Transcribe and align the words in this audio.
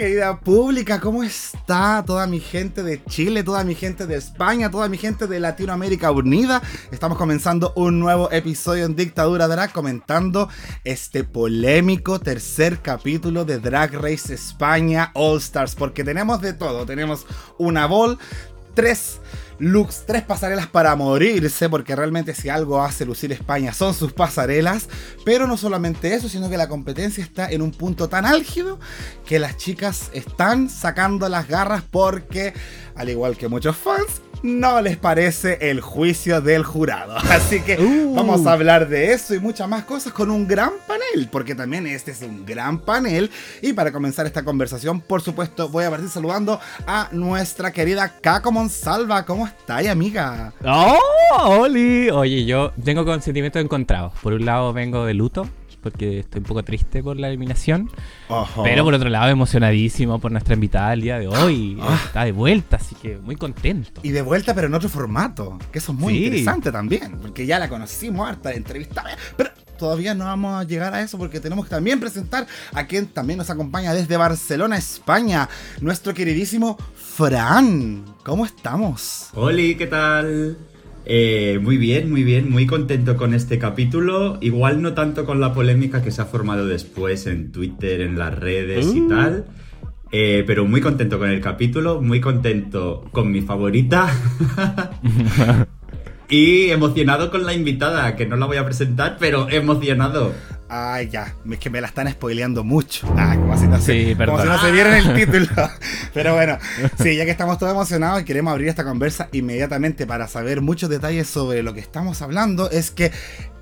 Querida 0.00 0.40
pública, 0.40 0.98
¿cómo 0.98 1.22
está 1.22 2.02
toda 2.06 2.26
mi 2.26 2.40
gente 2.40 2.82
de 2.82 3.04
Chile, 3.04 3.44
toda 3.44 3.64
mi 3.64 3.74
gente 3.74 4.06
de 4.06 4.16
España, 4.16 4.70
toda 4.70 4.88
mi 4.88 4.96
gente 4.96 5.26
de 5.26 5.38
Latinoamérica 5.38 6.10
Unida? 6.10 6.62
Estamos 6.90 7.18
comenzando 7.18 7.74
un 7.76 8.00
nuevo 8.00 8.32
episodio 8.32 8.86
en 8.86 8.96
Dictadura 8.96 9.46
Drag 9.46 9.72
comentando 9.72 10.48
este 10.84 11.22
polémico 11.22 12.18
tercer 12.18 12.78
capítulo 12.80 13.44
de 13.44 13.58
Drag 13.58 13.92
Race 13.92 14.32
España 14.32 15.10
All 15.12 15.36
Stars, 15.36 15.74
porque 15.74 16.02
tenemos 16.02 16.40
de 16.40 16.54
todo, 16.54 16.86
tenemos 16.86 17.26
una 17.58 17.84
bol, 17.84 18.18
tres 18.74 19.20
looks, 19.58 20.04
tres 20.06 20.22
pasarelas 20.22 20.66
para 20.66 20.96
morirse, 20.96 21.68
porque 21.68 21.94
realmente 21.94 22.34
si 22.34 22.48
algo 22.48 22.82
hace 22.82 23.04
lucir 23.04 23.30
España 23.32 23.72
son 23.74 23.94
sus 23.94 24.12
pasarelas, 24.12 24.88
pero 25.24 25.46
no 25.46 25.56
solamente 25.56 26.14
eso, 26.14 26.28
sino 26.28 26.48
que 26.48 26.56
la 26.56 26.68
competencia 26.68 27.22
está 27.22 27.50
en 27.50 27.62
un 27.62 27.70
punto 27.70 28.08
tan 28.08 28.24
álgido 28.24 28.80
que 29.26 29.38
las 29.38 29.56
chicas 29.56 30.10
están 30.12 30.70
sacando 30.70 31.28
las 31.28 31.46
garras 31.46 31.84
porque, 31.88 32.54
al 32.94 33.10
igual 33.10 33.36
que 33.36 33.48
muchos 33.48 33.76
fans, 33.76 34.22
no 34.42 34.80
les 34.80 34.96
parece 34.96 35.58
el 35.70 35.80
juicio 35.80 36.40
del 36.40 36.64
jurado. 36.64 37.16
Así 37.30 37.60
que 37.60 37.78
uh. 37.78 38.14
vamos 38.14 38.46
a 38.46 38.52
hablar 38.52 38.88
de 38.88 39.12
eso 39.12 39.34
y 39.34 39.40
muchas 39.40 39.68
más 39.68 39.84
cosas 39.84 40.12
con 40.12 40.30
un 40.30 40.46
gran 40.46 40.72
panel, 40.86 41.28
porque 41.30 41.54
también 41.54 41.86
este 41.86 42.10
es 42.12 42.22
un 42.22 42.44
gran 42.44 42.78
panel. 42.78 43.30
Y 43.62 43.72
para 43.72 43.92
comenzar 43.92 44.26
esta 44.26 44.44
conversación, 44.44 45.00
por 45.00 45.22
supuesto, 45.22 45.68
voy 45.68 45.84
a 45.84 45.90
partir 45.90 46.08
saludando 46.08 46.60
a 46.86 47.08
nuestra 47.12 47.72
querida 47.72 48.20
Caco 48.20 48.52
Monsalva. 48.52 49.24
¿Cómo 49.24 49.46
estáis, 49.46 49.88
amiga? 49.88 50.52
¡Oh, 50.64 50.98
Oli! 51.38 52.10
Oye, 52.10 52.44
yo 52.44 52.72
tengo 52.84 53.20
sentimientos 53.20 53.62
encontrados. 53.62 54.12
Por 54.22 54.32
un 54.32 54.44
lado 54.44 54.72
vengo 54.72 55.04
de 55.04 55.14
luto, 55.14 55.48
porque 55.82 56.20
estoy 56.20 56.40
un 56.40 56.44
poco 56.44 56.62
triste 56.62 57.02
por 57.02 57.18
la 57.18 57.28
eliminación. 57.28 57.90
Pero 58.62 58.84
por 58.84 58.94
otro 58.94 59.08
lado, 59.08 59.30
emocionadísimo 59.30 60.18
por 60.18 60.32
nuestra 60.32 60.54
invitada 60.54 60.92
el 60.92 61.02
día 61.02 61.18
de 61.18 61.28
hoy. 61.28 61.78
Ah. 61.90 61.98
Está 62.04 62.24
de 62.24 62.32
vuelta, 62.32 62.76
así 62.76 62.94
que 62.94 63.16
muy 63.16 63.36
contento. 63.36 64.00
Y 64.02 64.10
de 64.10 64.22
vuelta, 64.22 64.54
pero 64.54 64.66
en 64.66 64.74
otro 64.74 64.88
formato, 64.88 65.58
que 65.72 65.78
eso 65.78 65.92
es 65.92 65.98
muy 65.98 66.24
interesante 66.24 66.70
también, 66.70 67.18
porque 67.20 67.46
ya 67.46 67.58
la 67.58 67.68
conocimos 67.68 68.28
harta 68.28 68.50
de 68.50 68.56
entrevista. 68.56 69.04
Pero 69.36 69.50
todavía 69.78 70.14
no 70.14 70.26
vamos 70.26 70.60
a 70.60 70.64
llegar 70.64 70.92
a 70.92 71.00
eso 71.00 71.16
porque 71.16 71.40
tenemos 71.40 71.64
que 71.64 71.70
también 71.70 71.98
presentar 71.98 72.46
a 72.74 72.86
quien 72.86 73.06
también 73.06 73.38
nos 73.38 73.48
acompaña 73.48 73.94
desde 73.94 74.16
Barcelona, 74.18 74.76
España, 74.76 75.48
nuestro 75.80 76.12
queridísimo 76.12 76.76
Fran. 76.94 78.04
¿Cómo 78.22 78.44
estamos? 78.44 79.30
Hola, 79.34 79.62
¿qué 79.78 79.86
tal? 79.86 80.58
Eh, 81.06 81.58
muy 81.62 81.76
bien, 81.76 82.10
muy 82.10 82.24
bien, 82.24 82.50
muy 82.50 82.66
contento 82.66 83.16
con 83.16 83.34
este 83.34 83.58
capítulo. 83.58 84.38
Igual 84.40 84.82
no 84.82 84.94
tanto 84.94 85.24
con 85.24 85.40
la 85.40 85.52
polémica 85.52 86.02
que 86.02 86.10
se 86.10 86.22
ha 86.22 86.26
formado 86.26 86.66
después 86.66 87.26
en 87.26 87.52
Twitter, 87.52 88.00
en 88.00 88.18
las 88.18 88.38
redes 88.38 88.94
y 88.94 89.00
uh. 89.00 89.08
tal. 89.08 89.44
Eh, 90.12 90.44
pero 90.46 90.66
muy 90.66 90.80
contento 90.80 91.18
con 91.18 91.30
el 91.30 91.40
capítulo, 91.40 92.02
muy 92.02 92.20
contento 92.20 93.04
con 93.12 93.30
mi 93.30 93.40
favorita. 93.40 94.08
y 96.28 96.70
emocionado 96.70 97.30
con 97.30 97.44
la 97.44 97.54
invitada, 97.54 98.16
que 98.16 98.26
no 98.26 98.36
la 98.36 98.46
voy 98.46 98.56
a 98.56 98.64
presentar, 98.64 99.16
pero 99.18 99.48
emocionado. 99.48 100.32
Ay, 100.72 101.08
ya, 101.08 101.34
es 101.50 101.58
que 101.58 101.68
me 101.68 101.80
la 101.80 101.88
están 101.88 102.08
spoileando 102.08 102.62
mucho. 102.62 103.12
Ah, 103.16 103.34
como 103.36 103.58
si 103.58 103.66
no 103.66 103.80
se, 103.80 104.16
como 104.16 104.40
si 104.40 104.46
no 104.46 104.60
se 104.60 104.70
viera 104.70 104.96
el 104.96 105.14
título. 105.16 105.48
Pero 106.14 106.34
bueno, 106.34 106.58
sí, 107.02 107.16
ya 107.16 107.24
que 107.24 107.32
estamos 107.32 107.58
todos 107.58 107.72
emocionados 107.72 108.22
y 108.22 108.24
queremos 108.24 108.52
abrir 108.52 108.68
esta 108.68 108.84
conversa 108.84 109.28
inmediatamente 109.32 110.06
para 110.06 110.28
saber 110.28 110.60
muchos 110.60 110.88
detalles 110.88 111.28
sobre 111.28 111.64
lo 111.64 111.74
que 111.74 111.80
estamos 111.80 112.22
hablando, 112.22 112.70
es 112.70 112.92
que 112.92 113.10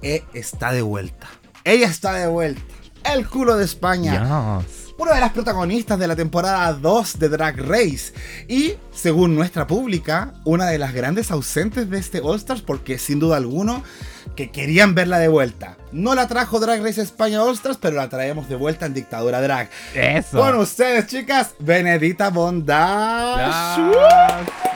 E 0.03 0.23
está 0.35 0.71
de 0.73 0.83
vuelta. 0.83 1.29
Ella 1.65 1.87
está 1.87 2.13
de 2.13 2.27
vuelta. 2.27 2.63
El 3.05 3.27
culo 3.27 3.57
de 3.57 3.65
España 3.65 4.63
una 4.99 5.15
de 5.15 5.21
las 5.21 5.33
protagonistas 5.33 5.97
de 5.99 6.09
la 6.09 6.17
temporada 6.17 6.73
2 6.73 7.21
de 7.21 7.29
Drag 7.29 7.57
Race 7.61 8.13
y, 8.49 8.75
según 8.93 9.37
nuestra 9.37 9.67
pública, 9.67 10.35
una 10.45 10.67
de 10.67 10.79
las 10.79 10.93
grandes 10.93 11.31
ausentes 11.31 11.89
de 11.89 11.99
este 11.99 12.21
All 12.21 12.37
Stars 12.37 12.63
porque 12.63 12.99
sin 12.99 13.21
duda 13.21 13.37
alguno 13.37 13.85
que 14.37 14.50
querían 14.50 14.94
verla 14.94 15.19
de 15.19 15.28
vuelta. 15.28 15.77
No 15.93 16.15
la 16.15 16.28
trajo 16.28 16.61
Drag 16.61 16.83
Race 16.83 17.00
España 17.00 17.41
Stars, 17.53 17.78
pero 17.81 17.97
la 17.97 18.09
traemos 18.09 18.49
de 18.49 18.56
vuelta 18.56 18.87
en 18.87 18.94
Dictadura 18.94 19.41
Drag. 19.41 19.71
Eso. 19.94 20.39
Con 20.39 20.56
ustedes, 20.59 21.06
chicas, 21.06 21.55
Benedita 21.59 22.31
Bondage. 22.31 23.53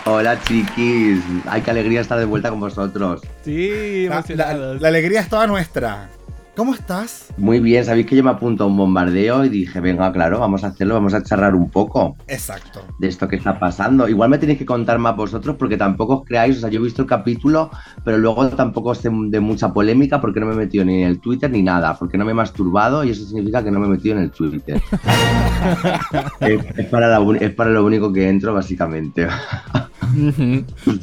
Hola, 0.04 0.40
chiquis. 0.42 1.20
Ay, 1.46 1.62
qué 1.62 1.70
alegría 1.70 2.00
estar 2.00 2.18
de 2.18 2.24
vuelta 2.24 2.50
con 2.50 2.60
vosotros. 2.60 3.20
Sí, 3.44 4.06
emocionados. 4.06 4.80
la 4.80 4.88
alegría 4.88 5.20
es 5.20 5.28
toda 5.28 5.46
nuestra. 5.46 6.08
¿Cómo 6.54 6.74
estás? 6.74 7.32
Muy 7.38 7.60
bien, 7.60 7.82
sabéis 7.82 8.06
que 8.06 8.14
yo 8.14 8.22
me 8.22 8.28
apunto 8.28 8.64
a 8.64 8.66
un 8.66 8.76
bombardeo 8.76 9.42
y 9.46 9.48
dije, 9.48 9.80
venga, 9.80 10.12
claro, 10.12 10.38
vamos 10.38 10.62
a 10.64 10.66
hacerlo, 10.66 10.92
vamos 10.92 11.14
a 11.14 11.22
charlar 11.22 11.54
un 11.54 11.70
poco. 11.70 12.14
Exacto. 12.28 12.84
De 12.98 13.08
esto 13.08 13.26
que 13.26 13.36
está 13.36 13.58
pasando. 13.58 14.06
Igual 14.06 14.28
me 14.28 14.36
tenéis 14.36 14.58
que 14.58 14.66
contar 14.66 14.98
más 14.98 15.16
vosotros 15.16 15.56
porque 15.58 15.78
tampoco 15.78 16.18
os 16.18 16.24
creáis, 16.26 16.58
o 16.58 16.60
sea, 16.60 16.68
yo 16.68 16.80
he 16.80 16.82
visto 16.82 17.00
el 17.00 17.08
capítulo, 17.08 17.70
pero 18.04 18.18
luego 18.18 18.46
tampoco 18.50 18.94
sé 18.94 19.08
de 19.10 19.40
mucha 19.40 19.72
polémica 19.72 20.20
porque 20.20 20.40
no 20.40 20.46
me 20.46 20.52
he 20.52 20.56
metido 20.56 20.84
ni 20.84 21.02
en 21.02 21.08
el 21.08 21.20
Twitter 21.20 21.50
ni 21.50 21.62
nada, 21.62 21.96
porque 21.98 22.18
no 22.18 22.26
me 22.26 22.32
he 22.32 22.34
masturbado 22.34 23.02
y 23.02 23.10
eso 23.10 23.24
significa 23.24 23.64
que 23.64 23.70
no 23.70 23.80
me 23.80 23.86
he 23.86 23.90
metido 23.90 24.16
en 24.16 24.24
el 24.24 24.30
Twitter. 24.30 24.82
es, 26.40 26.86
para 26.90 27.18
es 27.40 27.54
para 27.54 27.70
lo 27.70 27.82
único 27.82 28.12
que 28.12 28.28
entro, 28.28 28.52
básicamente. 28.52 29.26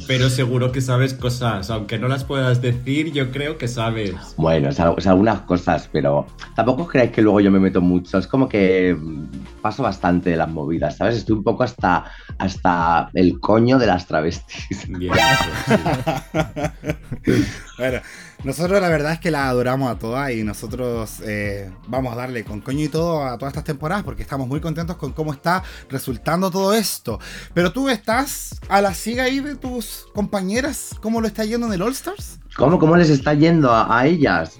Pero 0.06 0.30
seguro 0.30 0.72
que 0.72 0.80
sabes 0.80 1.14
cosas, 1.14 1.70
aunque 1.70 1.98
no 1.98 2.08
las 2.08 2.24
puedas 2.24 2.62
decir, 2.62 3.12
yo 3.12 3.30
creo 3.30 3.58
que 3.58 3.68
sabes. 3.68 4.14
Bueno, 4.36 4.68
es, 4.68 4.80
algunas 4.80 5.40
cosas, 5.42 5.88
pero 5.92 6.26
tampoco 6.54 6.86
creáis 6.86 7.10
que 7.10 7.22
luego 7.22 7.40
yo 7.40 7.50
me 7.50 7.60
meto 7.60 7.80
mucho. 7.80 8.18
Es 8.18 8.26
como 8.26 8.48
que 8.48 8.96
mm, 8.98 9.60
paso 9.60 9.82
bastante 9.82 10.30
de 10.30 10.36
las 10.36 10.48
movidas, 10.48 10.96
¿sabes? 10.96 11.16
Estoy 11.16 11.36
un 11.36 11.44
poco 11.44 11.62
hasta, 11.62 12.04
hasta 12.38 13.10
el 13.14 13.40
coño 13.40 13.78
de 13.78 13.86
las 13.86 14.06
travestis. 14.06 14.88
Bien, 14.88 15.12
bueno. 17.78 18.00
Nosotros 18.42 18.80
la 18.80 18.88
verdad 18.88 19.12
es 19.12 19.20
que 19.20 19.30
la 19.30 19.50
adoramos 19.50 19.90
a 19.90 19.98
todas 19.98 20.30
y 20.32 20.42
nosotros 20.42 21.20
eh, 21.24 21.70
vamos 21.88 22.14
a 22.14 22.16
darle 22.16 22.42
con 22.42 22.62
coño 22.62 22.84
y 22.84 22.88
todo 22.88 23.22
a 23.22 23.36
todas 23.36 23.52
estas 23.52 23.64
temporadas 23.64 24.02
porque 24.02 24.22
estamos 24.22 24.48
muy 24.48 24.60
contentos 24.60 24.96
con 24.96 25.12
cómo 25.12 25.32
está 25.32 25.62
resultando 25.90 26.50
todo 26.50 26.72
esto. 26.72 27.18
Pero 27.52 27.70
tú 27.70 27.90
estás 27.90 28.58
a 28.70 28.80
la 28.80 28.94
siga 28.94 29.24
ahí 29.24 29.40
de 29.40 29.56
tus 29.56 30.06
compañeras, 30.14 30.96
¿cómo 31.02 31.20
lo 31.20 31.26
está 31.26 31.44
yendo 31.44 31.66
en 31.66 31.74
el 31.74 31.82
All 31.82 31.92
Stars? 31.92 32.40
¿Cómo, 32.56 32.78
cómo 32.78 32.96
les 32.96 33.10
está 33.10 33.34
yendo 33.34 33.70
a, 33.72 34.06
ellas? 34.06 34.58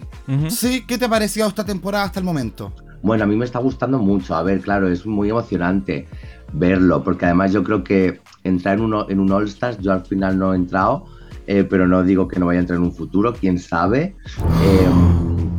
Sí, 0.48 0.84
¿qué 0.86 0.98
te 0.98 1.06
ha 1.06 1.08
parecido 1.08 1.48
esta 1.48 1.64
temporada 1.64 2.04
hasta 2.04 2.20
el 2.20 2.26
momento? 2.26 2.72
Bueno, 3.02 3.24
a 3.24 3.26
mí 3.26 3.34
me 3.34 3.46
está 3.46 3.60
gustando 3.60 3.98
mucho. 3.98 4.34
A 4.34 4.42
ver, 4.42 4.60
claro, 4.60 4.88
es 4.88 5.06
muy 5.06 5.30
emocionante 5.30 6.06
verlo 6.52 7.02
porque 7.02 7.24
además 7.24 7.52
yo 7.52 7.64
creo 7.64 7.82
que 7.82 8.20
entrar 8.44 8.76
en, 8.76 8.84
uno, 8.84 9.06
en 9.08 9.20
un 9.20 9.32
All 9.32 9.48
Stars, 9.48 9.78
yo 9.78 9.92
al 9.92 10.04
final 10.04 10.38
no 10.38 10.52
he 10.52 10.56
entrado 10.56 11.06
eh, 11.50 11.64
pero 11.64 11.88
no 11.88 12.04
digo 12.04 12.28
que 12.28 12.38
no 12.38 12.46
vaya 12.46 12.60
a 12.60 12.62
entrar 12.62 12.76
en 12.76 12.84
un 12.84 12.92
futuro, 12.92 13.34
quién 13.34 13.58
sabe. 13.58 14.14
Em, 14.62 15.50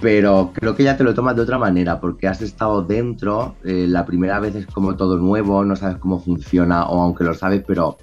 pero 0.00 0.50
creo 0.52 0.74
que 0.74 0.82
ya 0.82 0.96
te 0.96 1.04
lo 1.04 1.14
tomas 1.14 1.36
de 1.36 1.42
otra 1.42 1.56
manera, 1.56 2.00
porque 2.00 2.26
has 2.26 2.42
estado 2.42 2.82
dentro, 2.82 3.54
eh, 3.62 3.86
la 3.88 4.04
primera 4.04 4.40
vez 4.40 4.56
es 4.56 4.66
como 4.66 4.96
todo 4.96 5.18
nuevo, 5.18 5.64
no 5.64 5.76
sabes 5.76 5.98
cómo 5.98 6.18
funciona, 6.18 6.86
o 6.88 7.00
aunque 7.00 7.22
lo 7.22 7.32
sabes, 7.32 7.62
pero 7.64 7.96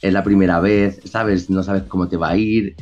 es 0.00 0.12
la 0.12 0.22
primera 0.22 0.60
vez, 0.60 1.00
¿sabes? 1.06 1.50
No 1.50 1.64
sabes 1.64 1.82
cómo 1.88 2.06
te 2.06 2.16
va 2.16 2.28
a 2.28 2.36
ir. 2.36 2.76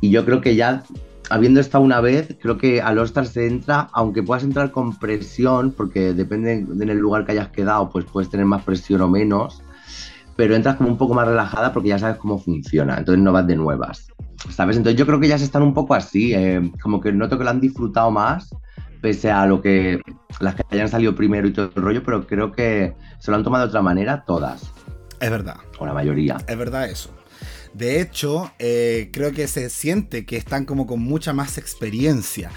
Y 0.00 0.10
yo 0.10 0.24
creo 0.24 0.40
que 0.40 0.54
ya, 0.54 0.84
habiendo 1.28 1.58
estado 1.58 1.82
una 1.82 2.00
vez, 2.00 2.36
creo 2.40 2.56
que 2.56 2.82
al 2.82 3.00
All 3.00 3.08
se 3.08 3.48
entra, 3.48 3.88
aunque 3.94 4.22
puedas 4.22 4.44
entrar 4.44 4.70
con 4.70 4.96
presión, 4.96 5.72
porque 5.72 6.14
depende 6.14 6.64
del 6.68 6.98
lugar 6.98 7.26
que 7.26 7.32
hayas 7.32 7.48
quedado, 7.48 7.90
pues 7.90 8.04
puedes 8.04 8.30
tener 8.30 8.46
más 8.46 8.62
presión 8.62 9.00
o 9.00 9.08
menos 9.08 9.63
pero 10.36 10.54
entras 10.54 10.76
como 10.76 10.88
un 10.88 10.98
poco 10.98 11.14
más 11.14 11.26
relajada 11.26 11.72
porque 11.72 11.90
ya 11.90 11.98
sabes 11.98 12.16
cómo 12.16 12.38
funciona, 12.38 12.98
entonces 12.98 13.22
no 13.22 13.32
vas 13.32 13.46
de 13.46 13.56
nuevas, 13.56 14.08
¿sabes? 14.50 14.76
Entonces 14.76 14.98
yo 14.98 15.06
creo 15.06 15.20
que 15.20 15.28
ya 15.28 15.38
se 15.38 15.44
están 15.44 15.62
un 15.62 15.74
poco 15.74 15.94
así, 15.94 16.34
eh, 16.34 16.70
como 16.82 17.00
que 17.00 17.12
noto 17.12 17.38
que 17.38 17.44
lo 17.44 17.50
han 17.50 17.60
disfrutado 17.60 18.10
más, 18.10 18.50
pese 19.00 19.30
a 19.30 19.46
lo 19.46 19.60
que 19.60 20.00
las 20.40 20.54
que 20.54 20.62
hayan 20.70 20.88
salido 20.88 21.14
primero 21.14 21.46
y 21.46 21.52
todo 21.52 21.70
el 21.74 21.82
rollo, 21.82 22.02
pero 22.02 22.26
creo 22.26 22.52
que 22.52 22.94
se 23.18 23.30
lo 23.30 23.36
han 23.36 23.44
tomado 23.44 23.64
de 23.64 23.68
otra 23.68 23.82
manera 23.82 24.24
todas. 24.24 24.72
Es 25.20 25.30
verdad. 25.30 25.56
O 25.78 25.86
la 25.86 25.94
mayoría. 25.94 26.38
Es 26.46 26.58
verdad 26.58 26.88
eso. 26.88 27.10
De 27.72 28.00
hecho, 28.00 28.52
eh, 28.58 29.10
creo 29.12 29.32
que 29.32 29.48
se 29.48 29.68
siente 29.68 30.24
que 30.24 30.36
están 30.36 30.64
como 30.64 30.86
con 30.86 31.00
mucha 31.00 31.32
más 31.32 31.58
experiencia. 31.58 32.50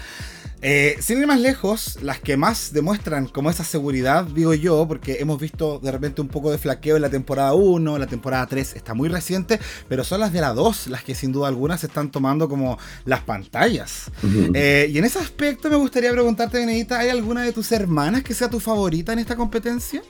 Eh, 0.60 0.96
sin 1.00 1.20
ir 1.20 1.26
más 1.26 1.40
lejos, 1.40 2.02
las 2.02 2.18
que 2.18 2.36
más 2.36 2.72
demuestran 2.72 3.26
como 3.26 3.48
esa 3.48 3.62
seguridad, 3.62 4.24
digo 4.24 4.54
yo, 4.54 4.86
porque 4.88 5.18
hemos 5.20 5.38
visto 5.38 5.78
de 5.78 5.92
repente 5.92 6.20
un 6.20 6.26
poco 6.26 6.50
de 6.50 6.58
flaqueo 6.58 6.96
en 6.96 7.02
la 7.02 7.10
temporada 7.10 7.54
1, 7.54 7.96
la 7.96 8.06
temporada 8.08 8.44
3 8.46 8.74
está 8.74 8.92
muy 8.92 9.08
reciente, 9.08 9.60
pero 9.88 10.02
son 10.02 10.18
las 10.20 10.32
de 10.32 10.40
la 10.40 10.52
2 10.52 10.88
las 10.88 11.04
que 11.04 11.14
sin 11.14 11.30
duda 11.30 11.46
alguna 11.46 11.78
se 11.78 11.86
están 11.86 12.10
tomando 12.10 12.48
como 12.48 12.76
las 13.04 13.20
pantallas. 13.20 14.10
Eh, 14.52 14.90
y 14.92 14.98
en 14.98 15.04
ese 15.04 15.20
aspecto 15.20 15.70
me 15.70 15.76
gustaría 15.76 16.10
preguntarte, 16.10 16.58
Benedita, 16.58 16.98
¿hay 16.98 17.10
alguna 17.10 17.42
de 17.42 17.52
tus 17.52 17.70
hermanas 17.70 18.24
que 18.24 18.34
sea 18.34 18.50
tu 18.50 18.58
favorita 18.58 19.12
en 19.12 19.20
esta 19.20 19.36
competencia? 19.36 20.02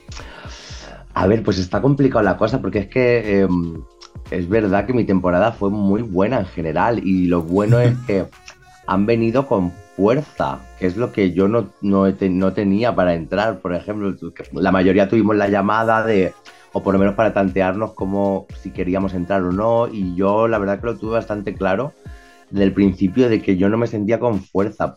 A 1.13 1.27
ver, 1.27 1.43
pues 1.43 1.59
está 1.59 1.79
complicado 1.79 2.23
la 2.23 2.37
cosa 2.37 2.59
porque 2.59 2.79
es 2.79 2.87
que 2.87 3.41
em, 3.41 3.83
es 4.31 4.49
verdad 4.49 4.87
que 4.87 4.93
mi 4.93 5.03
temporada 5.03 5.51
fue 5.51 5.69
muy 5.69 6.01
buena 6.01 6.39
en 6.39 6.45
general 6.47 7.05
y 7.05 7.27
lo 7.27 7.43
bueno 7.43 7.79
es 7.79 7.95
que 8.07 8.25
han 8.87 9.05
venido 9.05 9.47
con 9.47 9.71
fuerza, 9.99 10.59
que 10.79 10.87
es 10.87 10.95
lo 10.95 11.11
que 11.11 11.33
yo 11.33 11.49
no, 11.49 11.73
no, 11.81 12.53
tenía 12.53 12.95
para 12.95 13.15
entrar, 13.15 13.59
por 13.59 13.75
ejemplo. 13.75 14.15
La 14.53 14.71
mayoría 14.71 15.09
tuvimos 15.09 15.35
la 15.35 15.49
llamada 15.49 16.05
de, 16.05 16.33
o 16.71 16.81
por 16.81 16.93
lo 16.93 16.99
menos 16.99 17.15
para 17.15 17.33
tantearnos 17.33 17.91
como 17.93 18.47
si 18.61 18.71
queríamos 18.71 19.13
entrar 19.13 19.41
o 19.43 19.51
no, 19.51 19.89
y 19.89 20.15
yo 20.15 20.47
la 20.47 20.57
verdad 20.57 20.79
que 20.79 20.85
lo 20.85 20.97
tuve 20.97 21.11
bastante 21.11 21.53
claro 21.53 21.91
desde 22.49 22.63
el 22.63 22.73
principio 22.73 23.27
de 23.27 23.41
que 23.41 23.57
yo 23.57 23.67
no 23.67 23.77
me 23.77 23.87
sentía 23.87 24.21
con 24.21 24.39
fuerza 24.39 24.95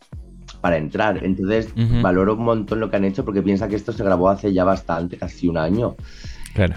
para 0.61 0.77
entrar. 0.77 1.25
Entonces 1.25 1.75
valoro 2.01 2.35
un 2.35 2.45
montón 2.45 2.79
lo 2.79 2.89
que 2.89 2.95
han 2.95 3.05
hecho 3.05 3.25
porque 3.25 3.43
piensa 3.43 3.67
que 3.67 3.75
esto 3.75 3.93
se 3.93 4.05
grabó 4.05 4.29
hace 4.29 4.53
ya 4.53 4.63
bastante, 4.63 5.17
casi 5.17 5.49
un 5.49 5.59
año. 5.59 5.97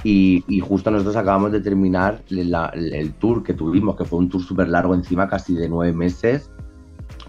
Y, 0.03 0.43
justo 0.61 0.89
nosotros 0.89 1.15
acabamos 1.15 1.51
de 1.51 1.61
terminar 1.61 2.23
el 2.31 3.13
tour 3.19 3.43
que 3.43 3.53
tuvimos, 3.53 3.95
que 3.95 4.05
fue 4.05 4.17
un 4.17 4.29
tour 4.29 4.41
súper 4.41 4.69
largo 4.69 4.95
encima, 4.95 5.29
casi 5.29 5.53
de 5.53 5.69
nueve 5.69 5.93
meses, 5.93 6.49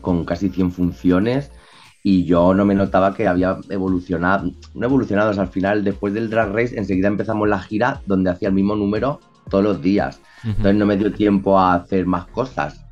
con 0.06 0.24
casi 0.24 0.50
100 0.50 0.70
funciones. 0.70 1.50
Y 2.04 2.24
yo 2.26 2.54
no 2.54 2.64
me 2.64 2.76
notaba 2.76 3.12
que 3.12 3.26
había 3.26 3.58
evolucionado, 3.68 4.52
no 4.72 4.86
evolucionado, 4.86 5.40
al 5.40 5.48
final, 5.48 5.82
después 5.82 6.14
del 6.14 6.30
Drag 6.30 6.52
Race, 6.52 6.78
enseguida 6.78 7.08
empezamos 7.08 7.48
la 7.48 7.58
gira 7.58 8.00
donde 8.06 8.30
hacía 8.30 8.46
el 8.46 8.54
mismo 8.54 8.76
número 8.76 9.18
todos 9.50 9.64
los 9.64 9.82
días. 9.82 10.20
Entonces 10.44 10.76
no 10.76 10.86
me 10.86 10.96
dio 10.96 11.12
tiempo 11.12 11.58
a 11.58 11.74
hacer 11.74 12.06
más 12.06 12.26
cosas. 12.26 12.86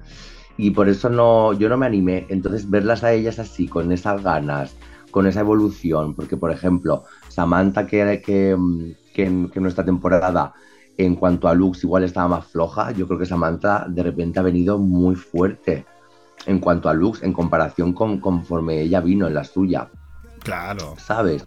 Y 0.57 0.73
por 0.73 0.89
eso 0.89 1.09
no, 1.09 1.53
yo 1.53 1.69
no 1.69 1.77
me 1.77 1.87
animé. 1.87 2.27
Entonces 2.31 2.69
verlas 2.69 3.05
a 3.05 3.13
ellas 3.13 3.39
así, 3.39 3.69
con 3.69 3.93
esas 3.93 4.21
ganas, 4.21 4.75
con 5.13 5.29
esa 5.29 5.39
evolución, 5.39 6.17
porque 6.17 6.37
por 6.37 6.51
ejemplo, 6.51 7.05
Samantha, 7.29 7.87
que, 7.87 8.21
que, 8.27 8.57
que, 9.15 9.25
en, 9.25 9.53
nuestra 9.55 9.85
temporada 9.85 10.53
en 10.97 11.15
cuanto 11.15 11.47
a 11.47 11.55
looks 11.55 11.85
igual 11.85 12.03
estaba 12.03 12.27
más 12.27 12.47
floja, 12.49 12.91
yo 12.91 13.07
creo 13.07 13.21
que 13.21 13.27
Samantha 13.27 13.87
de 13.89 14.03
repente 14.03 14.41
ha 14.41 14.43
venido 14.43 14.79
muy 14.79 15.15
fuerte 15.15 15.87
en 16.47 16.59
cuanto 16.59 16.89
a 16.89 16.95
looks 16.95 17.23
en 17.23 17.33
comparación 17.33 17.93
con 17.93 18.19
conforme 18.19 18.81
ella 18.81 19.01
vino 19.01 19.27
en 19.27 19.35
la 19.35 19.45
suya. 19.45 19.89
Claro. 20.41 20.95
¿Sabes? 20.99 21.45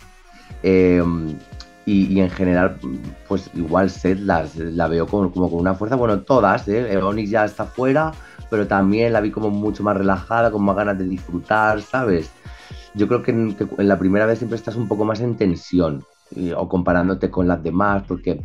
Em, 0.63 1.37
y, 1.85 2.19
en 2.19 2.29
general, 2.29 2.77
pues 3.29 3.49
igual 3.53 3.89
Seth 3.89 4.19
la 4.19 4.87
veo 4.89 5.07
como, 5.07 5.31
como, 5.31 5.49
con 5.49 5.59
una 5.59 5.73
fuerza, 5.73 5.95
bueno, 5.95 6.19
todas, 6.19 6.67
¿eh? 6.67 6.97
Onyx 6.97 7.29
ya 7.29 7.45
está 7.45 7.63
fuera, 7.65 8.11
pero 8.49 8.67
también 8.67 9.13
la 9.13 9.21
vi 9.21 9.31
como 9.31 9.49
mucho 9.49 9.83
más 9.83 9.95
relajada, 9.95 10.51
con 10.51 10.65
más 10.65 10.75
ganas 10.75 10.97
de 10.97 11.05
disfrutar, 11.05 11.81
¿sabes? 11.81 12.29
Yo 12.93 13.07
creo 13.07 13.23
que 13.23 13.31
en, 13.31 13.55
la 13.77 13.97
primera 13.97 14.25
vez 14.25 14.39
siempre 14.39 14.57
estás 14.57 14.75
un 14.75 14.89
poco 14.89 15.05
más 15.05 15.21
en 15.21 15.37
tensión, 15.37 16.03
o 16.57 16.67
comparándote 16.67 17.29
con 17.29 17.47
las 17.47 17.63
demás, 17.63 18.03
porque 18.05 18.43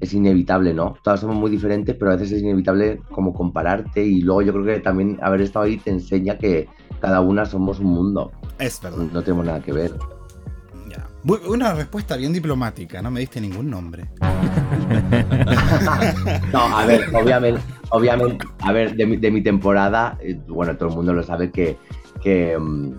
es 0.00 0.12
inevitable, 0.12 0.74
¿no? 0.74 0.96
Todas 1.02 1.20
somos 1.20 1.36
muy 1.36 1.50
diferentes, 1.50 1.96
pero 1.96 2.10
a 2.10 2.16
veces 2.16 2.32
es 2.32 2.42
inevitable 2.42 3.00
como 3.10 3.32
compararte 3.32 4.04
y 4.04 4.20
luego 4.20 4.42
yo 4.42 4.52
creo 4.52 4.64
que 4.64 4.80
también 4.80 5.18
haber 5.22 5.40
estado 5.40 5.64
ahí 5.64 5.78
te 5.78 5.90
enseña 5.90 6.38
que 6.38 6.68
cada 7.00 7.20
una 7.20 7.44
somos 7.44 7.80
un 7.80 7.86
mundo. 7.86 8.32
Es 8.58 8.80
verdad. 8.80 9.06
No 9.12 9.22
tenemos 9.22 9.46
nada 9.46 9.60
que 9.60 9.72
ver. 9.72 9.92
Ya. 10.88 11.06
Una 11.48 11.74
respuesta 11.74 12.16
bien 12.16 12.32
diplomática, 12.32 13.02
no 13.02 13.10
me 13.10 13.20
diste 13.20 13.40
ningún 13.40 13.70
nombre. 13.70 14.08
no, 16.52 16.76
a 16.76 16.86
ver, 16.86 17.14
obviamente, 17.14 17.60
obviamente, 17.90 18.46
a 18.60 18.72
ver, 18.72 18.94
de 18.94 19.06
mi, 19.06 19.16
de 19.16 19.30
mi 19.30 19.42
temporada, 19.42 20.18
eh, 20.20 20.38
bueno, 20.48 20.76
todo 20.76 20.90
el 20.90 20.94
mundo 20.94 21.12
lo 21.12 21.22
sabe 21.22 21.50
que, 21.50 21.76
que, 22.22 22.56
mm, 22.58 22.92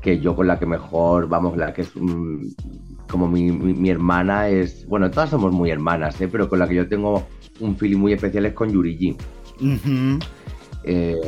que 0.00 0.18
yo 0.18 0.34
con 0.34 0.46
la 0.46 0.58
que 0.58 0.66
mejor, 0.66 1.28
vamos, 1.28 1.56
la 1.56 1.72
que 1.72 1.82
es 1.82 1.92
como 3.12 3.28
mi, 3.28 3.90
hermana 3.90 4.48
es, 4.48 4.86
bueno, 4.86 5.10
todas 5.10 5.30
somos 5.30 5.52
muy 5.52 5.70
hermanas, 5.70 6.18
¿eh? 6.20 6.28
pero 6.32 6.48
con 6.48 6.58
la 6.58 6.66
que 6.66 6.74
yo 6.74 6.88
tengo 6.88 7.26
un 7.60 7.76
feeling 7.76 7.98
muy 7.98 8.14
especial 8.14 8.46
es 8.46 8.54
con 8.54 8.72
Yurigi. 8.72 9.16
Eh, 10.84 11.20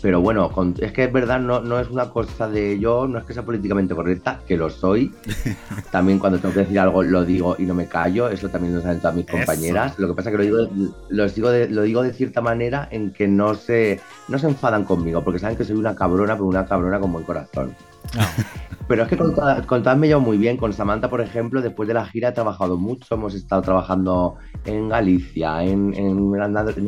pero 0.00 0.20
bueno, 0.20 0.50
es 0.80 0.90
que 0.90 1.04
es 1.04 1.12
verdad, 1.12 1.38
no, 1.38 1.60
no 1.60 1.78
es 1.78 1.88
una 1.88 2.10
cosa 2.10 2.48
de 2.48 2.80
yo, 2.80 3.06
no 3.06 3.18
es 3.18 3.24
que 3.24 3.34
sea 3.34 3.44
políticamente 3.44 3.94
correcta, 3.94 4.40
que 4.48 4.56
lo 4.56 4.68
soy. 4.68 5.14
También 5.92 6.18
cuando 6.18 6.40
tengo 6.40 6.52
que 6.54 6.60
decir 6.60 6.80
algo 6.80 7.02
lo 7.02 7.24
digo 7.24 7.54
y 7.58 7.62
no 7.62 7.74
me 7.74 7.86
callo, 7.86 8.28
eso 8.28 8.48
también 8.48 8.74
lo 8.74 8.80
saben 8.80 8.98
todas 8.98 9.14
mis 9.14 9.26
compañeras. 9.26 9.98
Lo 9.98 10.08
que 10.08 10.14
pasa 10.14 10.30
es 10.30 10.36
que 10.36 10.38
lo 10.38 10.44
digo, 10.64 10.92
lo 11.10 11.28
digo, 11.28 11.50
de, 11.50 11.68
lo 11.68 11.82
digo 11.82 12.02
de 12.02 12.12
cierta 12.12 12.40
manera 12.40 12.88
en 12.90 13.12
que 13.12 13.28
no 13.28 13.54
se, 13.54 14.00
no 14.26 14.38
se 14.38 14.48
enfadan 14.48 14.84
conmigo, 14.84 15.22
porque 15.22 15.38
saben 15.38 15.56
que 15.56 15.64
soy 15.64 15.76
una 15.76 15.94
cabrona, 15.94 16.34
pero 16.34 16.46
una 16.46 16.66
cabrona 16.66 16.98
con 16.98 17.12
buen 17.12 17.24
corazón. 17.24 17.76
Pero 18.88 19.04
es 19.04 19.08
que 19.08 19.16
con, 19.16 19.34
todas, 19.34 19.98
me 19.98 20.08
llevo 20.08 20.20
muy 20.20 20.36
bien. 20.36 20.56
Con 20.56 20.72
Samantha, 20.72 21.08
por 21.08 21.20
ejemplo, 21.20 21.62
después 21.62 21.86
de 21.88 21.94
la 21.94 22.04
gira 22.04 22.30
he 22.30 22.32
trabajado 22.32 22.76
mucho. 22.76 23.14
Hemos 23.14 23.34
estado 23.34 23.62
trabajando 23.62 24.36
en 24.64 24.88
Galicia, 24.88 25.62
en, 25.62 25.94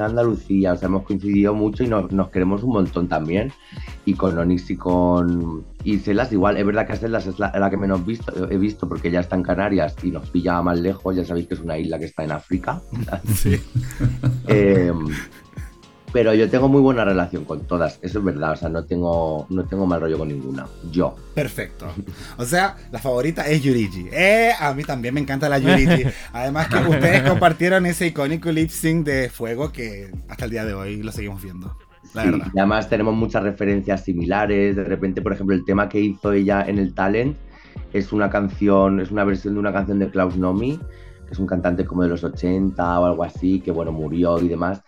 Andalucía. 0.01 0.73
O 0.73 0.77
sea, 0.77 0.89
hemos 0.89 1.05
coincidido 1.05 1.55
mucho 1.55 1.85
y 1.85 1.89
nos, 1.89 2.29
queremos 2.31 2.63
un 2.63 2.73
montón 2.73 3.09
también. 3.09 3.53
Y 4.05 4.15
con 4.15 4.37
Onix 4.37 4.71
y 4.71 4.77
con 4.77 5.65
y 5.83 5.99
Celas, 5.99 6.33
igual. 6.33 6.57
Es 6.57 6.67
verdad 6.67 6.87
que 6.87 6.95
a 6.95 6.97
Celas 6.97 7.27
es 7.27 7.39
la, 7.39 7.71
que 7.71 7.77
menos 7.77 8.05
visto, 8.05 8.51
he 8.51 8.59
visto 8.59 8.89
porque 8.89 9.11
ya 9.11 9.21
está 9.21 9.37
en 9.37 9.43
Canarias 9.43 9.97
y 10.03 10.11
nos 10.11 10.29
pilla 10.29 10.61
más 10.63 10.81
lejos. 10.81 11.17
Ya 11.17 11.25
sabéis 11.25 11.47
que 11.47 11.55
es 11.55 11.61
una 11.61 11.79
isla 11.79 11.99
que 11.99 12.07
está 12.07 12.25
en 12.25 12.33
África. 12.33 12.83
Sí. 13.35 13.61
eh, 14.49 14.93
pero 16.15 16.33
yo 16.33 16.49
tengo 16.49 16.69
muy 16.69 16.81
buena 16.81 17.05
relación 17.05 17.45
con 17.45 17.67
todas, 17.67 17.99
eso 18.01 18.21
es 18.21 18.25
verdad, 18.25 18.53
o 18.53 18.57
sea, 18.57 18.69
no 18.69 18.85
tengo, 18.85 19.49
no 19.51 19.65
tengo 19.65 19.85
mal 19.85 20.01
rollo 20.01 20.17
con 20.17 20.29
ninguna, 20.29 20.65
yo. 20.93 21.17
Perfecto. 21.35 21.89
O 22.37 22.45
sea, 22.45 22.77
la 22.93 23.01
favorita 23.01 23.43
es 23.49 23.61
Yurigi. 23.65 24.07
Eh, 24.13 24.53
a 24.57 24.73
mí 24.75 24.85
también 24.85 25.13
me 25.13 25.19
encanta 25.19 25.49
la 25.49 25.59
Yurigi. 25.59 26.05
Además 26.33 26.69
que 26.69 26.77
ustedes 26.77 27.23
compartieron 27.29 27.85
ese 27.87 28.07
icónico 28.07 28.53
lip 28.53 28.71
sync 28.71 29.05
de 29.05 29.29
fuego 29.29 29.73
que 29.73 30.13
hasta 30.29 30.45
el 30.45 30.53
día 30.53 30.65
de 30.65 30.75
hoy 30.75 31.03
lo 31.03 31.11
seguimos 31.11 31.43
viendo. 31.43 31.77
La 32.15 32.27
verdad. 32.27 32.47
Y 32.55 32.59
además 32.61 32.89
tenemos 32.89 33.13
muchas 33.17 33.43
referencias 33.43 34.05
similares. 34.05 34.77
De 34.77 34.85
repente, 34.85 35.21
por 35.21 35.33
ejemplo, 35.33 35.57
el 35.57 35.65
tema 35.65 35.89
que 35.89 35.99
hizo 35.99 36.33
ella 36.33 36.63
en 36.65 36.79
el 36.79 36.95
talent 36.95 37.37
es 37.93 38.13
una 38.13 38.31
canción, 38.31 39.01
es 39.01 39.11
una 39.11 39.25
versión 39.25 39.55
de 39.55 39.61
una 39.61 39.73
canción 39.73 39.99
de 39.99 40.09
Klaus 40.09 40.37
Nomi, 40.37 40.79
que 41.27 41.33
es 41.33 41.41
un 41.41 41.49
cantante 41.49 41.85
como 41.85 42.05
de 42.05 42.11
los 42.11 42.23
80 42.23 43.01
o 43.01 43.05
algo 43.05 43.25
así, 43.25 43.59
que 43.59 43.73
bueno, 43.73 43.91
murió 43.91 44.39
y 44.41 44.47
demás 44.47 44.81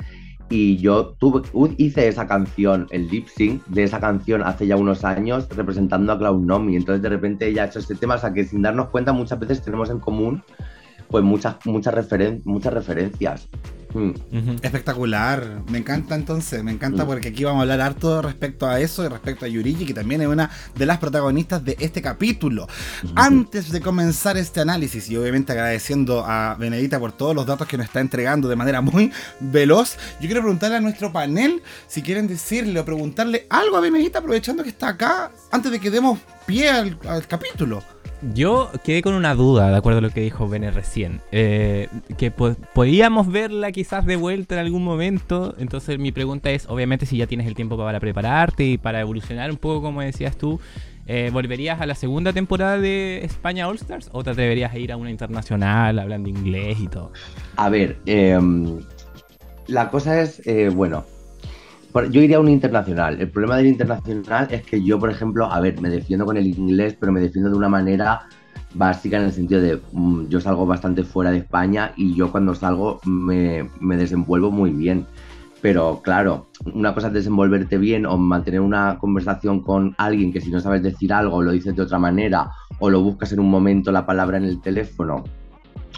y 0.49 0.77
yo 0.77 1.17
tuve, 1.19 1.43
hice 1.77 2.09
esa 2.09 2.27
canción, 2.27 2.87
el 2.91 3.09
lip 3.09 3.27
sync 3.29 3.65
de 3.67 3.83
esa 3.83 4.01
canción 4.01 4.43
hace 4.43 4.67
ya 4.67 4.77
unos 4.77 5.05
años 5.05 5.49
representando 5.49 6.13
a 6.13 6.19
Cloud 6.19 6.41
Nomi. 6.41 6.77
Entonces 6.77 7.03
de 7.03 7.09
repente 7.09 7.49
ella 7.49 7.65
ha 7.65 7.67
hecho 7.67 7.81
este 7.81 7.95
tema, 7.95 8.15
o 8.15 8.19
sea 8.19 8.33
que 8.33 8.45
sin 8.45 8.63
darnos 8.63 8.89
cuenta 8.89 9.13
muchas 9.13 9.39
veces 9.41 9.63
tenemos 9.63 9.91
en 9.91 9.99
común 9.99 10.43
pues 11.09 11.23
muchas, 11.25 11.57
muchas, 11.65 11.95
referen 11.95 12.43
muchas 12.45 12.75
referencias. 12.75 13.49
Mm. 13.97 14.57
Espectacular, 14.63 15.63
me 15.69 15.79
encanta 15.79 16.15
entonces, 16.15 16.63
me 16.63 16.73
encanta 16.73 17.05
mm. 17.05 17.07
porque 17.07 17.29
aquí 17.29 17.45
vamos 17.45 17.61
a 17.61 17.63
hablar 17.63 17.81
harto 17.81 18.23
respecto 18.23 18.67
a 18.67 18.81
eso 18.81 19.05
y 19.05 19.09
respecto 19.09 19.45
a 19.45 19.49
Yurigi, 19.49 19.87
que 19.87 19.95
también 19.95 20.21
es 20.21 20.29
una 20.29 20.51
de 20.75 20.87
las 20.87 20.99
protagonistas 20.99 21.65
de 21.65 21.77
este 21.81 22.03
capítulo. 22.03 22.67
Antes 23.15 23.73
de 23.73 23.81
comenzar 23.81 24.37
este 24.37 24.61
análisis 24.61 25.09
y 25.11 25.17
obviamente 25.17 25.53
agradeciendo 25.53 26.25
a 26.27 26.55
Benedita 26.55 26.99
por 26.99 27.13
todos 27.13 27.35
los 27.35 27.47
datos 27.47 27.67
que 27.67 27.77
nos 27.77 27.87
está 27.87 28.01
entregando 28.01 28.49
de 28.49 28.57
manera 28.57 28.81
muy 28.81 29.11
veloz, 29.41 29.97
yo 30.21 30.27
quiero 30.27 30.43
preguntarle 30.43 30.77
a 30.77 30.81
nuestro 30.81 31.13
panel 31.13 31.63
si 31.87 32.03
quieren 32.03 32.29
decirle 32.29 32.81
o 32.81 32.85
preguntarle 32.85 33.47
algo 33.51 33.77
a 33.77 33.81
Benedita 33.81 34.19
aprovechando 34.19 34.63
que 34.63 34.71
está 34.71 34.89
acá 34.89 35.31
antes 35.51 35.73
de 35.73 35.81
que 35.81 35.91
demos 35.91 36.19
pie 36.47 36.69
al 36.69 37.27
capítulo. 37.27 37.83
Yo 38.35 38.71
quedé 38.83 39.03
con 39.03 39.15
una 39.15 39.35
duda, 39.35 39.71
de 39.71 39.77
acuerdo 39.77 39.99
a 39.99 40.03
lo 40.03 40.11
que 40.11 40.21
dijo 40.21 40.49
Bene 40.49 40.71
recién. 40.71 41.21
Eh, 41.33 41.89
que 42.17 42.31
podíamos 42.31 43.31
verla 43.31 43.73
quizás 43.73 43.86
de 43.89 44.17
vuelta 44.17 44.57
en 44.57 44.61
algún 44.61 44.85
momento. 44.85 45.55
Entonces 45.59 45.99
mi 45.99 46.13
pregunta 46.13 46.51
es, 46.51 46.67
obviamente 46.69 47.07
si 47.07 47.17
ya 47.17 47.27
tienes 47.27 47.47
el 47.47 47.55
tiempo 47.55 47.77
para 47.77 48.01
prepararte 48.01 48.65
y 48.65 48.79
para 48.79 49.01
evolucionar 49.01 49.51
un 49.51 49.57
poco, 49.57 49.83
como 49.83 50.03
decías 50.03 50.37
tú, 50.37 50.61
eh, 51.07 51.31
¿volverías 51.33 51.81
a 51.81 51.87
la 51.87 51.95
segunda 51.95 52.33
temporada 52.33 52.79
de 52.79 53.25
España 53.25 53.69
All 53.69 53.77
Stars 53.77 54.11
o 54.13 54.25
te 54.25 54.31
atreverías 54.31 54.73
a 54.73 54.79
ir 54.79 54.91
a 54.91 54.97
una 54.97 55.11
internacional 55.11 55.99
hablando 55.99 56.29
inglés 56.29 56.79
y 56.81 56.89
todo? 56.89 57.13
A 57.57 57.69
ver, 57.69 57.99
em, 58.07 58.81
la 59.69 59.89
cosa 59.89 60.21
es, 60.21 60.45
eh, 60.47 60.69
bueno, 60.69 61.05
yo 62.11 62.21
iría 62.21 62.39
a 62.39 62.41
un 62.41 62.49
internacional. 62.49 63.21
El 63.21 63.31
problema 63.31 63.57
del 63.57 63.69
internacional 63.69 64.49
es 64.51 64.63
que 64.63 64.83
yo, 64.83 64.99
por 64.99 65.11
ejemplo, 65.11 65.51
a 65.51 65.61
ver, 65.61 65.81
me 65.81 65.89
defiendo 65.89 66.27
con 66.27 66.37
el 66.37 66.47
inglés, 66.47 66.97
pero 66.99 67.13
me 67.13 67.21
defiendo 67.21 67.51
de 67.51 67.57
una 67.57 67.69
manera 67.69 68.27
básica 68.77 69.17
en 69.17 69.25
el 69.25 69.33
sentido 69.33 69.61
de 69.61 69.81
mm, 69.93 70.29
yo 70.29 70.41
salgo 70.41 70.67
bastante 70.67 71.03
fuera 71.03 71.31
de 71.31 71.39
España 71.39 71.93
y 71.97 72.15
yo 72.15 72.31
cuando 72.31 72.55
salgo 72.55 73.01
me, 73.05 73.69
desenvuelvo 73.81 74.51
muy 74.51 74.71
bien. 74.71 75.07
Pero 75.63 76.01
claro, 76.03 76.49
una 76.75 76.95
cosa 76.95 77.09
es 77.09 77.15
desenvolverte 77.15 77.79
bien 77.79 78.07
o 78.07 78.17
mantener 78.19 78.61
una 78.61 78.99
conversación 78.99 79.63
con 79.63 79.95
alguien 79.99 80.33
que 80.33 80.41
si 80.41 80.51
no 80.51 80.61
sabes 80.61 80.83
decir 80.83 81.13
algo 81.13 81.43
lo 81.43 81.51
dices 81.51 81.75
de 81.75 81.83
otra 81.83 81.99
manera 81.99 82.51
o 82.79 82.91
lo 82.91 83.01
buscas 83.01 83.33
en 83.33 83.41
un 83.41 83.51
momento 83.51 83.91
la 83.91 84.07
palabra 84.07 84.37
en 84.37 84.45
el 84.45 84.61
teléfono 84.61 85.25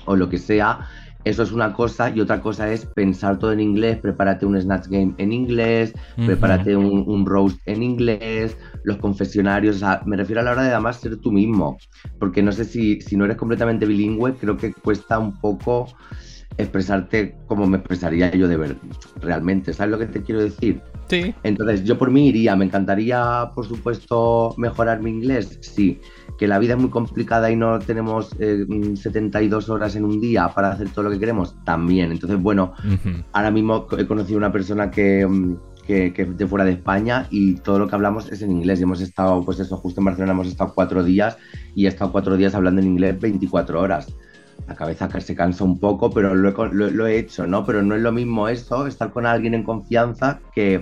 o 0.04 0.16
lo 0.16 0.28
que 0.28 0.38
sea, 0.38 0.86
eso 1.28 1.42
es 1.42 1.52
una 1.52 1.72
cosa 1.72 2.10
y 2.10 2.20
otra 2.20 2.40
cosa 2.40 2.72
es 2.72 2.86
pensar 2.86 3.38
todo 3.38 3.52
en 3.52 3.60
inglés, 3.60 3.98
prepárate 3.98 4.46
un 4.46 4.60
Snatch 4.60 4.88
Game 4.88 5.14
en 5.18 5.32
inglés, 5.32 5.92
prepárate 6.16 6.76
un, 6.76 7.26
roast 7.26 7.58
en 7.66 7.82
inglés, 7.82 8.56
los 8.84 8.96
confesionarios, 8.98 9.76
o 9.76 9.78
sea, 9.80 10.02
me 10.06 10.16
refiero 10.16 10.40
a 10.40 10.44
la 10.44 10.52
hora 10.52 10.62
de 10.62 10.70
además 10.70 11.00
ser 11.00 11.16
tú 11.18 11.32
mismo, 11.32 11.78
porque 12.18 12.42
no 12.42 12.52
sé 12.52 12.64
si, 12.64 13.00
si 13.00 13.16
no 13.16 13.24
eres 13.24 13.36
completamente 13.36 13.86
bilingüe, 13.86 14.34
creo 14.34 14.56
que 14.56 14.72
cuesta 14.72 15.18
un 15.18 15.38
poco 15.40 15.88
expresarte 16.56 17.36
como 17.46 17.66
me 17.66 17.78
expresaría 17.78 18.30
yo 18.32 18.48
de 18.48 18.56
ver 18.56 18.76
realmente, 19.20 19.72
¿sabes 19.72 19.92
lo 19.92 19.98
que 19.98 20.06
te 20.06 20.22
quiero 20.22 20.42
decir? 20.42 20.80
Sí. 21.08 21.34
Entonces, 21.42 21.84
yo 21.84 21.96
por 21.96 22.10
mí 22.10 22.28
iría, 22.28 22.56
me 22.56 22.64
encantaría, 22.64 23.50
por 23.54 23.66
supuesto, 23.66 24.54
mejorar 24.58 25.00
mi 25.00 25.10
inglés, 25.10 25.58
sí. 25.60 26.00
Que 26.38 26.46
la 26.46 26.58
vida 26.58 26.74
es 26.74 26.80
muy 26.80 26.90
complicada 26.90 27.50
y 27.50 27.56
no 27.56 27.78
tenemos 27.80 28.30
72 28.30 29.68
eh, 29.68 29.72
horas 29.72 29.96
en 29.96 30.04
un 30.04 30.20
día 30.20 30.48
para 30.54 30.70
hacer 30.70 30.88
todo 30.90 31.04
lo 31.04 31.10
que 31.10 31.18
queremos, 31.18 31.56
también. 31.64 32.12
Entonces, 32.12 32.40
bueno, 32.40 32.74
ahora 33.32 33.50
mismo 33.50 33.86
he 33.98 34.06
conocido 34.06 34.38
una 34.38 34.52
persona 34.52 34.90
que, 34.90 35.26
mm, 35.26 35.56
que, 35.86 36.12
que, 36.12 36.24
de 36.24 36.46
fuera 36.46 36.64
de 36.64 36.72
España 36.72 37.26
y 37.30 37.56
todo 37.56 37.80
lo 37.80 37.88
que 37.88 37.96
hablamos 37.96 38.30
es 38.30 38.42
en 38.42 38.52
inglés. 38.52 38.78
Y 38.78 38.84
hemos 38.84 39.00
estado, 39.00 39.44
pues 39.44 39.58
eso, 39.58 39.76
justo 39.76 40.00
en 40.00 40.04
Barcelona 40.04 40.32
hemos 40.32 40.46
estado 40.46 40.72
cuatro 40.74 41.02
días 41.02 41.36
y 41.74 41.86
he 41.86 41.88
estado 41.88 42.12
cuatro 42.12 42.36
días 42.36 42.54
hablando 42.54 42.80
en 42.80 42.86
inglés 42.86 43.18
24 43.18 43.80
horas 43.80 44.14
la 44.66 44.74
cabeza 44.74 45.08
se 45.20 45.34
cansa 45.34 45.64
un 45.64 45.78
poco, 45.78 46.10
pero 46.10 46.34
lo 46.34 47.06
he, 47.06 47.18
hecho, 47.18 47.46
¿no? 47.46 47.64
Pero 47.64 47.82
no 47.82 47.94
es 47.94 48.02
lo 48.02 48.12
mismo 48.12 48.48
eso, 48.48 48.86
estar 48.86 49.10
con 49.10 49.24
alguien 49.26 49.54
en 49.54 49.62
confianza, 49.62 50.40
que 50.54 50.80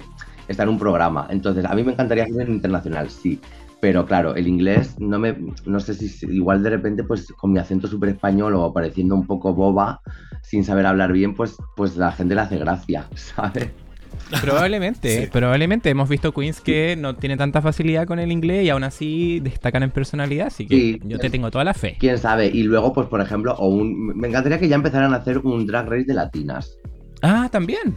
estar 0.48 0.66
en 0.66 0.74
un 0.74 0.78
programa. 0.78 1.28
Entonces, 1.30 1.64
a 1.64 1.74
mí 1.74 1.84
me 1.84 1.92
encantaría 1.92 2.24
en 2.24 2.52
internacional, 2.52 3.10
sí. 3.10 3.40
Pero 3.80 4.06
claro, 4.06 4.34
el 4.34 4.48
inglés, 4.48 4.98
no 4.98 5.18
me 5.18 5.36
no 5.66 5.80
sé 5.80 5.94
si 5.94 6.26
igual 6.26 6.62
de 6.62 6.70
repente, 6.70 7.04
pues 7.04 7.32
con 7.32 7.52
mi 7.52 7.58
acento 7.58 7.86
súper 7.86 8.10
español 8.10 8.54
o 8.54 8.72
pareciendo 8.72 9.14
un 9.14 9.26
poco 9.26 9.54
boba, 9.54 10.00
sin 10.42 10.64
saber 10.64 10.86
hablar 10.86 11.12
bien, 11.12 11.34
pues, 11.34 11.56
pues 11.76 11.96
la 11.96 12.12
gente 12.12 12.34
le 12.34 12.40
hace 12.40 12.58
gracia, 12.58 13.06
¿sabes? 13.14 13.68
Probablemente, 14.40 15.28
probablemente. 15.30 15.90
Hemos 15.90 16.08
visto 16.08 16.32
queens 16.32 16.60
que 16.60 16.96
no 16.96 17.16
tienen 17.16 17.38
tanta 17.38 17.62
facilidad 17.62 18.06
con 18.06 18.18
el 18.18 18.32
inglés 18.32 18.64
y 18.64 18.70
aún 18.70 18.82
así 18.82 19.40
destacan 19.40 19.82
en 19.82 19.90
personalidad, 19.90 20.48
así 20.48 20.66
que 20.66 20.98
yo 21.04 21.18
te 21.18 21.30
tengo 21.30 21.50
toda 21.50 21.64
la 21.64 21.74
fe. 21.74 21.96
Quién 22.00 22.18
sabe. 22.18 22.46
Y 22.46 22.64
luego, 22.64 22.92
pues 22.92 23.06
por 23.08 23.20
ejemplo, 23.20 23.54
o 23.54 23.68
un... 23.68 24.16
me 24.16 24.28
encantaría 24.28 24.58
que 24.58 24.68
ya 24.68 24.76
empezaran 24.76 25.12
a 25.12 25.18
hacer 25.18 25.38
un 25.38 25.66
drag 25.66 25.88
race 25.88 26.04
de 26.04 26.14
latinas. 26.14 26.78
Ah, 27.22 27.48
también. 27.52 27.96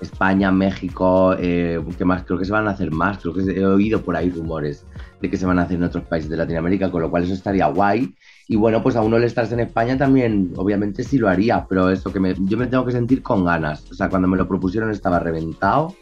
España, 0.00 0.50
México, 0.50 1.34
eh, 1.38 1.80
¿qué 1.98 2.04
más? 2.04 2.24
Creo 2.24 2.38
que 2.38 2.44
se 2.44 2.52
van 2.52 2.68
a 2.68 2.70
hacer 2.70 2.90
más, 2.90 3.18
creo 3.18 3.34
que 3.34 3.42
he 3.42 3.64
oído 3.64 4.02
por 4.02 4.16
ahí 4.16 4.30
rumores 4.30 4.84
de 5.20 5.30
que 5.30 5.36
se 5.36 5.46
van 5.46 5.58
a 5.58 5.62
hacer 5.62 5.76
en 5.76 5.84
otros 5.84 6.04
países 6.04 6.30
de 6.30 6.36
Latinoamérica, 6.36 6.90
con 6.90 7.02
lo 7.02 7.10
cual 7.10 7.24
eso 7.24 7.34
estaría 7.34 7.66
guay. 7.66 8.14
Y 8.48 8.56
bueno, 8.56 8.82
pues 8.82 8.96
a 8.96 9.02
uno 9.02 9.18
le 9.18 9.26
estás 9.26 9.50
en 9.52 9.60
España 9.60 9.96
también, 9.96 10.52
obviamente 10.56 11.02
sí 11.02 11.18
lo 11.18 11.28
haría, 11.28 11.66
pero 11.68 11.90
eso 11.90 12.12
que 12.12 12.20
me, 12.20 12.34
yo 12.38 12.56
me 12.56 12.66
tengo 12.66 12.84
que 12.84 12.92
sentir 12.92 13.22
con 13.22 13.44
ganas. 13.44 13.90
O 13.90 13.94
sea, 13.94 14.08
cuando 14.08 14.28
me 14.28 14.36
lo 14.36 14.46
propusieron 14.46 14.90
estaba 14.90 15.18
reventado 15.18 15.94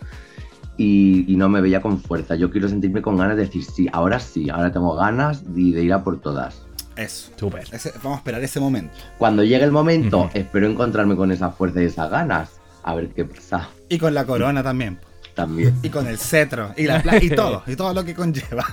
y, 0.77 1.35
no 1.37 1.49
me 1.49 1.61
veía 1.61 1.81
con 1.81 1.99
fuerza. 1.99 2.35
Yo 2.35 2.51
quiero 2.51 2.69
sentirme 2.69 3.03
con 3.03 3.17
ganas 3.17 3.37
de 3.37 3.45
decir 3.45 3.65
sí, 3.65 3.89
ahora 3.93 4.19
sí, 4.19 4.51
ahora 4.51 4.73
tengo 4.73 4.95
ganas 4.95 5.45
de, 5.55 5.73
de 5.73 5.85
ir 5.85 5.93
a 5.93 6.03
por 6.03 6.21
todas. 6.21 6.63
Eso. 6.97 7.33
Súper. 7.37 7.65
Vamos 8.03 8.17
a 8.17 8.19
esperar 8.19 8.43
ese 8.43 8.61
momento. 8.61 8.95
Cuando 9.19 9.43
llegue 9.43 9.65
el 9.65 9.73
momento, 9.73 10.31
espero 10.35 10.69
encontrarme 10.69 11.17
con 11.17 11.33
esa 11.33 11.51
fuerza 11.51 11.83
y 11.83 11.87
esas 11.87 12.11
ganas. 12.11 12.61
A 12.85 12.95
ver 12.95 13.09
qué 13.09 13.25
pasa. 13.25 13.69
Y 13.89 13.99
con 13.99 14.15
la 14.15 14.25
corona 14.25 14.63
también. 14.63 14.99
También. 15.35 15.75
Y 15.83 15.89
con 15.89 16.07
el 16.07 16.19
cetro. 16.19 16.73
Y, 16.77 16.85
la, 16.85 17.03
y 17.21 17.31
todo. 17.31 17.63
y 17.67 17.77
todo 17.77 17.93
lo 17.93 18.05
que 18.05 18.15
conlleva. 18.15 18.65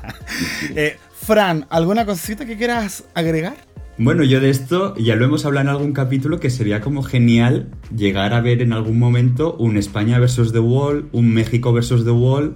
Eh, 0.75 0.97
Fran, 1.11 1.65
¿alguna 1.69 2.05
cosita 2.05 2.45
que 2.45 2.57
quieras 2.57 3.03
agregar? 3.13 3.55
Bueno, 3.97 4.23
yo 4.23 4.39
de 4.39 4.49
esto 4.49 4.95
ya 4.95 5.15
lo 5.15 5.25
hemos 5.25 5.45
hablado 5.45 5.69
en 5.69 5.75
algún 5.75 5.93
capítulo 5.93 6.39
que 6.39 6.49
sería 6.49 6.81
como 6.81 7.03
genial 7.03 7.69
llegar 7.95 8.33
a 8.33 8.41
ver 8.41 8.61
en 8.61 8.73
algún 8.73 8.97
momento 8.97 9.55
un 9.55 9.77
España 9.77 10.17
versus 10.17 10.53
The 10.53 10.59
Wall, 10.59 11.09
un 11.11 11.33
México 11.33 11.73
versus 11.73 12.03
The 12.05 12.11
Wall, 12.11 12.55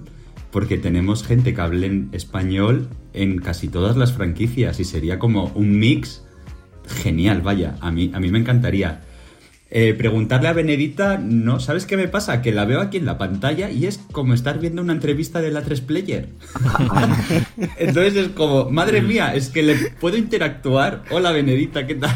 porque 0.50 0.78
tenemos 0.78 1.22
gente 1.22 1.54
que 1.54 1.60
hable 1.60 1.86
en 1.86 2.08
español 2.12 2.88
en 3.12 3.38
casi 3.38 3.68
todas 3.68 3.96
las 3.96 4.12
franquicias 4.12 4.80
y 4.80 4.84
sería 4.84 5.18
como 5.18 5.52
un 5.54 5.78
mix 5.78 6.24
genial, 6.86 7.42
vaya, 7.42 7.76
a 7.80 7.92
mí, 7.92 8.10
a 8.14 8.20
mí 8.20 8.30
me 8.30 8.38
encantaría. 8.38 9.02
Eh, 9.68 9.94
preguntarle 9.94 10.46
a 10.46 10.52
Benedita, 10.52 11.18
no, 11.18 11.58
¿sabes 11.58 11.86
qué 11.86 11.96
me 11.96 12.06
pasa? 12.06 12.40
Que 12.40 12.52
la 12.52 12.64
veo 12.64 12.80
aquí 12.80 12.98
en 12.98 13.04
la 13.04 13.18
pantalla 13.18 13.68
y 13.68 13.86
es 13.86 13.98
como 14.12 14.32
estar 14.32 14.60
viendo 14.60 14.80
una 14.80 14.92
entrevista 14.92 15.40
de 15.40 15.50
la 15.50 15.62
3 15.62 15.80
Player. 15.80 16.28
Entonces 17.76 18.16
es 18.16 18.28
como, 18.28 18.70
madre 18.70 19.02
mía, 19.02 19.34
es 19.34 19.48
que 19.48 19.64
le 19.64 19.74
puedo 20.00 20.16
interactuar. 20.16 21.02
Hola 21.10 21.32
Benedita, 21.32 21.84
¿qué 21.84 21.96
tal? 21.96 22.14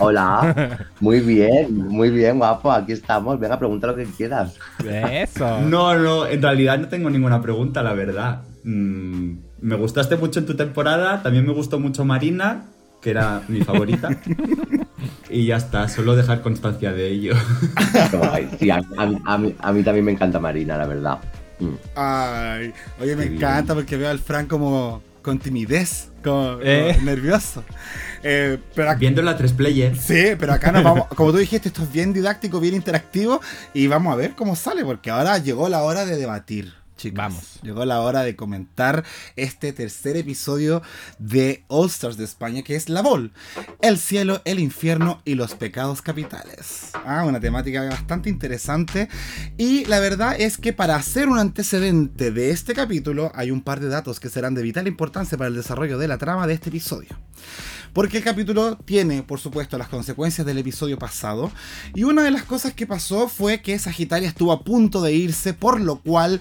Hola, 0.00 0.88
muy 1.00 1.20
bien, 1.20 1.88
muy 1.88 2.10
bien, 2.10 2.38
guapo, 2.38 2.72
aquí 2.72 2.90
estamos. 2.90 3.38
Venga, 3.38 3.56
pregunta 3.56 3.86
lo 3.86 3.94
que 3.94 4.06
quieras. 4.06 4.58
Eso. 4.84 5.60
No, 5.60 5.96
no, 5.96 6.26
en 6.26 6.42
realidad 6.42 6.76
no 6.80 6.88
tengo 6.88 7.08
ninguna 7.08 7.40
pregunta, 7.40 7.84
la 7.84 7.92
verdad. 7.92 8.42
Mm, 8.64 9.34
me 9.60 9.76
gustaste 9.76 10.16
mucho 10.16 10.40
en 10.40 10.46
tu 10.46 10.56
temporada, 10.56 11.22
también 11.22 11.46
me 11.46 11.52
gustó 11.52 11.78
mucho 11.78 12.04
Marina, 12.04 12.64
que 13.00 13.10
era 13.10 13.42
mi 13.48 13.62
favorita. 13.62 14.10
y 15.30 15.46
ya 15.46 15.56
está, 15.56 15.88
solo 15.88 16.16
dejar 16.16 16.42
constancia 16.42 16.92
de 16.92 17.08
ello. 17.08 17.34
sí, 18.58 18.70
a, 18.70 19.38
mí, 19.38 19.82
también 19.82 20.04
me 20.04 20.12
encanta 20.12 20.38
Marina, 20.38 20.76
la 20.76 20.86
verdad. 20.86 21.18
Mm. 21.58 21.74
Ay, 21.94 22.72
oye, 23.00 23.16
me 23.16 23.24
encanta 23.24 23.74
porque 23.74 23.96
veo 23.96 24.10
al 24.10 24.18
Frank 24.18 24.48
como 24.48 25.02
con 25.22 25.38
timidez, 25.38 26.10
como, 26.22 26.58
eh. 26.62 26.98
nervioso. 27.02 27.64
Eh, 28.22 28.58
pero 28.74 28.94
Viendo 28.96 29.22
la 29.22 29.36
3 29.36 29.52
player. 29.52 29.96
Sí, 29.96 30.34
pero 30.38 30.52
acá 30.52 30.72
nos 30.72 30.82
vamos, 30.82 31.06
como 31.08 31.32
tú 31.32 31.38
dijiste, 31.38 31.68
esto 31.68 31.82
es 31.82 31.92
bien 31.92 32.12
didáctico, 32.12 32.60
bien 32.60 32.74
interactivo 32.74 33.40
y 33.74 33.86
vamos 33.86 34.12
a 34.12 34.16
ver 34.16 34.34
cómo 34.34 34.56
sale, 34.56 34.84
porque 34.84 35.10
ahora 35.10 35.38
llegó 35.38 35.68
la 35.68 35.82
hora 35.82 36.04
de 36.04 36.16
debatir. 36.16 36.79
Vamos. 37.08 37.60
Llegó 37.62 37.84
la 37.86 38.00
hora 38.00 38.22
de 38.22 38.36
comentar 38.36 39.04
este 39.36 39.72
tercer 39.72 40.16
episodio 40.16 40.82
de 41.18 41.64
All 41.68 41.88
Stars 41.88 42.18
de 42.18 42.24
España, 42.24 42.62
que 42.62 42.76
es 42.76 42.88
La 42.88 43.00
Vol, 43.00 43.32
el 43.80 43.96
cielo, 43.96 44.42
el 44.44 44.58
infierno 44.58 45.22
y 45.24 45.34
los 45.34 45.54
pecados 45.54 46.02
capitales. 46.02 46.90
Ah, 47.06 47.24
una 47.24 47.40
temática 47.40 47.82
bastante 47.88 48.28
interesante. 48.28 49.08
Y 49.56 49.86
la 49.86 50.00
verdad 50.00 50.38
es 50.38 50.58
que 50.58 50.72
para 50.72 50.96
hacer 50.96 51.28
un 51.28 51.38
antecedente 51.38 52.30
de 52.30 52.50
este 52.50 52.74
capítulo, 52.74 53.32
hay 53.34 53.50
un 53.50 53.62
par 53.62 53.80
de 53.80 53.88
datos 53.88 54.20
que 54.20 54.28
serán 54.28 54.54
de 54.54 54.62
vital 54.62 54.86
importancia 54.86 55.38
para 55.38 55.48
el 55.48 55.56
desarrollo 55.56 55.96
de 55.96 56.08
la 56.08 56.18
trama 56.18 56.46
de 56.46 56.54
este 56.54 56.68
episodio. 56.68 57.16
Porque 57.92 58.18
el 58.18 58.24
capítulo 58.24 58.76
tiene, 58.76 59.22
por 59.22 59.40
supuesto, 59.40 59.76
las 59.78 59.88
consecuencias 59.88 60.46
del 60.46 60.58
episodio 60.58 60.98
pasado. 60.98 61.50
Y 61.94 62.04
una 62.04 62.22
de 62.22 62.30
las 62.30 62.44
cosas 62.44 62.72
que 62.72 62.86
pasó 62.86 63.28
fue 63.28 63.60
que 63.62 63.78
Sagitaria 63.78 64.28
estuvo 64.28 64.52
a 64.52 64.62
punto 64.62 65.02
de 65.02 65.12
irse, 65.12 65.54
por 65.54 65.80
lo 65.80 65.96
cual 65.96 66.40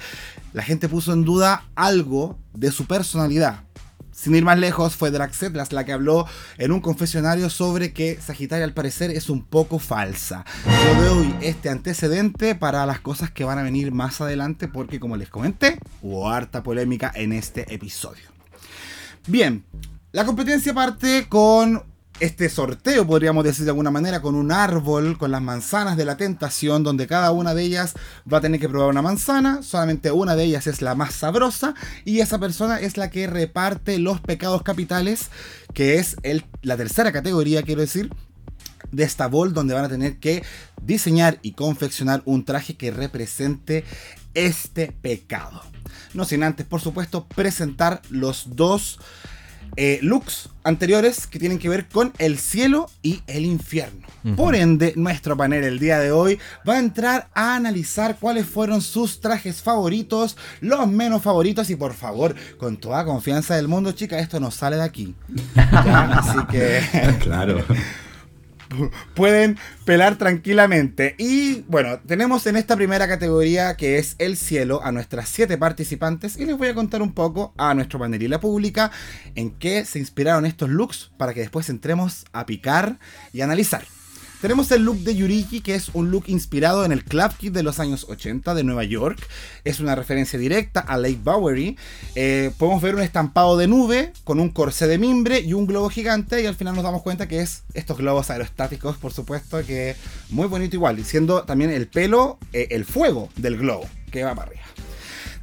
la 0.53 0.63
gente 0.63 0.89
puso 0.89 1.13
en 1.13 1.25
duda 1.25 1.65
algo 1.75 2.38
de 2.53 2.72
su 2.72 2.86
personalidad. 2.86 3.63
Sin 4.12 4.36
ir 4.36 4.44
más 4.44 4.60
lejos, 4.60 4.98
fue 4.98 5.12
Draxetlas 5.12 5.72
la 5.72 5.86
que 5.86 5.94
habló 5.94 6.25
en 6.58 6.74
un 6.74 6.82
confesionario 6.82 7.50
sobre 7.50 7.94
que 7.94 8.20
Sagitaria 8.20 8.65
al 8.65 8.74
parecer 8.74 9.12
es 9.12 9.29
un 9.29 9.46
poco 9.46 9.79
falsa. 9.79 10.44
Yo 10.65 11.15
doy 11.15 11.36
este 11.39 11.70
antecedente 11.70 12.53
para 12.53 12.86
las 12.86 13.00
cosas 13.00 13.32
que 13.32 13.46
van 13.46 13.60
a 13.60 13.63
venir 13.63 13.94
más 13.94 14.20
adelante 14.20 14.68
porque 14.68 15.00
como 15.00 15.15
les 15.15 15.29
comenté, 15.29 15.79
hubo 16.01 16.29
harta 16.29 16.63
polémica 16.63 17.13
en 17.15 17.32
este 17.32 17.74
episodio. 17.74 18.25
Bien, 19.25 19.63
la 20.11 20.25
competencia 20.25 20.73
parte 20.73 21.27
con 21.29 21.83
este 22.19 22.49
sorteo, 22.49 23.05
podríamos 23.05 23.43
decir 23.43 23.63
de 23.63 23.71
alguna 23.71 23.91
manera, 23.91 24.21
con 24.21 24.33
un 24.33 24.51
árbol, 24.51 25.19
con 25.19 25.29
las 25.31 25.41
manzanas 25.41 25.97
de 25.97 26.03
la 26.03 26.17
tentación, 26.17 26.83
donde 26.83 27.05
cada 27.05 27.31
una 27.31 27.53
de 27.53 27.63
ellas 27.63 27.93
va 28.31 28.39
a 28.39 28.41
tener 28.41 28.59
que 28.59 28.67
probar 28.67 28.89
una 28.89 29.03
manzana, 29.03 29.61
solamente 29.61 30.11
una 30.11 30.35
de 30.35 30.45
ellas 30.45 30.65
es 30.65 30.81
la 30.81 30.95
más 30.95 31.13
sabrosa, 31.13 31.75
y 32.05 32.21
esa 32.21 32.39
persona 32.39 32.79
es 32.79 32.97
la 32.97 33.11
que 33.11 33.27
reparte 33.27 33.99
los 33.99 34.19
pecados 34.19 34.63
capitales, 34.63 35.29
que 35.75 35.99
es 35.99 36.17
el, 36.23 36.43
la 36.63 36.75
tercera 36.75 37.11
categoría, 37.11 37.61
quiero 37.61 37.81
decir, 37.81 38.09
de 38.91 39.03
esta 39.03 39.27
bol, 39.27 39.53
donde 39.53 39.75
van 39.75 39.85
a 39.85 39.89
tener 39.89 40.17
que 40.17 40.43
diseñar 40.81 41.37
y 41.43 41.51
confeccionar 41.51 42.23
un 42.25 42.43
traje 42.45 42.75
que 42.75 42.89
represente 42.89 43.85
este 44.33 44.91
pecado. 44.91 45.61
No 46.15 46.25
sin 46.25 46.41
antes, 46.41 46.65
por 46.65 46.81
supuesto, 46.81 47.27
presentar 47.27 48.01
los 48.09 48.55
dos 48.55 48.99
eh, 49.81 49.98
looks 50.01 50.50
anteriores 50.65 51.25
que 51.25 51.39
tienen 51.39 51.57
que 51.57 51.69
ver 51.69 51.88
con 51.88 52.12
el 52.17 52.38
cielo 52.38 52.89
y 53.01 53.21
el 53.27 53.45
infierno. 53.45 54.05
Por 54.36 54.53
ende, 54.53 54.91
nuestro 54.98 55.38
panel 55.38 55.63
el 55.63 55.79
día 55.79 56.00
de 56.00 56.12
hoy 56.12 56.38
va 56.67 56.74
a 56.74 56.79
entrar 56.79 57.29
a 57.33 57.55
analizar 57.55 58.17
cuáles 58.19 58.45
fueron 58.45 58.81
sus 58.81 59.21
trajes 59.21 59.62
favoritos, 59.62 60.36
los 60.59 60.86
menos 60.89 61.21
favoritos 61.21 61.69
y 61.69 61.77
por 61.77 61.93
favor, 61.93 62.36
con 62.57 62.75
toda 62.75 63.05
confianza 63.05 63.55
del 63.55 63.69
mundo, 63.69 63.93
chica, 63.93 64.19
esto 64.19 64.41
no 64.41 64.51
sale 64.51 64.75
de 64.75 64.83
aquí. 64.83 65.15
Así 65.55 66.38
que... 66.51 66.81
claro. 67.21 67.63
pueden 69.15 69.57
pelar 69.85 70.17
tranquilamente. 70.17 71.15
Y 71.17 71.61
bueno, 71.67 71.99
tenemos 71.99 72.45
en 72.47 72.55
esta 72.55 72.75
primera 72.75 73.07
categoría 73.07 73.75
que 73.75 73.97
es 73.97 74.15
el 74.19 74.38
cielo 74.38 74.81
a 74.83 74.91
nuestras 74.91 75.29
siete 75.29 75.57
participantes 75.57 76.38
y 76.38 76.45
les 76.45 76.57
voy 76.57 76.67
a 76.69 76.75
contar 76.75 77.01
un 77.01 77.13
poco 77.13 77.53
a 77.57 77.73
nuestro 77.73 77.99
la 77.99 78.39
pública 78.39 78.91
en 79.35 79.51
qué 79.51 79.85
se 79.85 79.99
inspiraron 79.99 80.45
estos 80.45 80.69
looks 80.69 81.11
para 81.17 81.33
que 81.33 81.41
después 81.41 81.69
entremos 81.69 82.25
a 82.33 82.45
picar 82.45 82.97
y 83.33 83.41
analizar. 83.41 83.99
Tenemos 84.41 84.72
el 84.72 84.84
look 84.84 85.00
de 85.00 85.17
Yuriki, 85.17 85.60
que 85.60 85.75
es 85.75 85.89
un 85.93 86.12
look 86.12 86.24
inspirado 86.27 86.86
en 86.86 86.93
el 86.93 87.03
Club 87.03 87.36
Kid 87.38 87.51
de 87.51 87.62
los 87.62 87.79
años 87.79 88.05
80 88.08 88.53
de 88.55 88.63
Nueva 88.63 88.86
York. 88.86 89.19
Es 89.65 89.81
una 89.81 89.96
referencia 89.96 90.39
directa 90.39 90.79
a 90.79 90.96
Lake 90.96 91.19
Bowery. 91.22 91.77
Eh, 92.15 92.51
podemos 92.58 92.81
ver 92.81 92.96
un 92.96 93.01
estampado 93.01 93.58
de 93.58 93.67
nube 93.67 94.13
con 94.24 94.39
un 94.39 94.48
corsé 94.48 94.88
de 94.88 94.98
mimbre 94.98 95.41
y 95.41 95.51
un 95.51 95.67
globo 95.67 95.89
gigante. 95.89 96.41
Y 96.41 96.46
al 96.46 96.55
final 96.55 96.74
nos 96.74 96.86
damos 96.86 97.01
cuenta 97.01 97.27
que 97.27 97.41
es 97.41 97.63
estos 97.74 97.98
globos 97.98 98.29
aerostáticos, 98.29 98.96
por 98.96 99.12
supuesto, 99.12 99.62
que 99.65 99.98
muy 100.29 100.48
bonito 100.48 100.77
igual. 100.77 101.03
siendo 101.03 101.43
también 101.43 101.69
el 101.69 101.88
pelo 101.88 102.39
eh, 102.53 102.69
el 102.72 102.86
fuego 102.86 103.27
del 103.36 103.58
globo 103.58 103.89
que 104.10 104.24
va 104.24 104.36
para 104.36 104.51
arriba. 104.51 104.63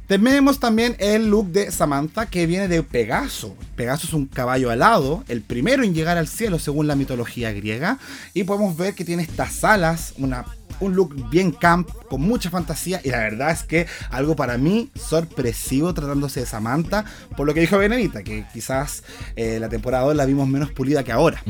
Tenemos 0.07 0.59
también 0.59 0.95
el 0.97 1.29
look 1.29 1.51
de 1.51 1.69
Samantha 1.69 2.25
que 2.25 2.47
viene 2.47 2.67
de 2.67 2.81
Pegaso. 2.81 3.55
Pegaso 3.77 4.07
es 4.07 4.13
un 4.13 4.25
caballo 4.25 4.71
alado, 4.71 5.23
el 5.29 5.41
primero 5.41 5.83
en 5.83 5.93
llegar 5.93 6.17
al 6.17 6.27
cielo 6.27 6.59
según 6.59 6.87
la 6.87 6.95
mitología 6.95 7.53
griega. 7.53 7.99
Y 8.33 8.43
podemos 8.43 8.75
ver 8.75 8.95
que 8.95 9.05
tiene 9.05 9.23
estas 9.23 9.63
alas, 9.63 10.13
una 10.17 10.45
un 10.79 10.95
look 10.95 11.29
bien 11.29 11.51
camp, 11.51 11.89
con 12.09 12.21
mucha 12.21 12.49
fantasía 12.49 13.01
y 13.03 13.09
la 13.09 13.19
verdad 13.19 13.51
es 13.51 13.63
que 13.63 13.87
algo 14.09 14.35
para 14.35 14.57
mí 14.57 14.89
sorpresivo 14.95 15.93
tratándose 15.93 16.41
de 16.41 16.45
Samantha, 16.45 17.05
por 17.35 17.45
lo 17.45 17.53
que 17.53 17.61
dijo 17.61 17.77
Benedita, 17.77 18.23
que 18.23 18.45
quizás 18.53 19.03
eh, 19.35 19.59
la 19.59 19.69
temporada 19.69 20.05
2 20.05 20.15
la 20.15 20.25
vimos 20.25 20.47
menos 20.47 20.71
pulida 20.71 21.03
que 21.03 21.11
ahora. 21.11 21.41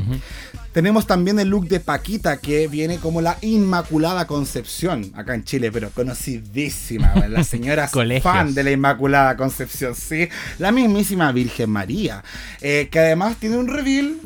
Tenemos 0.72 1.07
también 1.07 1.39
el 1.39 1.48
look 1.48 1.67
de 1.67 1.79
Paquita, 1.79 2.38
que 2.38 2.67
viene 2.67 2.98
como 2.98 3.22
la 3.22 3.38
Inmaculada 3.41 4.27
Concepción 4.27 5.12
acá 5.15 5.34
en 5.34 5.43
Chile, 5.43 5.72
pero 5.72 5.89
conocidísima, 5.89 7.15
la 7.27 7.43
señora 7.43 7.88
fan 7.88 8.53
de 8.53 8.63
la 8.63 8.72
Inmaculada 8.72 9.36
Concepción, 9.38 9.96
sí, 9.96 10.29
la 10.60 10.72
mismísima 10.72 11.31
Virgen 11.31 11.72
María, 11.72 12.16
eh, 12.62 12.89
que 12.91 13.00
además 13.00 13.38
tiene 13.38 13.57
un 13.57 13.67
reveal 13.67 14.17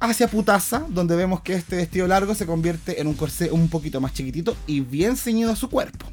hacia 0.00 0.28
putaza, 0.28 0.84
donde 0.88 1.16
vemos 1.16 1.42
que 1.42 1.54
este 1.54 1.76
vestido 1.76 2.06
largo 2.06 2.34
se 2.34 2.46
convierte 2.46 3.00
en 3.00 3.06
un 3.06 3.14
corsé 3.14 3.50
un 3.50 3.68
poquito 3.68 4.00
más 4.00 4.14
chiquitito 4.14 4.56
y 4.66 4.80
bien 4.80 5.16
ceñido 5.16 5.52
a 5.52 5.56
su 5.56 5.68
cuerpo. 5.68 6.06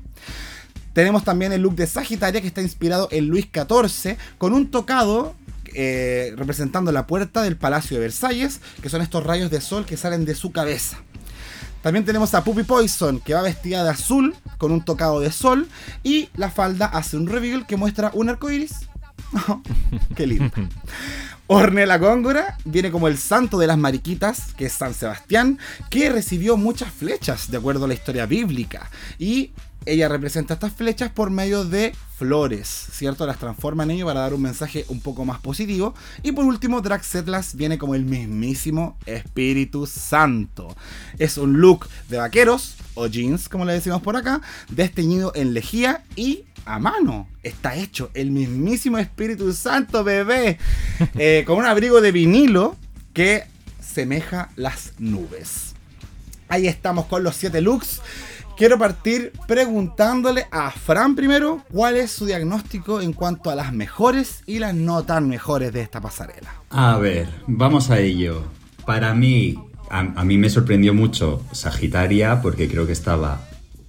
Tenemos 0.94 1.24
también 1.24 1.52
el 1.52 1.62
look 1.62 1.76
de 1.76 1.88
Sagitaria 1.88 2.42
que 2.42 2.48
está 2.48 2.62
inspirado 2.62 3.08
en 3.12 3.28
Luis 3.28 3.48
XIV 3.52 4.18
con 4.38 4.54
un 4.54 4.70
tocado 4.70 5.36
eh, 5.76 6.34
representando 6.36 6.92
la 6.92 7.08
puerta 7.08 7.42
del 7.42 7.58
Palacio 7.58 7.98
de 7.98 8.02
Versalles, 8.02 8.62
que 8.82 8.90
son 8.90 9.02
estos 9.02 9.24
rayos 9.24 9.50
de 9.50 9.60
sol 9.60 9.86
que 9.86 9.98
salen 9.98 10.24
de 10.24 10.36
su 10.36 10.52
cabeza. 10.52 10.98
También 11.82 12.06
tenemos 12.06 12.34
a 12.34 12.44
Puppy 12.44 12.64
Poison, 12.64 13.20
que 13.20 13.34
va 13.34 13.42
vestida 13.42 13.84
de 13.84 13.90
azul 13.90 14.36
con 14.58 14.72
un 14.72 14.86
tocado 14.86 15.20
de 15.20 15.32
sol 15.32 15.68
y 16.04 16.30
la 16.36 16.50
falda 16.50 16.86
hace 16.86 17.18
un 17.18 17.28
reveal 17.28 17.66
que 17.66 17.76
muestra 17.76 18.12
un 18.14 18.30
arco 18.30 18.52
iris. 18.52 18.88
¡Qué 20.16 20.28
lindo! 20.28 20.52
Ornella 21.48 21.98
Góngora 21.98 22.58
viene 22.64 22.92
como 22.92 23.08
el 23.08 23.18
santo 23.18 23.58
de 23.58 23.68
las 23.68 23.78
mariquitas, 23.78 24.54
que 24.54 24.68
es 24.68 24.74
San 24.74 24.94
Sebastián, 24.94 25.60
que 25.90 26.10
recibió 26.10 26.56
muchas 26.58 26.92
flechas 26.92 27.52
de 27.52 27.58
acuerdo 27.58 27.86
a 27.86 27.88
la 27.88 27.94
historia 27.94 28.26
bíblica. 28.26 28.90
Y 29.20 29.52
ella 29.86 30.08
representa 30.08 30.54
estas 30.54 30.74
flechas 30.74 31.12
por 31.12 31.30
medio 31.30 31.66
de 31.66 31.94
flores, 32.18 32.68
¿cierto? 32.92 33.26
Las 33.26 33.40
transforma 33.40 33.84
en 33.84 33.92
ello 33.92 34.06
para 34.06 34.22
dar 34.22 34.34
un 34.34 34.42
mensaje 34.42 34.86
un 34.88 35.02
poco 35.02 35.26
más 35.26 35.42
positivo. 35.42 35.94
Y 36.22 36.32
por 36.32 36.46
último, 36.46 36.80
Draxetlas 36.80 37.56
viene 37.56 37.78
como 37.78 37.96
el 37.96 38.06
mismísimo 38.06 38.98
Espíritu 39.06 39.86
Santo. 39.86 40.76
Es 41.20 41.38
un 41.38 41.60
look 41.60 41.88
de 42.08 42.18
vaqueros, 42.18 42.76
o 42.96 43.08
jeans, 43.08 43.50
como 43.50 43.66
le 43.66 43.74
decimos 43.74 44.02
por 44.02 44.16
acá, 44.16 44.42
desteñido 44.70 45.34
en 45.36 45.54
lejía 45.54 46.04
y 46.16 46.46
a 46.66 46.80
mano. 46.80 47.28
Está 47.42 47.76
hecho 47.76 48.10
el 48.14 48.32
mismísimo 48.32 48.98
Espíritu 48.98 49.54
Santo, 49.54 50.04
bebé. 50.04 50.58
Eh, 51.16 51.44
con 51.48 51.58
un 51.58 51.66
abrigo 51.66 52.02
de 52.02 52.12
vinilo 52.12 52.76
que 53.14 53.46
semeja 53.82 54.50
las 54.56 54.94
nubes. 55.00 55.74
Ahí 56.48 56.68
estamos 56.68 57.06
con 57.06 57.24
los 57.24 57.36
7 57.36 57.62
looks. 57.62 58.02
Quiero 58.58 58.78
partir 58.78 59.32
preguntándole 59.48 60.46
a 60.52 60.70
Fran 60.70 61.16
primero 61.16 61.64
cuál 61.72 61.96
es 61.96 62.12
su 62.12 62.26
diagnóstico 62.26 63.02
en 63.02 63.14
cuanto 63.14 63.50
a 63.50 63.56
las 63.56 63.74
mejores 63.74 64.44
y 64.46 64.60
las 64.60 64.76
no 64.76 65.04
tan 65.04 65.28
mejores 65.28 65.74
de 65.74 65.82
esta 65.82 66.00
pasarela. 66.02 66.54
A 66.70 66.98
ver, 66.98 67.28
vamos 67.48 67.90
a 67.90 68.00
ello. 68.00 68.44
Para 68.86 69.16
mí, 69.16 69.58
a, 69.90 70.00
a 70.00 70.24
mí 70.24 70.38
me 70.38 70.52
sorprendió 70.52 70.94
mucho 70.94 71.44
Sagitaria 71.52 72.42
porque 72.42 72.70
creo 72.70 72.86
que 72.86 72.94
estaba 72.94 73.42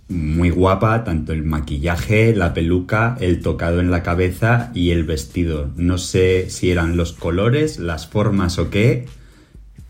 muy 0.09 0.51
guapa, 0.51 1.05
tanto 1.05 1.33
el 1.33 1.45
maquillaje, 1.45 2.35
la 2.35 2.53
peluca, 2.55 3.17
el 3.21 3.41
tocado 3.41 3.81
en 3.81 3.91
la 3.91 4.03
cabeza 4.03 4.71
y 4.75 4.91
el 4.91 5.05
vestido. 5.05 5.71
No 5.77 5.99
sé 5.99 6.51
si 6.51 6.71
eran 6.71 6.97
los 6.97 7.13
colores, 7.13 7.79
las 7.79 8.07
formas 8.07 8.59
o 8.59 8.71
qué, 8.71 9.07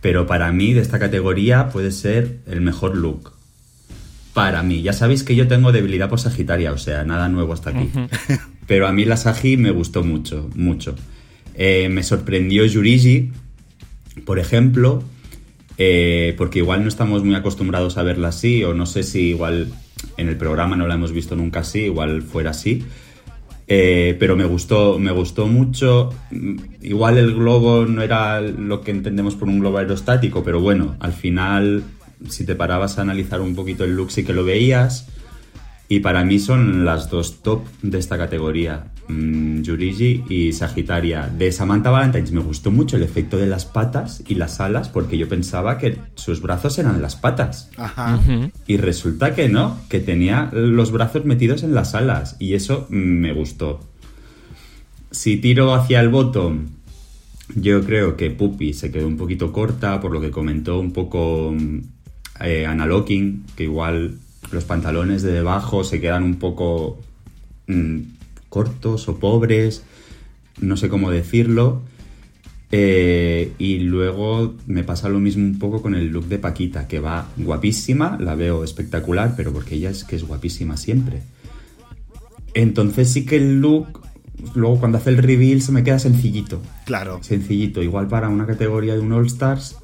pero 0.01 0.27
para 0.27 0.53
mí 0.53 0.73
de 0.73 0.81
esta 0.81 0.99
categoría 0.99 1.71
puede 1.71 1.91
ser 1.91 2.39
el 2.47 2.61
mejor 2.61 2.97
look. 2.97 3.33
Para 4.35 4.63
mí, 4.63 4.83
ya 4.83 4.93
sabéis 4.93 5.23
que 5.23 5.37
yo 5.37 5.47
tengo 5.47 5.71
debilidad 5.71 6.09
por 6.09 6.21
Sagitaria, 6.21 6.73
o 6.73 6.79
sea, 6.79 7.05
nada 7.05 7.29
nuevo 7.29 7.53
hasta 7.53 7.71
aquí. 7.71 7.89
Pero 8.67 8.89
a 8.89 8.93
mí 8.93 9.05
la 9.05 9.17
Sagi 9.17 9.57
me 9.57 9.71
gustó 9.71 10.03
mucho, 10.03 10.51
mucho. 10.57 10.97
Eh, 11.55 11.89
me 11.89 12.03
sorprendió 12.03 12.65
Yurigi, 12.65 13.31
por 14.25 14.41
ejemplo, 14.41 15.05
eh, 15.79 16.35
porque 16.37 16.59
igual 16.59 16.83
no 16.83 16.89
estamos 16.89 17.23
muy 17.23 17.37
acostumbrados 17.37 17.97
a 17.97 18.03
verla 18.03 18.29
así, 18.29 18.65
o 18.65 18.75
no 18.75 18.87
sé 18.87 19.05
si 19.05 19.29
igual 19.29 19.73
en 20.17 20.29
el 20.29 20.37
programa 20.37 20.77
no 20.77 20.87
la 20.87 20.95
hemos 20.95 21.13
visto 21.13 21.37
nunca 21.37 21.61
así, 21.61 21.81
igual 21.81 22.23
fuera 22.23 22.51
así. 22.51 22.85
Eh, 23.67 24.17
pero 24.19 24.37
me 24.37 24.45
gustó, 24.45 24.99
me 24.99 25.13
gustó 25.13 25.47
mucho. 25.47 26.11
Igual 26.83 27.19
el 27.19 27.35
globo 27.35 27.87
no 27.87 28.03
era 28.03 28.41
lo 28.41 28.83
que 28.83 28.91
entendemos 28.91 29.35
por 29.35 29.49
un 29.49 29.61
globo 29.61 29.79
aerostático, 29.79 30.45
pero 30.45 30.61
bueno, 30.61 30.97
al 31.01 31.13
final, 31.13 31.83
si 32.29 32.45
te 32.45 32.55
parabas 32.55 32.99
a 32.99 33.03
analizar 33.03 33.41
un 33.41 33.55
poquito 33.55 33.85
el 33.85 33.97
look, 33.97 34.11
sí 34.11 34.25
que 34.25 34.35
lo 34.35 34.45
veías. 34.45 35.09
Y 35.89 36.01
para 36.01 36.25
mí 36.25 36.39
son 36.39 36.85
las 36.85 37.11
dos 37.11 37.43
top 37.43 37.63
de 37.83 37.99
esta 37.99 38.17
categoría, 38.17 38.87
mm, 39.09 39.63
Yurigi 39.63 40.25
y 40.29 40.53
Sagitaria. 40.53 41.29
De 41.29 41.53
Samantha 41.53 41.91
Valentines 41.91 42.33
me 42.33 42.41
gustó 42.41 42.71
mucho 42.71 42.97
el 42.97 43.03
efecto 43.03 43.37
de 43.37 43.47
las 43.47 43.65
patas 43.65 44.23
y 44.27 44.35
las 44.35 44.61
alas 44.61 44.89
porque 44.89 45.19
yo 45.19 45.29
pensaba 45.29 45.79
que 45.79 45.99
sus 46.15 46.41
brazos 46.41 46.79
eran 46.79 47.01
las 47.03 47.17
patas. 47.17 47.71
Ajá. 47.77 48.21
Y 48.67 48.77
resulta 48.77 49.35
que 49.35 49.49
no, 49.49 49.79
que 49.89 50.01
tenía 50.01 50.51
los 50.53 50.91
brazos 50.93 51.25
metidos 51.25 51.63
en 51.63 51.75
las 51.75 51.95
alas 51.95 52.37
y 52.39 52.55
eso 52.55 52.87
me 52.91 53.33
gustó. 53.33 53.81
Si 55.11 55.37
tiro 55.37 55.75
hacia 55.75 56.01
el 56.01 56.09
bottom, 56.09 56.67
yo 57.55 57.85
creo 57.85 58.17
que 58.17 58.31
Puppy 58.31 58.73
se 58.73 58.91
quedó 58.91 59.07
un 59.07 59.17
poquito 59.17 59.53
corta 59.53 60.01
por 60.01 60.13
lo 60.13 60.21
que 60.21 60.31
comentó 60.31 60.81
un 60.81 60.93
poco 60.93 61.55
eh, 62.41 62.67
que 63.55 63.65
igual 63.65 64.19
los 64.51 64.65
pantalones 64.65 65.23
de 65.23 65.33
debajo 65.33 65.85
se 65.85 66.01
quedan 66.01 66.23
un 66.23 66.37
poco 66.37 67.01
mm, 67.67 68.01
cortos 68.55 69.09
o 69.09 69.19
pobres, 69.19 69.83
no 70.61 70.77
sé 70.77 70.89
cómo 70.89 71.11
decirlo. 71.11 71.83
Eh, 72.71 73.53
y 73.59 73.81
luego 73.81 74.55
me 74.67 74.85
pasa 74.85 75.09
lo 75.09 75.19
mismo 75.19 75.45
un 75.45 75.59
poco 75.59 75.83
con 75.83 75.97
el 75.97 76.07
look 76.09 76.27
de 76.27 76.39
Paquita, 76.39 76.87
que 76.87 77.01
va 77.01 77.27
guapísima, 77.37 78.17
la 78.21 78.37
veo 78.37 78.63
espectacular, 78.63 79.35
pero 79.37 79.53
porque 79.53 79.75
ella 79.75 79.91
es 79.91 80.05
que 80.05 80.15
es 80.15 80.23
guapísima 80.23 80.77
siempre. 80.77 81.23
Entonces 82.55 83.11
sí 83.11 83.27
que 83.27 83.37
el 83.37 83.61
look, 83.61 84.01
luego 84.55 84.79
cuando 84.79 84.99
hace 84.99 85.11
el 85.11 85.19
reveal 85.19 85.61
se 85.61 85.73
me 85.73 85.83
queda 85.83 85.99
sencillito. 85.99 86.63
Claro. 86.85 87.19
Sencillito, 87.23 87.83
igual 87.83 88.07
para 88.07 88.29
una 88.29 88.47
categoría 88.47 88.95
de 88.95 89.01
un 89.01 89.13
All 89.13 89.27
Stars 89.27 89.77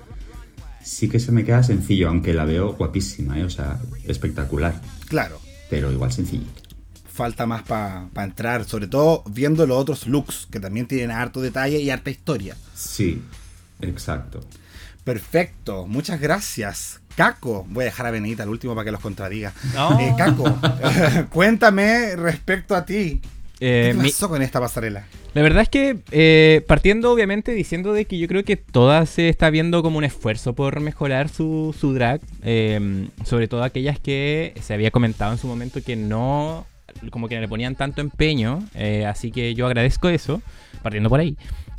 sí 0.84 1.08
que 1.08 1.18
se 1.18 1.32
me 1.32 1.44
queda 1.44 1.64
sencillo, 1.64 2.08
aunque 2.08 2.34
la 2.34 2.44
veo 2.44 2.74
guapísima, 2.74 3.38
¿eh? 3.38 3.44
o 3.44 3.50
sea, 3.50 3.80
espectacular. 4.06 4.80
Claro. 5.08 5.40
Pero 5.68 5.90
igual 5.90 6.12
sencillo. 6.12 6.46
Falta 7.20 7.44
más 7.44 7.64
para 7.64 8.08
entrar, 8.16 8.64
sobre 8.64 8.86
todo 8.86 9.22
viendo 9.26 9.66
los 9.66 9.76
otros 9.76 10.06
looks, 10.06 10.48
que 10.50 10.58
también 10.58 10.86
tienen 10.86 11.10
harto 11.10 11.42
detalle 11.42 11.78
y 11.78 11.90
harta 11.90 12.08
historia. 12.08 12.56
Sí, 12.74 13.20
exacto. 13.82 14.40
Perfecto, 15.04 15.86
muchas 15.86 16.18
gracias. 16.18 17.02
Caco, 17.16 17.66
voy 17.68 17.82
a 17.82 17.84
dejar 17.84 18.06
a 18.06 18.10
Benita 18.10 18.44
al 18.44 18.48
último 18.48 18.74
para 18.74 18.86
que 18.86 18.92
los 18.92 19.02
contradiga. 19.02 19.52
Eh, 20.00 20.14
Caco, 20.16 20.44
cuéntame 21.30 22.16
respecto 22.16 22.74
a 22.74 22.86
ti. 22.86 23.20
Eh, 23.60 23.92
¿Qué 23.94 24.02
pasó 24.02 24.30
con 24.30 24.40
esta 24.40 24.58
pasarela? 24.58 25.04
La 25.34 25.42
verdad 25.42 25.60
es 25.60 25.68
que 25.68 25.98
eh, 26.12 26.64
partiendo 26.66 27.12
obviamente 27.12 27.52
diciendo 27.52 27.92
de 27.92 28.06
que 28.06 28.16
yo 28.16 28.28
creo 28.28 28.44
que 28.44 28.56
todas 28.56 29.10
se 29.10 29.28
está 29.28 29.50
viendo 29.50 29.82
como 29.82 29.98
un 29.98 30.04
esfuerzo 30.04 30.54
por 30.54 30.80
mejorar 30.80 31.28
su, 31.28 31.76
su 31.78 31.92
drag, 31.92 32.22
sobre 33.26 33.46
todo 33.46 33.62
aquellas 33.62 34.00
que 34.00 34.54
se 34.62 34.72
había 34.72 34.90
comentado 34.90 35.32
en 35.32 35.38
su 35.38 35.48
momento 35.48 35.82
que 35.82 35.96
no, 35.96 36.66
como 37.10 37.28
que 37.28 37.40
le 37.40 37.48
ponían 37.48 37.74
tanto 37.74 38.00
empeño, 38.00 38.60
eh, 38.74 39.06
así 39.06 39.30
que 39.30 39.54
yo 39.54 39.66
agradezco 39.66 40.08
eso, 40.08 40.42
partiendo 40.82 41.08
por 41.08 41.20
ahí. 41.20 41.36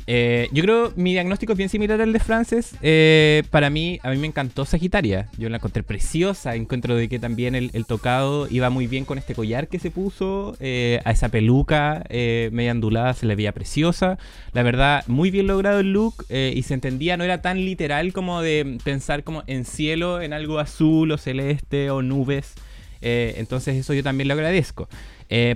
Eh, 0.08 0.48
yo 0.50 0.64
creo 0.64 0.92
mi 0.96 1.12
diagnóstico 1.12 1.52
es 1.52 1.58
bien 1.58 1.68
similar 1.68 2.00
al 2.00 2.12
de 2.12 2.18
Frances. 2.18 2.74
Eh, 2.82 3.44
para 3.50 3.70
mí, 3.70 4.00
a 4.02 4.10
mí 4.10 4.16
me 4.16 4.26
encantó 4.26 4.64
Sagitaria. 4.64 5.28
Yo 5.38 5.48
la 5.48 5.58
encontré 5.58 5.84
preciosa. 5.84 6.56
Encuentro 6.56 6.96
de 6.96 7.08
que 7.08 7.20
también 7.20 7.54
el, 7.54 7.86
tocado 7.86 8.48
iba 8.50 8.68
muy 8.68 8.88
bien 8.88 9.04
con 9.04 9.16
este 9.16 9.36
collar 9.36 9.68
que 9.68 9.78
se 9.78 9.92
puso. 9.92 10.56
A 10.60 11.10
esa 11.12 11.28
peluca 11.28 12.02
media 12.10 12.72
ondulada 12.72 13.14
se 13.14 13.26
le 13.26 13.36
veía 13.36 13.52
preciosa. 13.52 14.18
La 14.52 14.64
verdad, 14.64 15.04
muy 15.06 15.30
bien 15.30 15.46
logrado 15.46 15.78
el 15.78 15.92
look. 15.92 16.26
y 16.30 16.60
se 16.62 16.74
entendía, 16.74 17.16
no 17.16 17.22
era 17.22 17.40
tan 17.40 17.58
literal 17.58 18.12
como 18.12 18.42
de 18.42 18.78
pensar 18.82 19.22
como 19.22 19.44
en 19.46 19.64
cielo, 19.64 20.20
en 20.20 20.32
algo 20.32 20.58
azul 20.58 21.12
o 21.12 21.16
celeste 21.16 21.90
o 21.90 22.02
nubes. 22.02 22.56
Entonces 23.02 23.76
eso 23.76 23.94
yo 23.94 24.02
también 24.02 24.28
lo 24.28 24.34
agradezco. 24.34 24.88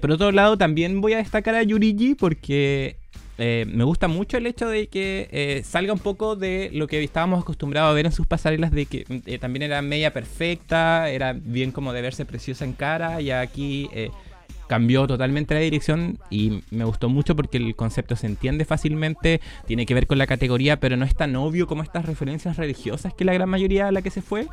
por 0.01 0.11
otro 0.11 0.33
lado, 0.33 0.59
también 0.59 1.01
voy 1.01 1.15
a 1.15 1.19
destacar 1.19 1.55
a 1.55 1.63
Yurigi 1.63 2.15
porque 2.15 2.97
eh, 3.39 3.67
me 3.69 3.85
gusta 3.85 4.09
mucho 4.09 4.39
el 4.39 4.47
hecho 4.47 4.69
de 4.69 4.89
que 4.89 5.29
eh, 5.31 5.63
salga 5.63 5.93
un 5.93 5.99
poco 5.99 6.37
de 6.37 6.71
lo 6.73 6.87
que 6.87 7.03
estábamos 7.03 7.43
acostumbrados 7.43 7.91
a 7.91 7.95
ver 7.95 8.07
en 8.07 8.13
sus 8.13 8.27
pasarelas, 8.27 8.71
de 8.71 8.87
que 8.87 9.05
eh, 9.27 9.39
también 9.39 9.63
era 9.63 9.83
media 9.83 10.13
perfecta, 10.13 11.11
era 11.11 11.35
bien 11.35 11.71
como 11.71 11.93
de 11.93 12.03
verse 12.03 12.25
preciosa 12.25 12.65
en 12.65 12.73
cara, 12.73 13.21
y 13.21 13.31
aquí 13.31 13.91
cambió 14.69 15.07
totalmente 15.07 15.55
la 15.55 15.61
dirección 15.61 16.19
y 16.29 16.61
me 16.71 16.85
gustó 16.85 17.09
mucho 17.09 17.37
porque 17.37 17.57
el 17.57 17.77
concepto 17.77 18.17
se 18.17 18.27
entiende 18.27 18.65
fácilmente, 18.65 19.41
tiene 19.67 19.87
que 19.87 19.95
ver 19.95 20.09
con 20.09 20.19
la 20.19 20.27
categoría, 20.27 20.81
pero 20.81 20.97
no 20.97 21.05
es 21.05 21.15
tan 21.15 21.37
obvio 21.37 21.69
como 21.69 21.85
estas 21.85 22.05
referencias 22.05 22.57
religiosas 22.57 23.15
que 23.15 23.25
la 23.25 23.33
gran 23.33 23.49
mayoría 23.49 23.87
a 23.87 23.93
la 23.93 24.03
que 24.03 24.11
se 24.11 24.23
fue. 24.23 24.49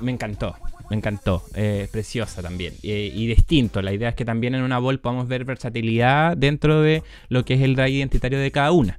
me 0.00 0.12
encantó 0.12 0.54
me 0.90 0.96
encantó. 0.96 1.42
Eh, 1.54 1.88
preciosa 1.90 2.42
también. 2.42 2.74
y 2.82 3.26
distinto. 3.26 3.82
La 3.82 3.92
idea 3.92 4.10
es 4.10 4.14
que 4.14 4.24
también 4.24 4.54
en 4.54 4.62
una 4.62 4.78
bol 4.78 5.00
podamos 5.00 5.28
ver 5.28 5.44
versatilidad 5.44 6.36
dentro 6.36 6.82
de 6.82 7.02
lo 7.28 7.44
que 7.44 7.54
es 7.54 7.60
el 7.60 7.76
drag 7.76 7.90
identitario 7.90 8.38
de 8.38 8.50
cada 8.50 8.72
una. 8.72 8.98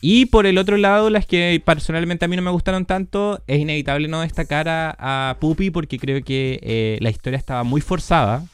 Y 0.00 0.26
por 0.26 0.46
el 0.46 0.58
otro 0.58 0.76
lado, 0.76 1.10
las 1.10 1.26
que 1.26 1.60
personalmente 1.64 2.24
a 2.24 2.28
mí 2.28 2.36
no 2.36 2.42
me 2.42 2.52
gustaron 2.52 2.86
tanto, 2.86 3.42
es 3.48 3.58
inevitable 3.58 4.06
no 4.06 4.20
destacar 4.20 4.68
a, 4.68 5.30
a 5.30 5.38
Puppy 5.40 5.70
porque 5.70 5.98
creo 5.98 6.22
que 6.22 6.60
eh, 6.62 6.98
la 7.00 7.10
historia 7.10 7.36
estaba 7.36 7.64
muy 7.64 7.80
forzada. 7.80 8.44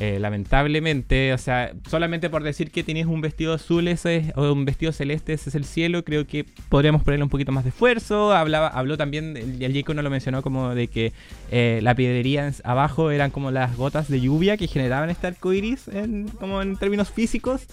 Eh, 0.00 0.18
lamentablemente, 0.18 1.34
o 1.34 1.38
sea, 1.38 1.74
solamente 1.86 2.30
por 2.30 2.42
decir 2.42 2.70
que 2.70 2.82
tienes 2.82 3.04
un 3.04 3.20
vestido 3.20 3.52
azul 3.52 3.86
ese 3.86 4.32
o 4.34 4.50
un 4.50 4.64
vestido 4.64 4.92
celeste, 4.92 5.34
ese 5.34 5.50
es 5.50 5.54
el 5.54 5.66
cielo, 5.66 6.04
creo 6.04 6.26
que 6.26 6.46
podríamos 6.70 7.02
ponerle 7.02 7.24
un 7.24 7.28
poquito 7.28 7.52
más 7.52 7.64
de 7.64 7.68
esfuerzo. 7.68 8.32
Hablaba, 8.32 8.68
habló 8.68 8.96
también, 8.96 9.36
el 9.36 9.74
Jacob 9.74 9.94
no 9.94 10.00
lo 10.00 10.08
mencionó, 10.08 10.40
como 10.40 10.74
de 10.74 10.88
que 10.88 11.12
eh, 11.50 11.80
la 11.82 11.94
piedrería 11.94 12.50
abajo 12.64 13.10
eran 13.10 13.30
como 13.30 13.50
las 13.50 13.76
gotas 13.76 14.08
de 14.08 14.22
lluvia 14.22 14.56
que 14.56 14.68
generaban 14.68 15.10
este 15.10 15.26
arco 15.26 15.52
iris, 15.52 15.90
como 16.38 16.62
en 16.62 16.78
términos 16.78 17.10
físicos. 17.10 17.66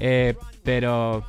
Eh, 0.00 0.34
pero 0.64 1.24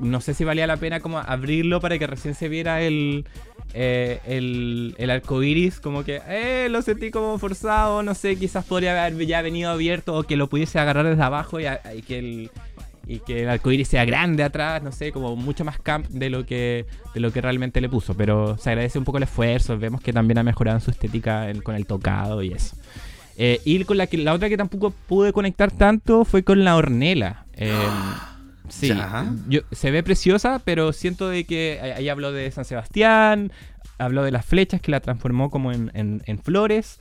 no 0.00 0.20
sé 0.20 0.34
si 0.34 0.44
valía 0.44 0.66
la 0.66 0.76
pena 0.76 1.00
como 1.00 1.18
abrirlo 1.18 1.80
para 1.80 1.98
que 1.98 2.06
recién 2.06 2.34
se 2.34 2.48
viera 2.48 2.80
el, 2.80 3.26
eh, 3.74 4.20
el, 4.26 4.94
el 4.98 5.10
arco 5.10 5.42
iris, 5.42 5.80
como 5.80 6.04
que 6.04 6.20
eh, 6.28 6.68
lo 6.70 6.82
sentí 6.82 7.10
como 7.10 7.38
forzado, 7.38 8.02
no 8.02 8.14
sé, 8.14 8.36
quizás 8.36 8.64
podría 8.66 9.04
haber 9.04 9.26
ya 9.26 9.40
venido 9.40 9.70
abierto 9.70 10.14
o 10.14 10.22
que 10.24 10.36
lo 10.36 10.48
pudiese 10.48 10.78
agarrar 10.78 11.06
desde 11.06 11.22
abajo 11.22 11.58
y, 11.58 11.64
que 12.02 12.18
el 12.18 12.50
y 13.06 13.18
que 13.20 13.42
el 13.42 13.48
arco 13.48 13.72
iris 13.72 13.88
sea 13.88 14.04
grande 14.04 14.42
atrás, 14.42 14.82
no 14.82 14.92
sé, 14.92 15.10
como 15.10 15.36
mucho 15.36 15.64
más 15.64 15.78
camp 15.78 16.06
de 16.08 16.28
lo 16.28 16.44
que 16.44 16.84
de 17.14 17.20
lo 17.20 17.32
que 17.32 17.40
realmente 17.40 17.80
le 17.80 17.88
puso, 17.88 18.14
pero 18.14 18.58
se 18.58 18.70
agradece 18.70 18.98
un 18.98 19.04
poco 19.04 19.16
el 19.16 19.24
esfuerzo, 19.24 19.78
vemos 19.78 20.02
que 20.02 20.12
también 20.12 20.38
ha 20.38 20.42
mejorado 20.42 20.76
en 20.76 20.82
su 20.84 20.90
estética 20.90 21.50
con 21.62 21.74
el 21.74 21.86
tocado 21.86 22.42
y 22.42 22.52
eso. 22.52 22.76
Eh, 23.38 23.60
y 23.64 23.82
con 23.84 23.96
la, 23.96 24.06
que, 24.06 24.18
la 24.18 24.34
otra 24.34 24.50
que 24.50 24.58
tampoco 24.58 24.90
pude 24.90 25.32
conectar 25.32 25.70
tanto 25.70 26.26
fue 26.26 26.42
con 26.42 26.64
la 26.64 26.76
hornela. 26.76 27.46
Eh, 27.54 27.72
Sí, 28.72 28.90
se 29.70 29.90
ve 29.90 30.02
preciosa, 30.02 30.60
pero 30.64 30.92
siento 30.92 31.28
de 31.28 31.44
que 31.44 31.78
ahí 31.96 32.08
habló 32.08 32.32
de 32.32 32.50
San 32.50 32.64
Sebastián, 32.64 33.52
habló 33.98 34.22
de 34.22 34.30
las 34.30 34.46
flechas 34.46 34.80
que 34.80 34.90
la 34.90 35.00
transformó 35.00 35.50
como 35.50 35.72
en, 35.72 36.40
flores. 36.42 36.98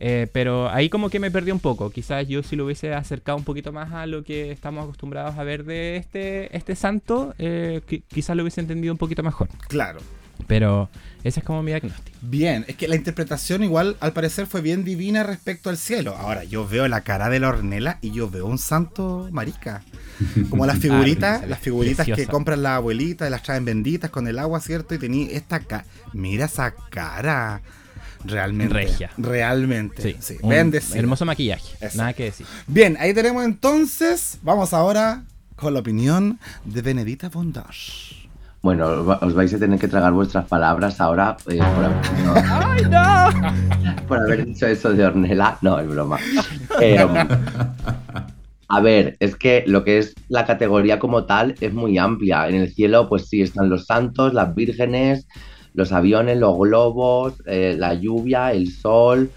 Eh, 0.00 0.28
pero 0.32 0.70
ahí 0.70 0.88
como 0.88 1.10
que 1.10 1.18
me 1.18 1.32
perdí 1.32 1.50
un 1.50 1.58
poco. 1.58 1.90
Quizás 1.90 2.28
yo 2.28 2.44
si 2.44 2.54
lo 2.54 2.66
hubiese 2.66 2.94
acercado 2.94 3.36
un 3.36 3.42
poquito 3.42 3.72
más 3.72 3.92
a 3.92 4.06
lo 4.06 4.22
que 4.22 4.52
estamos 4.52 4.84
acostumbrados 4.84 5.36
a 5.36 5.42
ver 5.42 5.64
de 5.64 5.96
este, 5.96 6.56
este 6.56 6.76
santo, 6.76 7.34
eh, 7.38 7.80
quizás 8.06 8.36
lo 8.36 8.44
hubiese 8.44 8.60
entendido 8.60 8.94
un 8.94 8.98
poquito 8.98 9.24
mejor. 9.24 9.48
Claro. 9.66 9.98
Pero 10.46 10.88
ese 11.24 11.40
es 11.40 11.46
como 11.46 11.62
mi 11.62 11.72
diagnóstico. 11.72 12.16
Bien, 12.22 12.64
es 12.68 12.76
que 12.76 12.88
la 12.88 12.96
interpretación 12.96 13.62
igual 13.62 13.96
al 14.00 14.12
parecer 14.12 14.46
fue 14.46 14.60
bien 14.60 14.84
divina 14.84 15.22
respecto 15.22 15.70
al 15.70 15.76
cielo. 15.76 16.16
Ahora, 16.16 16.44
yo 16.44 16.66
veo 16.66 16.88
la 16.88 17.02
cara 17.02 17.28
de 17.28 17.40
la 17.40 17.48
hornela 17.48 17.98
y 18.00 18.12
yo 18.12 18.30
veo 18.30 18.46
un 18.46 18.58
santo 18.58 19.28
marica. 19.30 19.82
Como 20.48 20.66
las 20.66 20.78
figuritas, 20.80 21.46
las 21.48 21.58
figuritas 21.58 22.06
que 22.06 22.26
compran 22.26 22.62
la 22.62 22.76
abuelita 22.76 23.26
y 23.26 23.30
las 23.30 23.42
traen 23.42 23.64
benditas 23.64 24.10
con 24.10 24.26
el 24.26 24.38
agua, 24.38 24.60
¿cierto? 24.60 24.94
Y 24.94 24.98
tenía 24.98 25.30
esta 25.30 25.60
cara. 25.60 25.84
Mira 26.12 26.46
esa 26.46 26.74
cara. 26.90 27.60
Realmente. 28.24 28.74
Regia. 28.74 29.10
Realmente. 29.16 30.16
Sí. 30.20 30.38
hermoso 30.94 31.24
maquillaje. 31.24 31.76
Nada 31.94 32.12
que 32.12 32.24
decir. 32.24 32.46
Bien, 32.66 32.96
ahí 32.98 33.14
tenemos 33.14 33.44
entonces. 33.44 34.38
Vamos 34.42 34.72
ahora 34.72 35.22
con 35.56 35.74
la 35.74 35.80
opinión 35.80 36.38
de 36.64 36.82
Benedita 36.82 37.28
Bondage. 37.28 38.17
Bueno, 38.60 39.16
os 39.20 39.34
vais 39.34 39.54
a 39.54 39.58
tener 39.58 39.78
que 39.78 39.86
tragar 39.86 40.12
vuestras 40.12 40.46
palabras 40.46 41.00
ahora 41.00 41.36
eh, 41.48 41.58
por, 41.58 41.84
haber, 41.84 41.98
¡Ay, 42.50 42.82
no! 42.90 44.06
por 44.08 44.18
haber 44.18 44.46
dicho 44.46 44.66
eso 44.66 44.92
de 44.92 45.06
Ornella. 45.06 45.56
No, 45.62 45.78
es 45.78 45.88
broma. 45.88 46.18
Eh, 46.80 47.06
a 48.68 48.80
ver, 48.80 49.16
es 49.20 49.36
que 49.36 49.62
lo 49.66 49.84
que 49.84 49.98
es 49.98 50.14
la 50.28 50.44
categoría 50.44 50.98
como 50.98 51.24
tal 51.24 51.54
es 51.60 51.72
muy 51.72 51.98
amplia. 51.98 52.48
En 52.48 52.56
el 52.56 52.72
cielo, 52.74 53.08
pues 53.08 53.28
sí, 53.28 53.42
están 53.42 53.68
los 53.68 53.86
santos, 53.86 54.34
las 54.34 54.54
vírgenes, 54.54 55.28
los 55.74 55.92
aviones, 55.92 56.36
los 56.38 56.58
globos, 56.58 57.34
eh, 57.46 57.76
la 57.78 57.94
lluvia, 57.94 58.52
el 58.52 58.72
sol, 58.72 59.30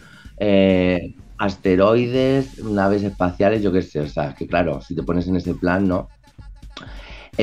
asteroides, 1.38 2.64
naves 2.64 3.04
espaciales, 3.04 3.62
yo 3.62 3.72
qué 3.72 3.84
sé. 3.84 4.00
O 4.00 4.08
sea, 4.08 4.34
que 4.34 4.48
claro, 4.48 4.82
si 4.82 4.96
te 4.96 5.04
pones 5.04 5.28
en 5.28 5.36
ese 5.36 5.54
plan, 5.54 5.88
¿no? 5.88 6.10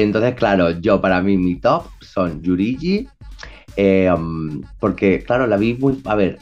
Entonces, 0.02 0.34
claro, 0.34 0.70
yo 0.80 1.00
para 1.00 1.20
mí 1.22 1.36
mi 1.36 1.56
top 1.56 1.84
son 2.00 2.42
Yurigi, 2.42 3.08
eh, 3.76 4.10
um, 4.12 4.62
porque 4.78 5.22
claro, 5.24 5.46
la 5.46 5.56
vi 5.56 5.74
muy... 5.74 6.00
A 6.04 6.14
ver, 6.14 6.38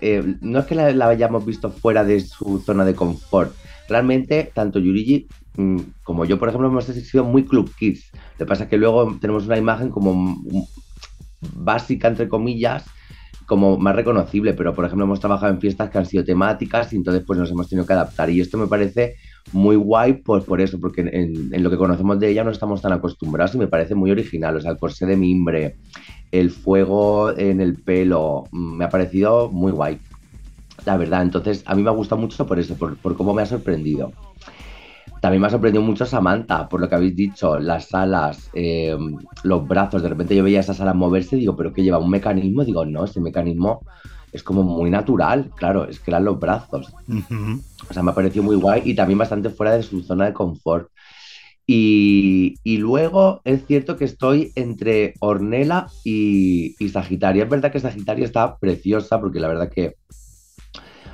eh, 0.00 0.36
no 0.40 0.60
es 0.60 0.66
que 0.66 0.74
la, 0.74 1.08
hayamos 1.08 1.44
visto 1.44 1.70
fuera 1.70 2.04
de 2.04 2.20
su 2.20 2.60
zona 2.60 2.84
de 2.84 2.94
confort. 2.94 3.52
Realmente, 3.88 4.50
tanto 4.54 4.78
Yurigi 4.78 5.26
mm, 5.56 5.78
como 6.04 6.24
yo, 6.24 6.38
por 6.38 6.48
ejemplo, 6.48 6.68
hemos 6.68 6.84
sido 6.84 7.24
muy 7.24 7.44
Club 7.44 7.72
Kids. 7.76 8.10
Lo 8.12 8.38
que 8.38 8.46
pasa 8.46 8.64
es 8.64 8.70
que 8.70 8.78
luego 8.78 9.16
tenemos 9.20 9.46
una 9.46 9.58
imagen 9.58 9.90
como 9.90 10.36
básica, 11.40 12.08
entre 12.08 12.28
comillas, 12.28 12.84
como 13.46 13.78
más 13.78 13.96
reconocible, 13.96 14.54
pero 14.54 14.74
por 14.74 14.84
ejemplo 14.84 15.04
hemos 15.04 15.18
trabajado 15.18 15.52
en 15.52 15.60
fiestas 15.60 15.90
que 15.90 15.98
han 15.98 16.06
sido 16.06 16.22
temáticas 16.22 16.92
y 16.92 16.96
entonces 16.96 17.24
pues 17.26 17.36
nos 17.36 17.50
hemos 17.50 17.68
tenido 17.68 17.84
que 17.84 17.92
adaptar. 17.92 18.30
Y 18.30 18.40
esto 18.40 18.56
me 18.56 18.68
parece 18.68 19.16
muy 19.52 19.76
guay 19.76 20.14
pues 20.14 20.44
por 20.44 20.60
eso, 20.60 20.78
porque 20.80 21.00
en, 21.00 21.62
lo 21.62 21.70
que 21.70 21.76
conocemos 21.76 22.18
de 22.18 22.30
ella 22.30 22.44
no 22.44 22.50
estamos 22.50 22.82
tan 22.82 22.92
acostumbrados 22.92 23.54
y 23.54 23.58
me 23.58 23.68
parece 23.68 23.94
muy 23.94 24.10
original. 24.10 24.56
O 24.56 24.60
sea, 24.60 24.72
el 24.72 24.78
corsé 24.78 25.06
de 25.06 25.16
mimbre, 25.16 25.76
el 26.30 26.50
fuego 26.50 27.36
en 27.36 27.60
el 27.60 27.74
pelo, 27.74 28.44
mm, 28.52 28.76
me 28.76 28.84
ha 28.84 28.88
parecido 28.88 29.50
muy 29.50 29.72
guay. 29.72 29.98
La 30.86 30.96
verdad, 30.96 31.22
entonces 31.22 31.62
a 31.66 31.74
mí 31.74 31.82
me 31.82 31.90
ha 31.90 31.94
gustado 31.94 32.20
mucho 32.20 32.46
por 32.46 32.58
eso, 32.58 32.76
por, 32.76 33.16
cómo 33.16 33.34
me 33.34 33.42
ha 33.42 33.46
sorprendido. 33.46 34.12
También 35.20 35.42
me 35.42 35.48
ha 35.48 35.50
sorprendido 35.50 35.84
mucho 35.84 36.06
Samantha, 36.06 36.66
por 36.66 36.80
lo 36.80 36.88
que 36.88 36.94
habéis 36.94 37.14
dicho, 37.14 37.58
las 37.58 37.92
alas, 37.92 38.48
eh, 38.54 38.96
los 39.42 39.68
brazos. 39.68 40.02
De 40.02 40.08
repente 40.08 40.34
yo 40.34 40.42
veía 40.42 40.60
esas 40.60 40.80
alas 40.80 40.94
moverse 40.94 41.36
y 41.36 41.40
digo, 41.40 41.56
¿pero 41.56 41.74
que 41.74 41.82
lleva 41.82 41.98
un 41.98 42.08
mecanismo? 42.08 42.64
Digo, 42.64 42.86
no, 42.86 43.04
ese 43.04 43.20
mecanismo 43.20 43.82
es 44.32 44.42
como 44.42 44.62
muy 44.62 44.90
natural, 44.90 45.50
claro, 45.56 45.88
es 45.88 46.00
que 46.00 46.10
eran 46.10 46.24
los 46.24 46.38
brazos. 46.38 46.92
O 47.88 47.92
sea, 47.92 48.02
me 48.02 48.10
ha 48.10 48.14
parecido 48.14 48.42
muy 48.42 48.56
guay 48.56 48.82
y 48.84 48.94
también 48.94 49.18
bastante 49.18 49.50
fuera 49.50 49.72
de 49.72 49.82
su 49.82 50.02
zona 50.02 50.26
de 50.26 50.32
confort. 50.32 50.88
Y, 51.66 52.56
luego 52.78 53.42
es 53.44 53.64
cierto 53.66 53.96
que 53.96 54.04
estoy 54.04 54.52
entre 54.56 55.14
Ornella 55.20 55.86
y, 56.04 56.74
y, 56.78 56.88
Sagitaria. 56.88 57.44
Es 57.44 57.48
verdad 57.50 57.70
que 57.70 57.78
Sagitaria 57.78 58.24
está 58.24 58.56
preciosa 58.58 59.20
porque 59.20 59.38
la 59.38 59.46
verdad 59.46 59.70
que 59.70 59.94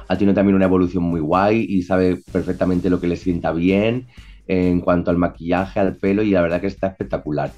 ha 0.08 0.16
tenido 0.16 0.34
también 0.34 0.56
una 0.56 0.64
evolución 0.64 1.02
muy 1.02 1.20
guay 1.20 1.66
y 1.68 1.82
sabe 1.82 2.22
perfectamente 2.32 2.88
lo 2.88 3.00
que 3.00 3.08
le 3.08 3.16
sienta 3.16 3.52
bien 3.52 4.06
en 4.46 4.80
cuanto 4.80 5.10
al 5.10 5.18
maquillaje, 5.18 5.80
al 5.80 5.96
pelo 5.96 6.22
y 6.22 6.30
la 6.30 6.42
verdad 6.42 6.60
que 6.60 6.68
está 6.68 6.88
espectacular. 6.88 7.52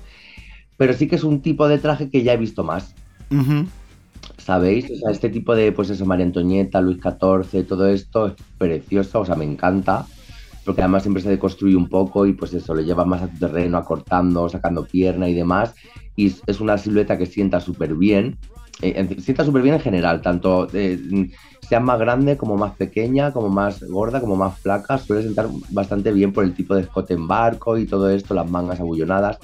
Pero 0.77 0.93
sí 0.93 1.07
que 1.07 1.17
es 1.17 1.25
un 1.25 1.43
tipo 1.43 1.69
de 1.69 1.79
traje 1.79 2.11
que 2.11 2.23
ya 2.23 2.33
he 2.33 2.37
visto 2.37 2.65
más. 2.65 2.95
¿Sabéis? 4.39 4.91
O 4.91 4.97
sea, 4.97 5.11
este 5.11 5.29
tipo 5.29 5.55
de, 5.55 5.73
pues 5.73 5.91
eso, 5.91 6.07
María 6.07 6.27
Antonieta, 6.27 6.81
Luis 6.81 6.99
XIV, 6.99 7.67
todo 7.67 7.89
esto 7.89 8.29
es 8.29 8.35
precioso, 8.57 9.21
o 9.21 9.27
sea, 9.27 9.35
me 9.35 9.45
encanta, 9.45 10.07
porque 10.65 10.83
además 10.83 11.03
siempre 11.03 11.23
se 11.23 11.31
deconstruye 11.31 11.77
un 11.77 11.89
poco 11.89 12.27
y 12.27 12.33
pues 12.33 12.55
eso, 12.55 12.75
lo 12.75 12.81
lleva 12.81 13.05
más 13.05 13.23
a 13.23 13.29
tu 13.29 13.39
terreno, 13.39 13.79
acortando, 13.79 14.49
sacando 14.49 14.85
pierna 14.87 15.29
y 15.29 15.35
demás, 15.35 15.75
y 16.17 16.33
es 16.47 16.61
una 16.61 16.79
silueta 16.79 17.19
que 17.19 17.27
sienta 17.27 17.61
súper 17.61 17.95
bien, 17.95 18.39
eh, 18.81 19.17
sienta 19.21 19.45
súper 19.45 19.63
bien 19.63 19.75
en 19.75 19.81
general, 19.81 20.23
tanto 20.23 20.69
eh, 20.73 21.01
sea 21.69 21.81
más 21.81 21.99
grande 21.99 22.37
como 22.37 22.57
más 22.57 22.77
pequeña, 22.77 23.33
como 23.33 23.49
más 23.49 23.83
gorda, 23.83 24.21
como 24.21 24.37
más 24.37 24.59
flaca, 24.59 24.99
suele 24.99 25.25
sentar 25.25 25.49
bastante 25.71 26.13
bien 26.13 26.33
por 26.33 26.45
el 26.45 26.55
tipo 26.55 26.75
de 26.75 26.83
escote 26.83 27.15
en 27.15 27.27
barco 27.27 27.77
y 27.77 27.87
todo 27.87 28.09
esto, 28.09 28.35
las 28.35 28.49
mangas 28.49 28.79
abullonadas. 28.81 29.39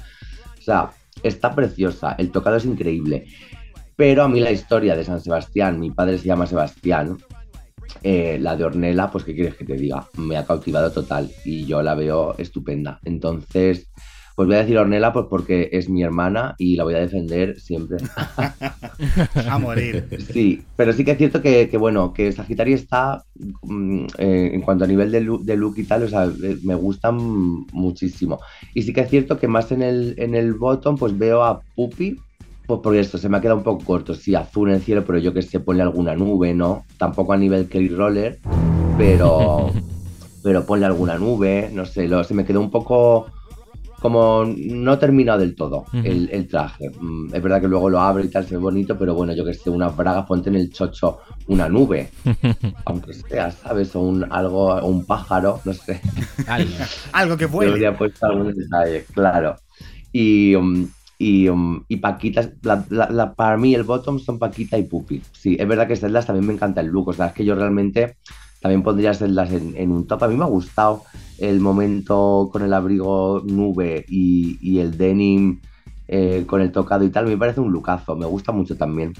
O 0.58 0.62
sea, 0.62 0.90
está 1.22 1.54
preciosa, 1.54 2.14
el 2.16 2.30
tocado 2.30 2.56
es 2.56 2.64
increíble. 2.64 3.26
Pero 3.96 4.24
a 4.24 4.28
mí 4.28 4.40
la 4.40 4.50
historia 4.50 4.96
de 4.96 5.04
San 5.04 5.20
Sebastián, 5.20 5.78
mi 5.78 5.90
padre 5.90 6.18
se 6.18 6.26
llama 6.26 6.46
Sebastián, 6.46 7.18
eh, 8.02 8.38
la 8.40 8.56
de 8.56 8.64
Ornella, 8.64 9.10
pues 9.10 9.24
qué 9.24 9.34
quieres 9.34 9.54
que 9.54 9.64
te 9.64 9.74
diga, 9.74 10.06
me 10.16 10.36
ha 10.36 10.44
cautivado 10.44 10.90
total 10.90 11.30
y 11.44 11.64
yo 11.64 11.82
la 11.82 11.94
veo 11.94 12.36
estupenda. 12.38 12.98
Entonces, 13.04 13.88
pues 14.34 14.48
voy 14.48 14.56
a 14.56 14.60
decir 14.60 14.76
Ornella 14.78 15.12
pues 15.12 15.26
porque 15.30 15.68
es 15.72 15.88
mi 15.88 16.02
hermana 16.02 16.56
y 16.58 16.74
la 16.74 16.84
voy 16.84 16.94
a 16.94 17.00
defender 17.00 17.60
siempre. 17.60 17.98
a 19.48 19.58
morir. 19.58 20.08
Sí, 20.32 20.62
pero 20.76 20.92
sí 20.92 21.04
que 21.04 21.12
es 21.12 21.18
cierto 21.18 21.40
que, 21.40 21.70
bueno, 21.78 22.12
que 22.12 22.32
Sagitario 22.32 22.74
está, 22.74 23.24
mm, 23.62 24.06
eh, 24.18 24.50
en 24.54 24.60
cuanto 24.62 24.84
a 24.84 24.88
nivel 24.88 25.12
de 25.12 25.20
look, 25.20 25.44
de 25.44 25.56
look, 25.56 25.78
y 25.78 25.84
tal, 25.84 26.02
o 26.02 26.08
sea, 26.08 26.24
eh, 26.24 26.58
me 26.64 26.74
gustan 26.74 27.16
muchísimo. 27.72 28.40
Y 28.74 28.82
sí 28.82 28.92
que 28.92 29.02
es 29.02 29.10
cierto 29.10 29.38
que 29.38 29.46
más 29.46 29.70
en 29.70 29.82
el, 29.82 30.14
en 30.18 30.34
el 30.34 30.54
bottom, 30.54 30.96
pues 30.96 31.16
veo 31.16 31.44
a 31.44 31.60
Puppy, 31.76 32.18
pues 32.66 32.80
porque 32.82 33.00
esto 33.00 33.18
se 33.18 33.28
me 33.28 33.36
ha 33.36 33.40
quedado 33.40 33.58
un 33.58 33.64
poco 33.64 33.84
corto. 33.84 34.14
Sí, 34.14 34.34
azul 34.34 34.70
en 34.70 34.76
el 34.76 34.82
cielo, 34.82 35.04
pero 35.04 35.18
yo 35.18 35.32
que 35.32 35.42
sé, 35.42 35.60
ponle 35.60 35.82
alguna 35.82 36.14
nube, 36.14 36.54
¿no? 36.54 36.84
Tampoco 36.98 37.32
a 37.32 37.36
nivel 37.36 37.68
Kelly 37.68 37.88
Roller, 37.88 38.38
pero, 38.96 39.70
pero 40.42 40.64
ponle 40.64 40.86
alguna 40.86 41.18
nube, 41.18 41.70
no 41.72 41.84
sé, 41.84 42.08
lo, 42.08 42.24
se 42.24 42.34
me 42.34 42.44
quedó 42.44 42.60
un 42.60 42.70
poco 42.70 43.26
como 44.04 44.44
no 44.44 44.98
terminado 44.98 45.38
del 45.38 45.54
todo 45.54 45.86
el, 45.94 46.46
traje. 46.46 46.90
Mm, 46.90 47.34
es 47.34 47.42
verdad 47.42 47.58
que 47.58 47.68
luego 47.68 47.88
lo 47.88 48.00
abre 48.00 48.24
y 48.24 48.28
tal, 48.28 48.46
se 48.46 48.56
ve 48.56 48.60
bonito, 48.60 48.98
pero 48.98 49.14
bueno, 49.14 49.32
yo 49.32 49.46
que 49.46 49.54
sé, 49.54 49.70
unas 49.70 49.96
bragas, 49.96 50.26
ponte 50.26 50.50
en 50.50 50.56
el 50.56 50.70
chocho 50.70 51.20
una 51.46 51.70
nube, 51.70 52.10
aunque 52.84 53.14
sea, 53.14 53.50
¿sabes? 53.50 53.96
O 53.96 54.00
un 54.00 54.30
algo, 54.30 54.74
un 54.84 55.06
pájaro, 55.06 55.58
no 55.64 55.72
sé. 55.72 56.02
algo 57.12 57.38
que 57.38 57.46
vuele. 57.46 57.70
Yo 57.70 57.74
habría 57.76 57.96
puesto 57.96 58.26
algún 58.26 58.54
detalle, 58.54 59.06
claro. 59.14 59.56
Y, 60.12 60.54
y, 61.24 61.48
um, 61.48 61.82
y 61.88 61.96
Paquita, 61.96 62.52
para 63.34 63.56
mí 63.56 63.74
el 63.74 63.82
bottom 63.82 64.18
son 64.18 64.38
Paquita 64.38 64.76
y 64.76 64.82
Pupi. 64.82 65.22
Sí, 65.32 65.56
es 65.58 65.66
verdad 65.66 65.88
que 65.88 65.96
Zeldas 65.96 66.26
también 66.26 66.46
me 66.46 66.52
encanta 66.52 66.82
el 66.82 66.88
look, 66.88 67.08
o 67.08 67.12
sea, 67.14 67.28
es 67.28 67.32
que 67.32 67.46
yo 67.46 67.54
realmente 67.54 68.18
también 68.60 68.82
pondría 68.82 69.14
Zeldas 69.14 69.50
en, 69.50 69.74
en 69.74 69.90
un 69.90 70.06
top. 70.06 70.24
A 70.24 70.28
mí 70.28 70.36
me 70.36 70.44
ha 70.44 70.48
gustado 70.48 71.04
el 71.38 71.60
momento 71.60 72.50
con 72.52 72.60
el 72.60 72.74
abrigo 72.74 73.42
nube 73.42 74.04
y, 74.06 74.78
el 74.78 74.98
denim 74.98 75.60
eh, 76.08 76.44
con 76.46 76.60
el 76.60 76.70
tocado 76.70 77.04
y 77.04 77.08
tal, 77.08 77.26
me 77.26 77.38
parece 77.38 77.60
un 77.60 77.72
lucazo, 77.72 78.14
me 78.16 78.26
gusta 78.26 78.52
mucho 78.52 78.76
también. 78.76 79.14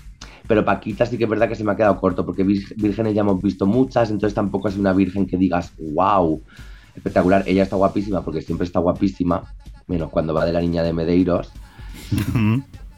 Pero 0.47 0.63
Paquita 0.63 1.07
sí 1.07 1.17
que 1.17 1.25
es 1.25 1.31
verdad 1.31 1.49
que 1.49 1.55
se 1.55 1.65
me 1.65 1.73
ha 1.73 1.77
quedado 1.77 1.99
corto, 1.99 2.27
porque 2.27 2.45
vírgenes 2.45 3.15
ya 3.15 3.23
hemos 3.23 3.41
visto 3.41 3.65
muchas, 3.65 4.11
entonces 4.11 4.35
tampoco 4.35 4.69
es 4.69 4.77
una 4.77 4.93
virgen 4.93 5.27
que 5.27 5.39
digas, 5.39 5.73
wow, 5.79 6.43
espectacular. 6.95 7.45
Ella 7.47 7.63
está 7.63 7.77
guapísima, 7.77 8.23
porque 8.23 8.43
siempre 8.43 8.67
está 8.67 8.79
guapísima, 8.79 9.43
menos 9.87 10.11
cuando 10.11 10.35
va 10.35 10.45
de 10.45 10.53
la 10.53 10.61
niña 10.61 10.83
de 10.83 10.93
Medeiros. 10.93 11.51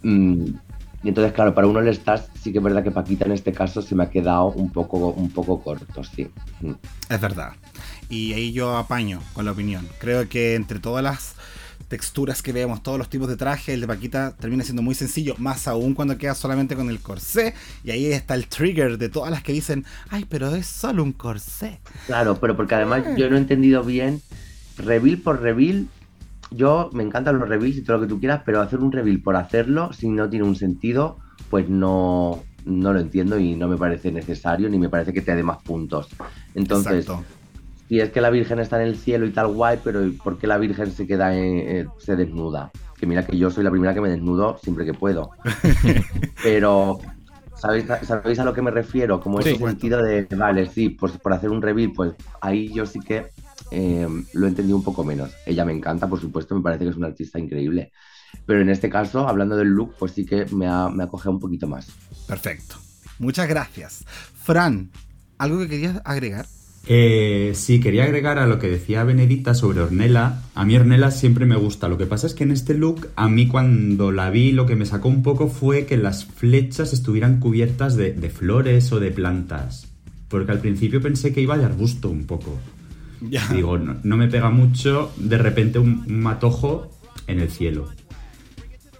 Mm, 0.02 0.54
y 1.02 1.08
entonces, 1.08 1.32
claro, 1.32 1.54
para 1.54 1.66
uno 1.66 1.80
el 1.80 1.88
estás, 1.88 2.28
sí 2.40 2.52
que 2.52 2.58
es 2.58 2.64
verdad 2.64 2.84
que 2.84 2.90
Paquita 2.90 3.24
en 3.24 3.32
este 3.32 3.52
caso 3.52 3.82
se 3.82 3.94
me 3.94 4.04
ha 4.04 4.10
quedado 4.10 4.46
un 4.46 4.70
poco, 4.70 5.10
un 5.10 5.30
poco 5.30 5.60
corto, 5.60 6.04
sí. 6.04 6.28
Mm. 6.60 6.72
Es 7.08 7.20
verdad. 7.20 7.52
Y 8.08 8.32
ahí 8.32 8.52
yo 8.52 8.76
apaño 8.76 9.20
con 9.32 9.44
la 9.44 9.52
opinión. 9.52 9.86
Creo 9.98 10.28
que 10.28 10.54
entre 10.54 10.78
todas 10.78 11.02
las 11.02 11.34
texturas 11.88 12.42
que 12.42 12.52
vemos, 12.52 12.82
todos 12.82 12.98
los 12.98 13.08
tipos 13.08 13.28
de 13.28 13.36
traje, 13.36 13.74
el 13.74 13.80
de 13.80 13.86
Paquita 13.86 14.34
termina 14.36 14.64
siendo 14.64 14.82
muy 14.82 14.94
sencillo, 14.94 15.34
más 15.38 15.68
aún 15.68 15.94
cuando 15.94 16.18
queda 16.18 16.34
solamente 16.34 16.74
con 16.74 16.90
el 16.90 17.00
corsé. 17.00 17.54
Y 17.84 17.90
ahí 17.90 18.06
está 18.06 18.34
el 18.34 18.48
trigger 18.48 18.98
de 18.98 19.08
todas 19.08 19.30
las 19.30 19.42
que 19.42 19.52
dicen, 19.52 19.84
ay, 20.10 20.26
pero 20.28 20.54
es 20.54 20.66
solo 20.66 21.02
un 21.02 21.12
corsé. 21.12 21.80
Claro, 22.06 22.38
pero 22.40 22.56
porque 22.56 22.74
además 22.74 23.04
yo 23.16 23.30
no 23.30 23.36
he 23.36 23.38
entendido 23.38 23.84
bien, 23.84 24.22
reveal 24.76 25.18
por 25.18 25.40
reveal, 25.40 25.86
yo 26.50 26.90
me 26.92 27.02
encantan 27.02 27.38
los 27.38 27.48
reveals 27.48 27.76
y 27.76 27.82
todo 27.82 27.96
lo 27.96 28.02
que 28.02 28.08
tú 28.08 28.20
quieras, 28.20 28.42
pero 28.44 28.60
hacer 28.60 28.80
un 28.80 28.92
reveal 28.92 29.20
por 29.20 29.36
hacerlo, 29.36 29.92
si 29.92 30.08
no 30.08 30.28
tiene 30.28 30.44
un 30.44 30.56
sentido, 30.56 31.18
pues 31.50 31.68
no, 31.68 32.42
no 32.64 32.92
lo 32.92 33.00
entiendo 33.00 33.38
y 33.38 33.54
no 33.56 33.68
me 33.68 33.76
parece 33.76 34.12
necesario, 34.12 34.68
ni 34.68 34.78
me 34.78 34.88
parece 34.88 35.12
que 35.12 35.22
te 35.22 35.34
dé 35.34 35.42
más 35.42 35.62
puntos. 35.62 36.08
Entonces, 36.54 37.06
y 37.88 38.00
es 38.00 38.10
que 38.10 38.20
la 38.20 38.30
Virgen 38.30 38.58
está 38.58 38.80
en 38.82 38.88
el 38.88 38.96
cielo 38.96 39.26
y 39.26 39.30
tal 39.30 39.48
guay, 39.48 39.78
pero 39.82 40.00
¿por 40.22 40.38
qué 40.38 40.46
la 40.46 40.58
Virgen 40.58 40.90
se 40.90 41.06
queda, 41.06 41.32
se 41.32 42.16
desnuda? 42.16 42.70
Que 42.98 43.06
mira 43.06 43.24
que 43.24 43.36
yo 43.36 43.50
soy 43.50 43.62
la 43.62 43.70
primera 43.70 43.94
que 43.94 44.00
me 44.00 44.10
desnudo 44.10 44.58
siempre 44.62 44.84
que 44.84 44.94
puedo. 44.94 45.30
pero, 46.42 46.98
¿sabéis, 47.54 47.86
¿sabéis 48.02 48.38
a 48.40 48.44
lo 48.44 48.52
que 48.52 48.62
me 48.62 48.70
refiero? 48.70 49.20
Como 49.20 49.38
ese 49.38 49.56
sentido 49.56 50.02
de, 50.02 50.26
vale, 50.36 50.66
sí, 50.66 50.90
pues 50.90 51.12
por 51.12 51.32
hacer 51.32 51.50
un 51.50 51.62
reveal, 51.62 51.92
pues 51.94 52.14
ahí 52.40 52.72
yo 52.72 52.86
sí 52.86 52.98
que 52.98 53.26
eh, 53.70 54.06
lo 54.32 54.46
he 54.46 54.48
entendido 54.48 54.76
un 54.76 54.84
poco 54.84 55.04
menos. 55.04 55.30
Ella 55.44 55.64
me 55.64 55.72
encanta, 55.72 56.08
por 56.08 56.20
supuesto, 56.20 56.54
me 56.54 56.62
parece 56.62 56.84
que 56.84 56.90
es 56.90 56.96
una 56.96 57.08
artista 57.08 57.38
increíble. 57.38 57.92
Pero 58.44 58.60
en 58.60 58.68
este 58.68 58.88
caso, 58.90 59.28
hablando 59.28 59.56
del 59.56 59.68
look, 59.68 59.94
pues 59.98 60.12
sí 60.12 60.24
que 60.26 60.46
me 60.52 60.66
ha, 60.66 60.88
me 60.88 61.04
ha 61.04 61.08
cogido 61.08 61.32
un 61.32 61.40
poquito 61.40 61.66
más. 61.66 61.88
Perfecto. 62.26 62.76
Muchas 63.18 63.48
gracias. 63.48 64.04
Fran, 64.34 64.90
¿algo 65.38 65.58
que 65.58 65.68
querías 65.68 66.00
agregar? 66.04 66.46
Eh, 66.88 67.52
sí, 67.54 67.80
quería 67.80 68.04
agregar 68.04 68.38
a 68.38 68.46
lo 68.46 68.60
que 68.60 68.68
decía 68.68 69.02
Benedita 69.02 69.54
sobre 69.54 69.80
Ornella. 69.80 70.42
A 70.54 70.64
mí 70.64 70.76
Ornella 70.76 71.10
siempre 71.10 71.44
me 71.44 71.56
gusta. 71.56 71.88
Lo 71.88 71.98
que 71.98 72.06
pasa 72.06 72.26
es 72.28 72.34
que 72.34 72.44
en 72.44 72.52
este 72.52 72.74
look, 72.74 73.08
a 73.16 73.28
mí 73.28 73.48
cuando 73.48 74.12
la 74.12 74.30
vi, 74.30 74.52
lo 74.52 74.66
que 74.66 74.76
me 74.76 74.86
sacó 74.86 75.08
un 75.08 75.22
poco 75.22 75.48
fue 75.48 75.84
que 75.84 75.96
las 75.96 76.24
flechas 76.24 76.92
estuvieran 76.92 77.40
cubiertas 77.40 77.96
de, 77.96 78.12
flores 78.30 78.92
o 78.92 79.00
de 79.00 79.10
plantas. 79.10 79.88
Porque 80.28 80.52
al 80.52 80.60
principio 80.60 81.00
pensé 81.00 81.32
que 81.32 81.40
iba 81.40 81.58
de 81.58 81.64
arbusto 81.64 82.08
un 82.08 82.24
poco. 82.24 82.56
Digo, 83.20 83.78
no, 83.78 84.16
me 84.16 84.28
pega 84.28 84.50
mucho 84.50 85.12
de 85.16 85.38
repente 85.38 85.78
un 85.78 86.04
matojo 86.08 86.90
en 87.26 87.40
el 87.40 87.50
cielo. 87.50 87.88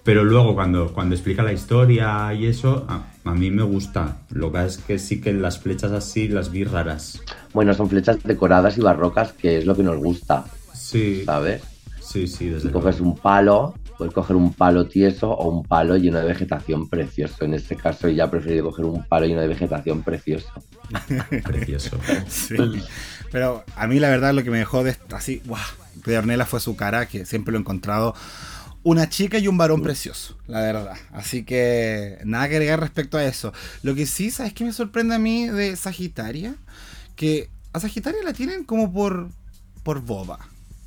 Pero 0.03 0.23
luego 0.23 0.55
cuando, 0.55 0.93
cuando 0.93 1.15
explica 1.15 1.43
la 1.43 1.51
historia 1.51 2.33
y 2.33 2.45
eso, 2.45 2.87
a, 2.87 3.33
mí 3.33 3.51
me 3.51 3.63
gusta. 3.63 4.19
Lo 4.29 4.53
que 4.53 4.63
es 4.65 4.77
que 4.77 4.99
sí 4.99 5.19
que 5.19 5.33
las 5.33 5.59
flechas 5.59 5.91
así 5.91 6.29
las 6.29 6.49
vi 6.49 6.63
raras. 6.63 7.21
Bueno, 7.53 7.73
son 7.73 7.89
flechas 7.89 8.23
decoradas 8.23 8.77
y 8.77 8.81
barrocas, 8.81 9.33
que 9.33 9.57
es 9.57 9.65
lo 9.65 9.75
que 9.75 9.83
nos 9.83 9.97
gusta. 9.97 10.45
Sí. 10.73 11.23
¿Sabes? 11.25 11.61
Sí, 11.99 12.25
sí, 12.25 12.47
desde 12.47 12.69
Si 12.69 12.73
coges 12.73 13.01
un 13.01 13.17
palo, 13.17 13.73
puedes 13.97 14.13
coger 14.13 14.37
un 14.37 14.53
palo 14.53 14.87
tieso 14.87 15.29
o 15.29 15.49
un 15.49 15.63
palo 15.63 15.97
lleno 15.97 16.19
de 16.19 16.25
vegetación 16.25 16.87
precioso. 16.87 17.43
En 17.43 17.53
este 17.53 17.75
caso 17.75 18.07
ya 18.07 18.31
prefiero 18.31 18.67
coger 18.67 18.85
un 18.85 19.03
palo 19.03 19.25
lleno 19.25 19.41
de 19.41 19.49
vegetación 19.49 20.03
precioso. 20.03 20.47
precioso. 21.43 21.97
sí. 22.29 22.55
Pero 23.31 23.63
a 23.75 23.87
mí 23.87 23.99
la 23.99 24.09
verdad 24.09 24.33
lo 24.33 24.43
que 24.43 24.51
me 24.51 24.59
dejó 24.59 24.83
de 24.83 24.95
así, 25.11 25.41
wow, 25.45 25.57
de 26.05 26.17
Ornella 26.17 26.45
fue 26.45 26.59
su 26.59 26.75
cara, 26.75 27.07
que 27.07 27.25
siempre 27.25 27.51
lo 27.51 27.57
he 27.57 27.61
encontrado 27.61 28.15
una 28.83 29.09
chica 29.09 29.37
y 29.37 29.49
un 29.49 29.57
varón 29.57 29.81
precioso, 29.81 30.37
la 30.47 30.61
verdad. 30.61 30.95
Así 31.11 31.43
que 31.43 32.19
nada 32.23 32.47
que 32.47 32.55
agregar 32.55 32.79
respecto 32.79 33.17
a 33.17 33.25
eso. 33.25 33.51
Lo 33.83 33.95
que 33.95 34.05
sí, 34.05 34.31
¿sabes 34.31 34.53
qué 34.53 34.63
me 34.63 34.71
sorprende 34.71 35.13
a 35.13 35.19
mí 35.19 35.47
de 35.47 35.75
Sagitaria? 35.75 36.55
Que 37.17 37.49
a 37.73 37.81
Sagitaria 37.81 38.23
la 38.23 38.31
tienen 38.31 38.63
como 38.63 38.93
por, 38.93 39.27
por 39.83 40.01
boba, 40.01 40.39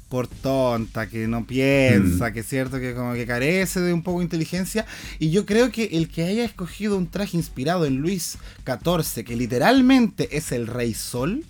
por 0.09 0.29
tonta, 0.29 1.11
que 1.11 1.29
no 1.29 1.47
piensa, 1.47 2.31
mm. 2.31 2.33
que 2.33 2.41
es 2.41 2.49
cierto 2.49 2.81
que 2.81 2.95
como 2.95 3.13
que 3.13 3.27
carece 3.27 3.81
de 3.81 3.93
un 3.93 4.03
poco 4.03 4.21
de 4.21 4.25
inteligencia. 4.25 4.87
Y 5.19 5.31
yo 5.31 5.45
creo 5.45 5.71
que 5.71 5.91
el 5.93 6.09
que 6.09 6.25
haya 6.25 6.45
escogido 6.45 6.97
un 6.97 7.11
traje 7.11 7.37
inspirado 7.37 7.85
en 7.85 7.99
Luis 7.99 8.39
XIV, 8.65 9.25
que 9.25 9.37
literalmente 9.37 10.39
es 10.39 10.53
el 10.53 10.69
Rey 10.69 10.95
Sol, 10.95 11.45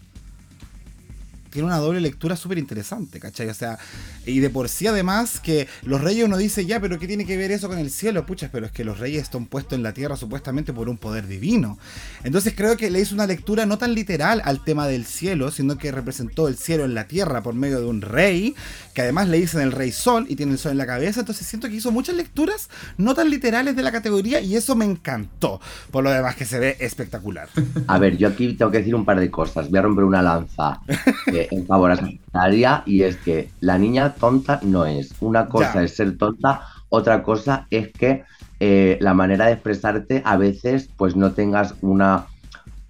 tiene 1.50 1.66
una 1.66 1.78
doble 1.78 2.00
lectura 2.00 2.36
súper 2.36 2.58
interesante, 2.58 3.20
¿cachai? 3.20 3.48
O 3.48 3.54
sea, 3.54 3.78
y 4.26 4.40
de 4.40 4.50
por 4.50 4.68
sí 4.68 4.86
además 4.86 5.40
que 5.40 5.68
los 5.82 6.00
reyes 6.00 6.24
uno 6.24 6.36
dice, 6.36 6.66
ya, 6.66 6.80
pero 6.80 6.98
¿qué 6.98 7.06
tiene 7.06 7.26
que 7.26 7.36
ver 7.36 7.50
eso 7.50 7.68
con 7.68 7.78
el 7.78 7.90
cielo? 7.90 8.26
Puchas, 8.26 8.50
pero 8.52 8.66
es 8.66 8.72
que 8.72 8.84
los 8.84 8.98
reyes 8.98 9.22
están 9.22 9.46
puestos 9.46 9.74
en 9.74 9.82
la 9.82 9.92
tierra 9.92 10.16
supuestamente 10.16 10.72
por 10.72 10.88
un 10.88 10.96
poder 10.96 11.26
divino. 11.26 11.78
Entonces 12.24 12.54
creo 12.56 12.76
que 12.76 12.90
le 12.90 13.00
hizo 13.00 13.14
una 13.14 13.26
lectura 13.26 13.66
no 13.66 13.78
tan 13.78 13.94
literal 13.94 14.42
al 14.44 14.62
tema 14.64 14.86
del 14.86 15.04
cielo, 15.04 15.50
sino 15.50 15.76
que 15.76 15.92
representó 15.92 16.48
el 16.48 16.56
cielo 16.56 16.84
en 16.84 16.94
la 16.94 17.04
tierra 17.04 17.42
por 17.42 17.54
medio 17.54 17.80
de 17.80 17.86
un 17.86 18.02
rey, 18.02 18.54
que 18.94 19.02
además 19.02 19.28
le 19.28 19.38
dicen 19.38 19.60
el 19.60 19.72
rey 19.72 19.92
sol 19.92 20.26
y 20.28 20.36
tiene 20.36 20.52
el 20.52 20.58
sol 20.58 20.72
en 20.72 20.78
la 20.78 20.86
cabeza. 20.86 21.20
Entonces 21.20 21.46
siento 21.46 21.68
que 21.68 21.74
hizo 21.74 21.90
muchas 21.90 22.14
lecturas 22.14 22.68
no 22.96 23.14
tan 23.14 23.30
literales 23.30 23.76
de 23.76 23.82
la 23.82 23.92
categoría 23.92 24.40
y 24.40 24.56
eso 24.56 24.76
me 24.76 24.84
encantó. 24.84 25.60
Por 25.90 26.04
lo 26.04 26.10
demás 26.10 26.36
que 26.36 26.44
se 26.44 26.58
ve 26.58 26.76
espectacular. 26.80 27.48
A 27.86 27.98
ver, 27.98 28.16
yo 28.16 28.28
aquí 28.28 28.54
tengo 28.54 28.70
que 28.70 28.78
decir 28.78 28.94
un 28.94 29.04
par 29.04 29.18
de 29.18 29.30
cosas. 29.30 29.70
Voy 29.70 29.78
a 29.78 29.82
romper 29.82 30.04
una 30.04 30.22
lanza. 30.22 30.80
en 31.50 31.66
favor 31.66 31.92
a 31.92 32.82
y 32.86 33.02
es 33.02 33.16
que 33.16 33.50
la 33.60 33.78
niña 33.78 34.14
tonta 34.14 34.60
no 34.62 34.86
es. 34.86 35.14
Una 35.20 35.46
cosa 35.46 35.82
es 35.82 35.96
ser 35.96 36.16
tonta, 36.16 36.62
otra 36.88 37.22
cosa 37.22 37.66
es 37.70 37.92
que 37.92 38.24
eh, 38.60 38.98
la 39.00 39.14
manera 39.14 39.46
de 39.46 39.52
expresarte 39.52 40.22
a 40.24 40.36
veces 40.36 40.88
pues 40.96 41.16
no 41.16 41.32
tengas 41.32 41.74
una, 41.80 42.26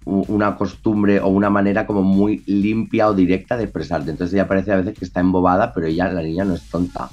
una 0.05 0.55
costumbre 0.55 1.19
o 1.19 1.27
una 1.29 1.49
manera 1.49 1.85
como 1.87 2.03
muy 2.03 2.43
limpia 2.45 3.07
o 3.07 3.13
directa 3.13 3.57
de 3.57 3.63
expresarte. 3.63 4.11
Entonces 4.11 4.33
ella 4.33 4.47
parece 4.47 4.71
a 4.73 4.77
veces 4.77 4.97
que 4.97 5.05
está 5.05 5.19
embobada, 5.19 5.73
pero 5.73 5.87
ella, 5.87 6.11
la 6.11 6.21
niña 6.21 6.45
no 6.45 6.55
es 6.55 6.69
tonta. 6.69 7.09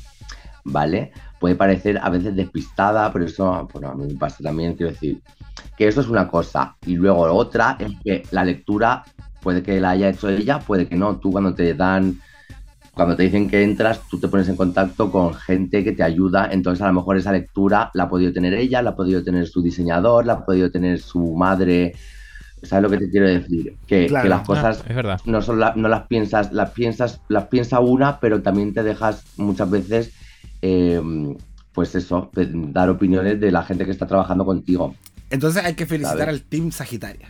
¿Vale? 0.64 1.12
puede 1.38 1.54
parecer 1.54 1.98
a 2.02 2.10
veces 2.10 2.34
despistada, 2.34 3.12
pero 3.12 3.24
eso, 3.24 3.68
bueno, 3.72 3.90
a 3.90 3.94
mí 3.94 4.06
me 4.06 4.18
pasa 4.18 4.42
también, 4.42 4.74
quiero 4.74 4.92
decir, 4.92 5.20
que 5.76 5.88
eso 5.88 6.00
es 6.00 6.08
una 6.08 6.28
cosa. 6.28 6.76
Y 6.86 6.96
luego 6.96 7.22
otra 7.22 7.76
es 7.78 7.92
que 8.04 8.22
la 8.30 8.44
lectura 8.44 9.04
puede 9.42 9.62
que 9.62 9.80
la 9.80 9.90
haya 9.90 10.08
hecho 10.08 10.28
ella, 10.28 10.60
puede 10.60 10.86
que 10.86 10.96
no. 10.96 11.16
Tú 11.16 11.30
cuando 11.30 11.54
te 11.54 11.74
dan, 11.74 12.20
cuando 12.94 13.16
te 13.16 13.24
dicen 13.24 13.48
que 13.48 13.62
entras, 13.62 14.00
tú 14.08 14.18
te 14.18 14.28
pones 14.28 14.48
en 14.48 14.56
contacto 14.56 15.10
con 15.10 15.34
gente 15.34 15.84
que 15.84 15.92
te 15.92 16.02
ayuda. 16.02 16.48
Entonces 16.50 16.82
a 16.82 16.88
lo 16.88 16.94
mejor 16.94 17.16
esa 17.16 17.32
lectura 17.32 17.90
la 17.94 18.04
ha 18.04 18.08
podido 18.08 18.32
tener 18.32 18.54
ella, 18.54 18.82
la 18.82 18.90
ha 18.90 18.96
podido 18.96 19.22
tener 19.22 19.46
su 19.46 19.62
diseñador, 19.62 20.26
la 20.26 20.34
ha 20.34 20.44
podido 20.44 20.70
tener 20.70 20.98
su 21.00 21.34
madre. 21.34 21.94
¿Sabes 22.62 22.82
lo 22.82 22.90
que 22.90 23.04
te 23.04 23.10
quiero 23.10 23.28
decir? 23.28 23.76
Que, 23.86 24.08
las 24.08 24.44
cosas 24.44 24.82
no, 25.24 25.42
son 25.42 25.60
no 25.60 25.88
las 25.88 26.08
piensas, 26.08 26.52
las 26.52 26.70
piensas, 26.70 27.20
las 27.28 27.46
piensa 27.46 27.78
una, 27.78 28.18
pero 28.18 28.42
también 28.42 28.74
te 28.74 28.82
dejas 28.82 29.22
muchas 29.36 29.70
veces 29.70 30.12
eh, 30.60 31.00
pues 31.78 31.94
eso, 31.94 32.28
dar 32.34 32.90
opiniones 32.90 33.40
de 33.40 33.52
la 33.52 33.62
gente 33.62 33.84
que 33.84 33.92
está 33.92 34.04
trabajando 34.04 34.44
contigo. 34.44 34.96
Entonces 35.30 35.64
hay 35.64 35.74
que 35.74 35.86
felicitar 35.86 36.28
al 36.28 36.42
Team 36.42 36.72
Sagitaria. 36.72 37.28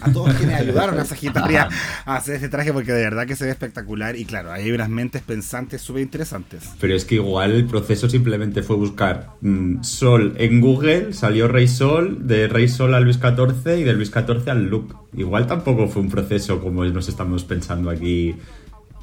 A 0.00 0.12
todos 0.12 0.34
quienes 0.34 0.60
ayudaron 0.60 0.98
a 0.98 1.04
Sagitaria 1.04 1.68
a 2.04 2.16
hacer 2.16 2.36
este 2.36 2.48
traje 2.48 2.72
porque 2.72 2.92
de 2.92 3.02
verdad 3.02 3.26
que 3.26 3.36
se 3.36 3.44
ve 3.44 3.50
espectacular 3.50 4.16
y 4.16 4.24
claro, 4.24 4.52
hay 4.52 4.70
unas 4.70 4.88
mentes 4.88 5.22
pensantes 5.22 5.82
súper 5.82 6.02
interesantes. 6.02 6.70
Pero 6.80 6.94
es 6.94 7.04
que 7.04 7.16
igual 7.16 7.52
el 7.52 7.66
proceso 7.66 8.08
simplemente 8.08 8.62
fue 8.62 8.76
buscar 8.76 9.30
mm, 9.40 9.82
Sol 9.82 10.34
en 10.38 10.60
Google, 10.60 11.12
salió 11.12 11.48
Rey 11.48 11.68
Sol, 11.68 12.26
de 12.26 12.48
Rey 12.48 12.68
Sol 12.68 12.94
a 12.94 13.00
Luis 13.00 13.16
XIV 13.16 13.78
y 13.78 13.84
de 13.84 13.92
Luis 13.92 14.10
XIV 14.10 14.48
al 14.48 14.66
Luke. 14.66 14.94
Igual 15.16 15.46
tampoco 15.46 15.88
fue 15.88 16.02
un 16.02 16.10
proceso 16.10 16.60
como 16.60 16.84
nos 16.84 17.08
estamos 17.08 17.44
pensando 17.44 17.90
aquí 17.90 18.34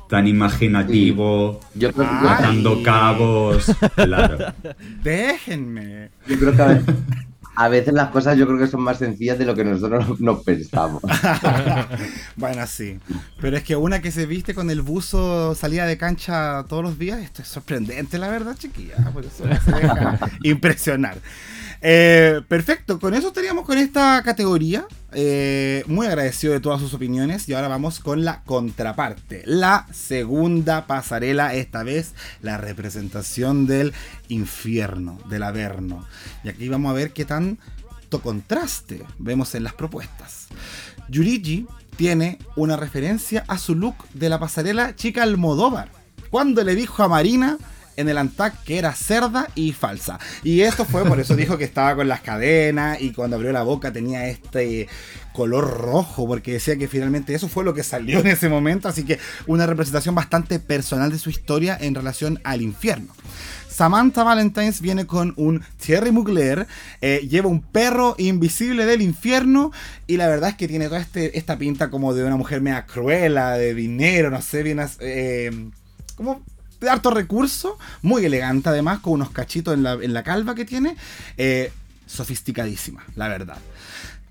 tan 0.10 0.28
imaginativo, 0.28 1.60
yo 1.74 1.92
creo 1.92 2.84
cabos. 2.84 3.72
Claro. 3.96 4.54
Déjenme. 5.04 6.10
Yo 6.28 6.38
creo 6.38 6.56
que 6.56 6.82
a 7.56 7.68
veces, 7.70 7.94
las 7.94 8.10
cosas 8.10 8.38
yo 8.38 8.46
creo 8.46 8.60
que 8.60 8.68
son 8.68 8.82
más 8.82 8.98
sencillas 8.98 9.38
de 9.38 9.46
lo 9.46 9.56
que 9.56 9.64
nosotros 9.64 10.20
nos 10.20 10.44
pensamos. 10.44 11.02
bueno, 12.36 12.66
sí. 12.68 13.00
Pero 13.40 13.58
es 13.58 13.64
que 13.64 13.76
una 13.76 14.02
que 14.02 14.12
se 14.12 14.26
viste 14.26 14.54
con 14.54 14.70
el 14.70 14.82
buzo 14.82 15.56
salida 15.56 15.86
de 15.86 15.98
cancha 15.98 16.66
todos 16.68 16.84
los 16.84 17.00
días, 17.00 17.20
esto 17.20 17.42
es 17.42 17.48
sorprendente, 17.48 18.18
la 18.18 18.30
verdad, 18.30 18.56
chiquilla. 18.58 18.96
Por 19.14 19.26
eso 19.26 19.44
se 19.44 19.72
deja 19.72 20.20
impresionar. 20.44 21.18
Eh, 21.82 22.42
perfecto, 22.48 23.00
con 23.00 23.14
eso 23.14 23.28
estaríamos 23.28 23.66
con 23.66 23.78
esta 23.78 24.22
categoría. 24.24 24.86
Eh, 25.12 25.84
muy 25.88 26.08
agradecido 26.08 26.54
de 26.54 26.60
todas 26.60 26.82
sus 26.82 26.94
opiniones. 26.94 27.48
Y 27.48 27.54
ahora 27.54 27.68
vamos 27.68 28.00
con 28.00 28.26
la 28.26 28.44
contraparte. 28.44 29.44
La 29.46 29.88
segunda 29.94 30.88
pasarela, 30.88 31.54
esta 31.54 31.84
vez 31.84 32.14
la 32.42 32.58
representación 32.58 33.68
del 33.68 33.94
infierno, 34.28 35.20
del 35.30 35.44
averno. 35.44 36.06
Y 36.44 36.50
aquí 36.50 36.68
vamos 36.70 36.92
a 36.92 36.96
ver 36.96 37.12
qué 37.12 37.26
tanto 37.26 38.22
contraste 38.22 39.04
vemos 39.18 39.56
en 39.56 39.64
las 39.64 39.74
propuestas. 39.74 40.48
Yurigi 41.10 41.68
tiene 41.96 42.40
una 42.56 42.76
referencia 42.76 43.44
a 43.48 43.58
su 43.58 43.76
look 43.76 43.96
de 44.14 44.30
la 44.30 44.40
pasarela 44.40 44.96
chica 44.96 45.24
Almodóvar. 45.24 45.90
Cuando 46.30 46.64
le 46.64 46.76
dijo 46.76 47.04
a 47.04 47.08
Marina 47.08 47.58
en 47.98 48.10
el 48.10 48.18
Antac 48.18 48.64
que 48.64 48.78
era 48.78 48.94
cerda 48.94 49.48
y 49.56 49.74
falsa. 49.74 50.20
Y 50.44 50.62
esto 50.62 50.86
fue, 50.86 51.06
por 51.06 51.20
eso 51.20 51.36
dijo 51.36 51.58
que 51.58 51.64
estaba 51.64 51.96
con 51.96 52.08
las 52.08 52.22
cadenas 52.22 53.02
y 53.02 53.12
cuando 53.12 53.36
abrió 53.36 53.52
la 53.52 53.64
boca 53.64 53.92
tenía 53.92 54.28
este 54.28 54.88
color 55.34 55.82
rojo, 55.82 56.28
porque 56.28 56.54
decía 56.54 56.78
que 56.78 56.88
finalmente 56.88 57.34
eso 57.34 57.48
fue 57.48 57.64
lo 57.64 57.74
que 57.74 57.84
salió 57.84 58.20
en 58.20 58.28
ese 58.28 58.50
momento, 58.50 58.88
así 58.88 59.04
que 59.04 59.20
una 59.48 59.66
representación 59.66 60.16
bastante 60.16 60.60
personal 60.60 61.12
de 61.12 61.20
su 61.20 61.30
historia 61.30 61.78
en 61.80 61.94
relación 61.94 62.40
al 62.44 62.62
infierno. 62.62 63.14
Samantha 63.70 64.24
Valentines 64.24 64.80
viene 64.80 65.06
con 65.06 65.34
un 65.36 65.62
Thierry 65.86 66.12
Mugler, 66.12 66.66
eh, 67.02 67.28
lleva 67.30 67.50
un 67.50 67.62
perro 67.62 68.16
invisible 68.18 68.86
del 68.86 69.02
infierno 69.02 69.74
y 70.08 70.16
la 70.16 70.30
verdad 70.30 70.52
es 70.52 70.56
que 70.56 70.70
tiene 70.70 70.86
toda 70.86 71.02
este, 71.02 71.38
esta 71.38 71.58
pinta 71.58 71.90
como 71.90 72.14
de 72.14 72.24
una 72.24 72.38
mujer 72.38 72.62
media 72.62 72.86
cruela, 72.86 73.58
de 73.58 73.74
dinero, 73.74 74.30
no 74.32 74.42
sé, 74.42 74.64
bien... 74.64 74.80
Eh, 75.02 75.70
como 76.16 76.42
de 76.86 76.92
harto 76.92 77.12
recurso, 77.12 77.78
muy 78.02 78.24
elegante 78.26 78.70
además, 78.70 79.00
con 79.00 79.14
unos 79.14 79.32
cachitos 79.32 79.74
en 79.74 80.14
la, 80.14 80.24
calva 80.24 80.56
que 80.56 80.66
tiene, 80.66 80.96
eh, 81.38 81.72
sofisticadísima, 82.06 83.04
la 83.16 83.28
verdad. 83.28 83.58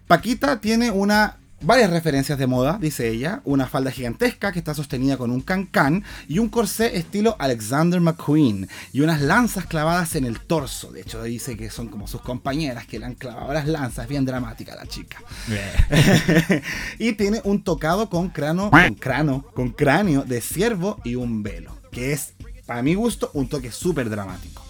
Paquita 0.07 0.61
tiene 0.61 0.90
una 0.90 1.37
varias 1.64 1.90
referencias 1.90 2.38
de 2.38 2.47
moda, 2.47 2.79
dice 2.81 3.09
ella, 3.09 3.40
una 3.45 3.67
falda 3.67 3.90
gigantesca 3.90 4.53
que 4.53 4.59
está 4.59 4.75
sostenida 4.75 5.17
con 5.17 5.31
un 5.31 5.40
can-can 5.40 6.05
y 6.29 6.38
un 6.38 6.49
corsé 6.49 6.97
estilo 6.97 7.37
Alexander 7.38 8.01
McQueen 8.01 8.69
y 8.93 9.01
unas 9.01 9.21
lanzas 9.21 9.67
clavadas 9.67 10.14
en 10.14 10.25
el 10.25 10.40
torso. 10.40 10.93
De 10.93 11.01
hecho, 11.01 11.23
dice 11.23 11.57
que 11.57 11.71
son 11.71 11.88
como 11.88 12.07
sus 12.07 12.21
compañeras 12.21 12.87
que 12.87 12.99
le 12.99 13.07
han 13.07 13.14
clavado 13.14 13.53
las 13.53 13.67
lanzas, 13.67 14.09
bien 14.09 14.25
dramática 14.25 14.75
la 14.75 14.87
chica. 14.87 15.19
y 16.99 17.14
tiene 17.14 17.40
un 17.45 17.62
tocado 17.62 18.11
con 18.11 18.29
cráneo, 18.29 18.71
con 18.71 18.95
cráneo, 18.95 19.43
con 19.55 19.71
cráneo 19.71 20.23
de 20.25 20.40
ciervo 20.40 21.01
y 21.05 21.14
un 21.14 21.43
velo, 21.43 21.77
que 21.90 22.12
es 22.12 22.34
para 22.66 22.83
mi 22.83 22.94
gusto, 22.94 23.31
un 23.35 23.48
toque 23.48 23.70
súper 23.72 24.09
dramático. 24.09 24.62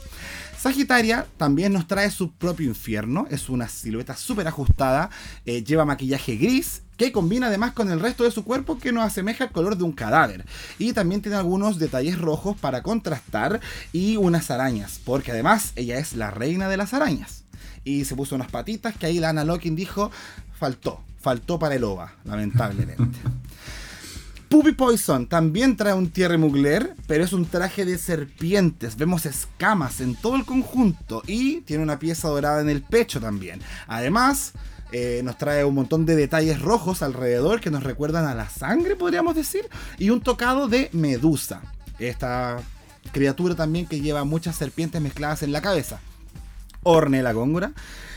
Sagitaria 0.58 1.26
también 1.36 1.74
nos 1.74 1.86
trae 1.86 2.10
su 2.10 2.32
propio 2.32 2.66
infierno, 2.66 3.26
es 3.30 3.50
una 3.50 3.68
silueta 3.68 4.16
súper 4.16 4.48
ajustada, 4.48 5.10
eh, 5.44 5.62
lleva 5.62 5.84
maquillaje 5.84 6.36
gris 6.36 6.80
que 6.96 7.12
combina 7.12 7.48
además 7.48 7.72
con 7.72 7.90
el 7.90 8.00
resto 8.00 8.24
de 8.24 8.30
su 8.30 8.44
cuerpo 8.44 8.78
que 8.78 8.90
nos 8.90 9.04
asemeja 9.04 9.44
al 9.44 9.52
color 9.52 9.76
de 9.76 9.84
un 9.84 9.92
cadáver. 9.92 10.46
Y 10.78 10.94
también 10.94 11.20
tiene 11.20 11.36
algunos 11.36 11.78
detalles 11.78 12.18
rojos 12.18 12.56
para 12.56 12.82
contrastar 12.82 13.60
y 13.92 14.16
unas 14.16 14.50
arañas, 14.50 15.00
porque 15.04 15.32
además 15.32 15.72
ella 15.76 15.98
es 15.98 16.14
la 16.14 16.30
reina 16.30 16.68
de 16.68 16.78
las 16.78 16.94
arañas. 16.94 17.44
Y 17.84 18.06
se 18.06 18.16
puso 18.16 18.34
unas 18.34 18.50
patitas 18.50 18.96
que 18.96 19.04
ahí 19.04 19.18
la 19.18 19.28
Ana 19.28 19.44
Locking 19.44 19.76
dijo, 19.76 20.10
faltó, 20.58 21.02
faltó 21.20 21.58
para 21.58 21.74
el 21.74 21.84
OVA, 21.84 22.14
lamentablemente. 22.24 23.18
Puppy 24.54 24.70
Poison 24.70 25.26
también 25.26 25.76
trae 25.76 25.94
un 25.94 26.10
Thierry 26.10 26.38
Mugler, 26.38 26.94
pero 27.08 27.24
es 27.24 27.32
un 27.32 27.44
traje 27.44 27.84
de 27.84 27.98
serpientes. 27.98 28.96
Vemos 28.96 29.26
escamas 29.26 30.00
en 30.00 30.14
todo 30.14 30.36
el 30.36 30.44
conjunto 30.44 31.24
y 31.26 31.62
tiene 31.62 31.82
una 31.82 31.98
pieza 31.98 32.28
dorada 32.28 32.60
en 32.60 32.68
el 32.68 32.80
pecho 32.80 33.20
también. 33.20 33.60
Además, 33.88 34.52
eh, 34.92 35.22
nos 35.24 35.38
trae 35.38 35.64
un 35.64 35.74
montón 35.74 36.06
de 36.06 36.14
detalles 36.14 36.62
rojos 36.62 37.02
alrededor 37.02 37.60
que 37.60 37.72
nos 37.72 37.82
recuerdan 37.82 38.26
a 38.26 38.34
la 38.36 38.48
sangre, 38.48 38.94
podríamos 38.94 39.34
decir, 39.34 39.68
y 39.98 40.10
un 40.10 40.20
tocado 40.20 40.68
de 40.68 40.88
medusa. 40.92 41.60
Esta 41.98 42.58
criatura 43.10 43.56
también 43.56 43.86
que 43.86 44.02
lleva 44.02 44.22
muchas 44.22 44.54
serpientes 44.54 45.02
mezcladas 45.02 45.42
en 45.42 45.50
la 45.50 45.62
cabeza. 45.62 45.98
Orne 46.84 47.24
la 47.24 47.32
góngora 47.32 47.72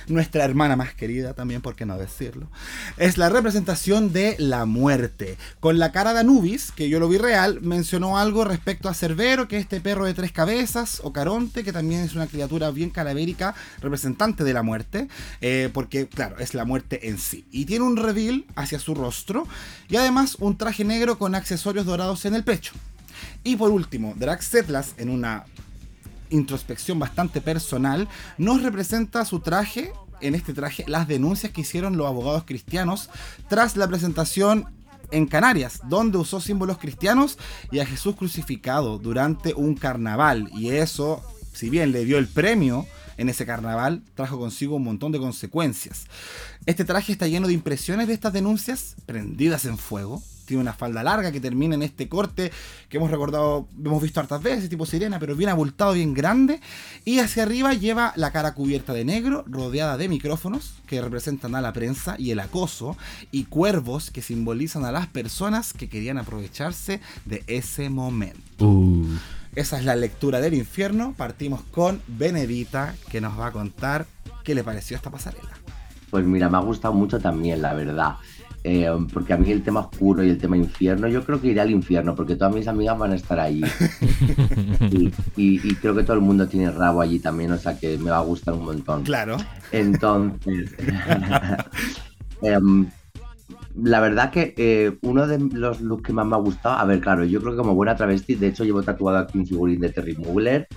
nuestra 0.07 0.43
hermana 0.43 0.75
más 0.75 0.93
querida 0.93 1.33
también, 1.33 1.61
por 1.61 1.75
qué 1.75 1.85
no 1.85 1.97
decirlo, 1.97 2.49
es 2.97 3.17
la 3.17 3.29
representación 3.29 4.13
de 4.13 4.35
la 4.39 4.65
muerte. 4.65 5.37
Con 5.59 5.79
la 5.79 5.91
cara 5.91 6.13
de 6.13 6.21
Anubis, 6.21 6.71
que 6.71 6.89
yo 6.89 6.99
lo 6.99 7.09
vi 7.09 7.17
real, 7.17 7.59
mencionó 7.61 8.17
algo 8.17 8.43
respecto 8.43 8.89
a 8.89 8.93
Cerbero, 8.93 9.47
que 9.47 9.57
es 9.57 9.63
este 9.63 9.81
perro 9.81 10.05
de 10.05 10.13
tres 10.13 10.31
cabezas, 10.31 11.01
o 11.03 11.13
Caronte, 11.13 11.63
que 11.63 11.73
también 11.73 12.01
es 12.01 12.15
una 12.15 12.27
criatura 12.27 12.71
bien 12.71 12.89
calavérica, 12.89 13.55
representante 13.81 14.43
de 14.43 14.53
la 14.53 14.63
muerte, 14.63 15.07
eh, 15.41 15.69
porque 15.73 16.07
claro, 16.07 16.37
es 16.39 16.53
la 16.53 16.65
muerte 16.65 17.09
en 17.09 17.17
sí. 17.17 17.45
Y 17.51 17.65
tiene 17.65 17.85
un 17.85 17.97
reveal 17.97 18.45
hacia 18.55 18.79
su 18.79 18.95
rostro, 18.95 19.47
y 19.89 19.97
además 19.97 20.37
un 20.39 20.57
traje 20.57 20.83
negro 20.83 21.17
con 21.17 21.35
accesorios 21.35 21.85
dorados 21.85 22.25
en 22.25 22.35
el 22.35 22.43
pecho. 22.43 22.73
Y 23.43 23.55
por 23.55 23.71
último, 23.71 24.13
Drax 24.17 24.45
Setlas 24.45 24.93
en 24.97 25.09
una 25.09 25.45
introspección 26.29 26.99
bastante 26.99 27.41
personal, 27.41 28.07
nos 28.37 28.61
representa 28.63 29.25
su 29.25 29.39
traje, 29.39 29.91
en 30.21 30.35
este 30.35 30.53
traje, 30.53 30.83
las 30.87 31.07
denuncias 31.07 31.51
que 31.51 31.61
hicieron 31.61 31.97
los 31.97 32.07
abogados 32.07 32.43
cristianos 32.45 33.09
tras 33.49 33.77
la 33.77 33.87
presentación 33.87 34.65
en 35.11 35.25
Canarias, 35.25 35.79
donde 35.87 36.17
usó 36.17 36.41
símbolos 36.41 36.77
cristianos 36.77 37.37
y 37.71 37.79
a 37.79 37.85
Jesús 37.85 38.15
crucificado 38.15 38.97
durante 38.97 39.53
un 39.53 39.75
carnaval. 39.75 40.49
Y 40.53 40.69
eso, 40.71 41.23
si 41.53 41.69
bien 41.69 41.91
le 41.91 42.05
dio 42.05 42.17
el 42.17 42.27
premio 42.27 42.85
en 43.17 43.29
ese 43.29 43.45
carnaval, 43.45 44.03
trajo 44.15 44.37
consigo 44.37 44.75
un 44.75 44.83
montón 44.83 45.11
de 45.11 45.19
consecuencias. 45.19 46.05
Este 46.65 46.85
traje 46.85 47.11
está 47.11 47.27
lleno 47.27 47.47
de 47.47 47.53
impresiones 47.53 48.07
de 48.07 48.13
estas 48.13 48.33
denuncias 48.33 48.95
prendidas 49.05 49.65
en 49.65 49.77
fuego, 49.77 50.21
tiene 50.47 50.61
una 50.61 50.73
falda 50.73 51.03
larga 51.03 51.31
que 51.31 51.39
termina 51.39 51.75
en 51.75 51.83
este 51.83 52.09
corte 52.09 52.51
que 52.89 52.97
hemos 52.97 53.11
recordado, 53.11 53.67
hemos 53.77 54.01
visto 54.01 54.19
hartas 54.19 54.41
veces, 54.41 54.69
tipo 54.69 54.85
sirena, 54.85 55.19
pero 55.19 55.35
bien 55.35 55.49
abultado, 55.49 55.93
bien 55.93 56.13
grande. 56.13 56.59
Y 57.05 57.19
hacia 57.19 57.43
arriba 57.43 57.73
lleva 57.73 58.13
la 58.15 58.31
cara 58.31 58.55
cubierta 58.55 58.93
de 58.93 59.05
negro, 59.05 59.43
rodeada 59.47 59.97
de 59.97 60.09
micrófonos 60.09 60.73
que 60.87 61.01
representan 61.01 61.53
a 61.53 61.61
la 61.61 61.73
prensa 61.73 62.15
y 62.17 62.31
el 62.31 62.39
acoso, 62.39 62.97
y 63.31 63.43
cuervos 63.43 64.09
que 64.09 64.21
simbolizan 64.21 64.85
a 64.85 64.91
las 64.91 65.07
personas 65.07 65.73
que 65.73 65.89
querían 65.89 66.17
aprovecharse 66.17 67.01
de 67.25 67.43
ese 67.47 67.89
momento. 67.89 68.65
Uh. 68.65 69.05
Esa 69.55 69.79
es 69.79 69.85
la 69.85 69.95
lectura 69.95 70.39
del 70.39 70.53
infierno. 70.53 71.13
Partimos 71.17 71.61
con 71.71 72.01
Benedita, 72.07 72.95
que 73.09 73.21
nos 73.21 73.39
va 73.39 73.47
a 73.47 73.51
contar 73.51 74.05
qué 74.43 74.53
le 74.53 74.63
pareció 74.63 74.95
esta 74.95 75.09
pasarela. 75.09 75.49
Pues 76.09 76.25
mira, 76.25 76.47
me 76.47 76.57
ha 76.57 76.61
gustado 76.61 76.93
mucho 76.93 77.19
también, 77.19 77.61
la 77.61 77.73
verdad. 77.73 78.15
Eh, 78.69 78.85
porque 79.13 79.31
a 79.31 79.37
mí 79.37 79.49
el 79.49 79.63
tema 79.63 79.79
oscuro 79.79 80.21
y 80.21 80.29
el 80.29 80.37
tema 80.37 80.57
infierno, 80.57 81.07
yo 81.07 81.23
creo 81.23 81.39
que 81.39 81.47
iré 81.47 81.61
al 81.61 81.71
infierno, 81.71 82.13
porque 82.15 82.35
todas 82.35 82.53
mis 82.53 82.67
amigas 82.67 82.99
van 82.99 83.13
a 83.13 83.15
estar 83.15 83.39
allí. 83.39 83.61
y, 85.37 85.73
creo 85.75 85.95
que 85.95 86.03
todo 86.03 86.17
el 86.17 86.21
mundo 86.21 86.49
tiene 86.49 86.69
rabo 86.69 86.99
allí 86.99 87.19
también, 87.19 87.53
o 87.53 87.57
sea 87.57 87.79
que 87.79 87.97
me 87.97 88.09
va 88.09 88.17
a 88.17 88.23
gustar 88.23 88.55
un 88.55 88.65
montón. 88.65 89.03
Claro. 89.03 89.37
Entonces, 89.71 90.75
em, 92.41 92.89
la 93.81 94.01
verdad 94.01 94.31
que 94.31 94.53
eh, 94.57 94.97
uno 95.01 95.27
de 95.27 95.39
los 95.39 95.79
looks 95.79 96.03
que 96.03 96.11
más 96.11 96.27
me 96.27 96.35
ha 96.35 96.39
gustado, 96.39 96.75
a 96.75 96.83
ver, 96.83 96.99
claro, 96.99 97.23
yo 97.23 97.39
creo 97.39 97.53
que 97.53 97.59
como 97.59 97.73
buena 97.73 97.95
travesti, 97.95 98.35
de 98.35 98.47
hecho 98.47 98.65
llevo 98.65 98.83
tatuado 98.83 99.19
aquí 99.19 99.37
un 99.37 99.47
figurín 99.47 99.79
de 99.79 99.91
Terry 99.91 100.17
Mugler, 100.17 100.67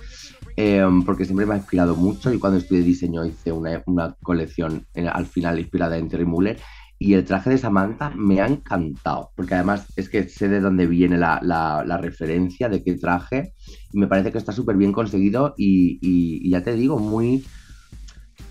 em, 0.55 1.03
porque 1.03 1.25
siempre 1.25 1.45
me 1.45 1.55
ha 1.55 1.57
inspirado 1.57 1.97
mucho 1.97 2.33
y 2.33 2.39
cuando 2.39 2.59
estudié 2.59 2.83
diseño 2.83 3.25
hice 3.25 3.51
una, 3.51 3.83
colección 4.23 4.85
eh, 4.93 5.09
al 5.09 5.25
final 5.25 5.59
inspirada 5.59 5.97
en 5.97 6.07
Terry 6.07 6.23
Mugler 6.23 6.57
y 7.01 7.15
el 7.15 7.25
traje 7.25 7.49
de 7.49 7.57
Samantha 7.57 8.11
me 8.15 8.41
ha 8.41 8.47
encantado, 8.47 9.31
porque 9.35 9.55
además 9.55 9.87
es 9.95 10.07
que 10.07 10.29
sé 10.29 10.49
de 10.49 10.59
dónde 10.59 10.85
viene 10.85 11.17
la, 11.17 11.97
referencia 11.99 12.69
de 12.69 12.83
qué 12.83 12.93
traje, 12.93 13.55
y 13.91 13.97
me 13.97 14.05
parece 14.05 14.31
que 14.31 14.37
está 14.37 14.51
súper 14.51 14.77
bien 14.77 14.91
conseguido 14.91 15.55
y, 15.57 16.47
ya 16.47 16.61
te 16.61 16.75
digo, 16.75 16.99
muy... 16.99 17.43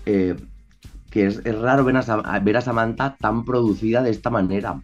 Eh, 0.05 0.35
que 1.09 1.27
es, 1.27 1.41
raro 1.61 1.85
ver 1.85 1.95
a, 1.95 2.39
ver 2.39 2.57
a 2.57 2.61
Samantha 2.61 3.15
tan 3.17 3.45
producida 3.45 4.03
de 4.03 4.09
esta 4.09 4.29
manera. 4.29 4.81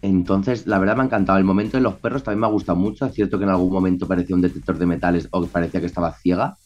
Entonces, 0.00 0.66
la 0.66 0.78
verdad 0.78 0.96
me 0.96 1.02
ha 1.02 1.06
encantado. 1.06 1.38
El 1.38 1.44
momento 1.44 1.76
de 1.76 1.82
los 1.82 1.96
perros 1.96 2.22
también 2.22 2.40
me 2.40 2.46
ha 2.46 2.50
gustado 2.50 2.78
mucho. 2.78 3.04
Es 3.04 3.14
cierto 3.14 3.36
que 3.36 3.44
en 3.44 3.50
algún 3.50 3.72
momento 3.72 4.08
parecía 4.08 4.34
un 4.34 4.42
detector 4.42 4.78
de 4.78 4.86
metales 4.86 5.28
o 5.30 5.46
parecía 5.46 5.80
que 5.80 5.86
estaba 5.86 6.12
ciega. 6.12 6.56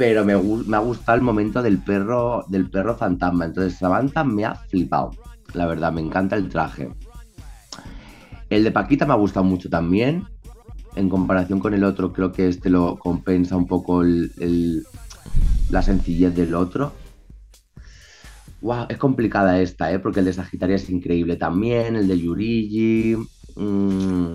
Pero 0.00 0.24
me, 0.24 0.32
ha 0.32 0.78
gustado 0.78 1.16
el 1.16 1.22
momento 1.22 1.62
del 1.62 1.76
perro, 1.76 2.46
del 2.48 2.70
perro 2.70 2.96
fantasma. 2.96 3.44
Entonces, 3.44 3.76
Samantha 3.76 4.24
me 4.24 4.46
ha 4.46 4.54
flipado. 4.54 5.10
La 5.52 5.66
verdad, 5.66 5.92
me 5.92 6.00
encanta 6.00 6.36
el 6.36 6.48
traje. 6.48 6.88
El 8.48 8.64
de 8.64 8.70
Paquita 8.70 9.04
me 9.04 9.12
ha 9.12 9.16
gustado 9.16 9.44
mucho 9.44 9.68
también. 9.68 10.24
En 10.96 11.10
comparación 11.10 11.60
con 11.60 11.74
el 11.74 11.84
otro, 11.84 12.14
creo 12.14 12.32
que 12.32 12.48
este 12.48 12.70
lo 12.70 12.98
compensa 12.98 13.58
un 13.58 13.66
poco 13.66 14.02
la 14.02 15.82
sencillez 15.82 16.34
del 16.34 16.54
otro. 16.54 16.94
Wow, 18.62 18.86
es 18.88 18.96
complicada 18.96 19.60
esta, 19.60 19.92
¿eh? 19.92 19.98
Porque 19.98 20.20
el 20.20 20.24
de 20.24 20.32
Sagitaria 20.32 20.76
es 20.76 20.88
increíble 20.88 21.36
también, 21.36 21.94
el 21.94 22.08
de 22.08 22.18
Yurigi. 22.18 23.16
Mmm, 23.54 24.32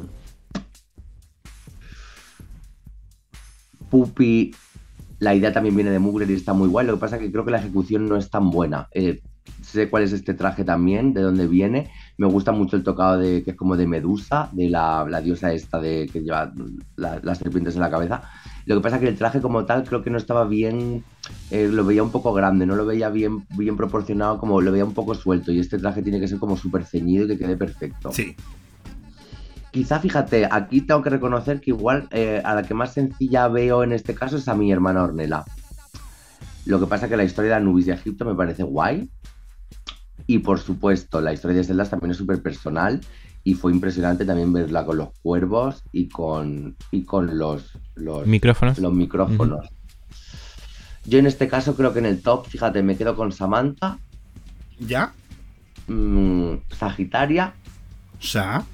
Pupi 3.89 4.53
la 5.19 5.33
idea 5.33 5.53
también 5.53 5.75
viene 5.75 5.91
de 5.91 5.99
Mugler 5.99 6.29
y 6.29 6.33
está 6.33 6.53
muy 6.53 6.67
guay. 6.67 6.85
Lo 6.85 6.93
que 6.93 6.99
pasa 6.99 7.15
es 7.15 7.21
que 7.21 7.31
creo 7.31 7.45
que 7.45 7.51
la 7.51 7.59
ejecución 7.59 8.07
no 8.07 8.17
es 8.17 8.29
tan 8.29 8.49
buena. 8.49 8.87
Eh, 8.91 9.21
sé 9.61 9.89
cuál 9.89 10.03
es 10.03 10.13
este 10.13 10.33
traje 10.33 10.63
también, 10.63 11.13
de 11.13 11.21
dónde 11.21 11.47
viene. 11.47 11.91
Me 12.17 12.27
gusta 12.27 12.51
mucho 12.51 12.75
el 12.75 12.83
tocado 12.83 13.17
de 13.17 13.43
que 13.43 13.51
es 13.51 13.57
como 13.57 13.77
de 13.77 13.87
Medusa, 13.87 14.49
de 14.51 14.69
la, 14.69 15.05
diosa 15.23 15.53
esta 15.53 15.79
de 15.79 16.09
que 16.11 16.21
lleva 16.21 16.51
las 16.95 17.37
serpientes 17.37 17.75
en 17.75 17.81
la 17.81 17.89
cabeza. 17.89 18.23
Lo 18.65 18.75
que 18.75 18.81
pasa 18.81 18.95
es 18.95 19.01
que 19.03 19.09
el 19.09 19.17
traje 19.17 19.41
como 19.41 19.65
tal 19.65 19.83
creo 19.83 20.01
que 20.01 20.09
no 20.09 20.17
estaba 20.17 20.45
bien, 20.45 21.03
eh, 21.51 21.69
lo 21.71 21.85
veía 21.85 22.03
un 22.03 22.11
poco 22.11 22.33
grande, 22.33 22.65
no 22.65 22.75
lo 22.75 22.85
veía 22.85 23.09
bien, 23.09 23.45
bien 23.57 23.77
proporcionado, 23.77 24.39
como 24.39 24.59
lo 24.61 24.71
veía 24.71 24.85
un 24.85 24.93
poco 24.93 25.13
suelto. 25.13 25.51
Y 25.51 25.59
este 25.59 25.77
traje 25.77 26.01
tiene 26.01 26.19
que 26.19 26.27
ser 26.27 26.39
como 26.39 26.57
súper 26.57 26.83
ceñido 26.83 27.25
y 27.25 27.27
que 27.27 27.37
quede 27.37 27.57
perfecto. 27.57 28.11
Sí. 28.11 28.35
Quizá, 29.75 29.99
fíjate, 29.99 30.47
aquí 30.49 30.79
tengo 30.79 31.01
que 31.01 31.09
reconocer 31.09 31.59
que 31.59 31.71
igual 31.71 32.07
eh, 32.11 32.41
a 32.45 32.55
la 32.55 32.63
que 32.63 32.73
más 32.73 32.93
sencilla 32.93 33.49
veo 33.49 33.83
en 33.83 33.91
este 33.91 34.15
caso 34.15 34.37
es 34.37 34.47
a 34.47 34.55
mi 34.55 34.71
hermana 34.71 35.03
Ornella. 35.03 35.43
Lo 36.65 36.79
que 36.79 36.87
pasa 36.87 37.07
es 37.07 37.09
que 37.09 37.17
la 37.17 37.25
historia 37.25 37.49
de 37.49 37.57
Anubis 37.57 37.87
de 37.87 37.91
Egipto 37.91 38.23
me 38.23 38.35
parece 38.35 38.63
guay. 38.63 39.09
Y 40.27 40.39
por 40.39 40.61
supuesto, 40.61 41.19
la 41.19 41.33
historia 41.33 41.57
de 41.57 41.65
Zelda 41.65 41.83
también 41.83 42.11
es 42.11 42.17
súper 42.17 42.41
personal. 42.41 43.01
Y 43.43 43.55
fue 43.55 43.73
impresionante 43.73 44.23
también 44.23 44.53
verla 44.53 44.85
con 44.85 44.95
los 44.95 45.09
cuervos 45.21 45.83
y 45.91 46.07
con, 46.07 46.77
y 46.91 47.03
con 47.03 47.37
los, 47.37 47.77
los 47.95 48.25
micrófonos. 48.25 48.79
Los 48.79 48.93
micrófonos. 48.93 49.67
Yo 51.03 51.19
en 51.19 51.25
este 51.25 51.49
caso 51.49 51.75
creo 51.75 51.91
que 51.91 51.99
en 51.99 52.05
el 52.05 52.21
top, 52.21 52.47
fíjate, 52.47 52.81
me 52.81 52.95
quedo 52.95 53.17
con 53.17 53.33
Samantha. 53.33 53.99
¿Ya? 54.79 55.11
Mm, 55.89 56.59
Sagitaria. 56.69 57.53
¿Ya? 58.21 58.65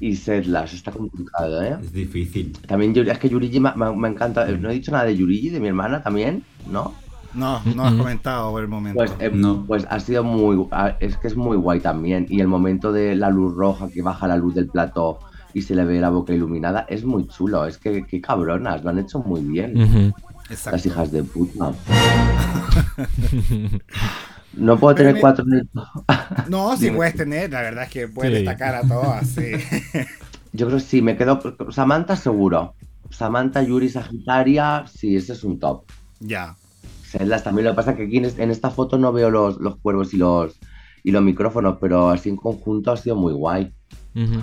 Y, 0.00 0.16
Sedlas, 0.16 0.72
está 0.72 0.92
complicado, 0.92 1.62
¿eh? 1.62 1.76
Es 1.80 1.92
difícil. 1.92 2.52
También 2.66 2.96
es 2.96 3.18
que 3.18 3.28
Yurigi 3.28 3.60
me, 3.60 4.08
encanta. 4.08 4.46
No 4.46 4.70
he 4.70 4.74
dicho 4.74 4.92
nada 4.92 5.04
de 5.04 5.16
Yurigi, 5.16 5.50
de 5.50 5.60
mi 5.60 5.68
hermana 5.68 6.02
también, 6.02 6.44
¿no? 6.70 6.94
No, 7.32 7.62
no 7.76 7.84
has 7.84 7.94
comentado 7.94 8.50
por 8.50 8.62
el 8.62 8.68
momento. 8.68 8.98
Pues, 8.98 9.12
eh, 9.20 9.30
no. 9.32 9.64
pues 9.66 9.86
ha 9.88 10.00
sido 10.00 10.24
muy. 10.24 10.66
Es 10.98 11.16
que 11.16 11.28
es 11.28 11.36
muy 11.36 11.56
guay 11.56 11.80
también. 11.80 12.26
Y 12.28 12.40
el 12.40 12.48
momento 12.48 12.92
de 12.92 13.14
la 13.14 13.30
luz 13.30 13.54
roja 13.54 13.88
que 13.88 14.02
baja 14.02 14.26
la 14.26 14.36
luz 14.36 14.54
del 14.54 14.68
plato 14.68 15.20
y 15.52 15.62
se 15.62 15.74
le 15.74 15.84
ve 15.84 16.00
la 16.00 16.10
boca 16.10 16.32
iluminada 16.32 16.86
es 16.88 17.04
muy 17.04 17.28
chulo. 17.28 17.66
Es 17.66 17.78
que 17.78 18.04
qué 18.04 18.20
cabronas, 18.20 18.82
lo 18.82 18.90
han 18.90 18.98
hecho 18.98 19.20
muy 19.20 19.42
bien. 19.42 20.12
Las 20.48 20.84
hijas 20.86 21.12
de 21.12 21.22
puta. 21.22 21.72
No 24.52 24.78
puedo 24.78 24.94
tener 24.94 25.20
cuatro 25.20 25.44
minutos. 25.44 25.88
No, 26.48 26.76
sí 26.78 26.90
puedes 26.90 27.14
tener, 27.14 27.50
la 27.50 27.62
verdad 27.62 27.84
es 27.84 27.90
que 27.90 28.08
puedes 28.08 28.32
destacar 28.32 28.74
a 28.74 28.82
todas, 28.82 29.28
sí. 29.28 29.52
Yo 30.52 30.66
creo 30.66 30.78
que 30.78 30.84
sí, 30.84 31.02
me 31.02 31.16
quedo. 31.16 31.40
Samantha 31.70 32.16
seguro. 32.16 32.74
Samantha, 33.10 33.62
Yuri, 33.62 33.88
Sagitaria, 33.88 34.84
sí, 34.86 35.16
ese 35.16 35.32
es 35.32 35.44
un 35.44 35.58
top. 35.58 35.84
Ya. 36.20 36.56
Celdas 37.02 37.42
también, 37.42 37.64
lo 37.64 37.72
que 37.72 37.76
pasa 37.76 37.92
es 37.92 37.96
que 37.96 38.04
aquí 38.04 38.18
en, 38.18 38.50
esta 38.50 38.70
foto 38.70 38.98
no 38.98 39.12
veo 39.12 39.30
los, 39.30 39.58
los 39.58 39.76
cuervos 39.76 40.14
y 40.14 40.16
los, 40.16 40.58
y 41.02 41.10
los 41.10 41.22
micrófonos, 41.22 41.78
pero 41.80 42.10
así 42.10 42.28
en 42.28 42.36
conjunto 42.36 42.92
ha 42.92 42.96
sido 42.96 43.16
muy 43.16 43.32
guay. 43.32 43.72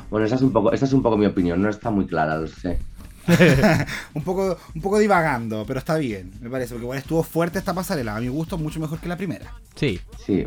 Bueno, 0.09 0.25
esa 0.25 0.35
es, 0.35 0.41
un 0.41 0.51
poco, 0.51 0.71
esa 0.71 0.85
es 0.85 0.93
un 0.93 1.01
poco 1.01 1.17
mi 1.17 1.25
opinión, 1.25 1.61
no 1.61 1.69
está 1.69 1.89
muy 1.91 2.05
clara, 2.05 2.37
lo 2.37 2.47
sé. 2.47 2.79
un, 4.13 4.23
poco, 4.23 4.57
un 4.73 4.81
poco 4.81 4.99
divagando, 4.99 5.65
pero 5.65 5.79
está 5.79 5.97
bien, 5.97 6.31
me 6.41 6.49
parece, 6.49 6.73
porque 6.73 6.85
igual 6.85 6.99
estuvo 6.99 7.23
fuerte 7.23 7.59
esta 7.59 7.73
pasarela. 7.73 8.15
A 8.15 8.21
mi 8.21 8.27
gusto, 8.27 8.57
mucho 8.57 8.79
mejor 8.79 8.99
que 8.99 9.07
la 9.07 9.17
primera. 9.17 9.53
Sí. 9.75 9.99
Sí. 10.25 10.45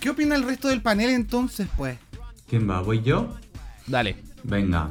¿Qué 0.00 0.10
opina 0.10 0.34
el 0.34 0.42
resto 0.42 0.68
del 0.68 0.82
panel 0.82 1.10
entonces, 1.10 1.68
pues? 1.76 1.98
¿Quién 2.48 2.68
va? 2.68 2.80
¿Voy 2.80 3.02
yo? 3.02 3.34
Dale. 3.86 4.16
Venga. 4.42 4.90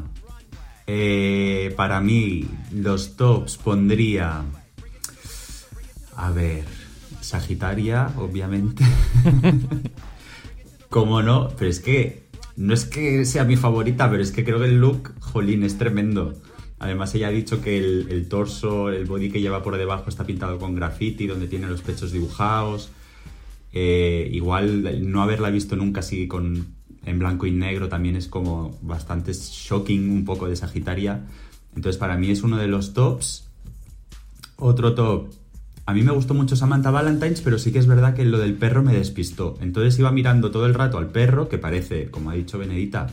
Eh, 0.88 1.74
para 1.78 2.02
mí, 2.02 2.48
los 2.72 3.16
tops 3.16 3.58
pondría. 3.58 4.42
A 6.16 6.32
ver. 6.32 6.66
Sagitaria, 7.22 8.12
obviamente. 8.18 8.84
¿Cómo 10.90 11.22
no? 11.22 11.50
Pero 11.58 11.70
es 11.70 11.80
que. 11.80 12.30
No 12.56 12.74
es 12.74 12.86
que 12.86 13.24
sea 13.26 13.46
mi 13.46 13.56
favorita, 13.56 14.10
pero 14.10 14.22
es 14.22 14.32
que 14.32 14.44
creo 14.44 14.60
que 14.60 14.66
el 14.66 14.82
look, 14.82 15.14
jolín, 15.22 15.64
es 15.64 15.78
tremendo. 15.78 16.34
Además, 16.80 17.14
ella 17.14 17.28
ha 17.28 17.32
dicho 17.32 17.62
que 17.62 17.78
el, 17.78 18.28
torso, 18.30 18.90
el 18.90 19.06
body 19.06 19.30
que 19.30 19.42
lleva 19.42 19.62
por 19.62 19.78
debajo 19.78 20.10
está 20.10 20.26
pintado 20.26 20.58
con 20.58 20.76
graffiti, 20.76 21.28
donde 21.28 21.48
tiene 21.48 21.68
los 21.68 21.82
pechos 21.82 22.14
dibujados. 22.14 22.90
Eh, 23.74 24.30
igual 24.32 25.12
no 25.12 25.22
haberla 25.22 25.50
visto 25.50 25.76
nunca 25.76 26.00
así 26.00 26.28
con, 26.28 26.68
en 27.06 27.20
blanco 27.20 27.46
y 27.46 27.52
negro 27.52 27.88
también 27.90 28.16
es 28.16 28.28
como 28.28 28.78
bastante 28.82 29.34
shocking 29.34 30.10
un 30.10 30.24
poco 30.24 30.48
de 30.48 30.56
Sagitaria. 30.56 31.26
Entonces, 31.76 31.98
para 31.98 32.18
mí 32.18 32.32
es 32.32 32.44
uno 32.44 32.58
de 32.58 32.68
los 32.68 32.94
tops. 32.94 33.50
Otro 34.56 34.96
top. 34.96 35.30
A 35.86 35.94
mí 35.94 36.04
me 36.04 36.12
gustó 36.12 36.34
mucho 36.34 36.56
Samantha 36.56 36.92
Valentines, 36.92 37.42
pero 37.42 37.58
sí 37.58 37.72
que 37.72 37.80
es 37.80 37.88
verdad 37.88 38.14
que 38.14 38.24
lo 38.24 38.38
del 38.38 38.54
perro 38.54 38.84
me 38.84 38.94
despistó. 38.94 39.58
Entonces 39.60 39.98
iba 40.00 40.12
mirando 40.12 40.52
todo 40.52 40.66
el 40.66 40.76
rato 40.76 40.98
al 40.98 41.08
perro, 41.08 41.50
que 41.50 41.58
parece, 41.58 42.12
como 42.12 42.30
ha 42.30 42.36
dicho 42.36 42.60
Benedita, 42.60 43.08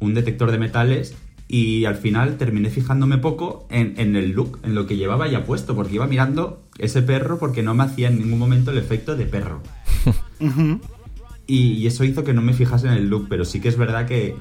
un 0.00 0.12
detector 0.12 0.52
de 0.52 0.58
metales, 0.58 1.14
y 1.54 1.84
al 1.84 1.94
final 1.94 2.36
terminé 2.36 2.68
fijándome 2.68 3.16
poco 3.18 3.68
en, 3.70 4.16
el 4.16 4.32
look, 4.32 4.58
en 4.64 4.74
lo 4.74 4.88
que 4.88 4.96
llevaba 4.96 5.28
ya 5.28 5.44
puesto, 5.44 5.76
porque 5.76 5.94
iba 5.94 6.08
mirando 6.08 6.64
ese 6.78 7.00
perro 7.00 7.38
porque 7.38 7.62
no 7.62 7.74
me 7.74 7.84
hacía 7.84 8.08
en 8.08 8.18
ningún 8.18 8.40
momento 8.40 8.72
el 8.72 8.78
efecto 8.78 9.14
de 9.14 9.24
perro. 9.24 9.62
y, 11.46 11.86
eso 11.86 12.02
hizo 12.02 12.24
que 12.24 12.34
no 12.34 12.42
me 12.42 12.54
fijase 12.54 12.88
en 12.88 12.94
el 12.94 13.08
look, 13.08 13.28
pero 13.28 13.44
sí 13.44 13.60
que 13.60 13.68
es 13.68 13.76
verdad 13.76 14.04
que 14.04 14.34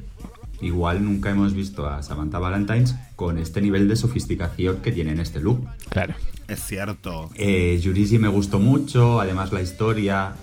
igual 0.60 1.06
nunca 1.06 1.30
hemos 1.30 1.54
visto 1.54 1.86
a 1.86 2.02
Samantha 2.02 2.40
Valentines 2.40 2.96
con 3.16 3.38
este 3.38 3.62
nivel 3.62 3.88
de 3.88 3.96
sofisticación 3.96 4.78
que 4.78 4.92
tiene 4.92 5.12
en 5.12 5.20
este 5.20 5.40
look. 5.40 5.68
Claro. 5.90 6.16
Es 6.48 6.64
cierto. 6.64 7.30
Eh, 7.36 7.80
Yurigi 7.80 8.18
me 8.18 8.28
gustó 8.28 8.58
mucho, 8.58 9.22
además 9.22 9.54
la 9.54 9.62
historia. 9.62 10.34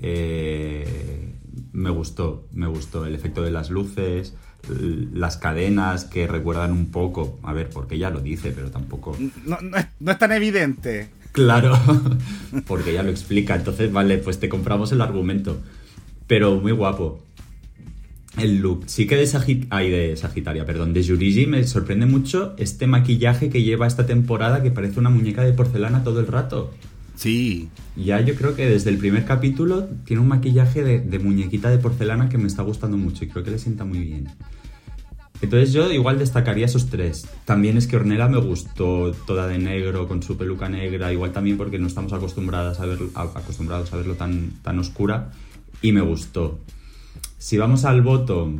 Eh, 0.00 1.34
me 1.72 1.90
gustó, 1.90 2.46
me 2.52 2.68
gustó 2.68 3.06
el 3.06 3.16
efecto 3.16 3.42
de 3.42 3.50
las 3.50 3.70
luces 3.70 4.36
las 4.68 5.36
cadenas 5.36 6.04
que 6.04 6.26
recuerdan 6.26 6.72
un 6.72 6.86
poco, 6.86 7.38
a 7.42 7.52
ver, 7.52 7.68
porque 7.68 7.96
ella 7.96 8.10
lo 8.10 8.20
dice, 8.20 8.52
pero 8.52 8.70
tampoco... 8.70 9.16
No, 9.44 9.58
es, 9.76 10.18
tan 10.18 10.32
evidente. 10.32 11.10
Claro, 11.32 11.78
porque 12.66 12.90
ella 12.90 13.02
lo 13.02 13.10
explica, 13.10 13.56
entonces 13.56 13.92
vale, 13.92 14.18
pues 14.18 14.38
te 14.38 14.48
compramos 14.48 14.92
el 14.92 15.00
argumento. 15.00 15.58
Pero 16.26 16.60
muy 16.60 16.72
guapo. 16.72 17.20
El 18.38 18.58
look, 18.58 18.84
sí 18.86 19.06
que 19.06 19.16
de, 19.16 19.26
de 19.26 20.16
Sagitaria, 20.16 20.64
perdón, 20.64 20.94
de 20.94 21.02
Yurigi 21.02 21.46
me 21.46 21.64
sorprende 21.64 22.06
mucho 22.06 22.54
este 22.56 22.86
maquillaje 22.86 23.50
que 23.50 23.62
lleva 23.62 23.86
esta 23.86 24.06
temporada 24.06 24.62
que 24.62 24.70
parece 24.70 25.00
una 25.00 25.10
muñeca 25.10 25.42
de 25.42 25.52
porcelana 25.52 26.02
todo 26.02 26.20
el 26.20 26.26
rato. 26.26 26.72
Sí. 27.22 27.68
Ya 27.94 28.20
yo 28.20 28.34
creo 28.34 28.56
que 28.56 28.68
desde 28.68 28.90
el 28.90 28.98
primer 28.98 29.24
capítulo 29.24 29.88
tiene 30.04 30.20
un 30.20 30.26
maquillaje 30.26 30.82
de, 30.82 30.98
de 30.98 31.18
muñequita 31.20 31.70
de 31.70 31.78
porcelana 31.78 32.28
que 32.28 32.36
me 32.36 32.48
está 32.48 32.64
gustando 32.64 32.96
mucho 32.96 33.24
y 33.24 33.28
creo 33.28 33.44
que 33.44 33.52
le 33.52 33.60
sienta 33.60 33.84
muy 33.84 34.00
bien. 34.00 34.28
Entonces 35.40 35.72
yo 35.72 35.88
igual 35.92 36.18
destacaría 36.18 36.66
esos 36.66 36.90
tres. 36.90 37.28
También 37.44 37.76
es 37.76 37.86
que 37.86 37.94
Ornella 37.94 38.26
me 38.26 38.38
gustó 38.38 39.12
toda 39.24 39.46
de 39.46 39.58
negro, 39.58 40.08
con 40.08 40.20
su 40.20 40.36
peluca 40.36 40.68
negra, 40.68 41.12
igual 41.12 41.30
también 41.30 41.56
porque 41.56 41.78
no 41.78 41.86
estamos 41.86 42.12
acostumbradas 42.12 42.80
a 42.80 42.86
verlo, 42.86 43.10
acostumbrados 43.14 43.92
a 43.92 43.98
verlo 43.98 44.14
tan, 44.14 44.50
tan 44.62 44.80
oscura 44.80 45.30
y 45.80 45.92
me 45.92 46.00
gustó. 46.00 46.58
Si 47.38 47.56
vamos 47.56 47.84
al 47.84 48.02
voto, 48.02 48.52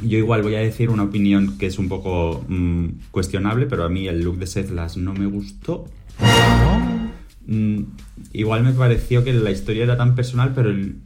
yo 0.00 0.18
igual 0.18 0.42
voy 0.42 0.54
a 0.54 0.60
decir 0.60 0.88
una 0.88 1.02
opinión 1.02 1.58
que 1.58 1.66
es 1.66 1.80
un 1.80 1.88
poco 1.88 2.44
mm, 2.46 2.86
cuestionable, 3.10 3.66
pero 3.66 3.82
a 3.82 3.88
mí 3.88 4.06
el 4.06 4.22
look 4.22 4.38
de 4.38 4.46
Seth 4.46 4.70
no 4.70 5.14
me 5.14 5.26
gustó. 5.26 5.86
Mm, 7.46 7.82
igual 8.32 8.64
me 8.64 8.72
pareció 8.72 9.24
que 9.24 9.32
la 9.32 9.50
historia 9.50 9.84
era 9.84 9.96
tan 9.96 10.14
personal, 10.14 10.52
pero 10.54 10.70
el, 10.70 11.00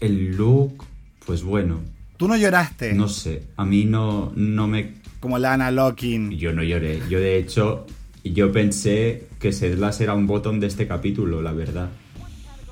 el 0.00 0.36
look, 0.36 0.84
pues 1.24 1.42
bueno, 1.42 1.80
¿Tú 2.16 2.28
no 2.28 2.36
lloraste? 2.36 2.94
No 2.94 3.08
sé, 3.08 3.42
a 3.56 3.64
mí 3.64 3.84
no, 3.84 4.32
no 4.34 4.66
me... 4.66 4.94
Como 5.20 5.38
Lana 5.38 5.70
Locking. 5.70 6.30
Yo 6.30 6.52
no 6.52 6.62
lloré. 6.62 7.02
Yo 7.10 7.20
de 7.20 7.36
hecho, 7.36 7.86
yo 8.24 8.52
pensé 8.52 9.28
que 9.38 9.52
Sedlas 9.52 10.00
era 10.00 10.14
un 10.14 10.26
botón 10.26 10.58
de 10.58 10.66
este 10.66 10.86
capítulo, 10.86 11.42
la 11.42 11.52
verdad. 11.52 11.90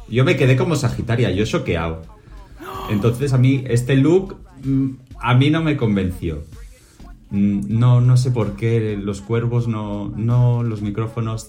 Yo 0.08 0.24
me 0.24 0.36
quedé 0.36 0.56
como 0.56 0.76
Sagitaria, 0.76 1.30
yo 1.30 1.44
choqueado. 1.44 2.02
Entonces 2.90 3.32
a 3.32 3.38
mí 3.38 3.64
este 3.66 3.96
look 3.96 4.36
mm, 4.62 4.90
a 5.20 5.34
mí 5.34 5.50
no 5.50 5.62
me 5.62 5.76
convenció. 5.76 6.44
Mm, 7.30 7.78
no, 7.78 8.00
no 8.00 8.16
sé 8.16 8.30
por 8.30 8.56
qué 8.56 8.98
los 9.00 9.20
cuervos 9.20 9.68
no, 9.68 10.10
no 10.16 10.62
los 10.62 10.80
micrófonos, 10.80 11.48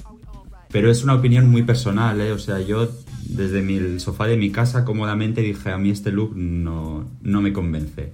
pero 0.75 0.91
es 0.91 1.05
una 1.05 1.13
opinión 1.13 1.49
muy 1.49 1.63
personal, 1.63 2.19
¿eh? 2.19 2.33
O 2.33 2.37
sea, 2.37 2.59
yo 2.59 2.91
desde 3.29 3.61
mi, 3.61 3.77
el 3.77 4.01
sofá 4.01 4.27
de 4.27 4.35
mi 4.35 4.51
casa 4.51 4.83
cómodamente 4.83 5.39
dije, 5.39 5.69
a 5.69 5.77
mí 5.77 5.89
este 5.89 6.11
look 6.11 6.35
no, 6.35 7.09
no 7.21 7.41
me 7.41 7.53
convence. 7.53 8.11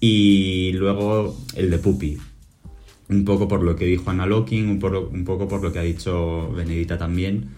Y 0.00 0.72
luego 0.72 1.38
el 1.54 1.68
de 1.68 1.76
Puppy. 1.76 2.16
Un 3.10 3.26
poco 3.26 3.48
por 3.48 3.62
lo 3.62 3.76
que 3.76 3.84
dijo 3.84 4.08
Anna 4.08 4.24
Locking, 4.24 4.66
un, 4.66 5.24
poco 5.26 5.46
por 5.46 5.62
lo 5.62 5.74
que 5.74 5.78
ha 5.78 5.82
dicho 5.82 6.50
Benedita 6.52 6.96
también, 6.96 7.50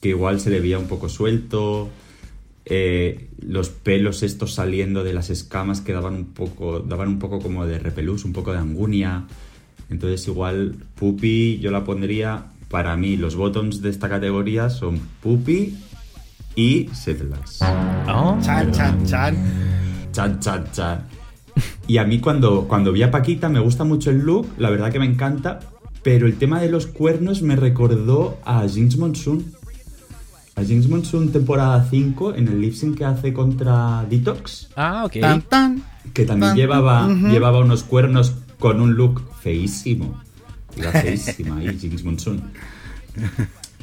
que 0.00 0.08
igual 0.08 0.40
se 0.40 0.50
le 0.50 0.58
veía 0.58 0.80
un 0.80 0.88
poco 0.88 1.08
suelto, 1.08 1.90
eh, 2.64 3.28
los 3.40 3.68
pelos 3.68 4.24
estos 4.24 4.54
saliendo 4.54 5.04
de 5.04 5.12
las 5.12 5.30
escamas 5.30 5.80
que 5.80 5.92
daban 5.92 6.14
un 6.14 6.24
poco, 6.32 6.80
daban 6.80 7.06
un 7.06 7.18
poco 7.20 7.38
como 7.38 7.66
de 7.66 7.78
repelús, 7.78 8.24
un 8.24 8.32
poco 8.32 8.50
de 8.50 8.58
angunia. 8.58 9.28
Entonces 9.90 10.26
igual 10.26 10.74
Puppy 10.96 11.60
yo 11.60 11.70
la 11.70 11.84
pondría 11.84 12.50
para 12.70 12.96
mí 12.96 13.16
los 13.16 13.34
bottoms 13.34 13.82
de 13.82 13.90
esta 13.90 14.08
categoría 14.08 14.70
son 14.70 15.00
Puppy 15.20 15.76
y 16.54 16.88
Settlers. 16.92 17.60
Oh, 18.08 18.38
chan, 18.40 18.70
chan, 18.70 19.04
chan. 19.04 19.36
Chan, 20.12 20.40
chan, 20.40 20.64
chan. 20.72 21.08
Y 21.88 21.98
a 21.98 22.04
mí 22.04 22.20
cuando, 22.20 22.68
cuando 22.68 22.92
vi 22.92 23.02
a 23.02 23.10
Paquita 23.10 23.48
me 23.48 23.58
gusta 23.58 23.82
mucho 23.82 24.10
el 24.10 24.18
look, 24.20 24.46
la 24.56 24.70
verdad 24.70 24.92
que 24.92 25.00
me 25.00 25.04
encanta, 25.04 25.58
pero 26.04 26.26
el 26.26 26.36
tema 26.36 26.60
de 26.60 26.70
los 26.70 26.86
cuernos 26.86 27.42
me 27.42 27.56
recordó 27.56 28.38
a 28.44 28.66
Jinx 28.68 28.96
Monsoon. 28.96 29.52
A 30.54 30.62
Jinx 30.62 30.88
Monsoon 30.88 31.32
temporada 31.32 31.84
5 31.90 32.34
en 32.34 32.46
el 32.46 32.60
lip 32.60 32.74
sync 32.74 32.98
que 32.98 33.04
hace 33.04 33.32
contra 33.32 34.04
Detox. 34.08 34.68
Ah, 34.76 35.04
ok. 35.04 35.16
que 36.14 36.24
también 36.24 36.54
llevaba, 36.54 37.08
llevaba 37.08 37.58
unos 37.58 37.82
cuernos 37.82 38.34
con 38.60 38.80
un 38.80 38.94
look 38.94 39.22
feísimo. 39.40 40.20
Graciísima 40.76 41.62
y 41.62 41.78
Jinx 41.78 42.04
Monsoon. 42.04 42.42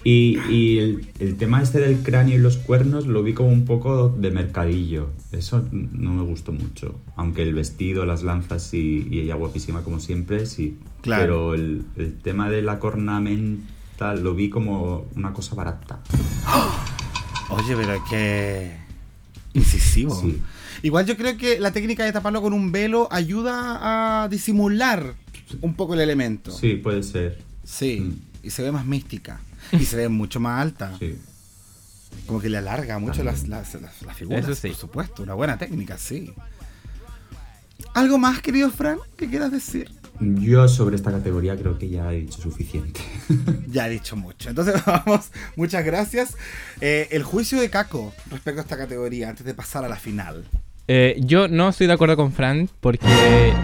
Y, 0.03 0.79
el, 1.19 1.35
tema 1.37 1.61
este 1.61 1.79
del 1.79 1.97
cráneo 2.01 2.37
y 2.37 2.41
los 2.41 2.55
cuernos 2.55 3.07
lo 3.07 3.23
vi 3.23 3.33
como 3.33 3.49
un 3.49 3.65
poco 3.65 4.07
de 4.07 4.31
mercadillo. 4.31 5.09
Eso 5.33 5.67
no 5.71 6.13
me 6.13 6.23
gustó 6.23 6.53
mucho. 6.53 6.95
Aunque 7.17 7.43
el 7.43 7.53
vestido, 7.53 8.05
las 8.05 8.23
lanzas 8.23 8.73
y, 8.73 9.07
ella 9.11 9.35
guapísima 9.35 9.83
como 9.83 9.99
siempre, 9.99 10.45
sí. 10.45 10.77
Claro. 11.01 11.23
Pero 11.23 11.53
el, 11.55 11.83
tema 12.23 12.49
de 12.49 12.61
la 12.61 12.79
cornamenta 12.79 14.15
lo 14.15 14.33
vi 14.33 14.49
como 14.49 15.07
una 15.15 15.33
cosa 15.33 15.55
barata. 15.55 15.99
Oye, 17.49 17.75
pero 17.75 17.93
es 17.93 18.01
que... 18.09 18.77
Incisivo. 19.53 20.23
Igual 20.83 21.05
yo 21.05 21.17
creo 21.17 21.35
que 21.35 21.59
la 21.59 21.71
técnica 21.71 22.05
de 22.05 22.13
taparlo 22.13 22.41
con 22.41 22.53
un 22.53 22.71
velo 22.71 23.07
ayuda 23.11 24.23
a 24.23 24.29
disimular 24.29 25.15
un 25.61 25.75
poco 25.75 25.93
el 25.93 26.01
elemento. 26.01 26.51
Sí, 26.51 26.75
puede 26.75 27.03
ser. 27.03 27.39
Sí, 27.63 27.99
mm. 27.99 28.47
y 28.47 28.49
se 28.49 28.63
ve 28.63 28.71
más 28.71 28.85
mística. 28.85 29.39
Y 29.71 29.85
se 29.85 29.97
ve 29.97 30.09
mucho 30.09 30.39
más 30.39 30.61
alta. 30.61 30.95
Sí. 30.99 31.17
Como 32.25 32.39
que 32.39 32.49
le 32.49 32.57
alarga 32.57 32.99
mucho 32.99 33.23
las, 33.23 33.47
las, 33.47 33.75
figuras, 34.15 34.59
por 34.59 34.75
supuesto. 34.75 35.23
Una 35.23 35.33
buena 35.33 35.57
técnica, 35.57 35.97
sí. 35.97 36.33
¿Algo 37.93 38.17
más, 38.17 38.41
querido 38.41 38.69
Fran, 38.71 38.99
que 39.15 39.29
quieras 39.29 39.51
decir? 39.51 39.91
Yo 40.19 40.67
sobre 40.67 40.95
esta 40.95 41.11
categoría 41.11 41.55
creo 41.55 41.77
que 41.77 41.89
ya 41.89 42.11
he 42.11 42.21
dicho 42.21 42.41
suficiente. 42.41 43.01
ya 43.67 43.87
he 43.87 43.91
dicho 43.91 44.15
mucho. 44.15 44.49
Entonces 44.49 44.83
vamos, 44.85 45.31
muchas 45.55 45.85
gracias. 45.85 46.35
Eh, 46.81 47.07
el 47.11 47.23
juicio 47.23 47.59
de 47.61 47.69
Caco 47.69 48.13
respecto 48.31 48.61
a 48.61 48.63
esta 48.63 48.77
categoría, 48.77 49.29
antes 49.29 49.45
de 49.45 49.53
pasar 49.53 49.85
a 49.85 49.89
la 49.89 49.97
final. 49.97 50.43
Eh, 50.89 51.19
yo 51.19 51.49
no 51.49 51.67
estoy 51.67 51.87
de 51.87 51.93
acuerdo 51.93 52.15
con 52.15 52.31
Fran 52.31 52.69
porque 52.79 53.05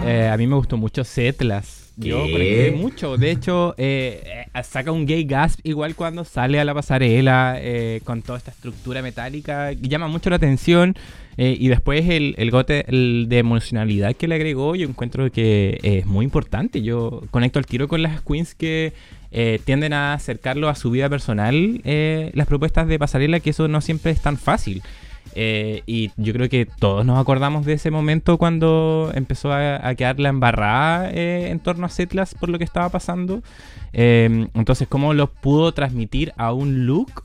eh, 0.04 0.28
a 0.30 0.36
mí 0.36 0.46
me 0.46 0.56
gustó 0.56 0.76
mucho 0.76 1.04
Setlas. 1.04 1.92
Yo 1.96 2.22
conecté 2.22 2.72
mucho. 2.72 3.16
De 3.16 3.30
hecho, 3.30 3.74
eh, 3.78 4.46
saca 4.64 4.90
un 4.90 5.06
gay 5.06 5.24
gasp 5.24 5.60
igual 5.62 5.94
cuando 5.94 6.24
sale 6.24 6.58
a 6.60 6.64
la 6.64 6.74
pasarela 6.74 7.58
con 8.02 8.20
toda 8.20 8.38
esta 8.38 8.50
estructura 8.50 9.00
metálica. 9.00 9.72
Llama 9.72 10.08
mucho 10.08 10.28
la 10.28 10.36
atención. 10.36 10.96
y 11.36 11.68
después 11.68 12.08
el, 12.08 12.34
el 12.36 12.50
gote 12.50 12.84
de 12.88 13.38
emocionalidad 13.38 14.14
que 14.16 14.26
le 14.26 14.34
agregó, 14.34 14.74
yo 14.74 14.88
encuentro 14.88 15.30
que 15.30 15.78
es 15.84 16.04
muy 16.04 16.24
importante. 16.24 16.82
Yo 16.82 17.22
conecto 17.30 17.60
al 17.60 17.66
tiro 17.66 17.86
con 17.86 18.02
las 18.02 18.20
queens 18.22 18.56
que 18.56 18.92
tienden 19.64 19.92
a 19.92 20.14
acercarlo 20.14 20.68
a 20.68 20.74
su 20.74 20.90
vida 20.90 21.08
personal, 21.08 21.80
las 21.84 22.46
propuestas 22.48 22.88
de 22.88 22.98
pasarela, 22.98 23.38
que 23.38 23.50
eso 23.50 23.68
no 23.68 23.80
siempre 23.80 24.10
es 24.10 24.20
tan 24.20 24.36
fácil. 24.36 24.82
Eh, 25.34 25.82
y 25.86 26.10
yo 26.16 26.32
creo 26.32 26.48
que 26.48 26.66
todos 26.66 27.04
nos 27.04 27.18
acordamos 27.18 27.66
de 27.66 27.74
ese 27.74 27.90
momento 27.90 28.38
cuando 28.38 29.10
empezó 29.14 29.52
a, 29.52 29.94
quedar 29.96 30.20
la 30.20 30.28
embarrada 30.28 31.10
eh, 31.10 31.50
en 31.50 31.58
torno 31.58 31.86
a 31.86 31.88
Setlas 31.88 32.34
por 32.34 32.48
lo 32.48 32.58
que 32.58 32.64
estaba 32.64 32.88
pasando. 32.88 33.42
Eh, 33.92 34.48
entonces, 34.54 34.88
¿cómo 34.88 35.14
lo 35.14 35.28
pudo 35.28 35.72
transmitir 35.72 36.32
a 36.36 36.52
un 36.52 36.86
look? 36.86 37.24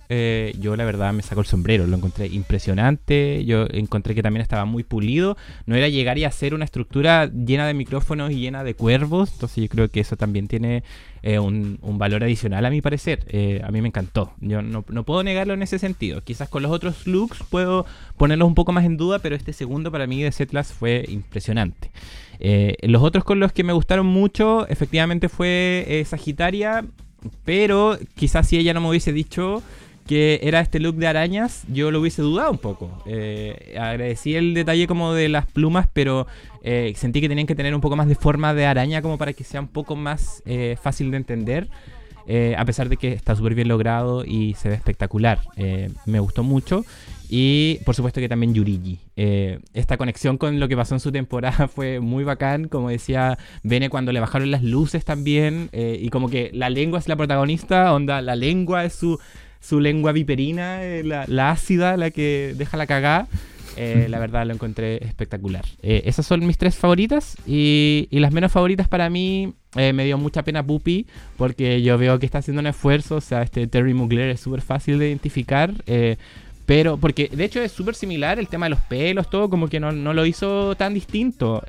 yo 0.60 0.76
la 0.76 0.86
verdad 0.86 1.14
me 1.14 1.22
saco 1.22 1.42
el 1.42 1.48
sombrero, 1.48 1.86
lo 1.86 1.96
encontré 1.96 2.26
impresionante, 2.28 3.46
yo 3.46 3.68
encontré 3.70 4.16
que 4.16 4.24
también 4.24 4.42
estaba 4.42 4.66
muy 4.66 4.84
pulido, 4.84 5.38
no 5.68 5.76
era 5.76 5.88
llegar 5.88 6.18
y 6.18 6.24
hacer 6.24 6.56
una 6.56 6.66
estructura 6.66 7.28
llena 7.28 7.68
de 7.68 7.76
micrófonos 7.76 8.32
y 8.32 8.40
llena 8.40 8.64
de 8.64 8.74
cuervos, 8.74 9.32
entonces 9.34 9.64
yo 9.64 9.70
creo 9.70 9.90
que 9.90 10.00
eso 10.00 10.18
también 10.18 10.48
tiene 10.48 10.84
eh, 11.22 11.40
un, 11.40 11.80
valor 11.82 12.24
adicional 12.24 12.66
a 12.66 12.70
mi 12.70 12.82
parecer. 12.82 13.26
Eh, 13.28 13.62
a 13.64 13.72
mí 13.72 13.82
me 13.82 13.88
encantó. 13.88 14.34
Yo 14.40 14.62
no, 14.62 14.84
puedo 14.84 15.24
negarlo 15.24 15.54
en 15.54 15.62
ese 15.62 15.80
sentido. 15.80 16.22
Quizás 16.24 16.50
con 16.50 16.64
los 16.64 16.72
otros 16.72 17.08
looks 17.08 17.40
puedo 17.50 17.86
ponerlos 18.18 18.48
un 18.48 18.56
poco 18.56 18.72
más 18.72 18.86
en 18.86 18.98
duda, 18.98 19.20
pero 19.20 19.36
este 19.36 19.54
segundo 19.54 19.92
para 19.92 20.08
mí 20.08 20.22
de 20.24 20.32
Setlas 20.32 20.74
fue 20.74 21.06
impresionante. 21.10 21.92
Eh, 22.40 22.78
los 22.84 23.04
otros 23.04 23.24
con 23.24 23.40
los 23.40 23.52
que 23.52 23.64
me 23.64 23.74
gustaron 23.74 24.06
mucho, 24.06 24.68
efectivamente 24.68 25.28
fue 25.28 26.04
Sagitaria, 26.08 26.86
pero 27.44 27.98
quizás 28.16 28.48
si 28.48 28.58
ella 28.58 28.74
no 28.74 28.82
me 28.82 28.90
hubiese 28.90 29.12
dicho 29.12 29.62
que 30.10 30.40
era 30.42 30.60
este 30.60 30.80
look 30.80 30.96
de 30.96 31.06
arañas, 31.06 31.66
yo 31.72 31.92
lo 31.92 32.00
hubiese 32.00 32.24
dudado 32.24 32.50
un 32.50 32.58
poco. 32.58 32.90
Eh, 33.06 33.78
agradecí 33.80 34.34
el 34.34 34.56
detalle 34.56 34.88
como 34.88 35.14
de 35.14 35.30
las 35.30 35.46
plumas, 35.46 35.88
pero 35.94 36.26
eh, 36.64 36.94
sentí 36.96 37.22
que 37.22 37.30
tenían 37.30 37.46
que 37.46 37.54
tener 37.54 37.76
un 37.76 37.82
poco 37.82 37.96
más 37.96 38.08
de 38.08 38.16
forma 38.16 38.56
de 38.56 38.66
araña 38.66 39.04
como 39.04 39.20
para 39.20 39.34
que 39.34 39.44
sea 39.44 39.62
un 39.62 39.68
poco 39.68 39.96
más 39.96 40.42
eh, 40.48 40.78
fácil 40.82 41.12
de 41.12 41.18
entender. 41.18 41.70
a 42.58 42.66
pesar 42.66 42.90
de 42.90 42.98
que 42.98 43.14
está 43.14 43.36
súper 43.36 43.54
bien 43.54 43.68
logrado 43.68 44.26
y 44.26 44.56
se 44.56 44.70
ve 44.70 44.76
espectacular. 44.76 45.42
me 46.08 46.20
gustó 46.20 46.42
mucho. 46.42 46.84
Y 47.30 47.78
por 47.86 47.94
supuesto 47.94 48.20
que 48.20 48.28
también 48.28 48.56
Yurigi. 48.56 48.98
esta 49.76 49.98
conexión 49.98 50.40
con 50.40 50.60
lo 50.60 50.68
que 50.68 50.76
pasó 50.76 50.96
en 50.96 51.02
su 51.02 51.12
temporada 51.12 51.68
fue 51.76 52.00
muy 52.00 52.24
bacán. 52.24 52.68
Como 52.68 52.90
decía 52.90 53.38
Bene 53.62 53.92
cuando 53.92 54.12
le 54.12 54.20
bajaron 54.20 54.50
las 54.50 54.64
luces 54.64 55.06
también. 55.06 55.70
y 55.72 56.10
como 56.10 56.30
que 56.30 56.50
la 56.52 56.72
lengua 56.72 56.98
es 56.98 57.08
la 57.08 57.16
protagonista. 57.16 57.94
Onda, 57.94 58.24
la 58.24 58.36
lengua 58.36 58.86
es 58.86 58.94
su 58.94 59.20
su 59.60 59.80
lengua 59.80 60.12
viperina, 60.12 60.84
eh, 60.84 61.04
la, 61.04 61.52
ácida, 61.52 61.98
la 61.98 62.12
que 62.12 62.54
deja 62.58 62.78
la 62.78 62.88
cagada. 62.88 63.28
Eh, 63.78 64.08
la 64.10 64.20
verdad 64.20 64.46
lo 64.46 64.54
encontré 64.54 65.04
espectacular. 65.06 65.64
Eh, 65.82 66.02
esas 66.06 66.26
son 66.26 66.46
mis 66.46 66.58
tres 66.58 66.76
favoritas. 66.76 67.38
Y, 67.46 68.08
las 68.12 68.34
menos 68.34 68.52
favoritas 68.52 68.88
para 68.88 69.10
mí 69.10 69.54
me 69.76 70.06
dio 70.06 70.18
mucha 70.18 70.44
pena 70.44 70.66
Puppy. 70.66 71.08
Porque 71.38 71.82
yo 71.82 71.98
veo 71.98 72.20
que 72.20 72.26
está 72.26 72.40
haciendo 72.40 72.60
un 72.60 72.68
esfuerzo. 72.68 73.18
O 73.18 73.22
sea, 73.22 73.42
este 73.42 73.68
Terry 73.68 73.94
Mugler 73.94 74.30
es 74.30 74.42
súper 74.42 74.62
fácil 74.62 75.00
de 75.00 75.08
identificar. 75.08 75.74
pero, 76.66 76.98
porque 76.98 77.30
de 77.32 77.46
hecho 77.46 77.62
es 77.62 77.72
súper 77.72 77.96
similar 77.96 78.40
el 78.40 78.48
tema 78.48 78.66
de 78.66 78.72
los 78.72 78.82
pelos, 78.82 79.30
todo 79.30 79.50
como 79.50 79.68
que 79.68 79.80
no, 79.80 79.92
no 79.92 80.14
lo 80.14 80.26
hizo 80.26 80.76
tan 80.76 80.94
distinto 80.94 81.64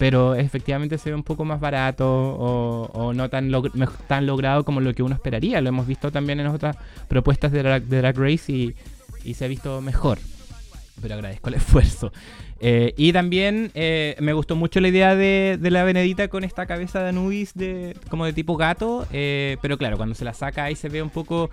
pero 0.00 0.34
efectivamente 0.34 0.96
se 0.96 1.10
ve 1.10 1.14
un 1.14 1.22
poco 1.22 1.44
más 1.44 1.60
barato 1.60 2.08
o, 2.08 3.12
no 3.12 3.28
tan, 3.28 3.52
tan 4.08 4.24
logrado 4.24 4.64
como 4.64 4.80
lo 4.80 4.94
que 4.94 5.02
uno 5.02 5.14
esperaría. 5.14 5.60
Lo 5.60 5.68
hemos 5.68 5.86
visto 5.86 6.10
también 6.10 6.40
en 6.40 6.46
otras 6.46 6.78
propuestas 7.06 7.52
de 7.52 7.62
Drag, 7.62 8.16
Race 8.16 8.50
y, 8.50 8.74
y 9.24 9.34
se 9.34 9.44
ha 9.44 9.48
visto 9.48 9.82
mejor 9.82 10.18
pero 11.02 11.14
agradezco 11.14 11.48
el 11.48 11.54
esfuerzo. 11.54 12.12
Eh, 12.60 12.92
y 12.98 13.12
también 13.14 13.70
eh, 13.74 14.16
me 14.20 14.34
gustó 14.34 14.54
mucho 14.54 14.80
la 14.80 14.88
idea 14.88 15.16
de, 15.16 15.58
la 15.62 15.82
Benedita 15.82 16.28
con 16.28 16.44
esta 16.44 16.66
cabeza 16.66 17.02
de 17.02 17.08
Anubis 17.08 17.54
de, 17.54 17.96
como 18.10 18.26
de 18.26 18.34
tipo 18.34 18.56
gato, 18.58 19.06
eh, 19.12 19.56
pero 19.62 19.78
claro, 19.78 19.96
cuando 19.96 20.14
se 20.14 20.26
la 20.26 20.34
saca 20.34 20.64
ahí 20.64 20.76
se 20.76 20.90
ve 20.90 21.02
un 21.02 21.08
poco, 21.08 21.50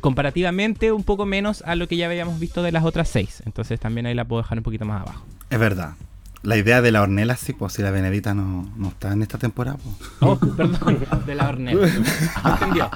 comparativamente, 0.00 0.90
un 0.90 1.04
poco 1.04 1.26
menos 1.26 1.62
a 1.62 1.76
lo 1.76 1.86
que 1.86 1.96
ya 1.96 2.06
habíamos 2.06 2.40
visto 2.40 2.62
de 2.62 2.72
las 2.72 2.84
otras 2.84 3.08
seis. 3.08 3.42
Entonces 3.46 3.78
también 3.78 4.06
ahí 4.06 4.14
la 4.14 4.24
puedo 4.24 4.42
dejar 4.42 4.58
un 4.58 4.64
poquito 4.64 4.84
más 4.84 5.02
abajo. 5.02 5.24
Es 5.48 5.58
verdad. 5.60 5.94
La 6.42 6.56
idea 6.56 6.82
de 6.82 6.90
la 6.90 7.02
hornela, 7.02 7.36
sí, 7.36 7.52
pues 7.52 7.74
si 7.74 7.82
la 7.82 7.92
Benedita 7.92 8.34
no, 8.34 8.68
está 8.88 9.12
en 9.12 9.22
esta 9.22 9.38
temporada. 9.38 9.78
Pues. 9.78 10.10
Oh, 10.20 10.38
perdón, 10.38 10.98
de 11.24 11.34
la 11.34 11.48
hornela. 11.48 11.88
entendió. 12.44 12.90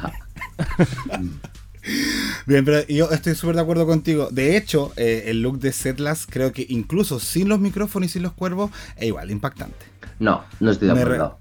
Bien, 2.46 2.64
pero 2.64 2.84
yo 2.88 3.10
estoy 3.10 3.36
súper 3.36 3.54
de 3.56 3.62
acuerdo 3.62 3.86
contigo. 3.86 4.28
De 4.32 4.56
hecho, 4.56 4.92
eh, 4.96 5.24
el 5.26 5.42
look 5.42 5.60
de 5.60 5.72
Setlas 5.72 6.26
creo 6.28 6.52
que 6.52 6.66
incluso 6.68 7.20
sin 7.20 7.48
los 7.48 7.60
micrófonos 7.60 8.10
y 8.10 8.12
sin 8.14 8.22
los 8.22 8.32
cuervos 8.32 8.70
es 8.96 9.06
igual 9.06 9.30
impactante. 9.30 9.86
No, 10.18 10.44
no 10.58 10.70
estoy 10.70 10.88
de 10.88 11.00
acuerdo. 11.00 11.38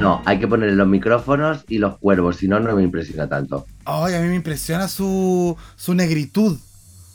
No, 0.00 0.22
hay 0.24 0.40
que 0.40 0.48
ponerle 0.48 0.74
los 0.74 0.88
micrófonos 0.88 1.64
y 1.68 1.78
los 1.78 1.98
cuervos, 1.98 2.36
si 2.36 2.48
no, 2.48 2.58
no 2.58 2.74
me 2.74 2.82
impresiona 2.82 3.28
tanto. 3.28 3.66
Ay, 3.84 4.14
a 4.14 4.20
mí 4.20 4.28
me 4.28 4.36
impresiona 4.36 4.88
su, 4.88 5.56
su 5.76 5.94
negritud 5.94 6.58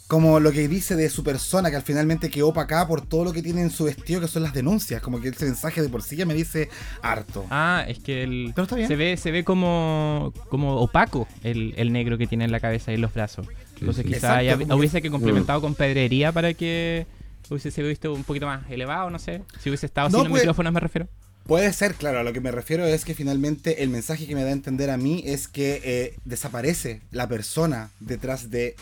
como 0.08 0.39
lo 0.39 0.51
que 0.51 0.68
dice 0.68 0.95
de 0.95 1.10
su 1.10 1.24
persona, 1.24 1.70
que 1.70 1.78
al 1.78 1.82
finalmente 1.82 2.30
quedó 2.30 2.53
para 2.53 2.66
acá 2.66 2.88
por 2.88 3.01
todo 3.01 3.24
lo 3.24 3.34
que 3.34 3.41
tiene 3.41 3.62
en 3.62 3.72
su 3.72 3.86
vestido, 3.86 4.22
que 4.22 4.28
son 4.28 4.43
las 4.43 4.53
denuncias. 4.53 5.01
Como 5.01 5.20
que 5.20 5.30
ese 5.30 5.45
mensaje 5.45 5.82
de 5.82 5.89
por 5.89 6.03
sí 6.03 6.16
ya 6.16 6.26
me 6.26 6.36
dice 6.36 6.70
harto. 7.01 7.45
Ah, 7.49 7.84
es 7.88 7.99
que 7.99 8.24
el, 8.24 8.53
se 8.88 8.95
ve, 8.95 9.18
se 9.18 9.32
ve 9.32 9.43
como, 9.43 10.32
como 10.49 10.76
opaco 10.78 11.28
el, 11.43 11.91
negro 11.91 12.18
que 12.18 12.28
tiene 12.28 12.45
en 12.45 12.51
la 12.51 12.60
cabeza 12.60 12.91
y 12.91 12.95
en 12.95 13.01
los 13.01 13.14
brazos. 13.14 13.47
Entonces 13.80 14.06
quizá 14.06 14.41
hubiese 14.76 15.01
que 15.01 15.10
complementado 15.10 15.60
con 15.60 15.74
pedrería 15.76 16.32
para 16.32 16.53
que 16.53 17.08
hubiese 17.49 17.82
visto 17.84 18.14
un 18.14 18.24
poquito 18.24 18.45
más 18.45 18.70
elevado, 18.70 19.10
no 19.10 19.20
sé. 19.20 19.41
Si 19.60 19.70
hubiese 19.70 19.88
estado 19.88 20.10
sin 20.10 20.20
los 20.20 20.30
pues, 20.30 20.43
micrófonos 20.43 20.72
me 20.72 20.80
refiero. 20.80 21.08
Puede 21.45 21.72
ser, 21.74 21.93
claro, 21.93 22.20
a 22.20 22.24
lo 22.24 22.34
que 22.34 22.41
me 22.41 22.51
refiero 22.51 22.86
es 22.86 23.06
que 23.06 23.14
finalmente 23.14 23.84
el 23.84 23.89
mensaje 23.89 24.26
que 24.26 24.34
me 24.34 24.41
da 24.41 24.49
a 24.49 24.53
entender 24.53 24.89
a 24.89 24.97
mí 24.97 25.24
es 25.28 25.47
que 25.47 25.80
eh, 25.84 26.16
desaparece 26.26 27.01
la 27.12 27.28
persona 27.28 27.91
detrás 27.99 28.49
de 28.49 28.76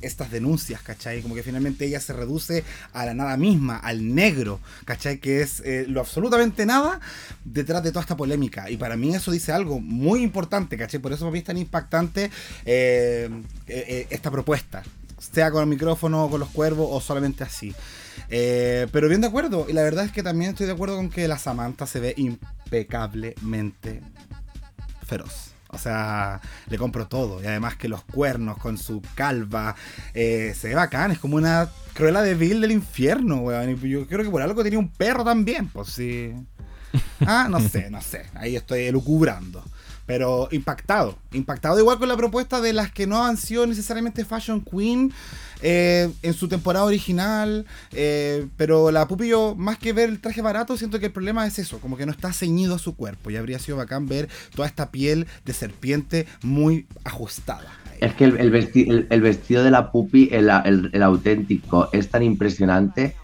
estas 0.00 0.30
denuncias, 0.30 0.82
¿cachai? 0.82 1.22
Como 1.22 1.34
que 1.34 1.42
finalmente 1.42 1.84
ella 1.84 2.00
se 2.00 2.12
reduce 2.12 2.64
a 2.92 3.04
la 3.06 3.14
nada 3.14 3.36
misma, 3.36 3.76
al 3.76 4.14
negro, 4.14 4.60
¿cachai? 4.84 5.18
Que 5.18 5.42
es 5.42 5.60
eh, 5.60 5.84
lo 5.88 6.00
absolutamente 6.00 6.66
nada 6.66 7.00
detrás 7.44 7.82
de 7.82 7.90
toda 7.90 8.02
esta 8.02 8.16
polémica. 8.16 8.70
Y 8.70 8.76
para 8.76 8.96
mí 8.96 9.14
eso 9.14 9.30
dice 9.30 9.52
algo 9.52 9.80
muy 9.80 10.22
importante, 10.22 10.76
¿cachai? 10.76 11.00
Por 11.00 11.12
eso 11.12 11.20
para 11.20 11.32
mí 11.32 11.38
es 11.38 11.44
tan 11.44 11.58
impactante 11.58 12.30
eh, 12.64 13.30
eh, 13.66 14.06
esta 14.10 14.30
propuesta. 14.30 14.82
Sea 15.18 15.50
con 15.50 15.62
el 15.62 15.68
micrófono, 15.68 16.30
con 16.30 16.40
los 16.40 16.48
cuervos 16.50 16.88
o 16.90 17.00
solamente 17.00 17.42
así. 17.42 17.74
pero 18.28 19.08
bien 19.08 19.20
de 19.20 19.26
acuerdo. 19.26 19.66
Y 19.68 19.72
la 19.72 19.82
verdad 19.82 20.04
es 20.04 20.12
que 20.12 20.22
también 20.22 20.50
estoy 20.50 20.66
de 20.66 20.72
acuerdo 20.72 20.96
con 20.96 21.10
que 21.10 21.26
la 21.26 21.38
Samantha 21.38 21.86
se 21.86 21.98
ve 21.98 22.14
impecablemente 22.16 24.00
feroz. 25.04 25.47
O 25.68 25.78
sea, 25.78 26.40
le 26.68 26.78
compro 26.78 27.06
todo. 27.06 27.42
Y 27.42 27.46
además 27.46 27.76
que 27.76 27.88
los 27.88 28.02
cuernos 28.04 28.58
con 28.58 28.78
su 28.78 29.02
calva 29.14 29.74
eh, 30.14 30.54
se 30.58 30.68
ve 30.68 30.74
bacán. 30.74 31.10
Es 31.10 31.18
como 31.18 31.36
una 31.36 31.68
cruela 31.94 32.22
de 32.22 32.34
Bill 32.34 32.60
del 32.60 32.72
infierno, 32.72 33.36
weón. 33.38 33.70
Y 33.70 33.88
yo 33.88 34.06
creo 34.06 34.24
que 34.24 34.30
por 34.30 34.42
algo 34.42 34.62
tenía 34.62 34.78
un 34.78 34.90
perro 34.90 35.24
también, 35.24 35.68
pues 35.68 35.88
sí. 35.88 36.34
Ah, 37.26 37.48
no 37.50 37.60
sé, 37.60 37.90
no 37.90 38.00
sé. 38.00 38.26
Ahí 38.34 38.56
estoy 38.56 38.84
elucubrando. 38.84 39.62
Pero 40.06 40.48
impactado. 40.52 41.18
Impactado 41.32 41.78
igual 41.78 41.98
con 41.98 42.08
la 42.08 42.16
propuesta 42.16 42.62
de 42.62 42.72
las 42.72 42.90
que 42.90 43.06
no 43.06 43.26
han 43.26 43.36
sido 43.36 43.66
necesariamente 43.66 44.24
Fashion 44.24 44.62
Queen 44.62 45.12
eh, 45.62 46.10
en 46.22 46.34
su 46.34 46.48
temporada 46.48 46.84
original. 46.84 47.66
Eh, 47.92 48.46
pero 48.56 48.90
la 48.90 49.06
Pupillo, 49.08 49.54
más 49.54 49.78
que 49.78 49.92
ver 49.92 50.08
el 50.08 50.20
traje 50.20 50.42
barato, 50.42 50.76
siento 50.76 51.00
que 51.00 51.06
el 51.06 51.12
problema 51.12 51.46
es 51.46 51.58
eso, 51.58 51.80
como 51.80 51.96
que 51.96 52.06
no 52.06 52.12
está 52.12 52.32
ceñido 52.32 52.74
a 52.74 52.78
su 52.78 52.94
cuerpo. 52.94 53.30
Y 53.30 53.36
habría 53.36 53.58
sido 53.58 53.78
bacán 53.78 54.06
ver 54.06 54.28
toda 54.54 54.68
esta 54.68 54.90
piel 54.90 55.26
de 55.44 55.52
serpiente 55.52 56.26
muy 56.42 56.86
ajustada. 57.04 57.70
Es 58.00 58.14
que 58.14 58.24
el, 58.24 58.50
vestido 58.50 59.64
de 59.64 59.70
la 59.72 59.90
Pupi, 59.90 60.28
el, 60.30 60.50
auténtico, 61.02 61.88
es 61.92 62.08
tan 62.08 62.22
impresionante 62.22 63.16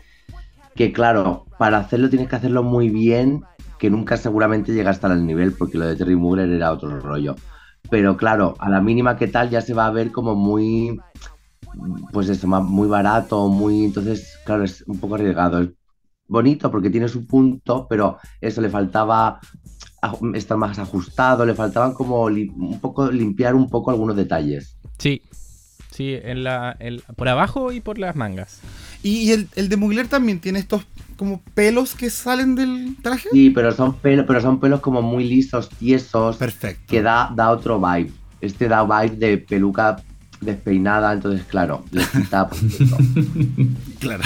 que, 0.74 0.92
claro, 0.92 1.46
para 1.58 1.78
hacerlo 1.78 2.10
tienes 2.10 2.28
que 2.28 2.36
hacerlo 2.36 2.64
muy 2.64 2.88
bien 2.88 3.44
que 3.78 3.90
nunca 3.90 4.16
seguramente 4.16 4.72
llega 4.72 4.90
hasta 4.90 5.12
el 5.12 5.26
nivel, 5.26 5.52
porque 5.52 5.78
lo 5.78 5.86
de 5.86 5.94
Terry 5.94 6.16
Mugler 6.16 6.48
era 6.48 6.72
otro 6.72 6.98
rollo. 7.00 7.36
Pero 7.90 8.16
claro, 8.16 8.56
a 8.58 8.68
la 8.68 8.80
mínima 8.80 9.16
que 9.16 9.28
tal 9.28 9.50
ya 9.50 9.60
se 9.60 9.74
va 9.74 9.86
a 9.86 9.90
ver 9.90 10.10
como 10.10 10.34
muy, 10.34 10.98
pues 12.12 12.28
eso, 12.28 12.46
muy 12.46 12.88
barato, 12.88 13.48
muy, 13.48 13.84
entonces, 13.84 14.38
claro, 14.44 14.64
es 14.64 14.82
un 14.86 14.98
poco 14.98 15.16
arriesgado. 15.16 15.60
Es 15.60 15.70
bonito 16.28 16.70
porque 16.70 16.90
tiene 16.90 17.08
su 17.08 17.26
punto, 17.26 17.86
pero 17.88 18.18
eso 18.40 18.60
le 18.60 18.68
faltaba 18.68 19.40
estar 20.34 20.56
más 20.56 20.78
ajustado, 20.78 21.46
le 21.46 21.54
faltaban 21.54 21.94
como 21.94 22.24
un 22.24 22.78
poco 22.80 23.10
limpiar 23.10 23.54
un 23.54 23.68
poco 23.68 23.90
algunos 23.90 24.16
detalles. 24.16 24.76
Sí, 24.98 25.22
sí, 25.90 26.14
en 26.22 26.44
la, 26.44 26.76
por 27.16 27.28
abajo 27.28 27.72
y 27.72 27.80
por 27.80 27.98
las 27.98 28.16
mangas. 28.16 28.60
Y 29.02 29.32
el, 29.32 29.48
el 29.54 29.68
de 29.68 29.76
Mugler 29.76 30.08
también 30.08 30.40
tiene 30.40 30.58
estos 30.58 30.86
como 31.16 31.42
pelos 31.54 31.94
que 31.94 32.10
salen 32.10 32.54
del 32.54 32.96
traje. 33.02 33.28
Sí, 33.32 33.50
pero 33.50 33.72
son 33.72 33.94
pelos, 33.94 34.26
pero 34.26 34.40
son 34.40 34.60
pelos 34.60 34.80
como 34.80 35.02
muy 35.02 35.24
lisos, 35.24 35.68
tiesos. 35.68 36.36
Perfecto. 36.36 36.84
Que 36.88 37.02
da, 37.02 37.30
da 37.34 37.50
otro 37.50 37.80
vibe. 37.80 38.12
Este 38.40 38.68
da 38.68 38.84
vibe 38.84 39.16
de 39.16 39.38
peluca 39.38 39.96
despeinada, 40.44 41.12
entonces 41.12 41.44
claro, 41.46 41.84
le 41.90 42.04
quita 42.04 42.48
Claro. 44.00 44.24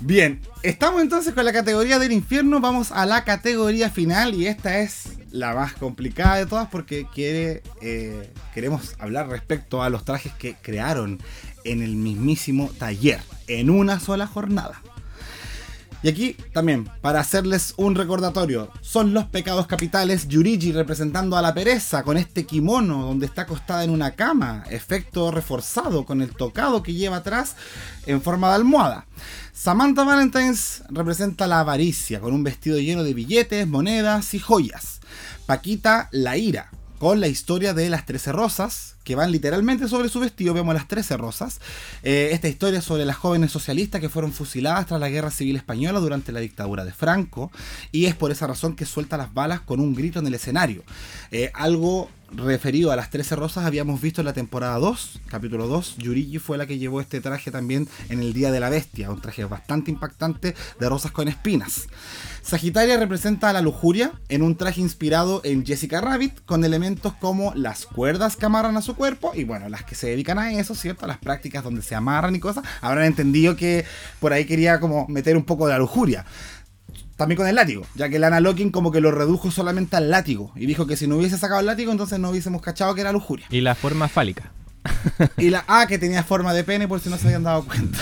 Bien, 0.00 0.40
estamos 0.62 1.02
entonces 1.02 1.34
con 1.34 1.44
la 1.44 1.52
categoría 1.52 1.98
del 1.98 2.12
infierno, 2.12 2.60
vamos 2.60 2.92
a 2.92 3.04
la 3.04 3.24
categoría 3.24 3.90
final 3.90 4.34
y 4.34 4.46
esta 4.46 4.78
es 4.78 5.18
la 5.32 5.54
más 5.54 5.72
complicada 5.72 6.36
de 6.36 6.46
todas 6.46 6.68
porque 6.68 7.06
quiere, 7.12 7.62
eh, 7.82 8.30
queremos 8.54 8.94
hablar 9.00 9.28
respecto 9.28 9.82
a 9.82 9.90
los 9.90 10.04
trajes 10.04 10.32
que 10.34 10.54
crearon 10.54 11.18
en 11.64 11.82
el 11.82 11.96
mismísimo 11.96 12.70
taller, 12.78 13.20
en 13.48 13.70
una 13.70 13.98
sola 13.98 14.26
jornada. 14.26 14.80
Y 16.02 16.08
aquí 16.08 16.36
también, 16.52 16.88
para 17.00 17.18
hacerles 17.18 17.74
un 17.76 17.96
recordatorio, 17.96 18.70
son 18.80 19.14
los 19.14 19.24
pecados 19.24 19.66
capitales 19.66 20.28
Yurigi 20.28 20.70
representando 20.70 21.36
a 21.36 21.42
la 21.42 21.52
pereza 21.52 22.04
con 22.04 22.16
este 22.16 22.46
kimono 22.46 23.06
donde 23.06 23.26
está 23.26 23.42
acostada 23.42 23.82
en 23.82 23.90
una 23.90 24.12
cama, 24.12 24.62
efecto 24.70 25.32
reforzado 25.32 26.04
con 26.04 26.22
el 26.22 26.36
tocado 26.36 26.84
que 26.84 26.94
lleva 26.94 27.16
atrás 27.16 27.56
en 28.06 28.22
forma 28.22 28.48
de 28.50 28.54
almohada. 28.54 29.06
Samantha 29.52 30.04
Valentines 30.04 30.84
representa 30.88 31.48
la 31.48 31.60
avaricia 31.60 32.20
con 32.20 32.32
un 32.32 32.44
vestido 32.44 32.78
lleno 32.78 33.02
de 33.02 33.14
billetes, 33.14 33.66
monedas 33.66 34.34
y 34.34 34.38
joyas. 34.38 35.00
Paquita 35.46 36.08
la 36.12 36.36
ira 36.36 36.70
con 36.98 37.20
la 37.20 37.28
historia 37.28 37.74
de 37.74 37.88
las 37.90 38.06
Trece 38.06 38.32
Rosas, 38.32 38.96
que 39.04 39.14
van 39.14 39.30
literalmente 39.30 39.88
sobre 39.88 40.08
su 40.08 40.20
vestido, 40.20 40.52
vemos 40.52 40.74
las 40.74 40.88
Trece 40.88 41.16
Rosas. 41.16 41.60
Eh, 42.02 42.30
esta 42.32 42.48
historia 42.48 42.82
sobre 42.82 43.04
las 43.04 43.16
jóvenes 43.16 43.52
socialistas 43.52 44.00
que 44.00 44.08
fueron 44.08 44.32
fusiladas 44.32 44.86
tras 44.86 45.00
la 45.00 45.08
Guerra 45.08 45.30
Civil 45.30 45.56
Española 45.56 46.00
durante 46.00 46.32
la 46.32 46.40
dictadura 46.40 46.84
de 46.84 46.92
Franco, 46.92 47.52
y 47.92 48.06
es 48.06 48.14
por 48.14 48.32
esa 48.32 48.46
razón 48.46 48.74
que 48.74 48.84
suelta 48.84 49.16
las 49.16 49.32
balas 49.32 49.60
con 49.60 49.80
un 49.80 49.94
grito 49.94 50.18
en 50.18 50.26
el 50.26 50.34
escenario. 50.34 50.82
Eh, 51.30 51.50
algo 51.54 52.10
referido 52.30 52.92
a 52.92 52.96
las 52.96 53.10
13 53.10 53.36
rosas 53.36 53.64
habíamos 53.64 54.00
visto 54.00 54.20
en 54.20 54.26
la 54.26 54.32
temporada 54.32 54.78
2, 54.78 55.20
capítulo 55.28 55.66
2. 55.66 55.96
Yurigi 55.98 56.38
fue 56.38 56.58
la 56.58 56.66
que 56.66 56.78
llevó 56.78 57.00
este 57.00 57.20
traje 57.20 57.50
también 57.50 57.88
en 58.08 58.20
el 58.20 58.32
Día 58.32 58.50
de 58.50 58.60
la 58.60 58.68
Bestia, 58.68 59.10
un 59.10 59.20
traje 59.20 59.44
bastante 59.44 59.90
impactante 59.90 60.54
de 60.78 60.88
rosas 60.88 61.12
con 61.12 61.28
espinas. 61.28 61.88
Sagitaria 62.42 62.96
representa 62.96 63.50
a 63.50 63.52
la 63.52 63.62
lujuria 63.62 64.12
en 64.28 64.42
un 64.42 64.56
traje 64.56 64.80
inspirado 64.80 65.40
en 65.44 65.64
Jessica 65.64 66.00
Rabbit, 66.00 66.44
con 66.44 66.64
elementos 66.64 67.12
como 67.14 67.52
las 67.54 67.86
cuerdas 67.86 68.36
que 68.36 68.46
amarran 68.46 68.76
a 68.76 68.82
su 68.82 68.94
cuerpo 68.94 69.32
y 69.34 69.44
bueno, 69.44 69.68
las 69.68 69.84
que 69.84 69.94
se 69.94 70.08
dedican 70.08 70.38
a 70.38 70.52
eso, 70.52 70.74
¿cierto? 70.74 71.06
Las 71.06 71.18
prácticas 71.18 71.64
donde 71.64 71.82
se 71.82 71.94
amarran 71.94 72.34
y 72.34 72.40
cosas. 72.40 72.64
Habrán 72.80 73.04
entendido 73.04 73.56
que 73.56 73.84
por 74.20 74.32
ahí 74.32 74.44
quería 74.44 74.80
como 74.80 75.06
meter 75.08 75.36
un 75.36 75.44
poco 75.44 75.66
de 75.66 75.72
la 75.72 75.78
lujuria. 75.78 76.24
También 77.18 77.36
con 77.36 77.48
el 77.48 77.56
látigo, 77.56 77.82
ya 77.96 78.08
que 78.08 78.20
Lana 78.20 78.38
Locking 78.38 78.70
como 78.70 78.92
que 78.92 79.00
lo 79.00 79.10
redujo 79.10 79.50
solamente 79.50 79.96
al 79.96 80.08
látigo. 80.08 80.52
Y 80.54 80.66
dijo 80.66 80.86
que 80.86 80.96
si 80.96 81.08
no 81.08 81.16
hubiese 81.16 81.36
sacado 81.36 81.58
el 81.58 81.66
látigo, 81.66 81.90
entonces 81.90 82.20
no 82.20 82.30
hubiésemos 82.30 82.62
cachado 82.62 82.94
que 82.94 83.00
era 83.00 83.10
lujuria. 83.10 83.44
Y 83.50 83.60
la 83.60 83.74
forma 83.74 84.06
fálica. 84.06 84.52
y 85.36 85.50
la 85.50 85.64
A 85.66 85.88
que 85.88 85.98
tenía 85.98 86.22
forma 86.22 86.54
de 86.54 86.62
pene 86.62 86.86
por 86.86 87.00
si 87.00 87.10
no 87.10 87.18
se 87.18 87.26
habían 87.26 87.42
dado 87.42 87.64
cuenta. 87.64 87.98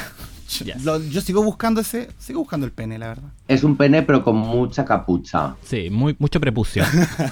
yo 1.11 1.21
sigo 1.23 1.43
buscando 1.43 1.81
ese, 1.81 2.11
sigo 2.19 2.41
buscando 2.41 2.67
el 2.67 2.73
pene, 2.73 2.99
la 2.99 3.09
verdad. 3.09 3.31
Es 3.49 3.64
un 3.64 3.79
pene 3.79 4.03
pero 4.03 4.23
con 4.23 4.37
mucha 4.37 4.85
capucha. 4.85 5.57
Sí, 5.64 5.89
muy, 5.89 6.14
mucho 6.19 6.39
prepucio. 6.39 6.85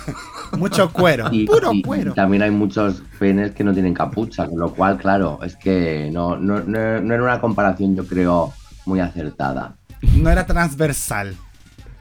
mucho 0.59 0.91
cuero, 0.91 1.31
puro 1.47 1.71
cuero. 1.85 2.15
también 2.15 2.45
hay 2.45 2.51
muchos 2.51 3.03
penes 3.19 3.53
que 3.53 3.63
no 3.63 3.75
tienen 3.75 3.93
capucha, 3.93 4.49
con 4.49 4.59
lo 4.59 4.73
cual, 4.73 4.97
claro, 4.97 5.39
es 5.43 5.55
que 5.55 6.09
no, 6.11 6.39
no, 6.39 6.61
no, 6.61 7.01
no 7.03 7.15
era 7.15 7.23
una 7.23 7.41
comparación, 7.43 7.95
yo 7.95 8.07
creo, 8.07 8.55
muy 8.87 9.01
acertada. 9.01 9.77
no 10.15 10.31
era 10.31 10.47
transversal. 10.47 11.37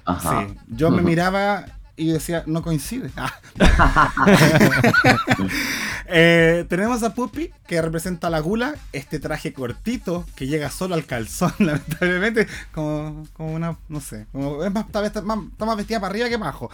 Ajá. 0.06 0.48
Sí, 0.48 0.58
yo 0.68 0.92
me 0.92 1.02
miraba 1.02 1.66
y 1.96 2.12
decía, 2.12 2.44
no 2.48 2.62
coincide. 2.62 3.12
Eh, 6.16 6.66
tenemos 6.68 7.02
a 7.02 7.14
Puppy, 7.14 7.52
que 7.66 7.82
representa 7.82 8.30
la 8.30 8.40
gula, 8.40 8.76
este 8.92 9.20
traje 9.20 9.54
cortito 9.54 10.26
que 10.36 10.48
llega 10.48 10.70
solo 10.70 10.96
al 10.96 11.06
calzón, 11.06 11.54
lamentablemente, 11.60 12.48
como, 12.72 13.26
como 13.34 13.54
una, 13.54 13.78
no 13.88 14.02
sé, 14.02 14.28
es 14.34 14.72
más, 14.72 14.86
está, 14.86 15.22
más, 15.22 15.78
vestida 15.78 16.00
para 16.00 16.12
arriba 16.12 16.30
que 16.30 16.38
para 16.38 16.50
abajo. 16.50 16.70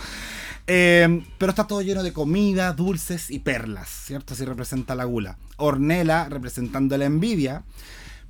Eh, 0.67 1.23
pero 1.37 1.51
está 1.51 1.67
todo 1.67 1.81
lleno 1.81 2.03
de 2.03 2.11
comida, 2.11 2.73
dulces 2.73 3.29
y 3.29 3.39
perlas, 3.39 3.87
¿cierto? 3.87 4.33
Así 4.33 4.45
representa 4.45 4.93
la 4.93 5.05
gula. 5.05 5.37
Ornella, 5.57 6.27
representando 6.27 6.97
la 6.97 7.05
envidia. 7.05 7.63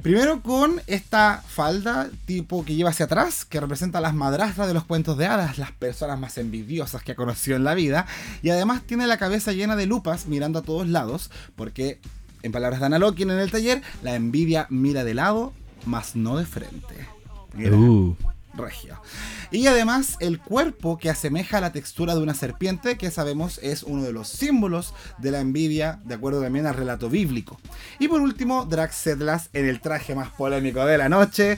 Primero 0.02 0.42
con 0.42 0.82
esta 0.88 1.44
falda 1.46 2.10
tipo 2.26 2.64
que 2.64 2.76
lleva 2.76 2.92
hacia 2.92 3.06
atrás, 3.06 3.44
que 3.44 3.60
representa 3.60 4.00
las 4.00 4.14
madrastras 4.14 4.68
de 4.68 4.74
los 4.74 4.86
cuentos 4.86 5.18
de 5.18 5.26
hadas, 5.26 5.58
las 5.58 5.74
personas 5.74 6.18
más 6.18 6.38
envidiosas 6.38 7.04
que 7.04 7.12
ha 7.12 7.16
conocido 7.16 7.58
en 7.58 7.66
la 7.66 7.74
vida. 7.74 8.08
Y 8.42 8.50
además 8.50 8.84
tiene 8.84 9.08
la 9.08 9.18
cabeza 9.18 9.52
llena 9.52 9.76
de 9.76 9.88
lupas 9.88 10.28
mirando 10.28 10.60
a 10.60 10.62
todos 10.62 10.88
lados, 10.88 11.30
porque, 11.58 12.00
en 12.44 12.54
palabras 12.54 12.80
de 12.80 12.86
Analokin 12.86 13.30
en 13.30 13.40
el 13.40 13.52
taller, 13.52 13.82
la 14.02 14.16
envidia 14.16 14.68
mira 14.70 15.04
de 15.04 15.16
lado, 15.16 15.52
mas 15.86 16.16
no 16.16 16.38
de 16.38 16.46
frente. 16.46 16.96
Uh 17.58 18.16
Y 19.52 19.68
además 19.68 20.18
el 20.20 20.40
cuerpo 20.40 20.98
que 20.98 21.10
asemeja 21.10 21.62
la 21.62 21.72
textura 21.72 22.16
de 22.16 22.22
una 22.22 22.34
serpiente, 22.34 22.98
que 22.98 23.12
sabemos 23.12 23.60
es 23.64 23.84
uno 23.84 24.04
de 24.04 24.14
los 24.14 24.28
símbolos 24.28 24.94
de 25.18 25.32
la 25.32 25.40
envidia, 25.40 26.02
de 26.06 26.16
acuerdo 26.16 26.42
también 26.42 26.68
al 26.68 26.76
relato 26.76 27.10
bíblico. 27.10 27.60
Y 28.00 28.08
por 28.08 28.22
último, 28.22 28.66
Draxedlas 28.66 29.50
en 29.54 29.68
el 29.68 29.82
traje 29.82 30.16
más 30.16 30.30
polémico 30.30 30.86
de 30.86 30.98
la 30.98 31.10
noche, 31.10 31.58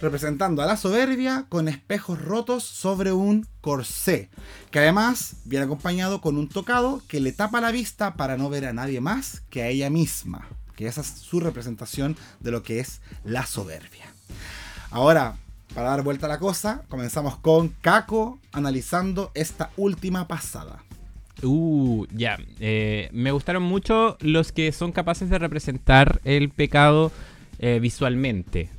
representando 0.00 0.62
a 0.62 0.66
la 0.66 0.76
soberbia 0.76 1.46
con 1.48 1.68
espejos 1.68 2.20
rotos 2.20 2.64
sobre 2.64 3.12
un 3.12 3.46
corsé, 3.60 4.28
que 4.70 4.80
además 4.80 5.36
viene 5.44 5.64
acompañado 5.64 6.20
con 6.20 6.36
un 6.36 6.48
tocado 6.48 7.00
que 7.08 7.20
le 7.20 7.32
tapa 7.32 7.60
la 7.60 7.70
vista 7.70 8.14
para 8.14 8.36
no 8.36 8.50
ver 8.50 8.66
a 8.66 8.72
nadie 8.72 9.00
más 9.00 9.42
que 9.50 9.62
a 9.62 9.68
ella 9.68 9.88
misma, 9.88 10.48
que 10.76 10.86
esa 10.86 11.00
es 11.00 11.06
su 11.06 11.40
representación 11.40 12.16
de 12.40 12.50
lo 12.50 12.62
que 12.62 12.80
es 12.80 13.00
la 13.24 13.46
soberbia. 13.46 14.12
Ahora, 14.90 15.36
para 15.72 15.90
dar 15.90 16.02
vuelta 16.02 16.26
a 16.26 16.28
la 16.28 16.38
cosa, 16.38 16.82
comenzamos 16.88 17.36
con 17.36 17.68
Caco 17.80 18.38
analizando 18.52 19.30
esta 19.34 19.70
última 19.76 20.28
pasada. 20.28 20.84
Uh, 21.42 22.06
ya. 22.14 22.38
Eh, 22.60 23.08
me 23.12 23.30
gustaron 23.32 23.62
mucho 23.62 24.16
los 24.20 24.52
que 24.52 24.72
son 24.72 24.92
capaces 24.92 25.30
de 25.30 25.38
representar 25.38 26.20
el 26.24 26.50
pecado 26.50 27.12
eh, 27.58 27.78
visualmente. 27.80 28.70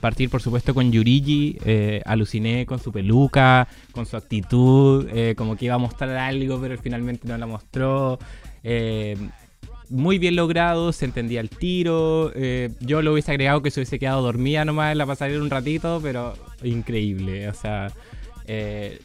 Partir, 0.00 0.30
por 0.30 0.42
supuesto, 0.42 0.74
con 0.74 0.92
Yurigi. 0.92 1.58
Eh, 1.64 2.02
aluciné 2.04 2.66
con 2.66 2.78
su 2.78 2.92
peluca, 2.92 3.66
con 3.92 4.06
su 4.06 4.16
actitud, 4.16 5.06
como 5.36 5.56
que 5.56 5.66
iba 5.66 5.74
a 5.74 5.78
mostrar 5.78 6.10
algo, 6.10 6.60
pero 6.60 6.78
finalmente 6.78 7.26
no 7.26 7.36
la 7.38 7.46
mostró 7.46 8.18
muy 9.90 10.18
bien 10.18 10.36
logrado, 10.36 10.92
se 10.92 11.04
entendía 11.04 11.40
el 11.40 11.50
tiro. 11.50 12.32
Eh, 12.34 12.70
yo 12.80 13.02
lo 13.02 13.12
hubiese 13.12 13.32
agregado 13.32 13.60
que 13.60 13.70
se 13.70 13.80
hubiese 13.80 13.98
quedado 13.98 14.22
dormida 14.22 14.64
nomás 14.64 14.92
en 14.92 14.98
la 14.98 15.06
pasarela 15.06 15.42
un 15.42 15.50
ratito, 15.50 16.00
pero 16.02 16.34
increíble. 16.62 17.48
O 17.48 17.54
sea, 17.54 17.92
eh, 18.46 19.00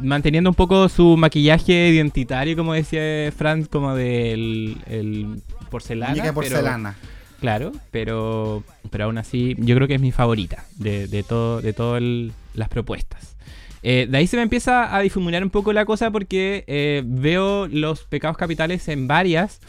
manteniendo 0.00 0.48
un 0.48 0.54
poco 0.54 0.88
su 0.88 1.16
maquillaje 1.16 1.88
identitario, 1.88 2.56
como 2.56 2.72
decía 2.72 3.32
Franz, 3.36 3.68
como 3.68 3.94
del 3.94 4.78
el 4.86 5.42
porcelana. 5.68 6.32
porcelana. 6.32 6.96
claro, 7.40 7.72
pero, 7.90 8.62
pero 8.90 9.04
aún 9.04 9.18
así, 9.18 9.56
yo 9.58 9.74
creo 9.74 9.88
que 9.88 9.96
es 9.96 10.00
mi 10.00 10.12
favorita 10.12 10.64
de, 10.76 11.08
de 11.08 11.24
todo, 11.24 11.60
de 11.60 11.72
todas 11.72 12.02
las 12.54 12.68
propuestas. 12.68 13.36
Eh, 13.82 14.06
de 14.08 14.18
ahí 14.18 14.26
se 14.26 14.36
me 14.36 14.42
empieza 14.42 14.94
a 14.94 15.00
difuminar 15.00 15.42
un 15.42 15.50
poco 15.50 15.72
la 15.72 15.86
cosa 15.86 16.10
porque 16.12 17.02
veo 17.04 17.66
los 17.66 18.04
pecados 18.04 18.36
capitales 18.36 18.86
en 18.88 19.08
varias 19.08 19.60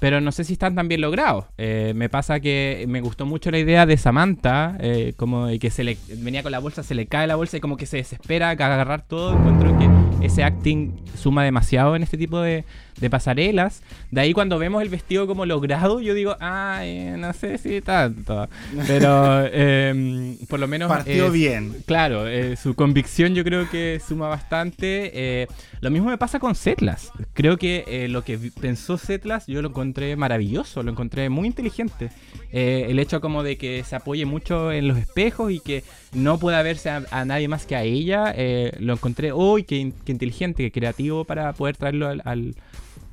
pero 0.00 0.20
no 0.20 0.32
sé 0.32 0.44
si 0.44 0.54
están 0.54 0.74
tan 0.74 0.88
bien 0.88 1.02
logrados. 1.02 1.44
Eh, 1.58 1.92
me 1.94 2.08
pasa 2.08 2.40
que 2.40 2.84
me 2.88 3.00
gustó 3.00 3.26
mucho 3.26 3.50
la 3.50 3.58
idea 3.58 3.86
de 3.86 3.96
Samantha, 3.96 4.76
eh, 4.80 5.12
como 5.16 5.46
que 5.60 5.70
se 5.70 5.84
le 5.84 5.96
venía 6.16 6.42
con 6.42 6.52
la 6.52 6.58
bolsa, 6.58 6.82
se 6.82 6.94
le 6.94 7.06
cae 7.06 7.26
la 7.26 7.36
bolsa 7.36 7.58
y 7.58 7.60
como 7.60 7.76
que 7.76 7.86
se 7.86 7.98
desespera 7.98 8.48
a 8.48 8.50
agarrar 8.50 9.06
todo. 9.06 9.36
Encuentro 9.36 9.78
que 9.78 10.09
ese 10.22 10.42
acting 10.44 10.92
suma 11.16 11.44
demasiado 11.44 11.96
en 11.96 12.02
este 12.02 12.16
tipo 12.16 12.40
de, 12.40 12.64
de 13.00 13.10
pasarelas. 13.10 13.82
De 14.10 14.20
ahí 14.20 14.32
cuando 14.32 14.58
vemos 14.58 14.82
el 14.82 14.88
vestido 14.88 15.26
como 15.26 15.46
logrado, 15.46 16.00
yo 16.00 16.14
digo, 16.14 16.36
ay, 16.40 17.14
no 17.16 17.32
sé 17.32 17.58
si 17.58 17.80
tanto. 17.80 18.48
Pero 18.86 19.46
em, 19.52 20.36
por 20.48 20.60
lo 20.60 20.68
menos... 20.68 20.88
Partió 20.88 21.30
bien. 21.30 21.76
Claro, 21.86 22.28
eh, 22.28 22.56
su 22.56 22.74
convicción 22.74 23.34
yo 23.34 23.44
creo 23.44 23.68
que 23.70 24.00
suma 24.06 24.28
bastante. 24.28 25.10
Eh, 25.14 25.46
lo 25.80 25.90
mismo 25.90 26.10
me 26.10 26.18
pasa 26.18 26.38
con 26.38 26.54
Setlas. 26.54 27.12
Creo 27.32 27.56
que 27.56 27.84
eh, 27.86 28.08
lo 28.08 28.22
que 28.22 28.38
pensó 28.60 28.98
Setlas 28.98 29.46
yo 29.46 29.62
lo 29.62 29.68
encontré 29.68 30.16
maravilloso, 30.16 30.82
lo 30.82 30.90
encontré 30.90 31.28
muy 31.30 31.46
inteligente. 31.46 32.10
el 32.52 32.98
hecho 32.98 33.20
como 33.20 33.42
de 33.42 33.56
que 33.56 33.84
se 33.84 33.96
apoye 33.96 34.26
mucho 34.26 34.72
en 34.72 34.88
los 34.88 34.98
espejos 34.98 35.52
y 35.52 35.60
que 35.60 35.82
no 36.12 36.38
pueda 36.38 36.62
verse 36.62 36.90
a, 36.90 37.24
nadie 37.24 37.48
más 37.48 37.66
que 37.66 37.76
a 37.76 37.82
ella, 37.82 38.34
lo 38.78 38.94
encontré, 38.94 39.32
uy, 39.32 39.64
qué, 39.64 39.76
inteligente, 39.76 40.62
qué 40.62 40.72
creativo 40.72 41.24
para 41.24 41.52
poder 41.52 41.76
traerlo 41.76 42.08
al 42.08 42.54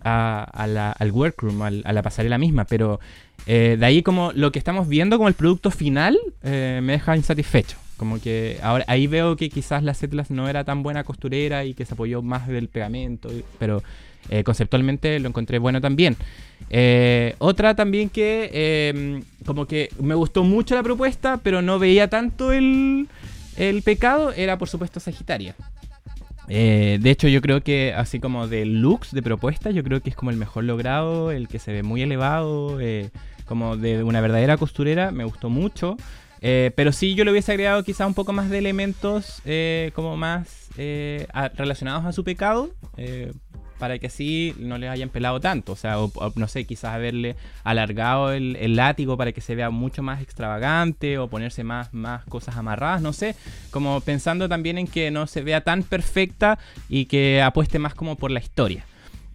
al 0.08 1.12
workroom, 1.12 1.62
a 1.62 1.70
la 1.72 2.02
pasarela 2.02 2.38
misma, 2.38 2.66
pero 2.66 3.00
eh, 3.46 3.78
de 3.80 3.86
ahí 3.86 4.04
como 4.04 4.32
lo 4.34 4.52
que 4.52 4.60
estamos 4.60 4.88
viendo 4.88 5.18
como 5.18 5.28
el 5.28 5.34
producto 5.34 5.72
final 5.72 6.18
eh, 6.44 6.80
me 6.84 6.94
deja 6.94 7.16
insatisfecho. 7.16 7.78
Como 7.98 8.22
que 8.22 8.60
ahora 8.62 8.86
ahí 8.88 9.08
veo 9.08 9.36
que 9.36 9.50
quizás 9.50 9.82
la 9.82 9.96
Setlas 9.96 10.30
no 10.30 10.48
era 10.48 10.64
tan 10.64 10.84
buena 10.84 11.04
costurera 11.04 11.66
y 11.66 11.74
que 11.74 11.84
se 11.84 11.96
apoyó 11.96 12.22
más 12.22 12.48
del 12.48 12.68
pegamento, 12.68 13.30
pero 13.58 13.82
eh, 14.30 14.44
conceptualmente 14.44 15.20
lo 15.20 15.30
encontré 15.30 15.60
bueno 15.60 15.82
también. 15.82 16.16
otra 17.40 17.76
también 17.76 18.10
que 18.10 18.90
em, 18.90 19.24
como 19.46 19.66
que 19.66 19.90
me 20.02 20.16
gustó 20.16 20.44
mucho 20.44 20.76
la 20.76 20.84
propuesta, 20.84 21.38
pero 21.44 21.62
no 21.62 21.80
veía 21.80 22.10
tanto 22.10 22.52
el, 22.52 23.08
el 23.58 23.82
pecado, 23.84 24.34
era 24.34 24.58
por 24.58 24.70
supuesto 24.70 25.00
Sagitaria. 25.00 25.56
Eh, 26.48 26.98
de 27.02 27.10
hecho, 27.10 27.28
yo 27.28 27.42
creo 27.42 27.62
que 27.62 27.94
así 27.94 28.20
como 28.20 28.48
de 28.48 28.66
looks, 28.66 29.12
de 29.12 29.22
propuestas, 29.22 29.74
yo 29.76 29.84
creo 29.84 30.02
que 30.02 30.10
es 30.10 30.16
como 30.16 30.32
el 30.32 30.38
mejor 30.38 30.64
logrado, 30.64 31.32
el 31.32 31.48
que 31.48 31.60
se 31.60 31.74
ve 31.74 31.84
muy 31.84 32.02
elevado, 32.02 32.80
eh, 32.80 33.10
como 33.46 33.78
de 33.78 34.04
una 34.04 34.22
verdadera 34.22 34.58
costurera, 34.58 35.12
me 35.12 35.26
gustó 35.26 35.50
mucho. 35.50 35.98
Eh, 36.40 36.72
pero 36.76 36.92
sí, 36.92 37.16
yo 37.16 37.26
le 37.26 37.32
hubiese 37.32 37.52
agregado 37.52 37.84
quizá 37.84 38.06
un 38.06 38.14
poco 38.14 38.32
más 38.32 38.50
de 38.50 38.60
elementos 38.60 39.42
como 39.94 40.16
más 40.18 40.70
relacionados 41.56 42.06
a 42.06 42.12
su 42.12 42.24
pecado 42.24 42.70
para 43.78 44.00
que 44.00 44.08
así 44.08 44.54
no 44.60 44.78
les 44.78 44.90
hayan 44.90 45.10
pelado 45.10 45.40
tanto. 45.40 45.74
O 45.74 45.76
sea, 45.76 46.00
o, 46.00 46.12
no 46.36 46.48
sé, 46.48 46.66
quizás 46.66 46.94
haberle 46.94 47.36
alargado 47.64 48.32
el, 48.32 48.76
látigo 48.76 49.18
para 49.18 49.32
que 49.32 49.42
se 49.42 49.56
vea 49.56 49.70
mucho 49.70 50.04
más 50.04 50.22
extravagante 50.22 51.18
o 51.18 51.28
ponerse 51.28 51.64
más, 51.64 51.94
más 51.94 52.24
cosas 52.26 52.58
amarradas, 52.58 53.02
no 53.02 53.14
sé. 53.14 53.36
Como 53.72 54.02
pensando 54.02 54.50
también 54.50 54.78
en 54.78 54.88
que 54.88 55.12
no 55.12 55.28
se 55.28 55.42
vea 55.42 55.62
tan 55.62 55.84
perfecta 55.84 56.60
y 56.90 57.06
que 57.06 57.42
apueste 57.42 57.80
más 57.80 57.96
como 57.96 58.16
por 58.16 58.32
la 58.32 58.40
historia. 58.40 58.86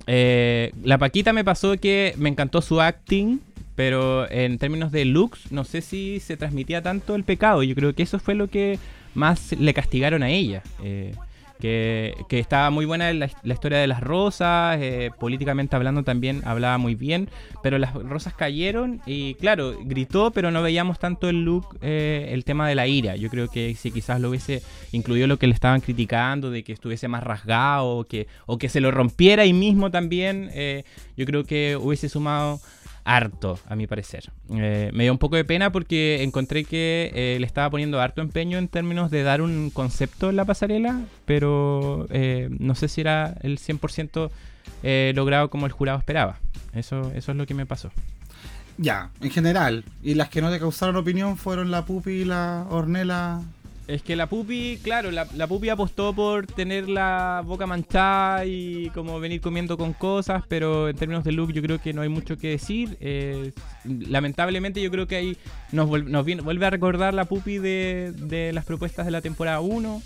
Eh, 0.07 0.72
la 0.82 0.99
Paquita 0.99 1.32
me 1.32 1.45
pasó 1.45 1.76
que 1.76 2.14
me 2.16 2.28
encantó 2.28 2.62
su 2.62 2.80
acting, 2.80 3.40
pero 3.74 4.30
en 4.30 4.59
términos 4.59 4.93
de 4.93 5.05
looks, 5.05 5.51
no 5.51 5.64
sé 5.64 5.80
si 5.80 6.20
se 6.20 6.36
transmitía 6.36 6.82
tanto 6.82 7.14
el 7.14 7.24
pecado. 7.24 7.62
Yo 7.62 7.74
creo 7.74 7.95
que 7.95 8.03
eso 8.03 8.18
fue 8.18 8.34
lo 8.34 8.49
que 8.49 8.78
más 9.14 9.53
le 9.53 9.74
castigaron 9.74 10.22
a 10.22 10.30
ella. 10.30 10.62
Eh, 10.82 11.14
que, 11.63 12.41
estaba 12.41 12.71
muy 12.71 12.87
buena 12.87 13.13
la, 13.13 13.31
historia 13.45 13.79
de 13.79 13.87
las 13.87 14.01
rosas, 14.01 14.79
eh, 14.81 15.13
políticamente 15.21 15.77
hablando 15.77 16.03
también 16.03 16.43
hablaba 16.45 16.77
muy 16.77 16.97
bien, 16.97 17.31
pero 17.63 17.79
las 17.79 17.95
rosas 17.95 18.35
cayeron 18.35 19.01
y 19.07 19.35
claro, 19.35 19.77
gritó, 19.81 20.33
pero 20.33 20.51
no 20.51 20.61
veíamos 20.61 20.99
tanto 20.99 21.29
el 21.29 21.45
look, 21.45 21.79
eh, 21.81 22.31
el 22.33 22.45
tema 22.45 22.69
de 22.69 22.75
la 22.75 22.89
ira. 22.89 23.15
Yo 23.15 23.31
creo 23.31 23.49
que 23.49 23.77
si 23.77 23.93
quizás 23.93 24.21
lo 24.21 24.31
hubiese 24.31 24.61
incluido 24.91 25.29
lo 25.29 25.39
que 25.39 25.47
le 25.47 25.55
estaban 25.55 25.81
criticando, 25.81 26.51
de 26.51 26.65
que 26.65 26.73
estuviese 26.73 27.07
más 27.07 27.23
rasgado 27.23 27.99
o 27.99 28.05
que, 28.05 28.27
o 28.47 28.59
que 28.59 28.69
se 28.69 28.81
lo 28.81 28.91
rompiera 28.91 29.45
ahí 29.45 29.53
mismo 29.53 29.93
también, 29.93 30.51
eh, 30.55 30.83
yo 31.17 31.27
creo 31.27 31.45
que 31.45 31.77
hubiese 31.77 32.09
sumado 32.09 32.59
harto, 33.05 33.59
a 33.69 33.77
mi 33.77 33.87
parecer. 33.87 34.31
Eh, 34.51 34.91
me 34.93 35.05
dio 35.05 35.13
un 35.13 35.19
poco 35.19 35.37
de 35.37 35.45
pena 35.45 35.73
porque 35.73 36.23
encontré 36.23 36.65
que 36.65 37.11
eh, 37.15 37.37
le 37.41 37.47
estaba 37.47 37.71
poniendo 37.71 38.01
harto 38.01 38.21
empeño 38.21 38.59
en 38.59 38.69
términos 38.69 39.11
de 39.11 39.23
dar 39.23 39.43
un 39.43 39.71
concepto 39.71 40.31
en 40.31 40.37
la 40.37 40.45
pasarela, 40.45 41.01
pero 41.25 42.07
eh, 42.11 42.49
no 42.59 42.75
sé 42.75 42.89
si 42.89 43.01
era 43.01 43.35
el 43.43 43.59
100% 43.59 44.31
logrado 45.15 45.51
como 45.51 45.67
el 45.67 45.73
jurado 45.73 45.99
esperaba. 45.99 46.39
Eso, 46.75 47.13
eso 47.15 47.33
es 47.33 47.39
lo 47.39 47.47
que 47.47 47.55
me 47.55 47.67
pasó. 47.67 47.91
Ya, 48.79 49.11
en 49.21 49.31
general. 49.31 49.85
Y 50.03 50.15
las 50.15 50.29
que 50.29 50.41
no 50.41 50.51
te 50.51 50.59
causaron 50.59 50.97
opinión 50.97 51.37
fueron 51.37 51.71
la 51.71 51.85
Pupi 51.85 52.11
y 52.11 52.25
la 52.25 52.67
Ornela 52.71 53.43
Es 53.89 54.03
que 54.03 54.14
la 54.14 54.28
pupi, 54.28 54.78
claro, 54.83 55.11
la, 55.11 55.26
la, 55.35 55.47
pupi 55.47 55.68
apostó 55.68 56.14
por 56.14 56.47
tener 56.47 56.89
la 56.89 57.43
boca 57.45 57.66
manchada 57.66 58.47
y 58.47 58.91
como 58.95 59.18
venir 59.18 59.41
comiendo 59.41 59.76
con 59.76 59.93
cosas, 59.93 60.45
pero 60.49 60.89
en 60.89 60.97
términos 60.97 61.24
de 61.24 61.33
look 61.33 61.53
yo 61.53 61.62
creo 61.62 61.80
que 61.80 61.93
no 61.93 62.03
hay 62.03 62.09
mucho 62.09 62.39
que 62.39 62.51
decir. 62.51 62.97
Eh, 63.01 63.53
lamentablemente 63.85 64.80
yo 64.80 64.91
creo 64.91 65.09
que 65.09 65.16
ahí 65.16 65.37
nos, 65.72 65.91
nos 66.05 66.24
vuelve 66.24 66.66
a 66.66 66.70
recordar 66.70 67.12
la 67.12 67.24
pupi 67.24 67.59
de, 67.59 68.12
de 68.16 68.53
las 68.53 68.64
propuestas 68.64 69.05
de 69.05 69.12
la 69.12 69.20
temporada 69.20 69.61
1. 69.61 70.03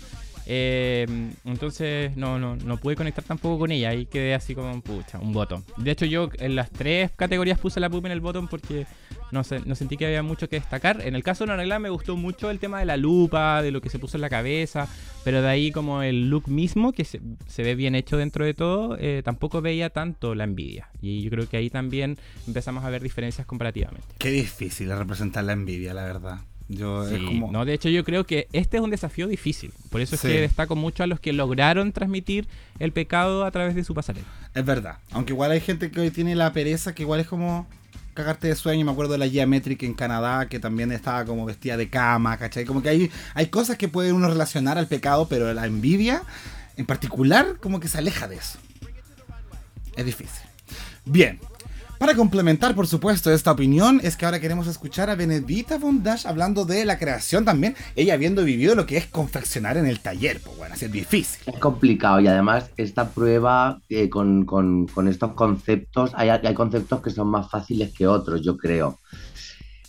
Eh, 0.49 1.05
entonces 1.43 2.15
no, 2.15 2.39
no, 2.39 2.55
no 2.55 2.77
pude 2.77 2.95
conectar 2.95 3.23
tampoco 3.23 3.59
con 3.59 3.71
ella. 3.71 3.89
Ahí 3.89 4.05
quedé 4.05 4.33
así 4.33 4.55
como, 4.55 4.81
pucha, 4.81 5.19
un 5.19 5.33
botón. 5.33 5.63
De 5.77 5.91
hecho, 5.91 6.05
yo 6.05 6.29
en 6.39 6.55
las 6.55 6.71
tres 6.71 7.11
categorías 7.15 7.59
puse 7.59 7.79
la 7.79 7.89
pupi 7.89 8.07
en 8.07 8.13
el 8.13 8.21
botón 8.21 8.47
porque 8.47 8.87
no, 9.31 9.43
sé, 9.43 9.61
no 9.65 9.75
sentí 9.75 9.97
que 9.97 10.05
había 10.05 10.23
mucho 10.23 10.49
que 10.49 10.57
destacar. 10.57 11.01
En 11.05 11.15
el 11.15 11.23
caso 11.23 11.43
de 11.43 11.49
Norela 11.49 11.79
me 11.79 11.89
gustó 11.89 12.15
mucho 12.15 12.49
el 12.49 12.59
tema 12.59 12.79
de 12.79 12.85
la 12.85 12.97
lupa, 12.97 13.61
de 13.61 13.71
lo 13.71 13.81
que 13.81 13.89
se 13.89 13.99
puso 13.99 14.17
en 14.17 14.21
la 14.21 14.29
cabeza. 14.29 14.87
Pero 15.23 15.41
de 15.41 15.49
ahí 15.49 15.71
como 15.71 16.03
el 16.03 16.29
look 16.29 16.47
mismo, 16.47 16.93
que 16.93 17.03
se, 17.03 17.19
ve 17.57 17.75
bien 17.75 17.95
hecho 17.95 18.17
dentro 18.17 18.45
de 18.45 18.53
todo, 18.53 18.97
eh, 18.99 19.21
tampoco 19.23 19.61
veía 19.61 19.89
tanto 19.89 20.35
la 20.35 20.45
envidia. 20.45 20.89
Y 21.01 21.21
yo 21.21 21.29
creo 21.29 21.49
que 21.49 21.57
ahí 21.57 21.69
también 21.69 22.17
empezamos 22.47 22.83
a 22.83 22.89
ver 22.89 23.01
diferencias 23.01 23.45
comparativamente. 23.45 24.07
Qué 24.17 24.31
difícil 24.31 24.89
es 24.91 24.97
representar 24.97 25.43
la 25.43 25.53
envidia, 25.53 25.93
la 25.93 26.05
verdad. 26.05 26.39
Yo, 26.69 27.05
No, 27.51 27.63
de 27.63 27.73
hecho 27.73 27.87
yo 27.87 28.03
creo 28.03 28.25
que 28.25 28.47
este 28.51 28.77
es 28.77 28.83
un 28.83 28.89
desafío 28.89 29.27
difícil. 29.27 29.71
Por 29.89 30.01
eso 30.01 30.15
es 30.15 30.21
que 30.21 30.41
destaco 30.41 30.75
mucho 30.75 31.03
a 31.03 31.07
los 31.07 31.19
que 31.19 31.31
lograron 31.31 31.93
transmitir 31.93 32.47
el 32.79 32.91
pecado 32.91 33.45
a 33.45 33.51
través 33.51 33.73
de 33.75 33.85
su 33.85 33.93
pasarela. 33.93 34.27
Es 34.53 34.65
verdad. 34.65 34.97
Aunque 35.11 35.31
igual 35.31 35.51
hay 35.51 35.61
gente 35.61 35.91
que 35.91 36.01
hoy 36.01 36.11
tiene 36.11 36.35
la 36.35 36.51
pereza, 36.51 36.93
que 36.93 37.03
igual 37.03 37.21
es 37.21 37.27
como 37.27 37.67
cagarte 38.17 38.47
de 38.47 38.55
sueño. 38.55 38.83
Me 38.83 38.91
acuerdo 38.91 39.13
de 39.13 39.19
la 39.19 39.29
Geometric 39.29 39.83
en 39.83 39.93
Canadá, 39.93 40.47
que 40.47 40.59
también 40.59 40.91
estaba 40.91 41.23
como 41.23 41.45
vestida 41.45 41.77
de 41.77 41.89
cama, 41.89 42.37
¿cachai? 42.37 42.65
Como 42.65 42.81
que 42.81 42.89
hay, 42.89 43.11
hay 43.35 43.47
cosas 43.47 43.77
que 43.77 43.87
puede 43.87 44.11
uno 44.11 44.27
relacionar 44.27 44.77
al 44.77 44.87
pecado, 44.87 45.27
pero 45.29 45.53
la 45.53 45.65
envidia, 45.67 46.23
en 46.75 46.85
particular, 46.85 47.57
como 47.61 47.79
que 47.79 47.87
se 47.87 47.99
aleja 47.99 48.27
de 48.27 48.37
eso. 48.37 48.57
Es 49.95 50.05
difícil. 50.05 50.41
Bien, 51.05 51.39
para 51.97 52.15
complementar, 52.15 52.75
por 52.75 52.87
supuesto, 52.87 53.31
esta 53.31 53.51
opinión, 53.51 53.99
es 54.03 54.15
que 54.15 54.25
ahora 54.25 54.39
queremos 54.39 54.67
escuchar 54.67 55.09
a 55.09 55.15
Benedita 55.15 55.79
Dash 56.03 56.27
hablando 56.27 56.65
de 56.65 56.85
la 56.85 56.99
creación 56.99 57.45
también, 57.45 57.75
ella 57.95 58.13
habiendo 58.13 58.43
vivido 58.43 58.75
lo 58.75 58.85
que 58.85 58.97
es 58.97 59.07
confeccionar 59.07 59.77
en 59.77 59.85
el 59.85 59.99
taller, 59.99 60.39
pues 60.43 60.57
bueno, 60.57 60.75
así 60.75 60.85
es 60.85 60.91
difícil. 60.91 61.41
Es 61.53 61.59
complicado 61.59 62.19
y 62.19 62.27
además 62.27 62.69
esta 62.77 63.09
prueba 63.09 63.81
eh, 63.89 64.09
con, 64.09 64.87
estos 65.07 65.33
conceptos, 65.33 66.11
hay, 66.15 66.29
hay, 66.29 66.53
conceptos 66.53 67.01
que 67.01 67.09
son 67.09 67.29
más 67.29 67.49
fáciles 67.49 67.93
que 67.93 68.07
otros, 68.07 68.41
yo 68.41 68.57
creo. 68.57 68.99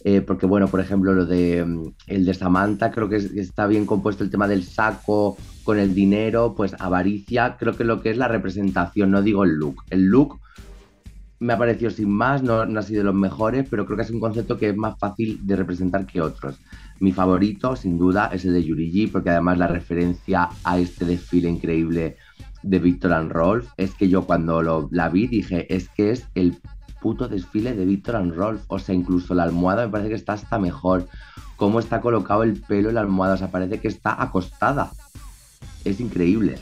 Eh, 0.04 0.20
porque 0.20 0.46
bueno, 0.46 0.68
por 0.68 0.80
ejemplo, 0.80 1.12
lo 1.12 1.26
de 1.26 1.64
mm, 1.64 1.92
el 2.06 2.24
de 2.24 2.34
Samantha, 2.34 2.90
creo 2.90 3.08
que 3.08 3.16
está 3.16 3.66
bien 3.66 3.84
compuesto 3.84 4.22
el 4.22 4.30
tema 4.30 4.46
del 4.46 4.64
saco 4.64 5.36
con 5.64 5.78
el 5.78 5.94
dinero, 5.94 6.54
pues 6.56 6.74
avaricia, 6.78 7.56
creo 7.58 7.76
que 7.76 7.84
lo 7.84 8.00
que 8.00 8.10
es 8.10 8.16
la 8.16 8.28
representación, 8.28 9.10
no 9.10 9.22
digo 9.22 9.44
el 9.44 9.54
look. 9.54 9.82
El 9.90 10.04
look 10.04 10.38
me 11.40 11.52
ha 11.52 11.58
parecido 11.58 11.90
sin 11.90 12.10
más, 12.10 12.42
no, 12.42 12.60
ha 12.60 12.82
sido 12.82 13.00
de 13.00 13.04
los 13.04 13.14
mejores, 13.14 13.66
pero 13.70 13.86
creo 13.86 13.96
que 13.96 14.02
es 14.02 14.10
un 14.10 14.20
concepto 14.20 14.58
que 14.58 14.70
es 14.70 14.76
más 14.76 14.98
fácil 14.98 15.38
de 15.46 15.56
representar 15.56 16.06
que 16.06 16.20
otros. 16.20 16.58
Mi 17.00 17.12
favorito, 17.12 17.76
sin 17.76 17.96
duda, 17.96 18.30
es 18.32 18.44
el 18.44 18.54
de 18.54 18.64
Yuri 18.64 19.06
porque 19.06 19.30
además 19.30 19.58
la 19.58 19.68
referencia 19.68 20.48
a 20.64 20.78
este 20.78 21.04
desfile 21.04 21.48
increíble 21.48 22.16
de 22.62 22.78
Victor 22.80 23.12
and 23.12 23.30
Rolf 23.30 23.68
es 23.76 23.94
que 23.94 24.08
yo 24.08 24.24
cuando 24.24 24.62
lo, 24.62 24.88
la 24.90 25.08
vi 25.08 25.26
dije, 25.26 25.72
es 25.74 25.88
que 25.90 26.10
es 26.10 26.26
el 26.34 26.58
puto 27.00 27.28
desfile 27.28 27.74
de 27.74 27.84
Victor 27.84 28.16
and 28.16 28.34
Rolf. 28.34 28.62
O 28.68 28.78
sea, 28.78 28.94
incluso 28.94 29.34
la 29.34 29.44
almohada 29.44 29.86
me 29.86 29.92
parece 29.92 30.10
que 30.10 30.16
está 30.16 30.34
hasta 30.34 30.58
mejor. 30.58 31.06
Cómo 31.56 31.80
está 31.80 32.00
colocado 32.00 32.42
el 32.42 32.60
pelo 32.60 32.88
en 32.88 32.96
la 32.96 33.00
almohada, 33.00 33.34
o 33.34 33.36
sea, 33.36 33.50
parece 33.50 33.80
que 33.80 33.88
está 33.88 34.20
acostada. 34.20 34.90
Es 35.84 36.00
increíble. 36.00 36.58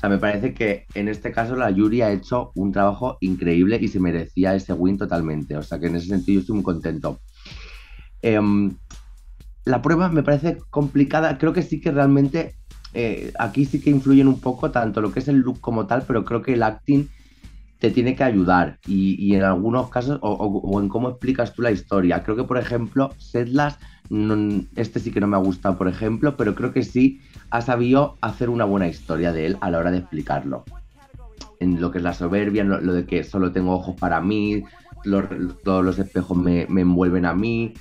O 0.00 0.04
sea, 0.08 0.08
me 0.08 0.16
parece 0.16 0.54
que 0.54 0.86
en 0.94 1.08
este 1.08 1.30
caso 1.30 1.56
la 1.56 1.70
Yuri 1.70 2.00
ha 2.00 2.10
hecho 2.10 2.52
un 2.54 2.72
trabajo 2.72 3.18
increíble 3.20 3.78
y 3.78 3.88
se 3.88 4.00
merecía 4.00 4.54
ese 4.54 4.72
win 4.72 4.96
totalmente. 4.96 5.58
O 5.58 5.62
sea, 5.62 5.78
que 5.78 5.88
en 5.88 5.96
ese 5.96 6.06
sentido 6.06 6.36
yo 6.36 6.40
estoy 6.40 6.54
muy 6.54 6.64
contento. 6.64 7.20
Em, 8.22 8.78
la 9.66 9.82
prueba 9.82 10.08
me 10.08 10.22
parece 10.22 10.56
complicada. 10.70 11.36
Creo 11.36 11.52
que 11.52 11.60
sí 11.60 11.82
que 11.82 11.90
realmente 11.90 12.54
eh, 12.94 13.30
aquí 13.38 13.66
sí 13.66 13.78
que 13.78 13.90
influyen 13.90 14.26
un 14.26 14.40
poco 14.40 14.70
tanto 14.70 15.02
lo 15.02 15.12
que 15.12 15.18
es 15.18 15.28
el 15.28 15.36
look 15.36 15.60
como 15.60 15.86
tal, 15.86 16.04
pero 16.06 16.24
creo 16.24 16.40
que 16.40 16.54
el 16.54 16.62
acting 16.62 17.06
te 17.78 17.90
tiene 17.90 18.16
que 18.16 18.24
ayudar 18.24 18.78
y, 18.86 19.34
en 19.34 19.42
algunos 19.42 19.90
casos 19.90 20.18
o, 20.22 20.80
en 20.80 20.88
cómo 20.88 21.10
explicas 21.10 21.52
tú 21.52 21.60
la 21.60 21.72
historia. 21.72 22.22
Creo 22.22 22.36
que, 22.36 22.44
por 22.44 22.56
ejemplo, 22.56 23.10
Sedlas, 23.18 23.78
este 24.74 24.98
sí 24.98 25.12
que 25.12 25.20
no 25.20 25.28
me 25.28 25.36
ha 25.36 25.40
gustado, 25.40 25.78
por 25.78 25.88
ejemplo, 25.88 26.36
pero 26.36 26.54
creo 26.54 26.72
que 26.72 26.82
sí 26.82 27.20
ha 27.50 27.60
sabido 27.60 28.18
hacer 28.20 28.50
una 28.50 28.64
buena 28.64 28.88
historia 28.88 29.32
de 29.32 29.46
él 29.46 29.58
a 29.60 29.70
la 29.70 29.78
hora 29.78 29.90
de 29.90 29.98
explicarlo. 29.98 30.64
En 31.60 31.80
lo 31.80 31.90
que 31.90 31.98
es 31.98 32.04
la 32.04 32.14
soberbia, 32.14 32.64
lo, 32.64 32.92
de 32.92 33.04
que 33.06 33.22
solo 33.22 33.52
tengo 33.52 33.74
ojos 33.74 33.94
para 34.00 34.20
mí, 34.20 34.64
todos 35.64 35.84
los 35.84 35.98
espejos 35.98 36.36
me, 36.36 36.62
envuelven 36.62 37.24
a 37.24 37.34
mí. 37.34 37.74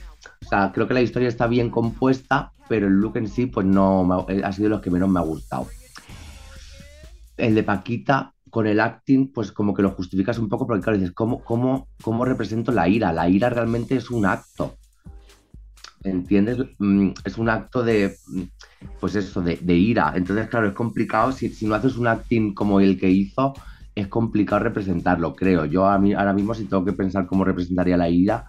O 0.46 0.46
sea, 0.46 0.72
creo 0.72 0.88
que 0.88 0.94
la 0.94 1.02
historia 1.02 1.30
está 1.30 1.48
bien 1.48 1.70
compuesta, 1.70 2.52
pero 2.68 2.88
el 2.88 2.94
look 2.94 3.18
en 3.18 3.28
sí, 3.28 3.48
pues 3.48 3.66
no 3.66 4.28
ha 4.44 4.52
sido 4.52 4.70
los 4.70 4.82
que 4.82 4.92
menos 4.92 5.10
me 5.10 5.20
ha 5.20 5.24
gustado. 5.24 5.68
El 7.38 7.56
de 7.56 7.64
Paquita, 7.64 8.34
con 8.50 8.68
el 8.68 8.80
acting, 8.80 9.32
pues 9.32 9.52
como 9.52 9.74
que 9.74 9.82
lo 9.82 9.92
justificas 9.92 10.38
un 10.38 10.50
poco, 10.50 10.68
porque 10.68 10.84
claro, 10.84 11.00
dices, 11.00 11.14
¿cómo, 11.14 11.44
cómo, 11.44 11.88
cómo 12.04 12.26
represento 12.26 12.72
la 12.72 12.88
ira? 12.88 13.14
La 13.14 13.30
ira 13.30 13.50
realmente 13.50 13.96
es 13.96 14.12
un 14.12 14.26
acto. 14.26 14.79
¿Entiendes? 16.04 16.58
Mm, 16.78 17.10
es 17.26 17.38
un 17.38 17.50
acto 17.50 17.84
de, 17.84 18.16
mm, 18.28 18.42
pues 19.00 19.16
eso, 19.16 19.42
de, 19.42 19.76
ira. 19.76 20.14
Entonces, 20.16 20.48
claro, 20.48 20.68
es 20.68 20.74
complicado. 20.74 21.32
Si, 21.32 21.66
no 21.66 21.76
haces 21.76 21.98
un 21.98 22.08
acting 22.08 22.54
como 22.54 22.80
el 22.80 23.00
que 23.00 23.10
hizo, 23.10 23.54
es 23.96 24.08
complicado 24.08 24.64
representarlo, 24.64 25.36
creo. 25.36 25.66
Yo 25.66 25.88
a 25.88 26.00
mí, 26.00 26.14
ahora 26.14 26.34
mismo, 26.34 26.54
si 26.54 26.66
tengo 26.66 26.86
que 26.86 26.94
pensar 26.94 27.28
cómo 27.28 27.44
representaría 27.44 27.98
la 27.98 28.10
ira, 28.10 28.46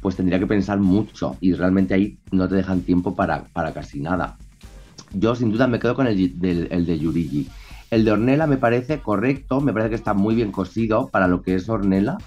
pues 0.00 0.16
tendría 0.16 0.38
que 0.38 0.46
pensar 0.46 0.78
mucho. 0.80 1.36
Y 1.40 1.52
realmente 1.54 1.94
ahí 1.94 2.18
no 2.32 2.48
te 2.48 2.56
dejan 2.56 2.80
tiempo 2.80 3.14
para, 3.14 3.44
para 3.52 3.72
casi 3.72 4.00
nada. 4.00 4.36
Yo, 5.12 5.34
sin 5.34 5.52
duda, 5.52 5.66
me 5.68 5.78
quedo 5.78 5.94
con 5.94 6.08
el, 6.08 6.36
el 6.70 6.86
de 6.86 6.98
Yurigi. 6.98 7.48
El 7.90 8.04
de 8.04 8.10
Ornella 8.10 8.48
me 8.48 8.56
parece 8.56 8.98
correcto, 8.98 9.60
me 9.60 9.72
parece 9.72 9.90
que 9.90 9.94
está 9.94 10.12
muy 10.12 10.34
bien 10.34 10.50
cosido 10.50 11.08
para 11.08 11.28
lo 11.28 11.42
que 11.42 11.54
es 11.54 11.68
Ornella, 11.68 12.18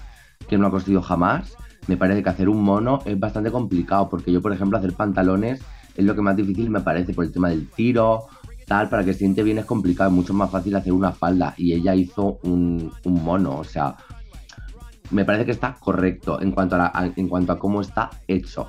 que 0.48 0.56
no 0.56 0.66
ha 0.66 0.70
cosido 0.70 1.02
jamás. 1.02 1.54
Me 1.90 1.96
parece 1.96 2.22
que 2.22 2.30
hacer 2.30 2.48
un 2.48 2.62
mono 2.62 3.00
es 3.04 3.18
bastante 3.18 3.50
complicado, 3.50 4.08
porque 4.08 4.30
yo, 4.30 4.40
por 4.40 4.52
ejemplo, 4.52 4.78
hacer 4.78 4.92
pantalones 4.92 5.60
es 5.96 6.04
lo 6.04 6.14
que 6.14 6.22
más 6.22 6.36
difícil 6.36 6.70
me 6.70 6.80
parece 6.80 7.12
por 7.12 7.24
el 7.24 7.32
tema 7.32 7.48
del 7.48 7.68
tiro, 7.68 8.26
tal, 8.64 8.88
para 8.88 9.04
que 9.04 9.12
siente 9.12 9.42
bien 9.42 9.58
es 9.58 9.64
complicado, 9.64 10.08
es 10.08 10.14
mucho 10.14 10.32
más 10.32 10.50
fácil 10.50 10.76
hacer 10.76 10.92
una 10.92 11.10
falda 11.10 11.54
y 11.56 11.72
ella 11.72 11.96
hizo 11.96 12.38
un, 12.44 12.92
mono, 13.04 13.58
o 13.58 13.64
sea, 13.64 13.96
me 15.10 15.24
parece 15.24 15.46
que 15.46 15.50
está 15.50 15.74
correcto 15.80 16.40
en 16.40 16.52
cuanto 16.52 16.76
a, 16.76 17.10
en 17.16 17.28
cuanto 17.28 17.52
a 17.52 17.58
cómo 17.58 17.80
está 17.80 18.08
hecho 18.28 18.68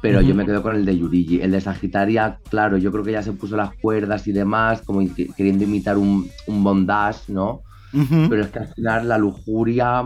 pero 0.00 0.20
yo 0.20 0.36
me 0.36 0.46
quedo 0.46 0.62
con 0.62 0.76
el 0.76 0.84
de 0.84 0.96
Yurigi. 0.96 1.40
El 1.40 1.50
de 1.50 1.60
Sagitaria, 1.60 2.38
claro, 2.48 2.76
yo 2.76 2.92
creo 2.92 3.02
que 3.02 3.10
ya 3.10 3.22
se 3.22 3.32
puso 3.32 3.56
las 3.56 3.74
cuerdas 3.74 4.28
y 4.28 4.32
demás, 4.32 4.82
como 4.82 5.00
queriendo 5.36 5.64
imitar 5.64 5.98
un, 5.98 6.28
un 6.46 6.62
bondage, 6.62 7.32
¿no? 7.32 7.62
Pero 8.28 8.42
es 8.42 8.48
que 8.48 8.58
al 8.58 8.68
final 8.68 9.08
la 9.08 9.18
lujuria. 9.18 10.04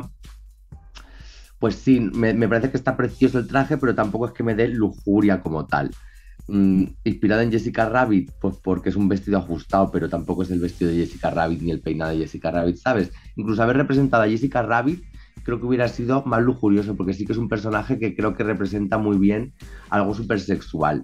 Pues 1.61 1.77
sí, 1.77 2.01
me, 2.01 2.49
parece 2.49 2.71
que 2.71 2.79
está 2.79 2.97
precioso 2.97 3.39
el 3.39 3.47
traje, 3.47 3.77
pero 3.77 3.95
tampoco 3.95 4.27
es 4.27 4.33
que 4.33 4.43
me 4.43 4.55
dé 4.55 4.67
lujuria 4.67 5.43
como 5.43 5.67
tal. 5.67 5.91
Mm, 6.49 6.85
inspirada 7.05 7.43
en 7.43 7.53
Jessica 7.53 7.89
Rabbit, 7.89 8.33
pues 8.41 8.57
porque 8.57 8.89
es 8.89 8.97
un 8.97 9.09
vestido 9.09 9.39
ajustado, 9.39 9.91
pero 9.93 10.09
tampoco 10.09 10.43
es 10.43 10.51
el 10.51 10.59
vestido 10.59 10.91
de 10.91 10.97
Jessica 10.97 11.31
Rabbit 11.31 11.61
ni 11.61 11.71
el 11.71 11.81
peinado 11.81 12.13
de 12.13 12.19
Jessica 12.19 12.51
Rabbit, 12.51 12.77
¿sabes? 12.77 13.13
Incluso 13.37 13.63
haber 13.63 13.77
representado 13.77 14.23
a 14.23 14.29
Jessica 14.29 14.63
Rabbit 14.63 15.05
creo 15.43 15.61
que 15.61 15.67
hubiera 15.67 15.89
sido 15.89 16.23
más 16.25 16.43
lujurioso, 16.43 16.97
porque 16.97 17.15
sí 17.15 17.27
que 17.27 17.33
es 17.33 17.39
un 17.39 17.49
personaje 17.49 17.99
que 17.99 18.15
creo 18.15 18.35
que 18.35 18.45
representa 18.45 18.99
muy 18.99 19.19
bien 19.19 19.53
algo 19.89 20.15
súper 20.15 20.41
sexual. 20.41 21.03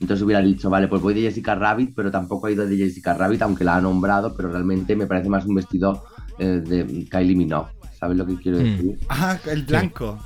Entonces 0.00 0.24
hubiera 0.24 0.42
dicho, 0.42 0.70
vale, 0.70 0.86
pues 0.86 1.02
voy 1.02 1.14
de 1.14 1.22
Jessica 1.22 1.54
Rabbit, 1.54 1.92
pero 1.94 2.10
tampoco 2.10 2.46
he 2.46 2.52
ido 2.52 2.66
de 2.66 2.76
Jessica 2.76 3.14
Rabbit, 3.14 3.42
aunque 3.42 3.64
la 3.64 3.76
ha 3.76 3.80
nombrado, 3.80 4.34
pero 4.36 4.50
realmente 4.50 4.94
me 4.94 5.06
parece 5.06 5.28
más 5.28 5.44
un 5.44 5.56
vestido 5.56 6.04
eh, 6.38 6.62
de 6.64 7.06
Kylie 7.10 7.34
Minogue. 7.34 7.77
¿Sabes 7.98 8.16
lo 8.16 8.26
que 8.26 8.36
quiero 8.36 8.58
hmm. 8.58 8.62
decir? 8.62 8.98
Ah, 9.08 9.38
el 9.46 9.64
blanco. 9.64 10.18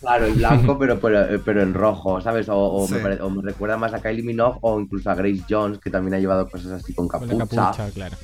Claro, 0.00 0.26
el 0.26 0.34
blanco, 0.34 0.78
pero, 1.00 1.00
pero, 1.00 1.62
en 1.62 1.74
rojo, 1.74 2.20
¿sabes? 2.20 2.46
O, 2.48 2.86
me 2.88 3.42
recuerda 3.42 3.76
más 3.76 3.94
a 3.94 4.00
Kylie 4.00 4.22
Minogue 4.22 4.58
o 4.60 4.80
incluso 4.80 5.10
a 5.10 5.14
Grace 5.14 5.42
Jones, 5.48 5.78
que 5.78 5.90
también 5.90 6.14
ha 6.14 6.18
llevado 6.18 6.48
cosas 6.48 6.72
así 6.72 6.94
con 6.94 7.08
capucha. 7.08 7.30
Con 7.30 7.38
capucha 7.40 7.90
claro 7.90 8.16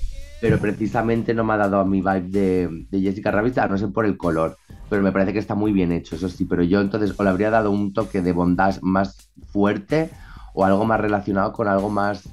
pero 0.42 0.59
precisamente 0.59 1.34
no 1.34 1.44
me 1.44 1.53
ha 1.53 1.57
dado 1.57 1.78
a 1.78 1.84
mi 1.84 2.00
vibe 2.00 2.84
de, 2.90 3.00
Jessica 3.00 3.30
Rabbit, 3.30 3.59
a 3.59 3.68
no 3.68 3.78
ser 3.78 3.92
por 3.92 4.05
el 4.05 4.16
color. 4.16 4.59
Pero 4.90 5.00
me 5.00 5.12
parece 5.12 5.32
que 5.32 5.38
está 5.38 5.55
muy 5.55 5.70
bien 5.70 5.92
hecho, 5.92 6.16
eso 6.16 6.28
sí. 6.28 6.46
Pero 6.46 6.64
yo 6.64 6.80
entonces 6.80 7.14
o 7.16 7.22
le 7.22 7.30
habría 7.30 7.48
dado 7.48 7.70
un 7.70 7.92
toque 7.92 8.22
de 8.22 8.32
bondad 8.32 8.76
más 8.82 9.30
fuerte 9.53 10.11
o 10.53 10.64
algo 10.64 10.84
más 10.84 11.00
relacionado 11.00 11.53
con 11.53 11.68
algo 11.68 11.90
más 11.90 12.28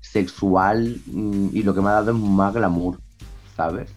sexual 0.00 1.02
mm, 1.04 1.48
y 1.52 1.62
lo 1.62 1.74
que 1.74 1.82
me 1.82 1.88
ha 1.88 1.92
dado 1.92 2.12
es 2.12 2.16
más 2.16 2.54
glamour, 2.54 2.98
¿sabes? 3.54 3.94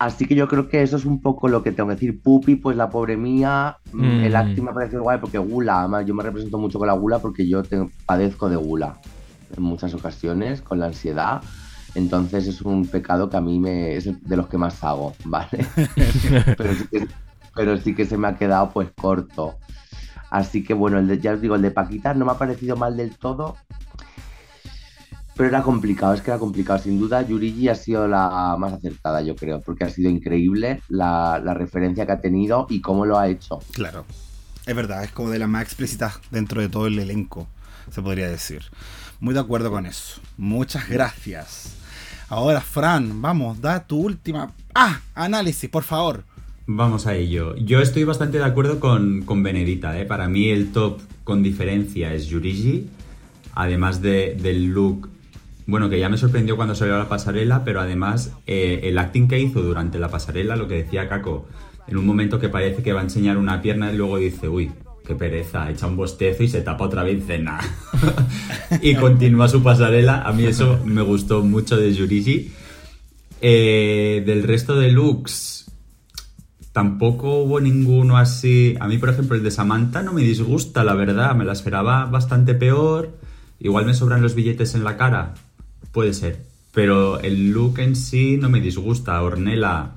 Así 0.00 0.24
que 0.24 0.34
yo 0.34 0.48
creo 0.48 0.66
que 0.66 0.80
eso 0.80 0.96
es 0.96 1.04
un 1.04 1.20
poco 1.20 1.46
lo 1.46 1.62
que 1.62 1.72
tengo 1.72 1.90
que 1.90 1.96
decir. 1.96 2.22
Pupi, 2.22 2.56
pues 2.56 2.74
la 2.74 2.88
pobre 2.88 3.18
mía, 3.18 3.76
mm, 3.92 4.24
el 4.24 4.34
acting 4.34 4.64
me 4.64 4.70
ha 4.70 4.74
parecido 4.74 5.02
guay 5.02 5.18
porque 5.18 5.36
gula, 5.36 5.80
además 5.80 6.06
yo 6.06 6.14
me 6.14 6.22
represento 6.22 6.56
mucho 6.56 6.78
con 6.78 6.88
la 6.88 6.94
gula 6.94 7.18
porque 7.18 7.46
yo 7.46 7.62
padezco 8.06 8.48
de 8.48 8.56
gula 8.56 8.98
en 9.54 9.62
muchas 9.62 9.92
ocasiones 9.92 10.62
con 10.62 10.78
la 10.78 10.86
ansiedad. 10.86 11.42
Entonces 11.94 12.46
es 12.46 12.62
un 12.62 12.86
pecado 12.86 13.28
que 13.28 13.36
a 13.36 13.42
mí 13.42 13.60
me, 13.60 13.94
es 13.94 14.26
de 14.26 14.36
los 14.38 14.48
que 14.48 14.56
más 14.56 14.82
hago, 14.82 15.12
¿vale? 15.26 15.66
pero, 16.56 16.72
sí 16.72 16.86
que, 16.90 17.08
pero, 17.54 17.76
sí 17.76 17.94
que, 17.94 18.06
se 18.06 18.16
me 18.16 18.28
ha 18.28 18.36
quedado 18.36 18.70
pues 18.70 18.88
corto. 18.98 19.56
Así 20.30 20.64
que 20.64 20.72
bueno, 20.72 20.98
el 20.98 21.08
de, 21.08 21.18
ya 21.18 21.34
os 21.34 21.42
digo, 21.42 21.56
el 21.56 21.62
de 21.62 21.72
Paquita 21.72 22.14
no 22.14 22.24
me 22.24 22.32
ha 22.32 22.38
parecido 22.38 22.74
mal 22.74 22.96
del 22.96 23.18
todo, 23.18 23.58
pero 25.40 25.48
era 25.48 25.62
complicado, 25.62 26.12
es 26.12 26.20
que 26.20 26.30
era 26.30 26.38
complicado. 26.38 26.80
Sin 26.80 27.00
duda, 27.00 27.26
Yurigi 27.26 27.70
ha 27.70 27.74
sido 27.74 28.06
la 28.06 28.56
más 28.58 28.74
acertada, 28.74 29.22
yo 29.22 29.34
creo, 29.34 29.62
porque 29.62 29.84
ha 29.84 29.88
sido 29.88 30.10
increíble 30.10 30.82
la, 30.90 31.40
la 31.42 31.54
referencia 31.54 32.04
que 32.04 32.12
ha 32.12 32.20
tenido 32.20 32.66
y 32.68 32.82
cómo 32.82 33.06
lo 33.06 33.18
ha 33.18 33.26
hecho. 33.26 33.58
Claro, 33.72 34.04
es 34.66 34.76
verdad, 34.76 35.02
es 35.02 35.12
como 35.12 35.30
de 35.30 35.38
las 35.38 35.48
más 35.48 35.62
explícitas 35.62 36.20
dentro 36.30 36.60
de 36.60 36.68
todo 36.68 36.88
el 36.88 36.98
elenco, 36.98 37.48
se 37.90 38.02
podría 38.02 38.28
decir. 38.28 38.64
Muy 39.18 39.32
de 39.32 39.40
acuerdo 39.40 39.70
con 39.70 39.86
eso. 39.86 40.20
Muchas 40.36 40.90
gracias. 40.90 41.74
Ahora, 42.28 42.60
Fran, 42.60 43.22
vamos, 43.22 43.62
da 43.62 43.82
tu 43.82 43.96
última. 43.96 44.52
¡Ah! 44.74 45.00
Análisis, 45.14 45.70
por 45.70 45.84
favor. 45.84 46.24
Vamos 46.66 47.06
a 47.06 47.14
ello. 47.14 47.56
Yo 47.56 47.80
estoy 47.80 48.04
bastante 48.04 48.36
de 48.36 48.44
acuerdo 48.44 48.78
con, 48.78 49.22
con 49.22 49.42
Benedita. 49.42 49.98
¿eh? 49.98 50.04
Para 50.04 50.28
mí 50.28 50.50
el 50.50 50.70
top 50.70 51.00
con 51.24 51.42
diferencia 51.42 52.12
es 52.12 52.26
Yurigi. 52.26 52.88
Además 53.54 54.02
de, 54.02 54.36
del 54.38 54.66
look, 54.66 55.08
bueno, 55.70 55.88
que 55.88 55.98
ya 55.98 56.08
me 56.08 56.18
sorprendió 56.18 56.56
cuando 56.56 56.74
salió 56.74 56.96
a 56.96 56.98
la 56.98 57.08
pasarela, 57.08 57.64
pero 57.64 57.80
además 57.80 58.32
eh, 58.46 58.80
el 58.84 58.98
acting 58.98 59.28
que 59.28 59.38
hizo 59.38 59.62
durante 59.62 59.98
la 59.98 60.08
pasarela, 60.08 60.56
lo 60.56 60.66
que 60.66 60.82
decía 60.82 61.08
Caco, 61.08 61.46
en 61.86 61.96
un 61.96 62.04
momento 62.04 62.38
que 62.38 62.48
parece 62.48 62.82
que 62.82 62.92
va 62.92 63.00
a 63.00 63.04
enseñar 63.04 63.36
una 63.36 63.62
pierna 63.62 63.92
y 63.92 63.96
luego 63.96 64.18
dice, 64.18 64.48
uy, 64.48 64.70
qué 65.06 65.14
pereza, 65.14 65.70
echa 65.70 65.86
un 65.86 65.96
bostezo 65.96 66.42
y 66.42 66.48
se 66.48 66.62
tapa 66.62 66.84
otra 66.84 67.02
vez 67.02 67.24
cena. 67.24 67.60
y 68.82 68.94
continúa 68.94 69.48
su 69.48 69.62
pasarela. 69.62 70.22
A 70.22 70.32
mí 70.32 70.44
eso 70.44 70.80
me 70.84 71.02
gustó 71.02 71.42
mucho 71.42 71.76
de 71.76 71.92
Yurigi. 71.92 72.52
Eh, 73.40 74.22
del 74.26 74.42
resto 74.42 74.74
de 74.76 74.90
looks, 74.90 75.70
tampoco 76.72 77.42
hubo 77.42 77.60
ninguno 77.60 78.16
así. 78.18 78.76
A 78.80 78.86
mí, 78.86 78.98
por 78.98 79.10
ejemplo, 79.10 79.36
el 79.36 79.42
de 79.42 79.50
Samantha 79.50 80.02
no 80.02 80.12
me 80.12 80.22
disgusta, 80.22 80.84
la 80.84 80.94
verdad. 80.94 81.34
Me 81.34 81.44
la 81.44 81.52
esperaba 81.52 82.06
bastante 82.06 82.54
peor. 82.54 83.18
Igual 83.58 83.86
me 83.86 83.94
sobran 83.94 84.22
los 84.22 84.34
billetes 84.34 84.74
en 84.74 84.84
la 84.84 84.96
cara. 84.96 85.34
Puede 85.92 86.14
ser. 86.14 86.44
Pero 86.72 87.20
el 87.20 87.50
look 87.50 87.78
en 87.80 87.96
sí 87.96 88.36
no 88.36 88.48
me 88.48 88.60
disgusta. 88.60 89.20
Ornella 89.22 89.92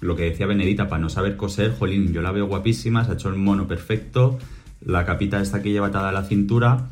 lo 0.00 0.16
que 0.16 0.24
decía 0.24 0.46
Benedita, 0.46 0.88
para 0.88 1.00
no 1.00 1.08
saber 1.08 1.36
coser, 1.36 1.74
jolín, 1.76 2.12
yo 2.12 2.22
la 2.22 2.32
veo 2.32 2.46
guapísima, 2.46 3.04
se 3.04 3.10
ha 3.10 3.14
hecho 3.14 3.28
el 3.28 3.36
mono 3.36 3.66
perfecto, 3.66 4.38
la 4.80 5.04
capita 5.04 5.40
esta 5.40 5.60
que 5.62 5.70
lleva 5.70 5.88
atada 5.88 6.10
a 6.10 6.12
la 6.12 6.24
cintura, 6.24 6.90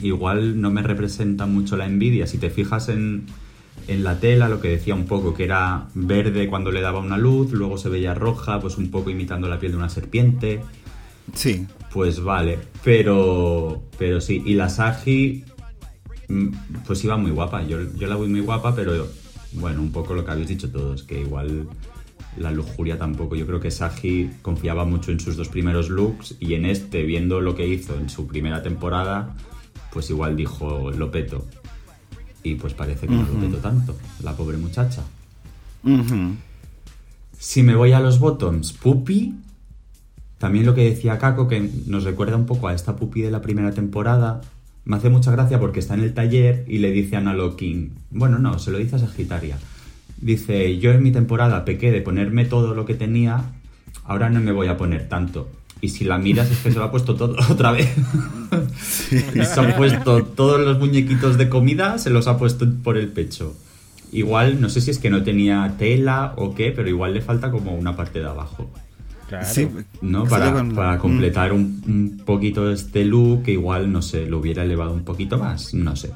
igual 0.00 0.60
no 0.60 0.70
me 0.70 0.82
representa 0.82 1.46
mucho 1.46 1.76
la 1.76 1.86
envidia. 1.86 2.26
Si 2.26 2.38
te 2.38 2.50
fijas 2.50 2.88
en, 2.88 3.26
en 3.88 4.04
la 4.04 4.18
tela, 4.20 4.48
lo 4.48 4.60
que 4.60 4.68
decía 4.68 4.94
un 4.94 5.06
poco, 5.06 5.34
que 5.34 5.44
era 5.44 5.88
verde 5.94 6.48
cuando 6.48 6.72
le 6.72 6.80
daba 6.80 7.00
una 7.00 7.18
luz, 7.18 7.52
luego 7.52 7.76
se 7.76 7.90
veía 7.90 8.14
roja, 8.14 8.58
pues 8.60 8.78
un 8.78 8.90
poco 8.90 9.10
imitando 9.10 9.48
la 9.48 9.58
piel 9.58 9.72
de 9.72 9.78
una 9.78 9.90
serpiente. 9.90 10.60
Sí. 11.34 11.66
Pues 11.92 12.20
vale, 12.20 12.58
pero, 12.82 13.84
pero 13.98 14.20
sí, 14.20 14.42
y 14.44 14.54
la 14.54 14.68
Sagi, 14.68 15.44
mm, 15.46 15.53
pues 16.86 17.04
iba 17.04 17.16
muy 17.16 17.30
guapa, 17.30 17.62
yo, 17.62 17.78
yo 17.96 18.06
la 18.06 18.16
voy 18.16 18.28
muy 18.28 18.40
guapa, 18.40 18.74
pero 18.74 19.06
bueno, 19.52 19.80
un 19.80 19.92
poco 19.92 20.14
lo 20.14 20.24
que 20.24 20.30
habéis 20.30 20.48
dicho 20.48 20.70
todos, 20.70 21.02
que 21.02 21.20
igual 21.20 21.68
la 22.36 22.50
lujuria 22.50 22.98
tampoco. 22.98 23.36
Yo 23.36 23.46
creo 23.46 23.60
que 23.60 23.70
Sagi 23.70 24.30
confiaba 24.42 24.84
mucho 24.84 25.12
en 25.12 25.20
sus 25.20 25.36
dos 25.36 25.48
primeros 25.48 25.88
looks 25.88 26.36
y 26.40 26.54
en 26.54 26.66
este, 26.66 27.02
viendo 27.04 27.40
lo 27.40 27.54
que 27.54 27.66
hizo 27.66 27.96
en 27.96 28.08
su 28.08 28.26
primera 28.26 28.62
temporada, 28.62 29.34
pues 29.92 30.10
igual 30.10 30.36
dijo 30.36 30.90
lo 30.90 31.10
peto. 31.10 31.46
Y 32.42 32.56
pues 32.56 32.74
parece 32.74 33.06
que 33.06 33.14
no 33.14 33.22
lo 33.22 33.40
peto 33.40 33.56
tanto, 33.58 33.96
la 34.22 34.36
pobre 34.36 34.58
muchacha. 34.58 35.02
Si 37.38 37.62
me 37.62 37.74
voy 37.74 37.92
a 37.92 38.00
los 38.00 38.18
bottoms, 38.18 38.72
Puppy, 38.72 39.34
también 40.38 40.66
lo 40.66 40.74
que 40.74 40.90
decía 40.90 41.18
Kako, 41.18 41.48
que 41.48 41.70
nos 41.86 42.04
recuerda 42.04 42.36
un 42.36 42.46
poco 42.46 42.68
a 42.68 42.74
esta 42.74 42.96
Puppy 42.96 43.22
de 43.22 43.30
la 43.30 43.40
primera 43.40 43.72
temporada, 43.72 44.42
me 44.84 44.96
hace 44.96 45.08
mucha 45.08 45.30
gracia 45.30 45.58
porque 45.58 45.80
está 45.80 45.94
en 45.94 46.00
el 46.00 46.14
taller 46.14 46.64
y 46.68 46.78
le 46.78 46.90
dice 46.90 47.16
a 47.16 47.20
Nalo 47.20 47.56
King, 47.56 47.90
bueno, 48.10 48.38
no, 48.38 48.58
se 48.58 48.70
lo 48.70 48.78
dice 48.78 48.96
a 48.96 48.98
Sagitaria 48.98 49.56
Dice, 50.20 50.78
yo 50.78 50.92
en 50.92 51.02
mi 51.02 51.10
temporada 51.10 51.64
pequé 51.64 51.90
de 51.90 52.00
ponerme 52.00 52.44
todo 52.44 52.74
lo 52.74 52.86
que 52.86 52.94
tenía, 52.94 53.52
ahora 54.04 54.30
no 54.30 54.40
me 54.40 54.52
voy 54.52 54.68
a 54.68 54.76
poner 54.76 55.08
tanto. 55.08 55.48
Y 55.80 55.90
si 55.90 56.04
la 56.04 56.18
miras 56.18 56.50
es 56.50 56.58
que 56.58 56.72
se 56.72 56.78
lo 56.78 56.84
ha 56.84 56.90
puesto 56.90 57.14
todo 57.14 57.36
otra 57.50 57.72
vez. 57.72 57.90
y 59.10 59.44
se 59.44 59.60
han 59.60 59.76
puesto 59.76 60.24
todos 60.24 60.60
los 60.60 60.78
muñequitos 60.78 61.36
de 61.36 61.48
comida, 61.48 61.98
se 61.98 62.10
los 62.10 62.26
ha 62.26 62.38
puesto 62.38 62.66
por 62.82 62.96
el 62.96 63.08
pecho. 63.08 63.54
Igual, 64.12 64.60
no 64.60 64.68
sé 64.68 64.80
si 64.80 64.92
es 64.92 64.98
que 64.98 65.10
no 65.10 65.24
tenía 65.24 65.74
tela 65.76 66.32
o 66.36 66.54
qué, 66.54 66.70
pero 66.70 66.88
igual 66.88 67.14
le 67.14 67.20
falta 67.20 67.50
como 67.50 67.74
una 67.74 67.96
parte 67.96 68.20
de 68.20 68.26
abajo. 68.26 68.70
Claro. 69.28 69.46
¿No? 70.02 70.24
Para, 70.24 70.64
para, 70.74 70.98
completar 70.98 71.52
un, 71.52 71.82
un, 71.86 72.22
poquito 72.24 72.70
este 72.70 73.04
look, 73.04 73.44
que 73.44 73.52
igual, 73.52 73.90
no 73.90 74.02
sé, 74.02 74.26
lo 74.26 74.38
hubiera 74.38 74.64
elevado 74.64 74.92
un 74.92 75.04
poquito 75.04 75.38
más, 75.38 75.72
no 75.72 75.96
sé. 75.96 76.10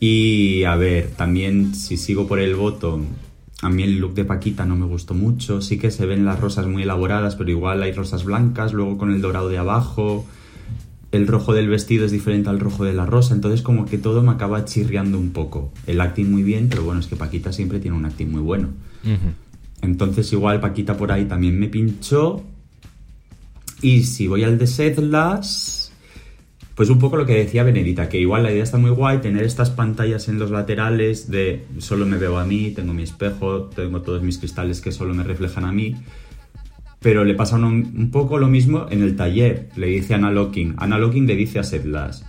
Y 0.00 0.64
a 0.64 0.76
ver, 0.76 1.10
también 1.16 1.74
si 1.74 1.96
sigo 1.96 2.26
por 2.26 2.38
el 2.38 2.54
voto, 2.54 3.00
a 3.62 3.70
mí 3.70 3.82
el 3.82 3.98
look 3.98 4.12
de 4.12 4.26
Paquita 4.26 4.66
no 4.66 4.76
me 4.76 4.84
gustó 4.84 5.14
mucho. 5.14 5.62
Sí 5.62 5.78
que 5.78 5.90
se 5.90 6.04
ven 6.04 6.26
las 6.26 6.38
rosas 6.40 6.66
muy 6.66 6.82
elaboradas, 6.82 7.36
pero 7.36 7.50
igual 7.50 7.82
hay 7.82 7.92
rosas 7.92 8.24
blancas, 8.24 8.74
luego 8.74 8.98
con 8.98 9.10
el 9.10 9.22
dorado 9.22 9.48
de 9.48 9.56
abajo. 9.56 10.26
El 11.12 11.26
rojo 11.26 11.54
del 11.54 11.68
vestido 11.68 12.04
es 12.04 12.12
diferente 12.12 12.50
al 12.50 12.60
rojo 12.60 12.84
de 12.84 12.92
la 12.92 13.06
rosa, 13.06 13.34
entonces 13.34 13.62
como 13.62 13.86
que 13.86 13.96
todo 13.96 14.20
me 14.22 14.32
acaba 14.32 14.66
chirriando 14.66 15.18
un 15.18 15.30
poco. 15.30 15.72
El 15.86 16.00
acting 16.02 16.30
muy 16.30 16.42
bien, 16.42 16.68
pero 16.68 16.82
bueno, 16.82 17.00
es 17.00 17.06
que 17.06 17.16
Paquita 17.16 17.52
siempre 17.52 17.78
tiene 17.78 17.96
un 17.96 18.04
acting 18.04 18.30
muy 18.30 18.42
bueno. 18.42 18.68
Entonces 19.82 20.32
igual 20.32 20.60
Paquita 20.60 20.96
por 20.96 21.12
ahí 21.12 21.24
también 21.26 21.58
me 21.58 21.68
pinchó. 21.68 22.42
Y 23.82 24.04
si 24.04 24.26
voy 24.26 24.44
al 24.44 24.58
de 24.58 24.66
Sedlas, 24.66 25.84
pues 26.74 26.90
un 26.90 26.98
poco 26.98 27.16
lo 27.16 27.26
que 27.26 27.34
decía 27.34 27.62
Benedita, 27.62 28.08
que 28.08 28.18
igual 28.18 28.42
la 28.42 28.52
idea 28.52 28.64
está 28.64 28.78
muy 28.78 28.90
guay, 28.90 29.18
tener 29.18 29.44
estas 29.44 29.70
pantallas 29.70 30.28
en 30.28 30.38
los 30.38 30.50
laterales 30.50 31.30
de 31.30 31.64
solo 31.78 32.04
me 32.04 32.18
veo 32.18 32.38
a 32.38 32.44
mí, 32.44 32.72
tengo 32.72 32.92
mi 32.92 33.04
espejo, 33.04 33.64
tengo 33.64 34.02
todos 34.02 34.22
mis 34.22 34.38
cristales 34.38 34.80
que 34.80 34.90
solo 34.90 35.14
me 35.14 35.22
reflejan 35.22 35.64
a 35.64 35.72
mí, 35.72 35.94
pero 37.00 37.24
le 37.24 37.34
pasa 37.34 37.56
un, 37.56 38.10
poco 38.10 38.38
lo 38.38 38.48
mismo 38.48 38.86
en 38.90 39.02
el 39.02 39.14
taller, 39.14 39.68
le 39.76 39.86
dice 39.86 40.14
Ana 40.14 40.32
Locking, 40.32 40.74
Ana 40.78 40.98
Locking 40.98 41.26
le 41.26 41.36
dice 41.36 41.60
a 41.60 41.62
Sedlas, 41.62 42.26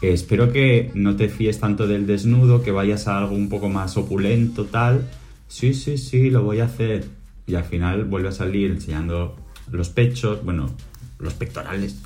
espero 0.00 0.52
que 0.52 0.92
no 0.94 1.16
te 1.16 1.28
fíes 1.28 1.58
tanto 1.58 1.88
del 1.88 2.06
desnudo, 2.06 2.62
que 2.62 2.70
vayas 2.70 3.08
a 3.08 3.18
algo 3.18 3.34
un 3.34 3.48
poco 3.48 3.68
más 3.68 3.96
opulento, 3.96 4.66
tal, 4.66 5.08
sí, 5.48 5.74
sí, 5.74 5.98
sí, 5.98 6.30
lo 6.30 6.42
voy 6.42 6.60
a 6.60 6.64
hacer, 6.64 7.06
y 7.46 7.54
al 7.54 7.64
final 7.64 8.04
vuelve 8.04 8.28
a 8.28 8.32
salir 8.32 8.70
enseñando 8.70 9.36
los 9.70 9.88
pechos, 9.88 10.44
bueno, 10.44 10.70
los 11.18 11.34
pectorales, 11.34 11.96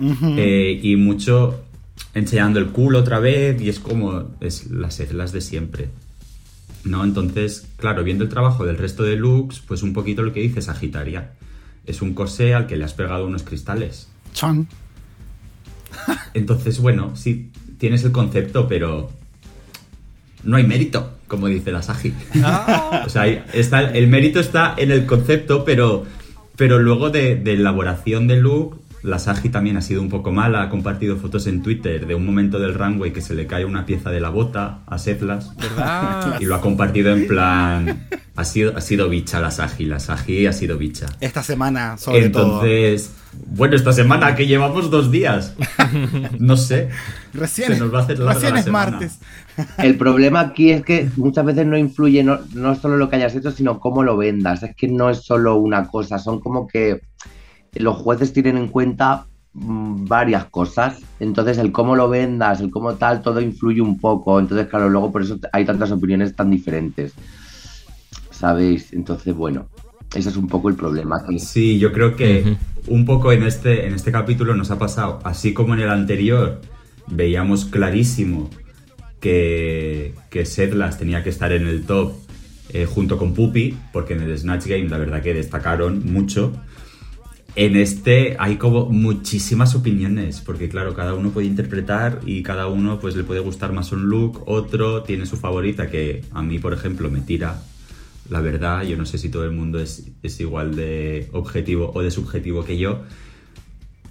eh, 0.00 0.80
y 0.82 0.96
mucho 0.96 1.64
enseñando 2.14 2.58
el 2.58 2.68
culo 2.68 3.00
otra 3.00 3.18
vez 3.18 3.60
y 3.60 3.68
es 3.68 3.80
como 3.80 4.30
es 4.40 4.70
las 4.70 4.98
las 5.12 5.32
de 5.32 5.40
siempre. 5.40 5.88
¿No? 6.84 7.04
Entonces, 7.04 7.66
claro, 7.76 8.04
viendo 8.04 8.24
el 8.24 8.30
trabajo 8.30 8.64
del 8.64 8.78
resto 8.78 9.02
de 9.02 9.16
looks, 9.16 9.60
pues 9.60 9.82
un 9.82 9.92
poquito 9.92 10.22
lo 10.22 10.32
que 10.32 10.40
dice 10.40 10.62
Sagitaria. 10.62 11.32
Es 11.84 12.02
un 12.02 12.14
corsé 12.14 12.54
al 12.54 12.66
que 12.66 12.76
le 12.76 12.84
has 12.84 12.94
pegado 12.94 13.26
unos 13.26 13.42
cristales. 13.42 14.08
Chan. 14.32 14.68
Entonces, 16.34 16.78
bueno, 16.78 17.16
sí, 17.16 17.50
tienes 17.78 18.04
el 18.04 18.12
concepto, 18.12 18.68
pero 18.68 19.10
no 20.44 20.56
hay 20.56 20.66
mérito, 20.66 21.17
como 21.28 21.46
dice 21.46 21.70
la 21.70 21.82
Sagi. 21.82 22.12
Ah. 22.42 23.02
o 23.06 23.08
sea, 23.08 23.26
está, 23.26 23.82
el 23.82 24.08
mérito 24.08 24.40
está 24.40 24.74
en 24.76 24.90
el 24.90 25.06
concepto, 25.06 25.64
pero, 25.64 26.04
pero 26.56 26.78
luego 26.78 27.10
de, 27.10 27.36
de 27.36 27.52
elaboración 27.52 28.26
del 28.26 28.40
look 28.40 28.87
la 29.02 29.18
Sagi 29.18 29.48
también 29.48 29.76
ha 29.76 29.80
sido 29.80 30.02
un 30.02 30.08
poco 30.08 30.32
mala, 30.32 30.62
ha 30.62 30.68
compartido 30.68 31.16
fotos 31.16 31.46
en 31.46 31.62
Twitter 31.62 32.06
de 32.06 32.14
un 32.14 32.26
momento 32.26 32.58
del 32.58 32.74
runway 32.74 33.12
que 33.12 33.20
se 33.20 33.34
le 33.34 33.46
cae 33.46 33.64
una 33.64 33.86
pieza 33.86 34.10
de 34.10 34.20
la 34.20 34.30
bota 34.30 34.80
a 34.86 34.98
Setlas. 34.98 35.52
Y 36.40 36.44
lo 36.44 36.54
ha 36.54 36.60
compartido 36.60 37.12
en 37.12 37.26
plan. 37.26 38.08
Ha 38.36 38.44
sido, 38.44 38.76
ha 38.76 38.80
sido 38.80 39.08
bicha 39.08 39.40
la 39.40 39.50
Sagi, 39.50 39.84
la 39.84 39.98
Sagi 39.98 40.46
ha 40.46 40.52
sido 40.52 40.78
bicha. 40.78 41.06
Esta 41.20 41.42
semana, 41.42 41.96
sobre 41.96 42.24
Entonces, 42.24 43.12
bueno, 43.46 43.76
esta 43.76 43.92
semana 43.92 44.34
que 44.34 44.46
llevamos 44.46 44.90
dos 44.90 45.10
días. 45.10 45.54
No 46.38 46.56
sé. 46.56 46.88
Recién, 47.34 47.74
se 47.74 47.78
nos 47.78 47.92
va 47.92 48.00
a 48.00 48.02
hacer 48.02 48.18
recién 48.18 48.56
es 48.56 48.68
martes. 48.68 49.18
El 49.78 49.96
problema 49.96 50.40
aquí 50.40 50.70
es 50.70 50.84
que 50.84 51.08
muchas 51.16 51.44
veces 51.44 51.66
no 51.66 51.76
influye 51.76 52.22
no, 52.22 52.38
no 52.54 52.74
solo 52.74 52.96
lo 52.96 53.08
que 53.08 53.16
hayas 53.16 53.34
hecho, 53.34 53.50
sino 53.50 53.80
cómo 53.80 54.02
lo 54.02 54.16
vendas. 54.16 54.62
Es 54.62 54.74
que 54.76 54.88
no 54.88 55.10
es 55.10 55.18
solo 55.18 55.56
una 55.56 55.88
cosa, 55.88 56.18
son 56.18 56.40
como 56.40 56.66
que 56.66 57.00
los 57.78 57.96
jueces 57.96 58.32
tienen 58.32 58.56
en 58.56 58.68
cuenta 58.68 59.26
mm, 59.52 60.06
varias 60.06 60.46
cosas. 60.46 61.00
Entonces, 61.20 61.58
el 61.58 61.72
cómo 61.72 61.96
lo 61.96 62.08
vendas, 62.08 62.60
el 62.60 62.70
cómo 62.70 62.94
tal, 62.94 63.22
todo 63.22 63.40
influye 63.40 63.80
un 63.80 64.00
poco. 64.00 64.38
Entonces, 64.38 64.68
claro, 64.68 64.88
luego 64.88 65.12
por 65.12 65.22
eso 65.22 65.38
hay 65.52 65.64
tantas 65.64 65.90
opiniones 65.90 66.34
tan 66.34 66.50
diferentes. 66.50 67.14
¿sabéis? 68.38 68.92
Entonces, 68.92 69.34
bueno, 69.34 69.68
ese 70.14 70.28
es 70.28 70.36
un 70.36 70.46
poco 70.46 70.68
el 70.68 70.76
problema. 70.76 71.22
Sí, 71.38 71.78
yo 71.78 71.92
creo 71.92 72.14
que 72.14 72.56
un 72.86 73.04
poco 73.04 73.32
en 73.32 73.42
este, 73.42 73.86
en 73.86 73.94
este 73.94 74.12
capítulo 74.12 74.54
nos 74.54 74.70
ha 74.70 74.78
pasado, 74.78 75.18
así 75.24 75.52
como 75.52 75.74
en 75.74 75.80
el 75.80 75.90
anterior, 75.90 76.60
veíamos 77.08 77.64
clarísimo 77.64 78.48
que, 79.20 80.14
que 80.30 80.46
Sedlas 80.46 80.98
tenía 80.98 81.24
que 81.24 81.30
estar 81.30 81.52
en 81.52 81.66
el 81.66 81.84
top 81.84 82.12
eh, 82.70 82.86
junto 82.86 83.18
con 83.18 83.34
Puppy, 83.34 83.76
porque 83.92 84.14
en 84.14 84.22
el 84.22 84.38
Snatch 84.38 84.66
Game 84.66 84.88
la 84.88 84.98
verdad 84.98 85.20
que 85.20 85.34
destacaron 85.34 86.04
mucho. 86.12 86.52
En 87.60 87.74
este 87.74 88.36
hay 88.38 88.54
como 88.54 88.86
muchísimas 88.86 89.74
opiniones, 89.74 90.40
porque 90.40 90.68
claro, 90.68 90.94
cada 90.94 91.14
uno 91.14 91.30
puede 91.30 91.48
interpretar 91.48 92.20
y 92.24 92.44
cada 92.44 92.68
uno 92.68 93.00
pues 93.00 93.16
le 93.16 93.24
puede 93.24 93.40
gustar 93.40 93.72
más 93.72 93.90
un 93.90 94.08
look, 94.08 94.44
otro 94.46 95.02
tiene 95.02 95.26
su 95.26 95.36
favorita 95.36 95.90
que 95.90 96.22
a 96.30 96.40
mí, 96.40 96.60
por 96.60 96.72
ejemplo, 96.72 97.10
me 97.10 97.20
tira. 97.20 97.60
La 98.30 98.40
verdad, 98.42 98.84
yo 98.84 98.96
no 98.96 99.04
sé 99.06 99.18
si 99.18 99.28
todo 99.28 99.42
el 99.42 99.50
mundo 99.50 99.80
es, 99.80 100.06
es 100.22 100.38
igual 100.38 100.76
de 100.76 101.28
objetivo 101.32 101.90
o 101.96 102.00
de 102.00 102.12
subjetivo 102.12 102.64
que 102.64 102.78
yo. 102.78 103.02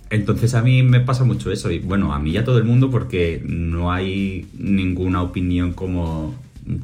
Entonces 0.10 0.54
a 0.54 0.62
mí 0.62 0.84
me 0.84 1.00
pasa 1.00 1.24
mucho 1.24 1.50
eso. 1.50 1.72
Y 1.72 1.80
bueno, 1.80 2.14
a 2.14 2.20
mí 2.20 2.32
y 2.32 2.38
a 2.38 2.43
todo 2.43 2.58
el 2.58 2.66
mundo 2.66 2.91
porque 2.91 3.41
no 3.45 3.93
hay 3.93 4.45
ninguna 4.58 5.22
opinión 5.22 5.72
como 5.72 6.36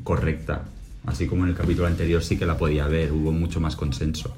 correcta. 0.06 0.64
Así 1.06 1.28
como 1.28 1.44
en 1.44 1.50
el 1.50 1.58
capítulo 1.58 1.88
anterior 1.88 2.24
sí 2.24 2.38
que 2.38 2.46
la 2.46 2.58
podía 2.58 2.86
haber, 2.86 3.12
hubo 3.12 3.34
mucho 3.34 3.60
más 3.60 3.76
consenso. 3.76 4.34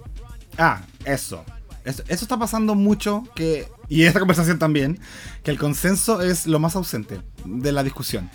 Ah, 0.57 0.81
eso. 1.05 1.45
Eso, 1.85 2.03
está 2.07 2.37
pasando 2.37 2.75
mucho, 2.75 3.23
que, 3.35 3.67
y 3.87 4.03
esta 4.03 4.19
conversación 4.19 4.59
también, 4.59 4.99
que 5.43 5.51
el 5.51 5.57
consenso 5.57 6.21
es 6.21 6.47
lo 6.47 6.59
más 6.59 6.75
ausente 6.75 7.21
de 7.45 7.71
la 7.71 7.83
discusión. 7.83 8.29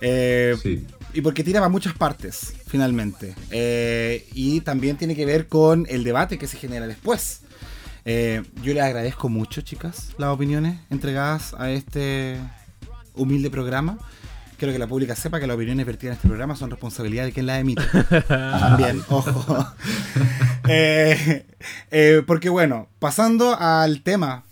Eh, 0.00 0.56
sí. 0.62 0.86
Y 1.12 1.20
porque 1.20 1.42
tira 1.44 1.64
a 1.64 1.68
muchas 1.68 1.94
partes, 1.94 2.54
finalmente. 2.66 3.34
Eh, 3.50 4.26
y 4.34 4.60
también 4.60 4.96
tiene 4.96 5.14
que 5.14 5.26
ver 5.26 5.48
con 5.48 5.86
el 5.88 6.04
debate 6.04 6.38
que 6.38 6.46
se 6.46 6.56
genera 6.56 6.86
después. 6.86 7.40
Eh, 8.04 8.42
yo 8.62 8.72
le 8.72 8.80
agradezco 8.80 9.28
mucho, 9.28 9.60
chicas, 9.60 10.10
las 10.16 10.30
opiniones 10.30 10.78
entregadas 10.90 11.54
a 11.54 11.70
este 11.70 12.38
humilde 13.14 13.50
programa. 13.50 13.98
Quiero 14.58 14.72
que 14.72 14.80
la 14.80 14.88
pública 14.88 15.14
sepa 15.14 15.38
que 15.38 15.46
las 15.46 15.54
opiniones 15.54 15.86
vertidas 15.86 16.14
en 16.14 16.16
este 16.16 16.28
programa 16.28 16.56
son 16.56 16.70
responsabilidad 16.70 17.24
de 17.24 17.32
quien 17.32 17.46
las 17.46 17.60
emite. 17.60 17.82
También, 18.28 19.02
ojo. 19.08 19.66
Eh, 20.70 21.46
eh, 21.90 22.22
porque 22.26 22.50
bueno, 22.50 22.88
pasando 22.98 23.58
al 23.58 24.02
tema 24.02 24.44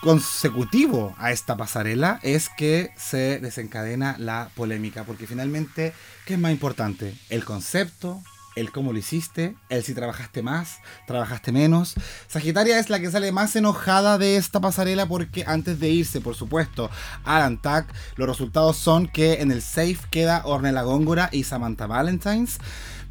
consecutivo 0.00 1.12
a 1.18 1.32
esta 1.32 1.56
pasarela 1.56 2.20
es 2.22 2.48
que 2.56 2.92
se 2.96 3.40
desencadena 3.40 4.14
la 4.18 4.50
polémica, 4.54 5.02
porque 5.02 5.26
finalmente, 5.26 5.92
¿qué 6.24 6.34
es 6.34 6.38
más 6.38 6.52
importante? 6.52 7.16
¿El 7.30 7.44
concepto? 7.44 8.22
El 8.56 8.72
cómo 8.72 8.92
lo 8.92 8.98
hiciste, 8.98 9.56
el 9.68 9.84
si 9.84 9.94
trabajaste 9.94 10.42
más, 10.42 10.78
trabajaste 11.06 11.52
menos. 11.52 11.94
Sagitaria 12.28 12.78
es 12.78 12.90
la 12.90 13.00
que 13.00 13.10
sale 13.10 13.32
más 13.32 13.54
enojada 13.56 14.18
de 14.18 14.36
esta 14.36 14.60
pasarela 14.60 15.06
porque 15.06 15.44
antes 15.46 15.80
de 15.80 15.90
irse, 15.90 16.20
por 16.20 16.34
supuesto, 16.34 16.90
al 17.24 17.42
Antac, 17.42 17.92
los 18.16 18.28
resultados 18.28 18.76
son 18.76 19.06
que 19.06 19.40
en 19.40 19.50
el 19.50 19.62
safe 19.62 19.98
queda 20.10 20.42
Ornella 20.44 20.82
Góngora 20.82 21.28
y 21.32 21.44
Samantha 21.44 21.86
Valentines. 21.86 22.58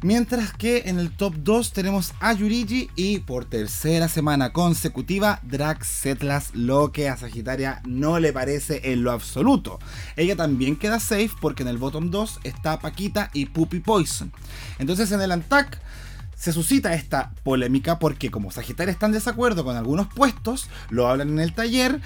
Mientras 0.02 0.54
que 0.54 0.84
en 0.86 0.98
el 0.98 1.10
top 1.14 1.34
2 1.40 1.74
tenemos 1.74 2.14
a 2.20 2.32
Yurigi 2.32 2.88
y 2.96 3.18
por 3.18 3.44
tercera 3.44 4.08
semana 4.08 4.50
consecutiva 4.50 5.40
Drax 5.42 5.86
Setlas, 5.86 6.54
lo 6.54 6.90
que 6.90 7.10
a 7.10 7.18
Sagitaria 7.18 7.82
no 7.84 8.18
le 8.18 8.32
parece 8.32 8.92
en 8.92 9.02
lo 9.02 9.12
absoluto. 9.12 9.78
Ella 10.16 10.36
también 10.36 10.76
queda 10.76 11.00
safe 11.00 11.32
porque 11.38 11.64
en 11.64 11.68
el 11.68 11.76
bottom 11.76 12.10
2 12.10 12.40
está 12.44 12.80
Paquita 12.80 13.28
y 13.34 13.44
Puppy 13.44 13.80
Poison. 13.80 14.32
Entonces 14.78 15.12
en 15.12 15.20
el 15.20 15.32
Antac 15.32 15.78
se 16.34 16.54
suscita 16.54 16.94
esta 16.94 17.32
polémica 17.44 17.98
porque 17.98 18.30
como 18.30 18.50
Sagitaria 18.50 18.92
está 18.92 19.04
en 19.04 19.12
desacuerdo 19.12 19.64
con 19.64 19.76
algunos 19.76 20.06
puestos, 20.06 20.70
lo 20.88 21.08
hablan 21.08 21.28
en 21.28 21.40
el 21.40 21.52
taller. 21.52 22.00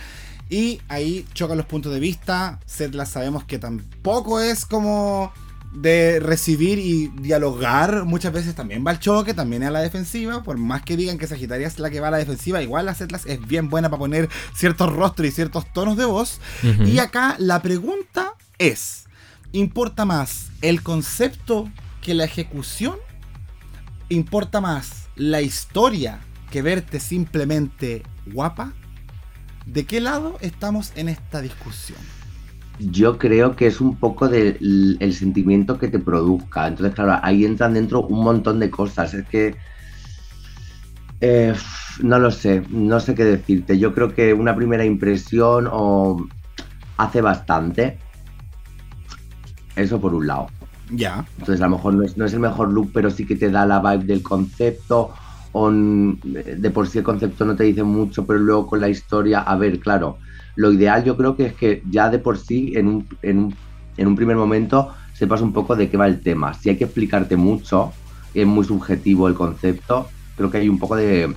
Y 0.50 0.80
ahí 0.88 1.26
chocan 1.32 1.56
los 1.56 1.66
puntos 1.66 1.92
de 1.92 2.00
vista. 2.00 2.58
Setlas 2.66 3.08
sabemos 3.08 3.44
que 3.44 3.60
tampoco 3.60 4.40
es 4.40 4.66
como 4.66 5.32
de 5.74 6.20
recibir 6.20 6.78
y 6.78 7.08
dialogar 7.20 8.04
muchas 8.04 8.32
veces 8.32 8.54
también 8.54 8.84
va 8.86 8.92
al 8.92 9.00
choque, 9.00 9.34
también 9.34 9.64
a 9.64 9.70
la 9.70 9.80
defensiva. 9.80 10.42
Por 10.42 10.56
más 10.56 10.82
que 10.82 10.96
digan 10.96 11.18
que 11.18 11.26
Sagitaria 11.26 11.66
es 11.66 11.78
la 11.78 11.90
que 11.90 12.00
va 12.00 12.08
a 12.08 12.12
la 12.12 12.18
defensiva, 12.18 12.62
igual 12.62 12.86
la 12.86 12.94
Setlas 12.94 13.26
es 13.26 13.46
bien 13.46 13.68
buena 13.68 13.90
para 13.90 13.98
poner 13.98 14.28
ciertos 14.54 14.92
rostros 14.92 15.28
y 15.28 15.32
ciertos 15.32 15.70
tonos 15.72 15.96
de 15.96 16.04
voz. 16.04 16.40
Y 16.84 16.98
acá 16.98 17.36
la 17.38 17.60
pregunta 17.60 18.34
es: 18.58 19.04
¿importa 19.52 20.04
más 20.04 20.50
el 20.62 20.82
concepto 20.82 21.70
que 22.00 22.14
la 22.14 22.24
ejecución? 22.24 22.96
¿Importa 24.08 24.60
más 24.60 25.08
la 25.16 25.40
historia 25.40 26.20
que 26.50 26.62
verte 26.62 27.00
simplemente 27.00 28.04
guapa? 28.26 28.72
¿De 29.66 29.86
qué 29.86 30.00
lado 30.00 30.36
estamos 30.40 30.92
en 30.94 31.08
esta 31.08 31.40
discusión? 31.40 31.98
Yo 32.78 33.18
creo 33.18 33.54
que 33.54 33.66
es 33.66 33.80
un 33.80 33.96
poco 33.96 34.28
del 34.28 34.96
el 35.00 35.14
sentimiento 35.14 35.78
que 35.78 35.88
te 35.88 35.98
produzca. 35.98 36.66
Entonces, 36.66 36.94
claro, 36.94 37.18
ahí 37.22 37.44
entran 37.44 37.74
dentro 37.74 38.02
un 38.02 38.24
montón 38.24 38.58
de 38.58 38.70
cosas. 38.70 39.14
Es 39.14 39.26
que. 39.28 39.56
Eh, 41.20 41.54
no 42.02 42.18
lo 42.18 42.30
sé, 42.30 42.62
no 42.70 43.00
sé 43.00 43.14
qué 43.14 43.24
decirte. 43.24 43.78
Yo 43.78 43.94
creo 43.94 44.14
que 44.14 44.34
una 44.34 44.56
primera 44.56 44.84
impresión 44.84 45.68
o 45.70 46.26
hace 46.96 47.20
bastante. 47.20 47.98
Eso 49.76 50.00
por 50.00 50.14
un 50.14 50.26
lado. 50.26 50.48
Ya. 50.90 51.24
Entonces, 51.38 51.60
a 51.62 51.68
lo 51.68 51.76
mejor 51.76 51.94
no 51.94 52.02
es, 52.02 52.16
no 52.16 52.24
es 52.24 52.32
el 52.34 52.40
mejor 52.40 52.70
look, 52.72 52.90
pero 52.92 53.10
sí 53.10 53.24
que 53.24 53.36
te 53.36 53.50
da 53.50 53.64
la 53.66 53.80
vibe 53.80 54.04
del 54.04 54.22
concepto. 54.22 55.12
O 55.52 55.70
de 55.70 56.70
por 56.72 56.88
sí 56.88 56.98
el 56.98 57.04
concepto 57.04 57.44
no 57.44 57.54
te 57.54 57.62
dice 57.62 57.84
mucho, 57.84 58.26
pero 58.26 58.40
luego 58.40 58.66
con 58.66 58.80
la 58.80 58.88
historia. 58.88 59.40
A 59.40 59.56
ver, 59.56 59.78
claro 59.78 60.18
lo 60.56 60.72
ideal 60.72 61.04
yo 61.04 61.16
creo 61.16 61.36
que 61.36 61.46
es 61.46 61.54
que 61.54 61.82
ya 61.90 62.08
de 62.10 62.18
por 62.18 62.38
sí, 62.38 62.72
en 62.76 62.88
un, 62.88 63.08
en 63.22 63.38
un, 63.38 63.54
en 63.96 64.06
un 64.06 64.16
primer 64.16 64.36
momento, 64.36 64.94
sepas 65.12 65.40
un 65.40 65.52
poco 65.52 65.76
de 65.76 65.88
qué 65.88 65.96
va 65.96 66.06
el 66.06 66.20
tema. 66.20 66.54
Si 66.54 66.68
hay 66.68 66.76
que 66.76 66.84
explicarte 66.84 67.36
mucho, 67.36 67.92
es 68.34 68.46
muy 68.46 68.64
subjetivo 68.64 69.28
el 69.28 69.34
concepto, 69.34 70.08
creo 70.36 70.50
que 70.50 70.58
hay 70.58 70.68
un 70.68 70.78
poco 70.78 70.96
de... 70.96 71.34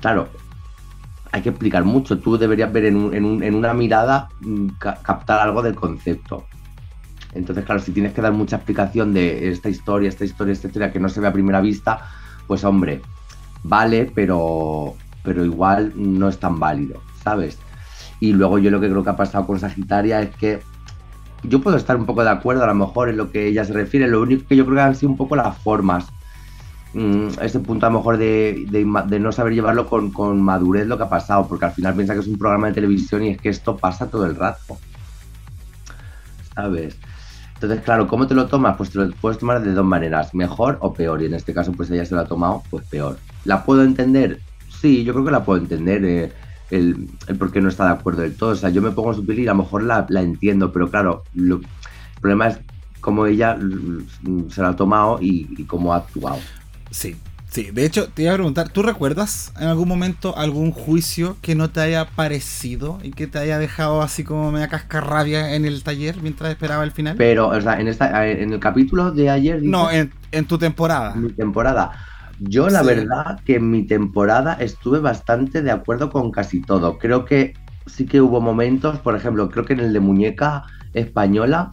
Claro, 0.00 0.28
hay 1.32 1.42
que 1.42 1.48
explicar 1.48 1.84
mucho. 1.84 2.18
Tú 2.18 2.36
deberías 2.36 2.72
ver 2.72 2.86
en, 2.86 2.96
un, 2.96 3.14
en, 3.14 3.24
un, 3.24 3.42
en 3.42 3.54
una 3.54 3.74
mirada, 3.74 4.28
mm, 4.40 4.68
captar 4.78 5.40
algo 5.40 5.62
del 5.62 5.74
concepto. 5.74 6.44
Entonces, 7.32 7.64
claro, 7.64 7.80
si 7.80 7.92
tienes 7.92 8.12
que 8.12 8.22
dar 8.22 8.32
mucha 8.32 8.56
explicación 8.56 9.12
de 9.12 9.48
esta 9.48 9.68
historia, 9.68 10.08
esta 10.08 10.24
historia, 10.24 10.52
esta 10.52 10.68
historia 10.68 10.92
que 10.92 11.00
no 11.00 11.08
se 11.08 11.20
ve 11.20 11.26
a 11.26 11.32
primera 11.32 11.60
vista, 11.60 12.08
pues 12.46 12.62
hombre, 12.62 13.02
vale, 13.64 14.10
pero, 14.14 14.94
pero 15.24 15.44
igual 15.44 15.92
no 15.96 16.28
es 16.28 16.38
tan 16.38 16.60
válido, 16.60 17.02
¿sabes? 17.24 17.58
Y 18.24 18.32
luego 18.32 18.58
yo 18.58 18.70
lo 18.70 18.80
que 18.80 18.88
creo 18.88 19.04
que 19.04 19.10
ha 19.10 19.16
pasado 19.16 19.46
con 19.46 19.60
Sagitaria 19.60 20.22
es 20.22 20.34
que 20.34 20.62
yo 21.42 21.60
puedo 21.60 21.76
estar 21.76 21.94
un 21.94 22.06
poco 22.06 22.24
de 22.24 22.30
acuerdo 22.30 22.64
a 22.64 22.66
lo 22.66 22.74
mejor 22.74 23.10
en 23.10 23.18
lo 23.18 23.30
que 23.30 23.48
ella 23.48 23.66
se 23.66 23.74
refiere, 23.74 24.08
lo 24.08 24.22
único 24.22 24.48
que 24.48 24.56
yo 24.56 24.64
creo 24.64 24.76
que 24.76 24.80
han 24.80 24.94
sido 24.94 25.10
un 25.10 25.18
poco 25.18 25.36
las 25.36 25.58
formas. 25.58 26.06
Mm, 26.94 27.26
ese 27.42 27.60
punto 27.60 27.84
a 27.84 27.90
lo 27.90 27.98
mejor 27.98 28.16
de, 28.16 28.64
de, 28.70 29.20
no 29.20 29.30
saber 29.30 29.52
llevarlo 29.52 29.86
con, 29.86 30.10
con, 30.10 30.40
madurez 30.40 30.86
lo 30.86 30.96
que 30.96 31.02
ha 31.02 31.08
pasado, 31.10 31.46
porque 31.46 31.66
al 31.66 31.72
final 31.72 31.92
piensa 31.92 32.14
que 32.14 32.20
es 32.20 32.26
un 32.26 32.38
programa 32.38 32.68
de 32.68 32.72
televisión 32.72 33.24
y 33.24 33.28
es 33.28 33.38
que 33.38 33.50
esto 33.50 33.76
pasa 33.76 34.08
todo 34.08 34.24
el 34.24 34.36
rato. 34.36 34.78
¿Sabes? 36.54 36.96
Entonces, 37.52 37.82
claro, 37.82 38.08
¿cómo 38.08 38.26
te 38.26 38.34
lo 38.34 38.46
tomas? 38.46 38.78
Pues 38.78 38.88
te 38.88 39.00
lo 39.00 39.10
puedes 39.10 39.36
tomar 39.36 39.62
de 39.62 39.74
dos 39.74 39.84
maneras, 39.84 40.34
mejor 40.34 40.78
o 40.80 40.94
peor. 40.94 41.20
Y 41.20 41.26
en 41.26 41.34
este 41.34 41.52
caso, 41.52 41.72
pues 41.72 41.90
ella 41.90 42.06
se 42.06 42.14
lo 42.14 42.22
ha 42.22 42.26
tomado, 42.26 42.62
pues 42.70 42.86
peor. 42.86 43.18
¿La 43.44 43.66
puedo 43.66 43.82
entender? 43.82 44.40
Sí, 44.80 45.04
yo 45.04 45.12
creo 45.12 45.26
que 45.26 45.30
la 45.30 45.44
puedo 45.44 45.60
entender. 45.60 46.02
Eh, 46.06 46.32
el, 46.74 47.08
por 47.38 47.52
qué 47.52 47.60
no 47.60 47.68
está 47.68 47.86
de 47.86 47.92
acuerdo 47.92 48.22
del 48.22 48.34
todo. 48.34 48.50
O 48.50 48.56
sea, 48.56 48.70
yo 48.70 48.82
me 48.82 48.90
pongo 48.90 49.10
en 49.10 49.16
su 49.16 49.26
piel 49.26 49.40
y 49.40 49.46
a 49.46 49.52
lo 49.52 49.62
mejor 49.62 49.82
la, 49.82 50.06
entiendo, 50.20 50.72
pero 50.72 50.90
claro, 50.90 51.24
el 51.36 51.60
problema 52.20 52.48
es 52.48 52.58
cómo 53.00 53.26
ella 53.26 53.56
se 54.50 54.62
la 54.62 54.70
ha 54.70 54.76
tomado 54.76 55.18
y, 55.20 55.64
cómo 55.64 55.92
ha 55.92 55.98
actuado. 55.98 56.38
Sí, 56.90 57.16
sí. 57.50 57.70
De 57.70 57.84
hecho, 57.84 58.08
te 58.08 58.22
iba 58.22 58.32
a 58.32 58.36
preguntar, 58.36 58.70
¿tú 58.70 58.82
recuerdas 58.82 59.52
en 59.60 59.68
algún 59.68 59.88
momento 59.88 60.36
algún 60.36 60.72
juicio 60.72 61.36
que 61.42 61.54
no 61.54 61.70
te 61.70 61.80
haya 61.80 62.06
parecido 62.06 62.98
y 63.02 63.10
que 63.10 63.26
te 63.26 63.38
haya 63.38 63.58
dejado 63.58 64.02
así 64.02 64.24
como 64.24 64.50
media 64.50 64.68
cascarrabia 64.68 65.54
en 65.54 65.64
el 65.64 65.82
taller 65.82 66.22
mientras 66.22 66.50
esperaba 66.50 66.82
el 66.82 66.92
final? 66.92 67.16
Pero, 67.16 67.48
o 67.48 67.60
sea, 67.60 67.80
en, 67.80 67.88
esta, 67.88 68.26
en 68.28 68.52
el 68.52 68.60
capítulo 68.60 69.10
de 69.12 69.30
ayer... 69.30 69.62
No, 69.62 69.90
en, 69.90 70.12
en 70.32 70.44
tu 70.46 70.58
temporada. 70.58 71.14
Mi 71.14 71.30
temporada. 71.30 71.92
Yo 72.40 72.68
la 72.68 72.82
verdad 72.82 73.40
que 73.44 73.56
en 73.56 73.70
mi 73.70 73.86
temporada 73.86 74.54
estuve 74.54 74.98
bastante 74.98 75.62
de 75.62 75.70
acuerdo 75.70 76.10
con 76.10 76.30
casi 76.30 76.60
todo. 76.60 76.98
Creo 76.98 77.24
que 77.24 77.54
sí 77.86 78.06
que 78.06 78.20
hubo 78.20 78.40
momentos, 78.40 78.98
por 78.98 79.16
ejemplo, 79.16 79.48
creo 79.50 79.64
que 79.64 79.74
en 79.74 79.80
el 79.80 79.92
de 79.92 80.00
muñeca 80.00 80.64
española, 80.94 81.70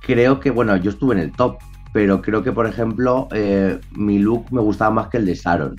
creo 0.00 0.40
que, 0.40 0.50
bueno, 0.50 0.76
yo 0.76 0.90
estuve 0.90 1.14
en 1.14 1.20
el 1.20 1.32
top, 1.32 1.58
pero 1.92 2.22
creo 2.22 2.42
que, 2.42 2.52
por 2.52 2.66
ejemplo, 2.66 3.28
eh, 3.32 3.80
mi 3.92 4.18
look 4.18 4.46
me 4.52 4.60
gustaba 4.60 4.90
más 4.90 5.08
que 5.08 5.18
el 5.18 5.26
de 5.26 5.34
Sharon. 5.34 5.76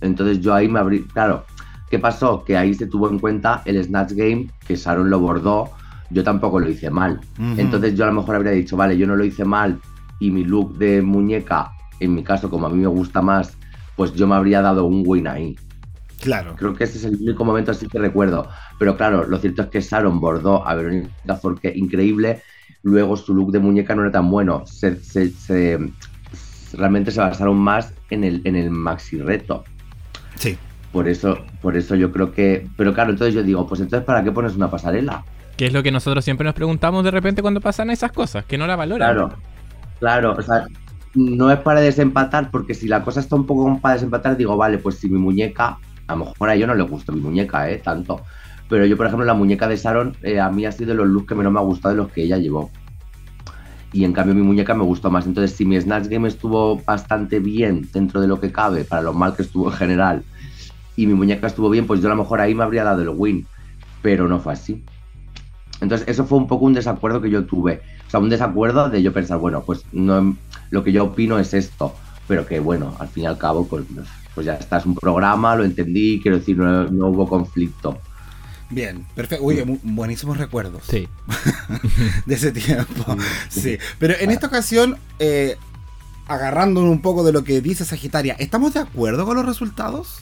Entonces 0.00 0.40
yo 0.40 0.54
ahí 0.54 0.68
me 0.68 0.80
abrí, 0.80 1.04
claro, 1.04 1.44
¿qué 1.90 1.98
pasó? 1.98 2.44
Que 2.44 2.56
ahí 2.56 2.74
se 2.74 2.86
tuvo 2.86 3.10
en 3.10 3.18
cuenta 3.18 3.62
el 3.64 3.82
Snatch 3.82 4.12
Game, 4.12 4.50
que 4.66 4.76
Sharon 4.76 5.10
lo 5.10 5.20
bordó, 5.20 5.70
yo 6.10 6.24
tampoco 6.24 6.60
lo 6.60 6.68
hice 6.68 6.90
mal. 6.90 7.20
Entonces 7.56 7.94
yo 7.94 8.04
a 8.04 8.08
lo 8.08 8.14
mejor 8.14 8.36
habría 8.36 8.52
dicho, 8.52 8.76
vale, 8.76 8.96
yo 8.96 9.06
no 9.06 9.16
lo 9.16 9.24
hice 9.24 9.44
mal 9.44 9.80
y 10.18 10.30
mi 10.30 10.44
look 10.44 10.76
de 10.76 11.02
muñeca, 11.02 11.72
en 12.04 12.14
mi 12.14 12.22
caso, 12.22 12.50
como 12.50 12.66
a 12.66 12.70
mí 12.70 12.78
me 12.78 12.86
gusta 12.86 13.22
más, 13.22 13.56
pues 13.96 14.12
yo 14.14 14.26
me 14.26 14.34
habría 14.34 14.62
dado 14.62 14.84
un 14.84 15.02
win 15.06 15.28
ahí. 15.28 15.56
Claro. 16.20 16.54
Creo 16.56 16.74
que 16.74 16.84
ese 16.84 16.98
es 16.98 17.04
el 17.04 17.16
único 17.16 17.44
momento 17.44 17.72
así 17.72 17.88
que 17.88 17.98
recuerdo. 17.98 18.48
Pero 18.78 18.96
claro, 18.96 19.26
lo 19.26 19.38
cierto 19.38 19.62
es 19.62 19.68
que 19.68 19.80
Sharon 19.80 20.20
bordó 20.20 20.66
a 20.66 20.74
Verónica 20.74 21.36
Forqué 21.40 21.72
increíble. 21.74 22.42
Luego 22.82 23.16
su 23.16 23.34
look 23.34 23.50
de 23.50 23.58
muñeca 23.58 23.94
no 23.94 24.02
era 24.02 24.12
tan 24.12 24.30
bueno. 24.30 24.64
Se, 24.66 25.00
realmente 26.74 27.10
se 27.10 27.20
basaron 27.20 27.58
más 27.58 27.92
en 28.10 28.24
el, 28.24 28.40
en 28.44 28.54
el 28.54 28.70
maxi 28.70 29.18
reto. 29.18 29.64
Sí. 30.36 30.56
Por 30.92 31.08
eso, 31.08 31.38
por 31.60 31.76
eso 31.76 31.96
yo 31.96 32.12
creo 32.12 32.32
que. 32.32 32.68
Pero 32.76 32.94
claro, 32.94 33.10
entonces 33.10 33.34
yo 33.34 33.42
digo, 33.42 33.66
pues 33.66 33.80
entonces 33.80 34.04
¿para 34.04 34.22
qué 34.22 34.30
pones 34.30 34.54
una 34.54 34.70
pasarela? 34.70 35.24
Que 35.56 35.66
es 35.66 35.72
lo 35.72 35.82
que 35.82 35.90
nosotros 35.90 36.24
siempre 36.24 36.44
nos 36.44 36.54
preguntamos 36.54 37.02
de 37.02 37.10
repente 37.10 37.42
cuando 37.42 37.60
pasan 37.60 37.90
esas 37.90 38.12
cosas, 38.12 38.44
que 38.44 38.58
no 38.58 38.66
la 38.66 38.76
valoran. 38.76 39.14
Claro, 39.14 39.32
claro, 39.98 40.36
o 40.38 40.42
sea, 40.42 40.66
no 41.14 41.50
es 41.50 41.58
para 41.60 41.80
desempatar, 41.80 42.50
porque 42.50 42.74
si 42.74 42.88
la 42.88 43.02
cosa 43.02 43.20
está 43.20 43.36
un 43.36 43.46
poco 43.46 43.78
para 43.80 43.94
desempatar, 43.94 44.36
digo, 44.36 44.56
vale, 44.56 44.78
pues 44.78 44.96
si 44.96 45.08
mi 45.08 45.18
muñeca 45.18 45.78
a 46.06 46.16
lo 46.16 46.24
mejor 46.26 46.48
a 46.48 46.54
ellos 46.54 46.68
no 46.68 46.74
les 46.74 46.88
gustó 46.88 47.12
mi 47.12 47.20
muñeca, 47.20 47.70
¿eh? 47.70 47.78
Tanto. 47.78 48.22
Pero 48.68 48.86
yo, 48.86 48.96
por 48.96 49.06
ejemplo, 49.06 49.24
la 49.24 49.34
muñeca 49.34 49.68
de 49.68 49.76
Sharon, 49.76 50.16
eh, 50.22 50.40
a 50.40 50.50
mí 50.50 50.64
ha 50.64 50.72
sido 50.72 50.90
de 50.90 50.94
los 50.94 51.06
looks 51.06 51.28
que 51.28 51.34
menos 51.34 51.52
me 51.52 51.58
ha 51.58 51.62
gustado 51.62 51.94
de 51.94 52.02
los 52.02 52.10
que 52.10 52.22
ella 52.22 52.38
llevó. 52.38 52.70
Y 53.92 54.04
en 54.04 54.12
cambio 54.12 54.34
mi 54.34 54.42
muñeca 54.42 54.74
me 54.74 54.84
gustó 54.84 55.10
más. 55.10 55.26
Entonces, 55.26 55.54
si 55.56 55.66
mi 55.66 55.78
Snatch 55.78 56.08
Game 56.08 56.26
estuvo 56.26 56.76
bastante 56.78 57.40
bien 57.40 57.86
dentro 57.92 58.20
de 58.20 58.28
lo 58.28 58.40
que 58.40 58.50
cabe, 58.50 58.84
para 58.84 59.02
lo 59.02 59.12
mal 59.12 59.36
que 59.36 59.42
estuvo 59.42 59.70
en 59.70 59.76
general, 59.76 60.22
y 60.96 61.06
mi 61.06 61.14
muñeca 61.14 61.46
estuvo 61.46 61.68
bien, 61.68 61.86
pues 61.86 62.00
yo 62.00 62.06
a 62.08 62.14
lo 62.14 62.22
mejor 62.22 62.40
ahí 62.40 62.54
me 62.54 62.64
habría 62.64 62.84
dado 62.84 63.02
el 63.02 63.10
win. 63.10 63.46
Pero 64.00 64.28
no 64.28 64.40
fue 64.40 64.54
así. 64.54 64.82
Entonces, 65.80 66.08
eso 66.08 66.24
fue 66.24 66.38
un 66.38 66.46
poco 66.46 66.64
un 66.64 66.72
desacuerdo 66.72 67.20
que 67.20 67.30
yo 67.30 67.44
tuve. 67.44 67.82
O 68.06 68.10
sea, 68.10 68.20
un 68.20 68.30
desacuerdo 68.30 68.88
de 68.88 69.02
yo 69.02 69.12
pensar, 69.12 69.38
bueno, 69.38 69.62
pues 69.66 69.84
no 69.92 70.34
lo 70.72 70.82
que 70.82 70.90
yo 70.90 71.04
opino 71.04 71.38
es 71.38 71.54
esto. 71.54 71.94
Pero 72.26 72.46
que 72.46 72.58
bueno, 72.58 72.96
al 72.98 73.08
fin 73.08 73.24
y 73.24 73.26
al 73.26 73.38
cabo, 73.38 73.66
pues 73.68 73.84
pues 74.34 74.46
ya 74.46 74.54
está, 74.54 74.78
es 74.78 74.86
un 74.86 74.94
programa, 74.94 75.54
lo 75.54 75.64
entendí, 75.64 76.18
quiero 76.20 76.38
decir, 76.38 76.56
no, 76.56 77.08
hubo 77.08 77.28
conflicto. 77.28 78.00
Bien, 78.70 79.04
perfecto. 79.14 79.44
Uy, 79.44 79.62
buenísimos 79.82 80.38
recuerdos. 80.38 80.82
Sí. 80.88 81.06
de 82.26 82.34
ese 82.34 82.52
tiempo. 82.52 83.16
Sí. 83.50 83.76
Pero 83.98 84.14
en 84.18 84.30
esta 84.30 84.46
ocasión, 84.46 84.96
eh, 85.18 85.56
agarrando 86.26 86.82
un 86.82 87.02
poco 87.02 87.22
de 87.22 87.32
lo 87.32 87.44
que 87.44 87.60
dice 87.60 87.84
Sagitaria, 87.84 88.34
¿estamos 88.38 88.72
de 88.72 88.80
acuerdo 88.80 89.26
con 89.26 89.36
los 89.36 89.44
resultados? 89.44 90.20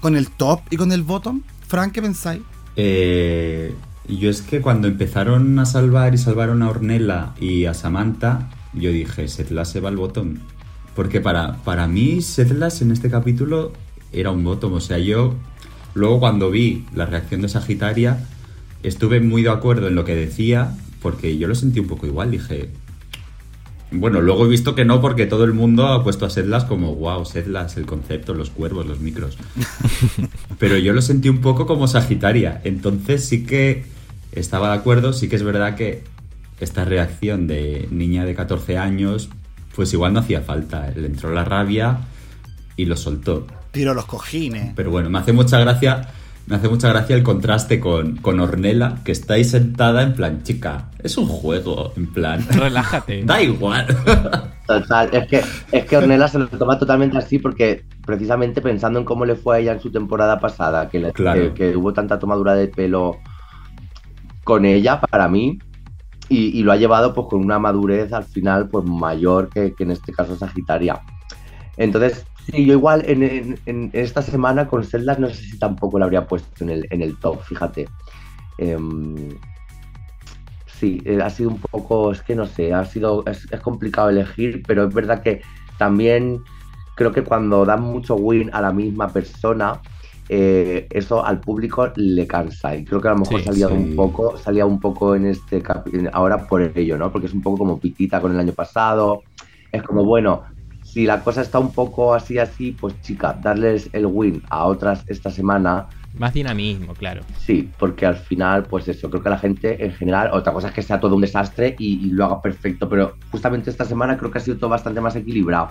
¿Con 0.00 0.16
el 0.16 0.28
top 0.28 0.60
y 0.70 0.76
con 0.76 0.90
el 0.90 1.04
bottom? 1.04 1.42
Frank, 1.68 1.92
¿qué 1.92 2.02
pensáis? 2.02 2.42
Eh, 2.74 3.72
yo 4.08 4.28
es 4.28 4.42
que 4.42 4.60
cuando 4.60 4.88
empezaron 4.88 5.56
a 5.60 5.64
salvar 5.64 6.14
y 6.14 6.18
salvaron 6.18 6.62
a 6.62 6.70
Ornella 6.70 7.32
y 7.40 7.66
a 7.66 7.74
Samantha, 7.74 8.50
yo 8.74 8.90
dije, 8.90 9.28
se 9.28 9.64
se 9.64 9.80
va 9.80 9.88
al 9.88 9.96
bottom. 9.96 10.36
Porque 10.94 11.20
para, 11.20 11.56
para 11.64 11.88
mí, 11.88 12.22
Sedlas 12.22 12.80
en 12.82 12.92
este 12.92 13.10
capítulo 13.10 13.72
era 14.12 14.30
un 14.30 14.44
bottom. 14.44 14.74
O 14.74 14.80
sea, 14.80 14.98
yo 14.98 15.34
luego 15.94 16.20
cuando 16.20 16.50
vi 16.50 16.84
la 16.94 17.06
reacción 17.06 17.42
de 17.42 17.48
Sagitaria, 17.48 18.26
estuve 18.82 19.20
muy 19.20 19.42
de 19.42 19.50
acuerdo 19.50 19.88
en 19.88 19.94
lo 19.94 20.04
que 20.04 20.14
decía, 20.14 20.76
porque 21.02 21.36
yo 21.36 21.48
lo 21.48 21.54
sentí 21.54 21.80
un 21.80 21.88
poco 21.88 22.06
igual. 22.06 22.30
Dije, 22.30 22.70
bueno, 23.90 24.20
luego 24.20 24.46
he 24.46 24.48
visto 24.48 24.74
que 24.74 24.84
no, 24.84 25.00
porque 25.00 25.26
todo 25.26 25.44
el 25.44 25.52
mundo 25.52 25.86
ha 25.88 26.02
puesto 26.02 26.26
a 26.26 26.30
Sedlas 26.30 26.64
como, 26.64 26.94
wow, 26.94 27.24
Sedlas, 27.24 27.76
el 27.76 27.86
concepto, 27.86 28.34
los 28.34 28.50
cuervos, 28.50 28.86
los 28.86 29.00
micros. 29.00 29.36
Pero 30.58 30.78
yo 30.78 30.92
lo 30.92 31.02
sentí 31.02 31.28
un 31.28 31.40
poco 31.40 31.66
como 31.66 31.88
Sagitaria. 31.88 32.60
Entonces 32.64 33.24
sí 33.24 33.44
que 33.44 33.84
estaba 34.32 34.68
de 34.68 34.78
acuerdo, 34.78 35.12
sí 35.12 35.28
que 35.28 35.36
es 35.36 35.42
verdad 35.42 35.76
que 35.76 36.04
esta 36.64 36.84
reacción 36.84 37.46
de 37.46 37.88
niña 37.90 38.24
de 38.24 38.34
14 38.34 38.78
años, 38.78 39.28
pues 39.74 39.92
igual 39.92 40.12
no 40.12 40.20
hacía 40.20 40.40
falta. 40.40 40.90
Le 40.94 41.06
entró 41.06 41.32
la 41.32 41.44
rabia 41.44 41.98
y 42.76 42.86
lo 42.86 42.96
soltó. 42.96 43.46
Tiro 43.70 43.94
los 43.94 44.06
cojines. 44.06 44.72
Pero 44.74 44.90
bueno, 44.90 45.10
me 45.10 45.18
hace 45.18 45.32
mucha 45.32 45.58
gracia. 45.60 46.08
Me 46.46 46.56
hace 46.56 46.68
mucha 46.68 46.90
gracia 46.90 47.16
el 47.16 47.22
contraste 47.22 47.80
con, 47.80 48.16
con 48.16 48.38
Ornella, 48.38 48.96
que 49.02 49.12
está 49.12 49.34
ahí 49.34 49.44
sentada 49.44 50.02
en 50.02 50.12
plan, 50.12 50.42
chica, 50.42 50.90
es 51.02 51.16
un 51.16 51.26
juego, 51.26 51.94
en 51.96 52.06
plan. 52.12 52.46
Relájate. 52.50 53.22
da 53.24 53.40
igual. 53.40 53.86
Total, 54.66 55.08
es 55.12 55.26
que, 55.26 55.42
es 55.72 55.84
que 55.86 55.96
Ornella 55.96 56.28
se 56.28 56.38
lo 56.38 56.46
toma 56.48 56.78
totalmente 56.78 57.16
así 57.16 57.38
porque 57.38 57.84
precisamente 58.04 58.60
pensando 58.60 58.98
en 58.98 59.06
cómo 59.06 59.24
le 59.24 59.36
fue 59.36 59.56
a 59.56 59.58
ella 59.60 59.72
en 59.72 59.80
su 59.80 59.90
temporada 59.90 60.38
pasada, 60.38 60.90
que, 60.90 61.12
que 61.54 61.76
hubo 61.76 61.94
tanta 61.94 62.18
tomadura 62.18 62.54
de 62.54 62.68
pelo 62.68 63.16
con 64.44 64.66
ella, 64.66 65.00
para 65.00 65.28
mí, 65.28 65.58
y, 66.28 66.62
lo 66.62 66.72
ha 66.72 66.76
llevado 66.76 67.14
pues 67.14 67.26
con 67.28 67.40
una 67.40 67.58
madurez 67.58 68.12
al 68.12 68.24
final 68.24 68.68
pues 68.68 68.84
mayor 68.84 69.48
que, 69.48 69.74
en 69.78 69.90
este 69.90 70.12
caso 70.12 70.36
Sagitaria. 70.36 71.00
Entonces, 71.76 72.26
sí, 72.46 72.64
yo 72.64 72.74
igual 72.74 73.04
en, 73.06 73.90
esta 73.92 74.22
semana 74.22 74.66
con 74.66 74.84
Celdas 74.84 75.18
no 75.18 75.28
sé 75.28 75.36
si 75.36 75.58
tampoco 75.58 75.98
lo 75.98 76.04
habría 76.04 76.26
puesto 76.26 76.64
en 76.64 76.70
el, 76.70 76.86
en 76.90 77.02
el 77.02 77.18
top, 77.18 77.42
fíjate. 77.42 77.88
Em, 78.58 79.36
sí, 80.66 81.02
eh, 81.04 81.20
ha 81.22 81.30
sido 81.30 81.50
un 81.50 81.58
poco, 81.58 82.12
es 82.12 82.22
que 82.22 82.34
no 82.34 82.46
sé, 82.46 82.72
ha 82.72 82.84
sido, 82.84 83.24
es, 83.26 83.46
es 83.50 83.60
complicado 83.60 84.10
elegir, 84.10 84.62
pero 84.66 84.86
es 84.86 84.94
verdad 84.94 85.22
que 85.22 85.42
también 85.78 86.42
creo 86.94 87.12
que 87.12 87.24
cuando 87.24 87.64
dan 87.64 87.82
mucho 87.82 88.14
win 88.14 88.50
a 88.52 88.60
la 88.60 88.72
misma 88.72 89.08
persona, 89.08 89.80
eh, 90.28 90.86
eso 90.90 91.24
al 91.24 91.40
público 91.40 91.92
le 91.96 92.26
cansa. 92.26 92.74
Y 92.76 92.84
creo 92.84 93.00
que 93.00 93.08
a 93.08 93.12
lo 93.12 93.18
mejor 93.18 93.42
salía 93.42 93.68
un 93.68 93.94
poco, 93.94 94.36
salía 94.38 94.66
un 94.66 94.80
poco 94.80 95.14
en 95.14 95.26
este 95.26 95.62
ahora 96.12 96.46
por 96.46 96.62
ello, 96.62 96.96
¿no? 96.96 97.12
Porque 97.12 97.26
es 97.26 97.34
un 97.34 97.42
poco 97.42 97.58
como 97.58 97.78
pitita 97.78 98.20
con 98.20 98.32
el 98.32 98.40
año 98.40 98.52
pasado. 98.52 99.22
Es 99.70 99.82
como, 99.82 100.04
bueno, 100.04 100.44
si 100.82 101.04
la 101.04 101.22
cosa 101.22 101.42
está 101.42 101.58
un 101.58 101.72
poco 101.72 102.14
así, 102.14 102.38
así, 102.38 102.72
pues 102.72 103.00
chica, 103.02 103.38
darles 103.42 103.90
el 103.92 104.06
win 104.06 104.42
a 104.48 104.66
otras 104.66 105.04
esta 105.08 105.30
semana. 105.30 105.88
Más 106.16 106.32
dinamismo, 106.32 106.94
claro. 106.94 107.22
Sí, 107.38 107.68
porque 107.78 108.06
al 108.06 108.16
final, 108.16 108.62
pues 108.62 108.86
eso, 108.86 109.10
creo 109.10 109.22
que 109.22 109.28
la 109.28 109.38
gente 109.38 109.84
en 109.84 109.92
general, 109.92 110.30
otra 110.32 110.52
cosa 110.52 110.68
es 110.68 110.74
que 110.74 110.82
sea 110.82 111.00
todo 111.00 111.16
un 111.16 111.22
desastre 111.22 111.74
y, 111.78 112.06
y 112.06 112.10
lo 112.12 112.26
haga 112.26 112.40
perfecto, 112.40 112.88
pero 112.88 113.16
justamente 113.32 113.70
esta 113.70 113.84
semana 113.84 114.16
creo 114.16 114.30
que 114.30 114.38
ha 114.38 114.40
sido 114.40 114.56
todo 114.56 114.70
bastante 114.70 115.00
más 115.00 115.16
equilibrado. 115.16 115.70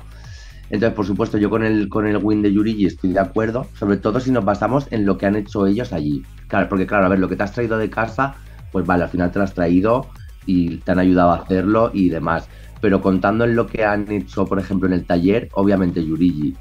Entonces, 0.74 0.96
por 0.96 1.06
supuesto, 1.06 1.38
yo 1.38 1.52
con 1.52 1.64
el, 1.64 1.88
con 1.88 2.08
el 2.08 2.18
win 2.18 2.42
de 2.42 2.52
Yurigi 2.52 2.88
estoy 2.88 3.14
de 3.14 3.20
acuerdo, 3.20 3.68
sobre 3.78 3.98
todo 3.98 4.20
si 4.20 4.32
nos 4.32 4.44
basamos 4.44 4.88
en 4.90 5.06
lo 5.06 5.20
que 5.20 5.28
han 5.28 5.36
hecho 5.36 5.68
ellos 5.68 5.94
allí. 5.94 6.24
Claro, 6.48 6.68
porque 6.68 6.88
claro, 6.88 7.06
a 7.06 7.10
ver, 7.10 7.20
lo 7.20 7.30
que 7.30 7.36
te 7.36 7.44
has 7.44 7.52
traído 7.52 7.78
de 7.78 7.92
casa, 7.92 8.34
pues 8.72 8.84
vale, 8.84 9.04
al 9.04 9.10
final 9.10 9.30
te 9.30 9.38
lo 9.38 9.46
has 9.46 9.54
traído 9.54 10.08
y 10.48 10.78
te 10.78 10.92
han 10.92 10.98
ayudado 10.98 11.30
a 11.30 11.36
hacerlo 11.36 11.92
y 11.94 12.10
demás. 12.10 12.50
Pero 12.82 13.04
contando 13.04 13.44
en 13.44 13.56
lo 13.56 13.68
que 13.68 13.86
han 13.86 14.12
hecho, 14.12 14.46
por 14.46 14.58
ejemplo, 14.58 14.88
en 14.88 14.94
el 14.94 15.06
taller, 15.06 15.48
obviamente 15.54 16.04
Yurigi, 16.04 16.56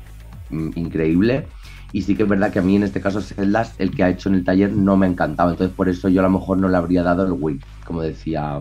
mm, 0.50 0.72
increíble. 0.74 1.46
Y 1.92 2.02
sí 2.02 2.14
que 2.14 2.24
es 2.24 2.28
verdad 2.28 2.52
que 2.52 2.58
a 2.58 2.62
mí 2.62 2.76
en 2.76 2.82
este 2.82 3.00
caso 3.00 3.22
Celdas, 3.22 3.74
el 3.78 3.92
que 3.92 4.04
ha 4.04 4.10
hecho 4.10 4.28
en 4.28 4.34
el 4.34 4.44
taller, 4.44 4.72
no 4.74 4.98
me 4.98 5.06
ha 5.06 5.08
encantado. 5.08 5.52
Entonces 5.52 5.74
por 5.74 5.88
eso 5.88 6.10
yo 6.10 6.20
a 6.20 6.24
lo 6.24 6.38
mejor 6.38 6.58
no 6.58 6.68
le 6.68 6.76
habría 6.76 7.02
dado 7.02 7.24
el 7.24 7.32
win, 7.32 7.60
como 7.86 8.02
decía 8.02 8.60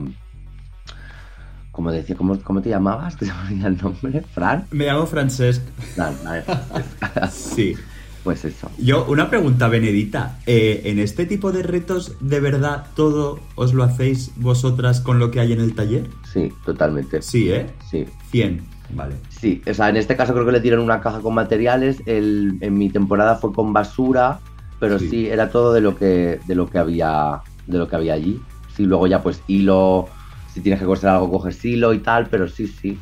como 1.72 1.91
decía, 1.91 2.15
¿cómo, 2.15 2.38
cómo 2.41 2.61
te 2.61 2.69
llamabas? 2.69 3.18
¿Te 3.18 3.26
llamaría 3.26 3.68
el 3.68 3.77
nombre? 3.77 4.22
¿Fran? 4.34 4.65
Me 4.72 4.85
llamo 4.85 5.06
Francesc. 5.06 5.61
Fran, 5.95 6.15
sí. 7.31 7.76
Pues 8.23 8.45
eso. 8.45 8.69
Yo, 8.77 9.06
una 9.06 9.30
pregunta, 9.30 9.68
Benedita. 9.68 10.38
Eh, 10.45 10.81
¿En 10.85 10.99
este 10.99 11.26
tipo 11.26 11.52
de 11.52 11.64
retos, 11.64 12.18
de 12.19 12.39
verdad, 12.39 12.85
todo 12.95 13.39
os 13.56 13.73
lo 13.73 13.84
hacéis 13.84 14.31
vosotras 14.35 15.02
con 15.02 15.18
lo 15.18 15.31
que 15.31 15.39
hay 15.39 15.53
en 15.53 15.60
el 15.60 15.73
taller? 15.73 16.07
Sí, 16.31 16.53
totalmente. 16.64 17.22
Sí, 17.23 17.52
¿eh? 17.52 17.68
Sí. 17.89 18.06
100, 18.30 18.61
vale. 18.93 19.15
Sí, 19.30 19.64
o 19.68 19.73
sea, 19.73 19.89
en 19.89 19.98
este 19.98 20.15
caso 20.15 20.34
creo 20.34 20.45
que 20.45 20.52
le 20.52 20.60
dieron 20.60 20.81
una 20.81 21.02
caja 21.02 21.22
con 21.22 21.34
materiales. 21.34 22.03
El, 22.06 22.57
en 22.61 22.77
mi 22.77 22.89
temporada 22.89 23.38
fue 23.38 23.53
con 23.53 23.73
basura, 23.73 24.39
pero 24.80 24.99
sí. 24.99 25.10
sí, 25.10 25.27
era 25.27 25.49
todo 25.49 25.73
de 25.73 25.81
lo 25.81 25.95
que, 25.95 26.39
de 26.45 26.56
lo 26.56 26.69
que 26.69 26.77
había, 26.77 27.41
de 27.65 27.77
lo 27.80 27.88
que 27.88 27.95
había 27.95 28.14
allí. 28.14 28.39
Sí, 28.76 28.84
luego 28.84 29.07
ya 29.07 29.23
pues 29.23 29.41
hilo 29.48 30.07
si 30.53 30.61
tienes 30.61 30.80
que 30.80 30.86
coser 30.86 31.10
algo, 31.10 31.32
coges 31.32 31.64
hilo 31.64 31.94
y 31.94 31.99
tal, 31.99 32.28
pero 32.28 32.48
sí, 32.48 32.68
sí. 32.68 32.99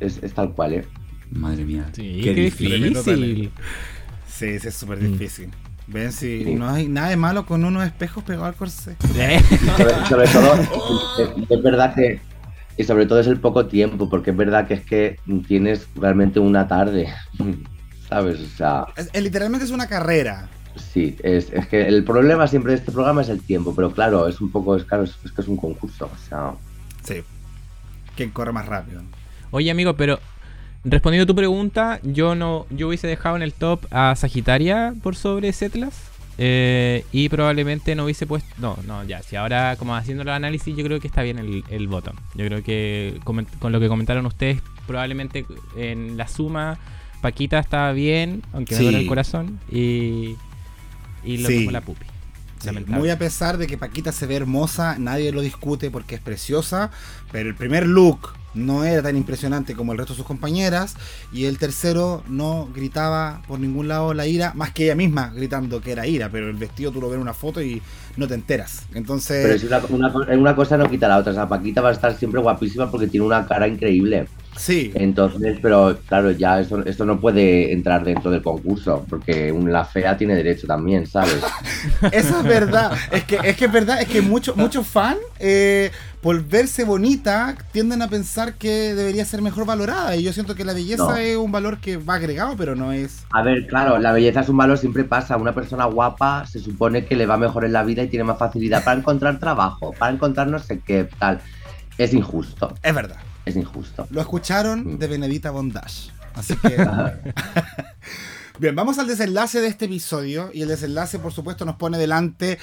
Es, 0.00 0.20
tal 0.34 0.52
cual, 0.52 0.74
¿eh? 0.74 0.84
Madre 1.30 1.64
mía. 1.64 1.86
Sí, 1.92 2.20
qué, 2.22 2.34
difícil. 2.34 3.50
Sí, 4.26 4.58
sí, 4.58 4.68
es 4.68 4.74
súper 4.74 4.98
mm. 4.98 5.12
difícil. 5.12 5.50
Ven, 5.88 6.12
si 6.12 6.54
no 6.54 6.68
hay 6.68 6.86
nada 6.86 7.08
de 7.08 7.16
malo 7.16 7.46
con 7.46 7.64
unos 7.64 7.84
espejos 7.84 8.22
pegados 8.22 8.48
al 8.48 8.54
corsé. 8.54 8.96
sobre, 10.08 10.28
todo, 10.28 10.54
es, 11.50 11.62
verdad 11.62 11.94
que. 11.94 12.20
Y 12.76 12.84
sobre 12.84 13.06
todo 13.06 13.20
es 13.20 13.26
el 13.26 13.40
poco 13.40 13.66
tiempo, 13.66 14.08
porque 14.08 14.30
es 14.30 14.36
verdad 14.36 14.66
que 14.66 14.74
es 14.74 14.84
que 14.84 15.18
tienes 15.46 15.88
realmente 15.96 16.40
una 16.40 16.68
tarde. 16.68 17.12
¿Sabes? 18.08 18.40
O 18.40 18.56
sea. 18.56 18.86
literalmente 19.14 19.64
es 19.64 19.70
una 19.70 19.86
carrera. 19.86 20.48
Sí, 20.78 21.16
es, 21.22 21.46
que 21.68 21.86
el 21.86 22.04
problema 22.04 22.46
siempre 22.46 22.72
de 22.72 22.78
este 22.78 22.92
programa 22.92 23.22
es 23.22 23.28
el 23.28 23.40
tiempo, 23.40 23.74
pero 23.74 23.92
claro, 23.92 24.28
es 24.28 24.40
un 24.40 24.50
poco, 24.50 24.76
es 24.76 24.84
claro, 24.84 25.04
es, 25.04 25.16
que 25.16 25.40
es 25.40 25.48
un 25.48 25.56
concurso, 25.56 26.06
o 26.12 26.28
sea... 26.28 26.52
Sí, 27.02 27.22
quien 28.16 28.30
corre 28.30 28.52
más 28.52 28.66
rápido. 28.66 29.02
Oye, 29.50 29.70
amigo, 29.70 29.94
pero 29.94 30.18
respondiendo 30.84 31.24
a 31.24 31.26
tu 31.26 31.34
pregunta, 31.34 32.00
yo 32.02 32.34
no, 32.34 32.66
yo 32.70 32.88
hubiese 32.88 33.06
dejado 33.06 33.36
en 33.36 33.42
el 33.42 33.52
top 33.52 33.86
a 33.90 34.14
Sagitaria 34.16 34.94
por 35.02 35.16
sobre 35.16 35.52
Setlas. 35.52 36.08
Eh, 36.40 37.04
y 37.10 37.28
probablemente 37.28 37.96
no 37.96 38.04
hubiese 38.04 38.24
puesto. 38.24 38.48
No, 38.58 38.78
no, 38.86 39.02
ya. 39.02 39.22
Si 39.22 39.34
ahora, 39.34 39.74
como 39.76 39.96
haciendo 39.96 40.22
el 40.22 40.28
análisis, 40.28 40.74
yo 40.76 40.84
creo 40.84 41.00
que 41.00 41.08
está 41.08 41.22
bien 41.22 41.38
el, 41.38 41.64
el 41.68 41.88
botón. 41.88 42.14
Yo 42.36 42.46
creo 42.46 42.62
que 42.62 43.18
con, 43.24 43.44
lo 43.72 43.80
que 43.80 43.88
comentaron 43.88 44.24
ustedes, 44.24 44.62
probablemente 44.86 45.44
en 45.76 46.16
la 46.16 46.28
suma, 46.28 46.78
Paquita 47.20 47.58
estaba 47.58 47.92
bien, 47.92 48.42
aunque 48.52 48.76
me 48.76 48.82
duele 48.82 49.00
el 49.00 49.06
corazón. 49.08 49.58
Y, 49.70 50.36
y 51.24 51.38
lo 51.38 51.48
mismo 51.48 51.70
la 51.70 51.80
pupi. 51.80 52.06
muy 52.86 53.10
a 53.10 53.18
pesar 53.18 53.58
de 53.58 53.66
que 53.66 53.78
Paquita 53.78 54.12
se 54.12 54.26
ve 54.26 54.36
hermosa, 54.36 54.98
nadie 54.98 55.32
lo 55.32 55.40
discute 55.40 55.90
porque 55.90 56.16
es 56.16 56.20
preciosa, 56.20 56.90
pero 57.30 57.48
el 57.48 57.54
primer 57.54 57.86
look 57.86 58.30
no 58.54 58.84
era 58.84 59.02
tan 59.02 59.16
impresionante 59.16 59.74
como 59.74 59.92
el 59.92 59.98
resto 59.98 60.14
de 60.14 60.18
sus 60.18 60.26
compañeras 60.26 60.96
y 61.32 61.44
el 61.44 61.58
tercero 61.58 62.22
no 62.28 62.68
gritaba 62.74 63.42
por 63.46 63.60
ningún 63.60 63.88
lado 63.88 64.14
la 64.14 64.26
ira, 64.26 64.52
más 64.54 64.72
que 64.72 64.84
ella 64.84 64.94
misma 64.94 65.30
gritando 65.34 65.80
que 65.80 65.92
era 65.92 66.06
ira, 66.06 66.28
pero 66.30 66.48
el 66.48 66.56
vestido 66.56 66.90
tú 66.90 67.00
lo 67.00 67.08
ves 67.08 67.16
en 67.16 67.22
una 67.22 67.34
foto 67.34 67.62
y 67.62 67.82
no 68.16 68.26
te 68.26 68.34
enteras. 68.34 68.86
Entonces... 68.94 69.62
Pero 69.62 69.86
una, 69.90 70.12
una, 70.36 70.56
cosa 70.56 70.76
no 70.76 70.90
quita 70.90 71.08
la 71.08 71.18
otra, 71.18 71.32
o 71.32 71.34
sea, 71.34 71.48
Paquita 71.48 71.80
va 71.80 71.90
a 71.90 71.92
estar 71.92 72.16
siempre 72.16 72.40
guapísima 72.40 72.90
porque 72.90 73.06
tiene 73.06 73.26
una 73.26 73.46
cara 73.46 73.68
increíble. 73.68 74.26
Sí. 74.58 74.90
Entonces, 74.94 75.58
pero 75.62 75.96
claro, 76.06 76.32
ya 76.32 76.60
esto, 76.60 76.84
esto 76.84 77.04
no 77.04 77.20
puede 77.20 77.72
entrar 77.72 78.04
dentro 78.04 78.30
del 78.30 78.42
concurso, 78.42 79.06
porque 79.08 79.54
la 79.66 79.84
fea 79.84 80.16
tiene 80.16 80.34
derecho 80.34 80.66
también, 80.66 81.06
¿sabes? 81.06 81.40
Eso 82.12 82.40
es 82.40 82.44
verdad. 82.44 82.92
Es 83.12 83.24
que 83.24 83.38
es 83.42 83.56
que 83.56 83.66
es 83.66 83.72
verdad, 83.72 84.02
es 84.02 84.08
que 84.08 84.20
muchos 84.20 84.56
muchos 84.56 84.86
fans, 84.86 85.18
eh, 85.38 85.90
por 86.20 86.44
verse 86.44 86.84
bonita, 86.84 87.56
tienden 87.70 88.02
a 88.02 88.08
pensar 88.08 88.54
que 88.54 88.94
debería 88.94 89.24
ser 89.24 89.42
mejor 89.42 89.64
valorada. 89.64 90.16
Y 90.16 90.24
yo 90.24 90.32
siento 90.32 90.56
que 90.56 90.64
la 90.64 90.72
belleza 90.72 91.22
es 91.22 91.36
un 91.36 91.52
valor 91.52 91.78
que 91.78 91.96
va 91.96 92.14
agregado, 92.14 92.56
pero 92.56 92.74
no 92.74 92.92
es. 92.92 93.24
A 93.30 93.42
ver, 93.42 93.66
claro, 93.68 93.98
la 93.98 94.12
belleza 94.12 94.40
es 94.40 94.48
un 94.48 94.56
valor, 94.56 94.76
siempre 94.78 95.04
pasa. 95.04 95.36
Una 95.36 95.54
persona 95.54 95.84
guapa 95.84 96.44
se 96.46 96.58
supone 96.58 97.06
que 97.06 97.14
le 97.14 97.26
va 97.26 97.36
mejor 97.36 97.64
en 97.64 97.72
la 97.72 97.84
vida 97.84 98.02
y 98.02 98.08
tiene 98.08 98.24
más 98.24 98.38
facilidad 98.38 98.82
para 98.82 98.98
encontrar 98.98 99.38
trabajo, 99.38 99.94
para 99.96 100.12
encontrar 100.12 100.48
no 100.48 100.58
sé 100.58 100.80
qué, 100.80 101.08
tal. 101.18 101.40
Es 101.96 102.12
injusto. 102.12 102.74
Es 102.82 102.94
verdad 102.94 103.27
es 103.48 103.56
injusto. 103.56 104.06
Lo 104.10 104.20
escucharon 104.20 104.94
mm. 104.94 104.98
de 104.98 105.06
Benedita 105.06 105.50
Bondage. 105.50 106.10
Así 106.34 106.54
que. 106.56 106.76
Bien, 108.58 108.74
vamos 108.74 108.98
al 108.98 109.06
desenlace 109.06 109.60
de 109.60 109.68
este 109.68 109.84
episodio. 109.84 110.50
Y 110.52 110.62
el 110.62 110.68
desenlace, 110.68 111.20
por 111.20 111.32
supuesto, 111.32 111.64
nos 111.64 111.76
pone 111.76 111.96
delante 111.96 112.58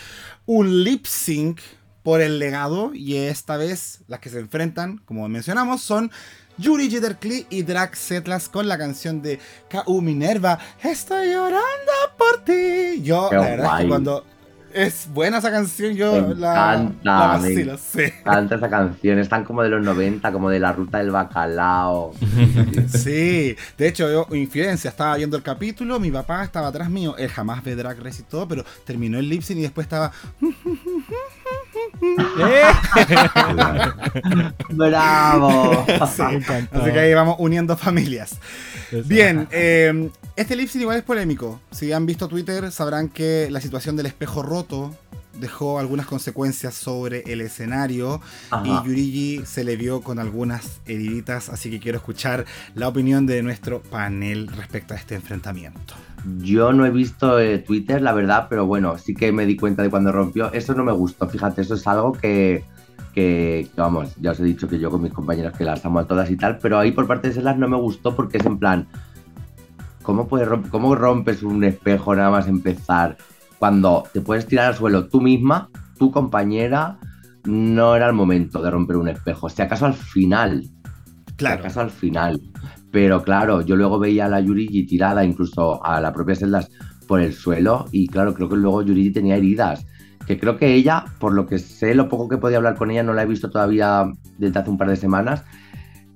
un 0.46 0.84
lip 0.84 1.06
sync 1.06 1.62
por 2.04 2.20
el 2.20 2.38
legado. 2.38 2.94
Y 2.94 3.16
esta 3.16 3.56
vez 3.56 4.00
las 4.08 4.20
que 4.20 4.30
se 4.30 4.40
enfrentan, 4.40 4.98
como 5.06 5.28
mencionamos, 5.30 5.82
son 5.82 6.12
Yuri 6.58 6.90
Jitterklee 6.90 7.48
y 7.50 7.64
Drax 7.64 7.98
Setlas 7.98 8.50
con 8.50 8.68
la 8.68 8.78
canción 8.78 9.22
de 9.22 9.40
K.U. 9.70 10.02
Minerva. 10.02 10.60
Estoy 10.84 11.32
llorando 11.32 11.92
por 12.18 12.44
ti. 12.44 13.02
Yo, 13.02 13.30
la 13.32 13.40
verdad 13.40 13.76
es 13.78 13.84
que 13.84 13.88
cuando 13.88 14.26
es 14.76 15.08
buena 15.14 15.38
esa 15.38 15.52
canción, 15.52 15.94
yo 15.94 16.34
la, 16.36 16.76
encanta, 16.76 17.38
la 17.38 17.78
sí. 17.78 18.02
encanta 18.02 18.56
esa 18.56 18.70
canción, 18.70 19.20
están 19.20 19.46
como 19.46 19.64
de 19.64 19.70
los 19.70 19.82
90, 19.84 20.32
como 20.34 20.50
de 20.50 20.60
la 20.60 20.74
ruta 20.74 20.98
del 20.98 21.12
bacalao. 21.12 22.14
sí, 22.90 23.56
de 23.78 23.88
hecho, 23.88 24.12
yo, 24.12 24.36
infidencia, 24.36 24.90
estaba 24.90 25.16
viendo 25.16 25.38
el 25.38 25.44
capítulo, 25.44 26.00
mi 26.00 26.12
papá 26.12 26.44
estaba 26.44 26.68
atrás 26.68 26.90
mío, 26.90 27.16
él 27.18 27.30
jamás 27.30 27.64
ve 27.64 27.76
Drag 27.76 27.98
Race 28.04 28.22
y 28.22 28.26
todo, 28.30 28.48
pero 28.48 28.66
terminó 28.84 29.18
el 29.18 29.30
lip 29.30 29.44
y 29.48 29.62
después 29.62 29.86
estaba... 29.86 30.12
¡Bravo! 34.70 35.86
Así 36.00 36.24
que 36.92 37.00
ahí 37.00 37.14
vamos 37.14 37.36
uniendo 37.40 37.78
familias. 37.78 38.38
Bien, 39.06 39.48
eh, 39.52 40.10
este 40.36 40.56
lip 40.56 40.70
igual 40.76 40.98
es 40.98 41.04
polémico. 41.04 41.60
Si 41.72 41.92
han 41.92 42.06
visto 42.06 42.28
Twitter, 42.28 42.72
sabrán 42.72 43.10
que 43.10 43.48
la 43.50 43.62
situación 43.62 43.96
del 43.96 44.08
espejo 44.08 44.44
roto 44.44 44.96
dejó 45.40 45.80
algunas 45.80 46.06
consecuencias 46.06 46.74
sobre 46.74 47.24
el 47.28 47.42
escenario 47.42 48.22
y 48.64 48.70
Yurigi 48.70 49.42
se 49.46 49.64
le 49.64 49.76
vio 49.76 50.02
con 50.02 50.20
algunas 50.20 50.82
heriditas, 50.86 51.50
así 51.50 51.70
que 51.70 51.80
quiero 51.80 51.98
escuchar 51.98 52.46
la 52.74 52.88
opinión 52.88 53.26
de 53.26 53.42
nuestro 53.44 53.82
panel 53.82 54.48
respecto 54.48 54.94
a 54.94 54.98
este 54.98 55.16
enfrentamiento. 55.16 55.94
Yo 56.40 56.74
no 56.74 56.86
he 56.86 56.90
visto 56.90 57.40
eh, 57.40 57.60
Twitter, 57.60 58.02
la 58.02 58.14
verdad, 58.14 58.48
pero 58.50 58.66
bueno, 58.66 58.98
sí 58.98 59.14
que 59.14 59.32
me 59.32 59.46
di 59.46 59.56
cuenta 59.56 59.84
de 59.84 59.92
cuando 59.92 60.12
rompió. 60.12 60.52
Eso 60.54 60.74
no 60.74 60.84
me 60.84 60.92
gustó, 60.92 61.30
fíjate, 61.30 61.62
eso 61.62 61.76
es 61.76 61.86
algo 61.86 62.14
que, 62.14 62.64
que, 63.14 63.68
vamos, 63.76 64.16
ya 64.20 64.32
os 64.32 64.40
he 64.40 64.44
dicho 64.44 64.68
que 64.68 64.80
yo 64.80 64.90
con 64.90 65.04
mis 65.04 65.14
compañeras 65.14 65.56
que 65.56 65.64
las 65.64 65.86
amo 65.86 66.00
a 66.00 66.08
todas 66.08 66.32
y 66.32 66.36
tal, 66.36 66.58
pero 66.58 66.80
ahí 66.80 66.92
por 66.92 67.06
parte 67.06 67.28
de 67.28 67.36
Selas 67.36 67.58
no 67.58 67.68
me 67.68 67.78
gustó 67.78 68.16
porque 68.16 68.38
es 68.38 68.46
en 68.46 68.58
plan, 68.58 68.88
¿cómo, 70.02 70.28
puedes 70.28 70.50
¿cómo 70.70 70.96
rompes 70.96 71.44
un 71.44 71.64
espejo 71.64 72.16
nada 72.16 72.32
más 72.32 72.48
empezar 72.48 73.18
cuando 73.66 74.04
te 74.14 74.22
puedes 74.22 74.46
tirar 74.46 74.68
al 74.68 74.76
suelo 74.76 75.08
tú 75.08 75.20
misma, 75.20 75.72
tu 75.98 76.12
compañera? 76.12 77.00
No 77.46 77.96
era 77.96 78.06
el 78.06 78.14
momento 78.14 78.62
de 78.62 78.70
romper 78.70 78.96
un 78.96 79.08
espejo, 79.08 79.50
si 79.50 79.60
acaso 79.60 79.88
al 79.88 79.96
final. 79.96 80.70
Claro. 81.36 81.56
Si 81.56 81.60
acaso 81.62 81.82
al 81.82 81.90
final. 81.90 82.40
Pero 82.92 83.24
claro, 83.24 83.62
yo 83.62 83.76
luego 83.76 83.98
veía 83.98 84.26
a 84.26 84.30
la 84.30 84.40
Yurigi 84.40 84.86
tirada 84.86 85.26
incluso 85.26 85.84
a 85.84 86.00
la 86.00 86.14
propia 86.14 86.36
Celdas 86.36 86.70
por 87.08 87.22
el 87.22 87.34
suelo 87.34 87.88
y 87.92 88.08
claro, 88.08 88.36
creo 88.36 88.50
que 88.50 88.56
luego 88.56 88.84
Yurigi 88.84 89.10
tenía 89.10 89.36
heridas 89.36 89.84
que 90.28 90.40
creo 90.40 90.58
que 90.58 90.76
ella, 90.76 91.06
por 91.20 91.34
lo 91.34 91.48
que 91.48 91.58
sé, 91.58 91.96
lo 91.96 92.08
poco 92.08 92.30
que 92.30 92.38
podía 92.38 92.58
hablar 92.58 92.76
con 92.76 92.92
ella, 92.92 93.02
no 93.02 93.14
la 93.14 93.24
he 93.24 93.28
visto 93.28 93.50
todavía 93.50 94.06
desde 94.38 94.60
hace 94.60 94.70
un 94.70 94.78
par 94.78 94.90
de 94.90 94.96
semanas, 94.96 95.44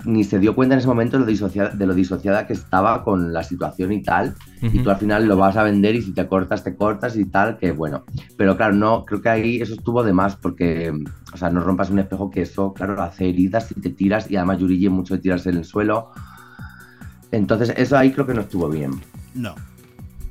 ni 0.05 0.23
se 0.23 0.39
dio 0.39 0.55
cuenta 0.55 0.75
en 0.75 0.79
ese 0.79 0.87
momento 0.87 1.17
de 1.17 1.21
lo 1.21 1.25
disociada, 1.25 1.69
de 1.71 1.85
lo 1.85 1.93
disociada 1.93 2.47
que 2.47 2.53
estaba 2.53 3.03
con 3.03 3.33
la 3.33 3.43
situación 3.43 3.91
y 3.91 4.01
tal. 4.01 4.35
Y 4.61 4.79
tú 4.79 4.89
al 4.89 4.97
final 4.97 5.25
lo 5.25 5.37
vas 5.37 5.57
a 5.57 5.63
vender 5.63 5.95
y 5.95 6.01
si 6.01 6.13
te 6.13 6.27
cortas, 6.27 6.63
te 6.63 6.75
cortas 6.75 7.15
y 7.15 7.25
tal, 7.25 7.57
que 7.57 7.71
bueno. 7.71 8.03
Pero 8.37 8.55
claro, 8.55 8.73
no, 8.73 9.05
creo 9.05 9.21
que 9.21 9.29
ahí 9.29 9.61
eso 9.61 9.73
estuvo 9.73 10.03
de 10.03 10.13
más 10.13 10.35
porque, 10.35 10.93
o 11.33 11.37
sea, 11.37 11.49
no 11.49 11.61
rompas 11.61 11.89
un 11.89 11.99
espejo 11.99 12.29
que 12.29 12.43
eso, 12.43 12.73
claro, 12.73 13.01
hace 13.01 13.29
heridas 13.29 13.71
y 13.71 13.81
te 13.81 13.89
tiras 13.89 14.29
y 14.31 14.37
además 14.37 14.59
Yurigi 14.59 14.89
mucho 14.89 15.15
de 15.15 15.21
tirarse 15.21 15.49
en 15.49 15.57
el 15.57 15.65
suelo. 15.65 16.11
Entonces, 17.31 17.73
eso 17.77 17.97
ahí 17.97 18.11
creo 18.11 18.25
que 18.25 18.33
no 18.33 18.41
estuvo 18.41 18.69
bien. 18.69 18.91
No, 19.35 19.55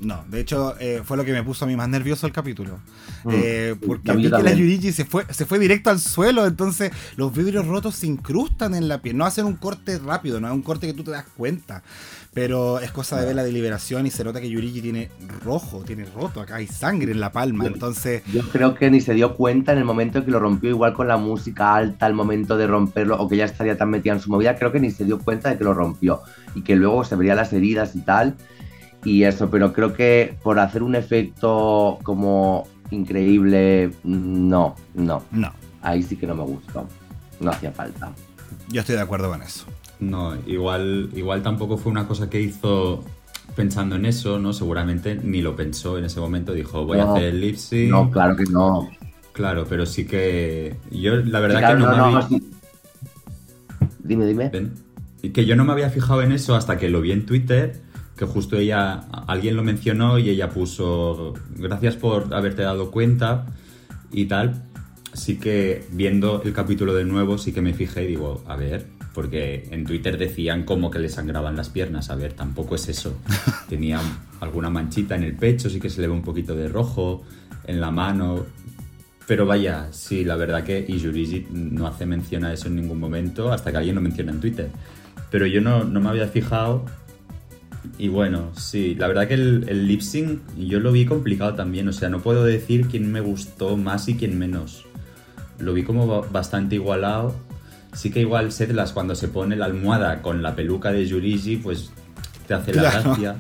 no, 0.01 0.25
de 0.29 0.41
hecho 0.41 0.77
eh, 0.79 1.03
fue 1.05 1.17
lo 1.17 1.25
que 1.25 1.33
me 1.33 1.43
puso 1.43 1.65
a 1.65 1.69
mí 1.69 1.77
más 1.77 1.89
nervioso 1.89 2.27
el 2.27 2.33
capítulo. 2.33 2.79
Mm. 3.25 3.31
Eh, 3.33 3.75
porque 3.85 4.13
vi 4.13 4.25
que 4.25 4.43
la 4.43 4.53
Yurigi 4.53 4.93
se 4.93 5.05
fue, 5.05 5.25
se 5.31 5.45
fue 5.45 5.59
directo 5.59 5.91
al 5.91 5.99
suelo, 5.99 6.47
entonces 6.47 6.93
los 7.17 7.35
vidrios 7.35 7.67
rotos 7.67 7.97
se 7.97 8.07
incrustan 8.07 8.75
en 8.75 8.87
la 8.87 9.03
piel. 9.03 9.17
No 9.17 9.25
hacen 9.25 9.45
un 9.45 9.57
corte 9.57 9.99
rápido, 9.99 10.41
no 10.41 10.47
es 10.47 10.55
un 10.55 10.63
corte 10.63 10.87
que 10.87 10.95
tú 10.95 11.03
te 11.03 11.11
das 11.11 11.27
cuenta. 11.37 11.83
Pero 12.33 12.79
es 12.79 12.93
cosa 12.93 13.19
de 13.19 13.27
ver 13.27 13.35
la 13.35 13.43
deliberación 13.43 14.07
y 14.07 14.11
se 14.11 14.23
nota 14.23 14.41
que 14.41 14.49
Yurigi 14.49 14.81
tiene 14.81 15.11
rojo, 15.45 15.83
tiene 15.85 16.05
roto, 16.05 16.41
acá 16.41 16.57
hay 16.57 16.69
sangre 16.69 17.11
en 17.11 17.19
la 17.19 17.33
palma, 17.33 17.67
entonces... 17.67 18.23
Yo 18.33 18.43
creo 18.51 18.75
que 18.75 18.91
ni 18.91 19.01
se 19.01 19.15
dio 19.15 19.35
cuenta 19.35 19.73
en 19.73 19.79
el 19.79 19.85
momento 19.85 20.25
que 20.25 20.31
lo 20.31 20.39
rompió 20.39 20.71
igual 20.71 20.93
con 20.93 21.09
la 21.09 21.17
música 21.17 21.75
alta, 21.75 22.07
el 22.07 22.15
momento 22.15 22.57
de 22.57 22.69
romperlo, 22.69 23.17
o 23.17 23.29
que 23.29 23.39
ya 23.39 23.45
estaría 23.47 23.77
tan 23.77 23.91
metida 23.91 24.13
en 24.13 24.21
su 24.21 24.31
movida, 24.31 24.57
creo 24.57 24.71
que 24.71 24.79
ni 24.79 24.93
se 24.93 25.05
dio 25.05 25.19
cuenta 25.19 25.49
de 25.49 25.59
que 25.59 25.65
lo 25.65 25.75
rompió. 25.75 26.21
Y 26.55 26.63
que 26.63 26.77
luego 26.77 27.03
se 27.03 27.17
vería 27.17 27.35
las 27.35 27.53
heridas 27.53 27.97
y 27.97 28.03
tal 28.03 28.37
y 29.05 29.23
eso, 29.23 29.51
pero 29.51 29.73
creo 29.73 29.95
que 29.95 30.37
por 30.43 30.59
hacer 30.59 30.83
un 30.83 30.95
efecto 30.95 31.99
como 32.03 32.67
increíble, 32.91 33.91
no, 34.05 34.75
no. 34.95 35.23
No. 35.31 35.53
Ahí 35.83 36.03
sí 36.03 36.17
que 36.17 36.27
no 36.27 36.35
me 36.35 36.45
gustó. 36.45 36.87
No 37.41 37.51
hacía 37.51 37.71
falta. 37.71 38.13
Yo 38.69 38.81
estoy 38.81 38.97
de 38.97 39.03
acuerdo 39.03 39.31
con 39.31 39.43
eso. 39.43 39.67
No, 40.01 40.37
igual, 40.47 41.11
igual 41.15 41.43
tampoco 41.43 41.77
fue 41.77 41.93
una 41.93 42.07
cosa 42.07 42.29
que 42.29 42.41
hizo 42.41 43.05
pensando 43.55 43.97
en 43.97 44.07
eso, 44.07 44.39
¿no? 44.39 44.53
Seguramente 44.53 45.17
ni 45.17 45.43
lo 45.43 45.57
pensó 45.57 45.99
en 45.99 46.05
ese 46.05 46.21
momento, 46.21 46.53
dijo, 46.53 46.85
voy 46.85 46.99
a 46.99 47.11
hacer 47.11 47.25
el 47.25 47.41
lip 47.41 47.57
No, 47.89 48.11
claro 48.11 48.37
que 48.37 48.45
no. 48.45 48.91
Claro, 49.33 49.67
pero 49.69 49.87
sí 49.87 50.05
que. 50.07 50.77
Yo, 50.91 51.17
la 51.17 51.41
verdad 51.41 51.75
que 51.75 51.81
no, 51.81 51.89
me 51.89 51.97
había... 51.97 52.29
Dime, 54.01 54.27
dime. 54.27 54.51
Y 55.23 55.31
Que 55.31 55.47
yo 55.47 55.55
no 55.57 55.65
me 55.65 55.73
había 55.73 55.91
fijado 55.91 56.23
en 56.23 56.33
eso 56.33 56.55
hasta 56.55 56.79
que 56.79 56.89
lo 56.89 57.01
vi 57.01 57.13
en 57.13 57.27
Twitter 57.27 57.81
que 58.19 58.27
justo 58.27 58.59
ella, 58.59 59.05
alguien 59.27 59.57
lo 59.57 59.63
mencionó 59.63 60.19
y 60.19 60.29
ella 60.29 60.51
puso, 60.51 61.35
gracias 61.57 61.95
por 61.95 62.35
haberte 62.35 62.63
dado 62.63 62.91
cuenta 62.91 63.47
y 64.11 64.27
tal. 64.27 64.65
Sí 65.15 65.39
que 65.39 65.87
viendo 65.93 66.43
el 66.45 66.53
capítulo 66.53 66.95
de 66.95 67.05
nuevo, 67.05 67.39
sí 67.39 67.53
que 67.53 67.63
me 67.63 67.73
fijé 67.73 68.05
y 68.05 68.09
digo, 68.09 68.43
a 68.47 68.57
ver, 68.57 68.87
porque 69.15 69.69
en 69.71 69.85
Twitter 69.85 70.19
decían 70.19 70.65
como 70.65 70.91
que 70.91 70.99
le 70.99 71.09
sangraban 71.09 71.57
las 71.57 71.71
piernas, 71.71 72.11
a 72.11 72.17
ver, 72.17 72.33
tampoco 72.33 72.75
es 72.75 72.89
eso. 72.89 73.17
Tenía 73.69 74.01
alguna 74.41 74.69
manchita 74.69 75.15
en 75.15 75.23
el 75.23 75.37
pecho, 75.37 75.71
sí 75.71 75.81
que 75.81 75.89
se 75.89 76.01
le 76.01 76.09
ve 76.09 76.13
un 76.13 76.23
poquito 76.23 76.55
de 76.57 76.69
rojo, 76.69 77.25
en 77.67 77.81
la 77.81 77.93
mano. 77.93 78.47
Pero 79.29 79.47
vaya, 79.47 79.89
sí, 79.93 80.25
la 80.25 80.37
verdad 80.37 80.65
que 80.65 80.85
y 80.89 81.47
no 81.53 81.87
hace 81.87 82.05
mención 82.05 82.45
a 82.45 82.53
eso 82.53 82.67
en 82.67 82.77
ningún 82.77 82.99
momento 82.99 83.53
hasta 83.53 83.71
que 83.71 83.77
alguien 83.77 83.95
lo 83.95 84.01
menciona 84.01 84.33
en 84.33 84.41
Twitter. 84.41 84.71
Pero 85.31 85.47
yo 85.47 85.61
no, 85.61 85.85
no 85.85 86.01
me 86.01 86.09
había 86.09 86.27
fijado 86.27 86.85
y 87.99 88.09
bueno, 88.09 88.51
sí, 88.57 88.95
la 88.95 89.09
verdad 89.09 89.29
que 89.29 89.35
el, 89.35 89.65
el 89.69 89.87
lip 89.87 90.01
sync 90.01 90.41
yo 90.57 90.81
lo 90.81 90.93
vi 90.93 91.07
complicado 91.07 91.55
también, 91.55 91.89
o 91.89 91.93
sea, 91.93 92.09
no 92.09 92.21
puedo 92.21 92.45
decir 92.45 92.87
quién 92.89 93.11
me 93.11 93.21
gustó 93.21 93.77
más 93.77 94.09
y 94.09 94.17
quién 94.17 94.39
menos. 94.39 94.85
Lo 95.59 95.73
vi 95.75 95.83
como 95.83 96.23
bastante 96.23 96.77
igualado. 96.77 97.35
Sí 97.93 98.11
que 98.11 98.21
igual 98.21 98.53
Sedlas 98.53 98.93
cuando 98.93 99.15
se 99.15 99.29
pone 99.29 99.57
la 99.57 99.65
almohada 99.65 100.23
con 100.23 100.43
la 100.43 100.55
peluca 100.55 100.93
de 100.93 101.07
Yurigi, 101.07 101.57
pues 101.57 101.91
te 102.47 102.55
hace 102.55 102.75
la 102.75 102.83
gracia. 102.83 103.37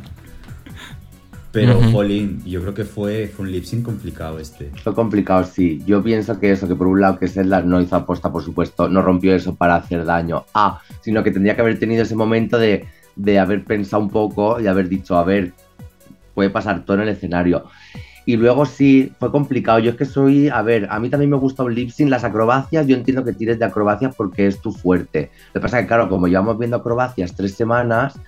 Pero, 1.50 1.80
Pauline, 1.92 2.40
yo 2.44 2.60
creo 2.60 2.74
que 2.74 2.84
fue, 2.84 3.26
fue 3.26 3.46
un 3.46 3.52
lip 3.52 3.64
sync 3.64 3.84
complicado 3.84 4.38
este. 4.38 4.70
Fue 4.82 4.94
complicado, 4.94 5.44
sí. 5.44 5.82
Yo 5.86 6.02
pienso 6.02 6.38
que 6.38 6.52
eso, 6.52 6.68
que 6.68 6.74
por 6.74 6.86
un 6.86 7.00
lado 7.00 7.18
que 7.18 7.26
Sedlar 7.26 7.64
no 7.64 7.80
hizo 7.80 7.96
aposta, 7.96 8.30
por 8.30 8.44
supuesto, 8.44 8.88
no 8.88 9.00
rompió 9.00 9.34
eso 9.34 9.54
para 9.54 9.76
hacer 9.76 10.04
daño. 10.04 10.44
Ah, 10.52 10.80
sino 11.00 11.22
que 11.24 11.30
tendría 11.30 11.56
que 11.56 11.62
haber 11.62 11.78
tenido 11.78 12.02
ese 12.02 12.14
momento 12.14 12.58
de, 12.58 12.86
de 13.18 13.38
haber 13.38 13.64
pensado 13.64 14.02
un 14.02 14.08
poco 14.08 14.58
y 14.60 14.66
haber 14.66 14.88
dicho, 14.88 15.16
a 15.18 15.24
ver, 15.24 15.52
puede 16.34 16.48
pasar 16.48 16.84
todo 16.84 16.96
en 16.96 17.02
el 17.02 17.08
escenario. 17.10 17.64
Y 18.24 18.36
luego 18.36 18.64
sí, 18.66 19.10
fue 19.18 19.30
complicado. 19.30 19.78
Yo 19.78 19.90
es 19.90 19.96
que 19.96 20.04
soy, 20.04 20.48
a 20.48 20.62
ver, 20.62 20.86
a 20.90 21.00
mí 21.00 21.08
también 21.08 21.30
me 21.30 21.36
gusta 21.36 21.64
un 21.64 21.74
lip 21.74 21.90
sync, 21.90 22.10
las 22.10 22.24
acrobacias. 22.24 22.86
Yo 22.86 22.94
entiendo 22.94 23.24
que 23.24 23.32
tires 23.32 23.58
de 23.58 23.64
acrobacias 23.64 24.14
porque 24.14 24.46
es 24.46 24.60
tu 24.60 24.70
fuerte. 24.70 25.30
Lo 25.54 25.60
que 25.60 25.64
pasa 25.64 25.78
es 25.78 25.84
que, 25.84 25.88
claro, 25.88 26.08
como 26.08 26.28
llevamos 26.28 26.58
viendo 26.58 26.76
acrobacias 26.76 27.34
tres 27.34 27.54
semanas, 27.54 28.20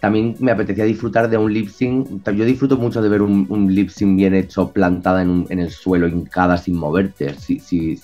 también 0.00 0.36
me 0.38 0.52
apetecía 0.52 0.84
disfrutar 0.84 1.28
de 1.28 1.36
un 1.36 1.52
lip 1.52 1.68
sync. 1.68 2.24
Yo 2.30 2.44
disfruto 2.44 2.76
mucho 2.76 3.02
de 3.02 3.08
ver 3.08 3.20
un, 3.20 3.74
lip 3.74 3.90
sync 3.90 4.16
bien 4.16 4.34
hecho, 4.34 4.70
plantada 4.70 5.22
en, 5.22 5.46
en, 5.50 5.58
el 5.58 5.70
suelo, 5.70 6.06
hincada, 6.06 6.56
sin 6.56 6.76
moverte, 6.76 7.34
si, 7.34 7.58
si, 7.58 7.96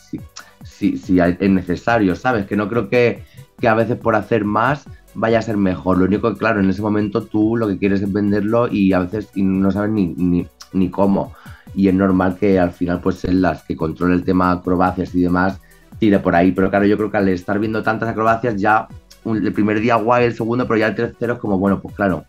si, 0.64 0.98
si 0.98 1.20
es 1.20 1.50
necesario, 1.50 2.16
¿sabes? 2.16 2.46
Que 2.46 2.56
no 2.56 2.68
creo 2.68 2.88
que, 2.88 3.22
que 3.60 3.68
a 3.68 3.74
veces 3.74 3.96
por 3.98 4.14
hacer 4.14 4.44
más 4.44 4.84
vaya 5.14 5.38
a 5.38 5.42
ser 5.42 5.56
mejor. 5.56 5.98
Lo 5.98 6.04
único 6.04 6.32
que, 6.32 6.38
claro, 6.38 6.60
en 6.60 6.70
ese 6.70 6.82
momento 6.82 7.24
tú 7.24 7.56
lo 7.56 7.66
que 7.68 7.78
quieres 7.78 8.02
es 8.02 8.12
venderlo 8.12 8.68
y 8.68 8.92
a 8.92 9.00
veces 9.00 9.30
no 9.34 9.70
sabes 9.70 9.90
ni, 9.90 10.46
ni, 10.72 10.90
cómo. 10.90 11.32
Y 11.74 11.88
es 11.88 11.94
normal 11.94 12.36
que 12.38 12.58
al 12.58 12.72
final, 12.72 13.00
pues, 13.00 13.24
en 13.24 13.42
las 13.42 13.62
que 13.64 13.76
controle 13.76 14.14
el 14.14 14.24
tema 14.24 14.52
acrobacias 14.52 15.14
y 15.14 15.22
demás, 15.22 15.60
tire 15.98 16.18
por 16.18 16.34
ahí. 16.34 16.52
Pero 16.52 16.70
claro, 16.70 16.86
yo 16.86 16.96
creo 16.96 17.10
que 17.10 17.16
al 17.16 17.28
estar 17.28 17.58
viendo 17.58 17.82
tantas 17.82 18.08
acrobacias, 18.08 18.56
ya 18.56 18.88
el 19.24 19.52
primer 19.52 19.80
día 19.80 19.96
guay, 19.96 20.26
el 20.26 20.34
segundo, 20.34 20.66
pero 20.66 20.78
ya 20.78 20.86
el 20.88 20.94
tercero 20.94 21.34
es 21.34 21.38
como, 21.38 21.58
bueno, 21.58 21.80
pues 21.80 21.94
claro, 21.94 22.24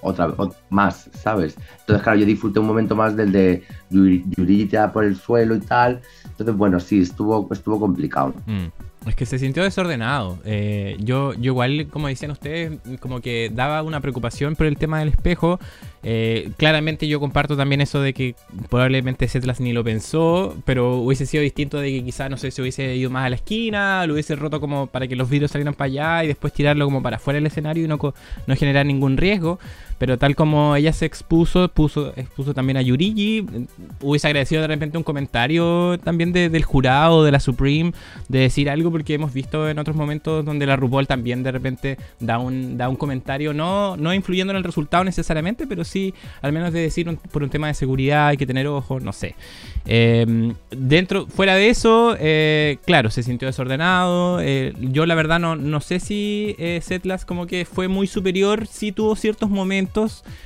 otra 0.00 0.26
vez, 0.26 0.36
más, 0.70 1.08
¿sabes? 1.12 1.56
Entonces, 1.80 2.02
claro, 2.02 2.18
yo 2.18 2.26
disfruté 2.26 2.58
un 2.58 2.66
momento 2.66 2.96
más 2.96 3.14
del 3.14 3.30
de 3.30 3.62
Yurita 3.90 4.90
por 4.90 5.04
el 5.04 5.16
suelo 5.16 5.54
y 5.54 5.60
tal. 5.60 6.00
Entonces, 6.24 6.56
bueno, 6.56 6.80
sí, 6.80 7.02
estuvo, 7.02 7.48
estuvo 7.52 7.78
complicado. 7.78 8.34
Mm. 8.46 8.91
Es 9.06 9.16
que 9.16 9.26
se 9.26 9.38
sintió 9.38 9.64
desordenado. 9.64 10.38
Eh, 10.44 10.96
yo, 11.00 11.34
yo 11.34 11.52
igual, 11.52 11.88
como 11.90 12.06
decían 12.06 12.30
ustedes, 12.30 12.78
como 13.00 13.20
que 13.20 13.50
daba 13.52 13.82
una 13.82 14.00
preocupación 14.00 14.54
por 14.54 14.66
el 14.66 14.76
tema 14.76 15.00
del 15.00 15.08
espejo. 15.08 15.58
Eh, 16.04 16.50
claramente 16.56 17.06
yo 17.08 17.20
comparto 17.20 17.56
también 17.56 17.80
eso 17.80 18.00
de 18.00 18.12
que 18.12 18.34
probablemente 18.70 19.26
Setlas 19.26 19.60
ni 19.60 19.72
lo 19.72 19.82
pensó, 19.82 20.56
pero 20.64 20.96
hubiese 20.96 21.26
sido 21.26 21.42
distinto 21.42 21.78
de 21.78 21.90
que 21.90 22.04
quizás, 22.04 22.30
no 22.30 22.36
sé, 22.36 22.50
se 22.50 22.60
hubiese 22.60 22.94
ido 22.96 23.10
más 23.10 23.26
a 23.26 23.30
la 23.30 23.36
esquina, 23.36 24.06
lo 24.06 24.14
hubiese 24.14 24.36
roto 24.36 24.60
como 24.60 24.86
para 24.86 25.06
que 25.08 25.16
los 25.16 25.28
vidrios 25.28 25.50
salieran 25.50 25.74
para 25.74 25.86
allá 25.86 26.24
y 26.24 26.28
después 26.28 26.52
tirarlo 26.52 26.84
como 26.84 27.02
para 27.02 27.16
afuera 27.16 27.36
del 27.36 27.46
escenario 27.46 27.84
y 27.84 27.88
no, 27.88 27.98
no 28.46 28.56
generar 28.56 28.86
ningún 28.86 29.16
riesgo. 29.16 29.58
Pero 30.02 30.18
tal 30.18 30.34
como 30.34 30.74
ella 30.74 30.92
se 30.92 31.06
expuso, 31.06 31.68
puso, 31.68 32.12
expuso 32.16 32.54
también 32.54 32.76
a 32.76 32.82
Yurigi, 32.82 33.46
hubiese 34.00 34.26
agradecido 34.26 34.60
de 34.60 34.66
repente 34.66 34.98
un 34.98 35.04
comentario 35.04 35.96
también 36.02 36.32
del 36.32 36.64
jurado, 36.64 37.22
de 37.22 37.30
la 37.30 37.38
Supreme, 37.38 37.92
de 38.28 38.40
decir 38.40 38.68
algo, 38.68 38.90
porque 38.90 39.14
hemos 39.14 39.32
visto 39.32 39.68
en 39.68 39.78
otros 39.78 39.94
momentos 39.94 40.44
donde 40.44 40.66
la 40.66 40.74
RuPaul 40.74 41.06
también 41.06 41.44
de 41.44 41.52
repente 41.52 41.98
da 42.18 42.40
un, 42.40 42.76
da 42.76 42.88
un 42.88 42.96
comentario, 42.96 43.54
no, 43.54 43.96
no 43.96 44.12
influyendo 44.12 44.50
en 44.50 44.56
el 44.56 44.64
resultado 44.64 45.04
necesariamente, 45.04 45.68
pero 45.68 45.84
sí 45.84 46.12
al 46.40 46.52
menos 46.52 46.72
de 46.72 46.80
decir 46.80 47.06
por 47.30 47.44
un 47.44 47.50
tema 47.50 47.68
de 47.68 47.74
seguridad 47.74 48.26
hay 48.26 48.36
que 48.36 48.46
tener 48.46 48.66
ojos, 48.66 49.04
no 49.04 49.12
sé. 49.12 49.36
Eh, 49.86 50.52
dentro, 50.70 51.28
fuera 51.28 51.54
de 51.54 51.68
eso, 51.68 52.16
eh, 52.18 52.78
claro, 52.84 53.08
se 53.08 53.22
sintió 53.22 53.46
desordenado. 53.46 54.40
Eh, 54.40 54.72
yo 54.80 55.06
la 55.06 55.14
verdad 55.14 55.38
no, 55.38 55.54
no 55.54 55.80
sé 55.80 56.00
si 56.00 56.56
eh, 56.58 56.80
Setlas 56.82 57.24
como 57.24 57.46
que 57.46 57.64
fue 57.64 57.86
muy 57.86 58.08
superior, 58.08 58.66
sí 58.66 58.90
tuvo 58.90 59.14
ciertos 59.14 59.48
momentos 59.48 59.91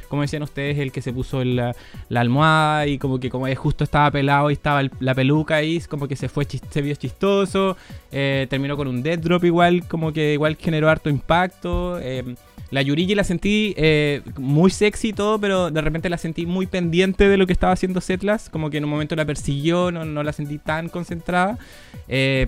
como 0.09 0.23
decían 0.23 0.43
ustedes, 0.43 0.79
el 0.79 0.93
que 0.93 1.03
se 1.03 1.13
puso 1.13 1.45
la, 1.45 1.75
almohada 2.15 2.87
y 2.87 2.99
como 2.99 3.19
que 3.19 3.31
como 3.31 3.47
justo 3.55 3.85
estaba 3.85 4.11
pelado 4.11 4.51
y 4.51 4.55
estaba 4.55 4.83
la 5.01 5.15
peluca 5.15 5.57
ahí, 5.57 5.81
como 5.89 6.09
que 6.09 6.17
se 6.17 6.29
fue 6.29 6.47
se 6.47 6.83
vio 6.83 6.95
chistoso, 6.95 7.77
eh, 8.13 8.47
terminó 8.49 8.77
con 8.77 8.89
un 8.89 9.03
dead 9.03 9.19
drop 9.19 9.45
igual, 9.45 9.87
como 9.87 10.13
que 10.13 10.35
igual 10.35 10.57
generó 10.57 10.89
harto 10.89 11.11
impacto. 11.11 11.99
Eh, 12.01 12.35
la 12.71 12.83
Yurigi 12.83 13.15
la 13.15 13.23
sentí 13.23 13.75
eh, 13.77 14.23
muy 14.39 14.71
sexy 14.71 15.09
y 15.09 15.13
todo, 15.13 15.39
pero 15.41 15.71
de 15.71 15.81
repente 15.81 16.09
la 16.09 16.19
sentí 16.19 16.47
muy 16.47 16.67
pendiente 16.67 17.29
de 17.29 17.37
lo 17.37 17.47
que 17.47 17.53
estaba 17.53 17.73
haciendo 17.73 18.01
Setlas. 18.01 18.51
Como 18.51 18.71
que 18.71 18.79
en 18.79 18.85
un 18.85 18.91
momento 18.91 19.15
la 19.15 19.25
persiguió, 19.25 19.93
no, 19.93 20.05
no 20.05 20.23
la 20.25 20.33
sentí 20.33 20.59
tan 20.59 20.89
concentrada. 20.89 21.59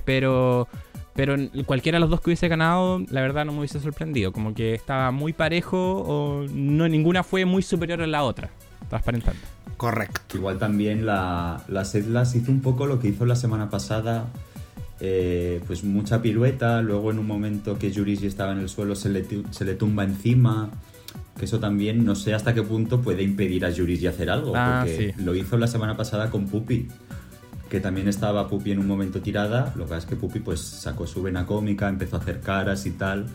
pero 0.04 0.66
pero 1.18 1.34
cualquiera 1.66 1.96
de 1.96 2.00
los 2.00 2.10
dos 2.10 2.20
que 2.20 2.30
hubiese 2.30 2.46
ganado, 2.46 3.02
la 3.10 3.20
verdad 3.22 3.44
no 3.44 3.50
me 3.50 3.58
hubiese 3.58 3.80
sorprendido. 3.80 4.30
Como 4.30 4.54
que 4.54 4.74
estaba 4.74 5.10
muy 5.10 5.32
parejo 5.32 5.76
o 5.76 6.46
no 6.46 6.88
ninguna 6.88 7.24
fue 7.24 7.44
muy 7.44 7.62
superior 7.62 8.00
a 8.02 8.06
la 8.06 8.22
otra. 8.22 8.50
Transparentando. 8.88 9.40
Correcto. 9.76 10.36
Igual 10.36 10.60
también 10.60 11.06
la, 11.06 11.60
la 11.66 11.84
Setlas 11.84 12.36
hizo 12.36 12.52
un 12.52 12.60
poco 12.60 12.86
lo 12.86 13.00
que 13.00 13.08
hizo 13.08 13.26
la 13.26 13.34
semana 13.34 13.68
pasada. 13.68 14.26
Eh, 15.00 15.60
pues 15.66 15.82
mucha 15.82 16.22
pirueta. 16.22 16.82
Luego 16.82 17.10
en 17.10 17.18
un 17.18 17.26
momento 17.26 17.80
que 17.80 17.90
Yurigi 17.90 18.28
estaba 18.28 18.52
en 18.52 18.60
el 18.60 18.68
suelo 18.68 18.94
se 18.94 19.08
le, 19.08 19.26
se 19.50 19.64
le 19.64 19.74
tumba 19.74 20.04
encima. 20.04 20.70
Que 21.36 21.46
eso 21.46 21.58
también 21.58 22.04
no 22.04 22.14
sé 22.14 22.32
hasta 22.32 22.54
qué 22.54 22.62
punto 22.62 23.02
puede 23.02 23.24
impedir 23.24 23.64
a 23.64 23.70
Yurigi 23.70 24.06
hacer 24.06 24.30
algo. 24.30 24.52
Ah, 24.54 24.84
porque 24.84 25.14
sí. 25.16 25.24
lo 25.24 25.34
hizo 25.34 25.58
la 25.58 25.66
semana 25.66 25.96
pasada 25.96 26.30
con 26.30 26.46
Pupi 26.46 26.86
que 27.68 27.80
también 27.80 28.08
estaba 28.08 28.48
Pupi 28.48 28.72
en 28.72 28.78
un 28.78 28.86
momento 28.86 29.20
tirada, 29.20 29.72
lo 29.76 29.86
que 29.86 29.96
es 29.96 30.06
que 30.06 30.16
Pupi 30.16 30.40
pues 30.40 30.60
sacó 30.60 31.06
su 31.06 31.22
vena 31.22 31.46
cómica, 31.46 31.88
empezó 31.88 32.16
a 32.16 32.20
hacer 32.20 32.40
caras 32.40 32.86
y 32.86 32.92
tal, 32.92 33.26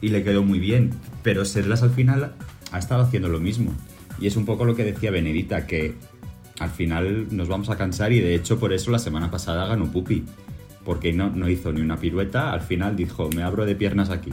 y 0.00 0.08
le 0.08 0.24
quedó 0.24 0.42
muy 0.42 0.58
bien, 0.58 0.90
pero 1.22 1.44
Serlas 1.44 1.82
al 1.82 1.90
final 1.90 2.32
ha 2.72 2.78
estado 2.78 3.02
haciendo 3.02 3.28
lo 3.28 3.40
mismo, 3.40 3.72
y 4.20 4.26
es 4.26 4.36
un 4.36 4.44
poco 4.44 4.64
lo 4.64 4.74
que 4.74 4.84
decía 4.84 5.10
Benedita, 5.10 5.66
que 5.66 5.94
al 6.58 6.70
final 6.70 7.28
nos 7.30 7.48
vamos 7.48 7.70
a 7.70 7.76
cansar 7.76 8.12
y 8.12 8.20
de 8.20 8.34
hecho 8.34 8.58
por 8.58 8.72
eso 8.72 8.90
la 8.90 8.98
semana 8.98 9.30
pasada 9.30 9.66
ganó 9.66 9.90
Pupi, 9.90 10.24
porque 10.84 11.12
no, 11.12 11.30
no 11.30 11.48
hizo 11.48 11.72
ni 11.72 11.80
una 11.80 11.98
pirueta, 11.98 12.52
al 12.52 12.60
final 12.60 12.96
dijo, 12.96 13.30
me 13.34 13.42
abro 13.42 13.64
de 13.64 13.74
piernas 13.74 14.10
aquí. 14.10 14.32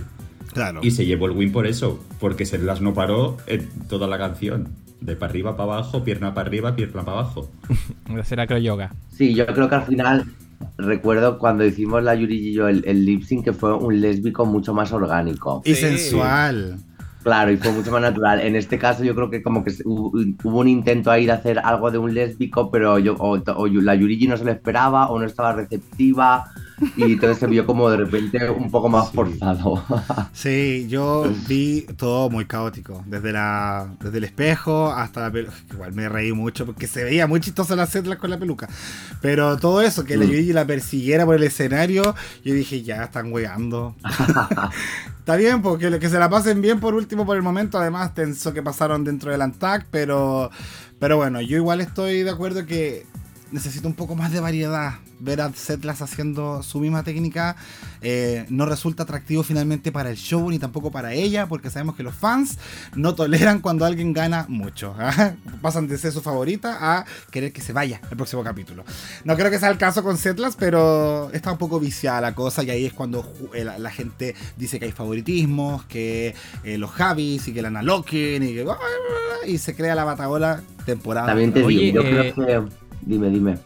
Claro. 0.54 0.80
Y 0.82 0.92
se 0.92 1.06
llevó 1.06 1.28
el 1.28 1.34
win 1.34 1.52
por 1.52 1.68
eso, 1.68 2.04
porque 2.20 2.46
Serlas 2.46 2.82
no 2.82 2.94
paró 2.96 3.38
en 3.46 3.70
toda 3.88 4.08
la 4.08 4.18
canción. 4.18 4.70
De 5.02 5.16
para 5.16 5.30
arriba 5.30 5.56
para 5.56 5.74
abajo, 5.74 6.04
pierna 6.04 6.34
para 6.34 6.48
arriba, 6.48 6.76
pierna 6.76 7.04
para 7.04 7.20
abajo. 7.20 7.50
Hacer 8.20 8.40
acro 8.40 8.58
yoga. 8.58 8.94
Sí, 9.12 9.34
yo 9.34 9.46
creo 9.48 9.70
que 9.70 9.76
al 9.76 9.86
final 9.86 10.26
recuerdo 10.78 11.40
cuando 11.40 11.66
hicimos 11.66 12.04
la 12.04 12.16
Yuri 12.16 12.50
y 12.50 12.54
yo 12.54 12.68
el, 12.68 12.84
el 12.86 13.06
lip 13.06 13.24
sync 13.24 13.46
que 13.46 13.54
fue 13.54 13.74
un 13.74 14.02
lésbico 14.02 14.46
mucho 14.46 14.74
más 14.74 14.92
orgánico. 14.92 15.62
Y 15.66 15.76
sí. 15.76 15.82
sensual. 15.82 16.78
Claro, 17.24 17.52
y 17.52 17.58
fue 17.58 17.72
mucho 17.72 17.92
más 17.92 18.02
natural. 18.02 18.40
En 18.40 18.56
este 18.56 18.78
caso 18.78 19.04
yo 19.04 19.14
creo 19.14 19.30
que 19.30 19.44
como 19.44 19.64
que 19.64 19.74
hubo, 19.84 20.12
hubo 20.44 20.60
un 20.60 20.68
intento 20.68 21.12
ahí 21.12 21.26
de 21.26 21.34
hacer 21.34 21.60
algo 21.60 21.92
de 21.92 21.98
un 21.98 22.14
lésbico, 22.14 22.72
pero 22.72 22.98
yo 22.98 23.16
o, 23.20 23.38
o 23.38 23.68
la 23.68 23.96
Yurigi 23.96 24.28
no 24.28 24.38
se 24.38 24.46
lo 24.46 24.52
esperaba 24.52 25.10
o 25.10 25.20
no 25.20 25.26
estaba 25.26 25.54
receptiva 25.54 26.46
y 26.96 27.14
entonces 27.14 27.38
se 27.40 27.48
vio 27.48 27.66
como 27.66 27.90
de 27.90 27.98
repente 27.98 28.50
un 28.50 28.70
poco 28.72 28.90
más 28.90 29.12
forzado. 29.12 29.84
Sí, 30.34 30.88
yo 30.88 31.26
vi 31.48 31.86
todo 31.98 32.30
muy 32.30 32.46
caótico, 32.46 33.04
desde 33.06 33.32
la 33.32 33.90
desde 34.00 34.20
el 34.20 34.24
espejo 34.24 34.92
hasta 34.92 35.22
la 35.22 35.32
peluca. 35.32 35.56
Igual 35.72 35.94
me 35.94 36.08
reí 36.08 36.32
mucho 36.32 36.66
porque 36.66 36.88
se 36.88 37.04
veía 37.04 37.28
muy 37.28 37.40
chistosa 37.40 37.76
la 37.76 37.86
setla 37.86 38.18
con 38.18 38.30
la 38.30 38.38
peluca. 38.38 38.70
Pero 39.22 39.58
todo 39.58 39.82
eso, 39.82 40.06
que 40.06 40.18
la 40.18 40.26
Yurigi 40.26 40.54
la 40.54 40.66
persiguiera 40.66 41.26
por 41.26 41.36
el 41.36 41.44
escenario, 41.44 42.16
yo 42.44 42.54
dije, 42.54 42.82
ya 42.84 43.04
están 43.04 43.32
weando. 43.34 43.96
Está 45.20 45.36
bien, 45.36 45.62
porque 45.62 46.00
que 46.00 46.10
se 46.10 46.20
la 46.20 46.30
pasen 46.30 46.62
bien 46.62 46.80
por 46.80 46.96
último 46.96 47.26
por 47.26 47.36
el 47.36 47.44
momento, 47.44 47.78
además 47.78 48.14
tenso 48.14 48.54
que 48.54 48.64
pasaron 48.64 49.04
dentro 49.04 49.32
del 49.32 49.42
Antac, 49.42 49.86
pero 49.92 50.50
pero 51.00 51.16
bueno, 51.16 51.40
yo 51.40 51.56
igual 51.56 51.80
estoy 51.80 52.24
de 52.24 52.30
acuerdo 52.30 52.66
que 52.66 53.06
necesito 53.52 53.88
un 53.88 53.94
poco 53.94 54.16
más 54.16 54.32
de 54.32 54.40
variedad. 54.40 54.96
Ver 55.20 55.42
a 55.42 55.52
Setlas 55.54 56.02
haciendo 56.02 56.64
su 56.64 56.80
misma 56.80 57.04
técnica 57.04 57.58
eh, 58.02 58.46
no 58.50 58.66
resulta 58.66 59.04
atractivo 59.04 59.44
finalmente 59.44 59.92
para 59.92 60.10
el 60.10 60.16
show 60.16 60.50
ni 60.50 60.60
tampoco 60.60 60.92
para 60.92 61.14
ella, 61.14 61.48
porque 61.48 61.70
sabemos 61.70 61.96
que 61.96 62.04
los 62.04 62.16
fans 62.16 62.58
no 62.96 63.16
toleran 63.16 63.60
cuando 63.60 63.86
alguien 63.86 64.14
gana 64.14 64.46
mucho. 64.48 64.96
¿eh? 65.00 65.36
Pasan 65.62 65.88
de 65.88 65.98
ser 65.98 66.14
su 66.14 66.22
favorita 66.22 66.78
a 66.80 67.06
querer 67.32 67.52
que 67.52 67.62
se 67.62 67.74
vaya 67.74 68.00
el 68.10 68.16
próximo 68.16 68.44
capítulo. 68.44 68.86
No 69.26 69.36
creo 69.36 69.52
que 69.52 69.60
sea 69.60 69.70
el 69.70 69.78
caso 69.78 70.04
con 70.04 70.18
Setlas, 70.18 70.56
pero 70.56 71.30
está 71.34 71.52
un 71.52 71.58
poco 71.58 71.80
viciada 71.80 72.22
la 72.22 72.36
cosa 72.36 72.64
y 72.64 72.70
ahí 72.70 72.86
es 72.86 72.94
cuando 72.94 73.30
la, 73.54 73.78
la 73.78 73.92
gente 73.92 74.36
dice 74.56 74.80
que 74.80 74.86
hay 74.86 74.92
favoritismos, 74.92 75.84
que 75.86 76.36
eh, 76.64 76.78
los 76.78 76.92
Javis 76.92 77.48
y 77.48 77.54
que 77.54 77.62
la 77.62 77.70
Analoquen 77.70 78.44
y 78.44 78.54
que... 78.54 78.66
Y 79.48 79.58
se 79.58 79.76
crea 79.76 79.96
la 79.96 80.04
batagola 80.04 80.62
temporada. 80.86 81.28
También 81.28 81.54
te 81.54 81.66
digo, 81.66 82.02
yo 82.02 82.02
creo 82.02 82.36
que... 82.36 82.79
Dime, 83.02 83.30
dime. 83.30 83.58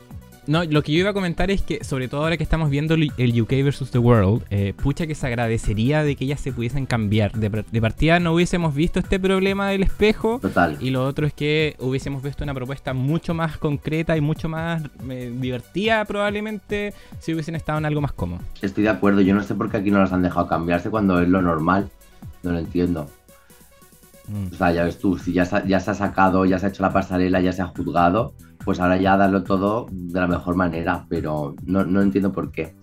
No, 0.45 0.65
lo 0.65 0.84
que 0.84 0.91
yo 0.91 0.99
iba 0.99 1.11
a 1.11 1.14
comentar 1.14 1.51
es 1.51 1.61
que, 1.61 1.84
sobre 1.85 2.10
todo 2.10 2.23
ahora 2.23 2.35
que 2.35 2.43
estamos 2.43 2.69
viendo 2.69 2.95
el 2.95 3.41
UK 3.41 3.49
versus 3.64 3.91
The 3.91 3.99
World, 3.99 4.43
eh, 4.49 4.73
pucha 4.76 5.07
que 5.07 5.15
se 5.15 5.26
agradecería 5.26 6.03
de 6.03 6.18
que 6.18 6.26
ellas 6.26 6.41
se 6.41 6.51
pudiesen 6.51 6.85
cambiar. 6.85 7.31
De, 7.31 7.49
de, 7.49 7.81
partida 7.81 8.19
no 8.19 8.34
hubiésemos 8.34 8.76
visto 8.76 8.99
este 8.99 9.19
problema 9.19 9.69
del 9.69 9.84
espejo. 9.84 10.39
Total. 10.41 10.77
Y 10.81 10.89
lo 10.89 11.05
otro 11.05 11.26
es 11.26 11.34
que 11.34 11.77
hubiésemos 11.80 12.22
visto 12.22 12.43
una 12.43 12.53
propuesta 12.53 12.93
mucho 12.93 13.34
más 13.34 13.57
concreta 13.57 14.18
y 14.18 14.22
mucho 14.22 14.49
más 14.49 14.84
eh, 15.10 15.34
divertida, 15.39 16.03
probablemente, 16.03 16.93
si 17.19 17.34
hubiesen 17.34 17.55
estado 17.55 17.80
en 17.80 17.85
algo 17.85 18.01
más 18.01 18.11
cómodo. 18.11 18.41
Estoy 18.61 18.84
de 18.84 18.89
acuerdo. 18.89 19.22
Yo 19.22 19.34
no 19.34 19.43
sé 19.43 19.55
por 19.55 19.72
qué 19.72 19.77
aquí 19.77 19.91
no 19.91 19.99
las 19.99 20.11
han 20.11 20.23
dejado 20.23 20.47
cambiarse 20.47 20.89
cuando 20.89 21.22
es 21.22 21.30
lo 21.30 21.41
normal. 21.41 21.89
No 22.43 22.51
lo 22.51 22.60
entiendo. 22.60 23.10
Mm. 24.27 24.53
O 24.53 24.57
sea, 24.57 24.72
ya 24.73 24.84
ves 24.84 24.99
tú, 24.99 25.18
si 25.18 25.31
ya 25.31 25.45
se, 25.45 25.64
ya 25.68 25.80
se 25.80 25.91
ha 25.91 25.93
sacado, 25.93 26.45
ya 26.45 26.60
se 26.60 26.65
ha 26.65 26.69
hecho 26.69 26.84
la 26.84 26.91
pasarela, 26.91 27.39
ya 27.41 27.51
se 27.51 27.61
ha 27.61 27.68
juzgado, 27.68 28.34
pues 28.64 28.80
ahora 28.80 28.98
ya 28.98 29.18
darlo 29.18 29.44
todo 29.44 29.88
de 29.91 30.19
la 30.19 30.27
mejor 30.27 30.56
manera, 30.56 31.06
pero 31.10 31.56
no, 31.65 31.85
no 31.85 32.02
entiendo 32.02 32.31
por 32.31 32.52
qué. 32.52 32.76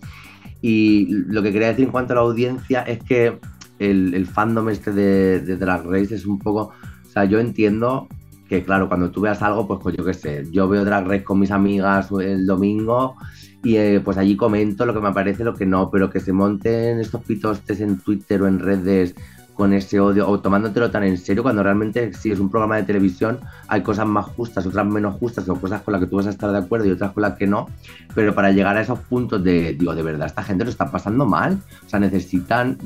Y 0.62 1.06
lo 1.10 1.42
que 1.42 1.52
quería 1.52 1.68
decir 1.68 1.86
en 1.86 1.90
cuanto 1.90 2.12
a 2.12 2.16
la 2.16 2.22
audiencia 2.22 2.82
es 2.82 3.02
que 3.02 3.38
el, 3.78 4.26
fandom 4.26 4.68
este 4.68 4.92
de, 4.92 5.40
de, 5.40 5.56
Drag 5.56 5.86
Race 5.86 6.14
es 6.14 6.26
un 6.26 6.38
poco. 6.38 6.72
O 7.06 7.10
sea, 7.10 7.24
yo 7.24 7.40
entiendo 7.40 8.08
que, 8.48 8.62
claro, 8.62 8.88
cuando 8.88 9.10
tú 9.10 9.22
veas 9.22 9.42
algo, 9.42 9.66
pues, 9.66 9.80
pues 9.82 9.96
yo 9.96 10.04
qué 10.04 10.12
sé, 10.14 10.46
yo 10.50 10.68
veo 10.68 10.84
Drag 10.84 11.06
Race 11.06 11.24
con 11.24 11.38
mis 11.38 11.50
amigas 11.50 12.10
el 12.20 12.46
domingo 12.46 13.16
y 13.62 13.76
eh, 13.76 14.00
pues 14.04 14.16
allí 14.16 14.36
comento 14.36 14.86
lo 14.86 14.94
que 14.94 15.00
me 15.00 15.12
parece, 15.12 15.44
lo 15.44 15.54
que 15.54 15.66
no, 15.66 15.90
pero 15.90 16.10
que 16.10 16.20
se 16.20 16.32
monten 16.32 16.98
estos 16.98 17.22
pitostes 17.22 17.80
en 17.80 17.98
Twitter 17.98 18.42
o 18.42 18.48
en 18.48 18.58
redes 18.58 19.14
con 19.60 19.74
ese 19.74 20.00
odio 20.00 20.26
o 20.26 20.40
tomándotelo 20.40 20.90
tan 20.90 21.04
en 21.04 21.18
serio 21.18 21.42
cuando 21.42 21.62
realmente 21.62 22.14
si 22.14 22.30
es 22.30 22.40
un 22.40 22.48
programa 22.48 22.76
de 22.76 22.84
televisión 22.84 23.40
hay 23.68 23.82
cosas 23.82 24.06
más 24.06 24.24
justas, 24.24 24.64
otras 24.64 24.86
menos 24.86 25.16
justas 25.16 25.46
o 25.50 25.54
cosas 25.54 25.82
con 25.82 25.92
las 25.92 26.00
que 26.00 26.06
tú 26.06 26.16
vas 26.16 26.28
a 26.28 26.30
estar 26.30 26.50
de 26.50 26.56
acuerdo 26.56 26.86
y 26.86 26.92
otras 26.92 27.12
con 27.12 27.20
las 27.24 27.36
que 27.36 27.46
no, 27.46 27.68
pero 28.14 28.34
para 28.34 28.52
llegar 28.52 28.78
a 28.78 28.80
esos 28.80 28.98
puntos 29.00 29.44
de, 29.44 29.74
digo, 29.74 29.94
de 29.94 30.02
verdad, 30.02 30.28
esta 30.28 30.42
gente 30.42 30.64
lo 30.64 30.70
está 30.70 30.90
pasando 30.90 31.26
mal, 31.26 31.58
o 31.84 31.88
sea, 31.90 32.00
necesitan, 32.00 32.78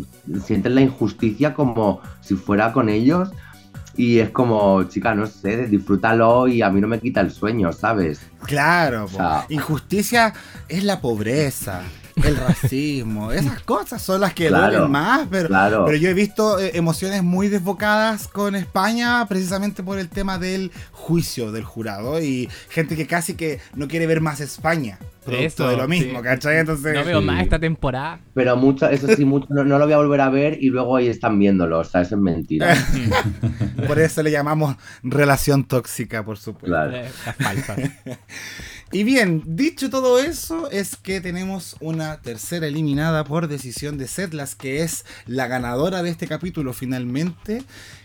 sienten 0.45 0.75
la 0.75 0.81
injusticia 0.81 1.55
como 1.55 2.01
si 2.21 2.35
fuera 2.35 2.73
con 2.73 2.89
ellos 2.89 3.31
y 3.97 4.19
es 4.19 4.31
como, 4.31 4.83
chica, 4.83 5.15
no 5.15 5.29
sé, 5.29 5.69
disfrútalo 5.69 6.49
y 6.49 6.61
a 6.61 6.71
mí 6.71 6.81
no 6.81 6.89
me 6.89 6.99
quita 6.99 7.21
el 7.21 7.31
sueño, 7.31 7.73
¿sabes? 7.73 8.21
Claro, 8.43 9.07
injusticia 9.49 10.35
es 10.69 10.83
la 10.83 11.01
pobreza 11.01 11.83
el 12.25 12.37
racismo, 12.37 13.33
esas 13.33 13.61
cosas 13.63 14.01
son 14.01 14.21
las 14.21 14.35
que 14.35 14.49
duelen 14.49 14.91
más, 14.91 15.27
pero, 15.31 15.49
pero 15.49 15.97
yo 15.97 16.09
he 16.09 16.15
visto 16.15 16.59
eh, 16.61 16.73
emociones 16.75 17.23
muy 17.23 17.49
desbocadas 17.49 18.29
con 18.29 18.55
España 18.55 19.27
precisamente 19.27 19.83
por 19.83 19.99
el 19.99 20.09
tema 20.09 20.39
del 20.39 20.71
juicio 20.93 21.51
del 21.51 21.65
jurado 21.65 22.23
y 22.23 22.49
gente 22.69 22.97
que 22.97 23.07
casi 23.07 23.35
que 23.35 23.61
no 23.75 23.89
quiere 23.89 24.07
ver 24.07 24.21
más 24.21 24.41
España. 24.41 24.99
Producto 25.25 25.69
de 25.69 25.77
lo 25.79 25.89
mismo, 25.89 26.21
¿cachai? 26.21 26.59
Entonces, 26.59 26.95
no 26.95 27.05
veo 27.05 27.23
más 27.23 27.43
esta 27.43 27.59
temporada. 27.59 28.21
Pero 28.35 28.57
mucho, 28.57 28.89
eso 28.91 29.07
sí, 29.17 29.25
mucho, 29.25 29.47
no, 29.49 29.65
lo 29.65 29.85
voy 29.85 29.95
a 29.95 29.97
volver 29.97 30.21
a 30.21 30.29
ver 30.29 30.59
y 30.63 30.69
luego 30.69 30.97
ahí 30.97 31.09
están 31.09 31.39
viéndolo, 31.39 31.79
o 31.79 31.85
sea, 31.85 32.03
eso 32.03 32.17
es 32.17 32.21
mentira. 32.21 32.77
por 33.87 33.99
eso 33.99 34.23
le 34.23 34.31
llamamos 34.31 34.77
relación 35.03 35.65
tóxica, 35.65 36.23
por 36.23 36.37
supuesto. 36.37 36.67
Claro. 36.67 36.95
Eh, 36.95 37.09
Y 38.95 39.03
bien, 39.03 39.43
dicho 39.45 39.91
todo 39.91 40.21
eso, 40.21 40.71
es 40.71 40.95
que 40.95 41.21
tenemos 41.21 41.75
una 41.81 42.21
tercera 42.21 42.69
eliminada 42.69 43.25
por 43.25 43.49
decisión 43.49 43.99
de 43.99 44.07
Setlas, 44.07 44.55
que 44.55 44.83
es 44.83 45.05
la 45.27 45.49
ganadora 45.49 46.05
de 46.05 46.11
este 46.11 46.29
capítulo 46.29 46.73
finalmente, 46.73 47.65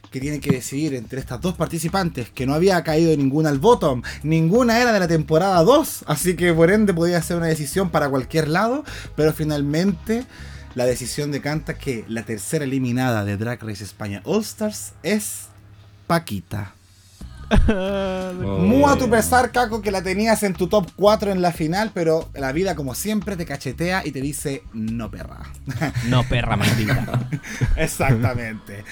que 0.10 0.20
tiene 0.20 0.40
que 0.40 0.49
decidir 0.49 0.95
entre 0.95 1.20
estas 1.20 1.41
dos 1.41 1.53
participantes, 1.53 2.32
que 2.32 2.48
no 2.48 2.56
había 2.56 2.84
caído 2.84 3.16
ninguna 3.16 3.49
al 3.49 3.60
bottom, 3.60 4.02
ninguna 4.24 4.82
era 4.82 4.91
de 4.91 4.99
la 4.99 5.07
temporada 5.07 5.61
2, 5.61 6.06
así 6.07 6.36
que 6.36 6.52
por 6.56 6.72
ende 6.72 6.91
podía 6.91 7.22
ser 7.22 7.38
una 7.38 7.45
decisión 7.45 7.91
para 7.91 8.10
cualquier 8.10 8.48
lado, 8.48 8.84
pero 9.16 9.32
finalmente 9.32 10.26
la 10.74 10.86
decisión 10.86 11.30
decanta 11.30 11.78
que 11.78 12.03
la 12.07 12.24
tercera 12.24 12.66
eliminada 12.66 13.26
de 13.26 13.38
Drag 13.38 13.61
Race 13.61 13.84
España 13.84 14.24
All 14.26 14.41
Stars 14.41 14.94
es 15.03 15.49
Paquita. 16.07 16.74
Muy 18.59 18.84
a 18.84 18.95
tu 18.95 19.09
pesar, 19.09 19.51
Caco, 19.51 19.81
que 19.81 19.91
la 19.91 20.03
tenías 20.03 20.43
en 20.43 20.53
tu 20.53 20.67
top 20.67 20.88
4 20.95 21.31
en 21.31 21.41
la 21.41 21.51
final, 21.51 21.91
pero 21.93 22.30
la 22.34 22.51
vida, 22.51 22.76
como 22.76 22.93
siempre, 22.93 23.35
te 23.35 23.45
cachetea 23.45 24.05
y 24.05 24.11
te 24.11 24.21
dice 24.21 24.63
no 24.73 25.09
perra. 25.09 25.39
No 26.07 26.23
perra, 26.23 26.55
maldita. 26.55 27.27
Exactamente. 27.76 28.84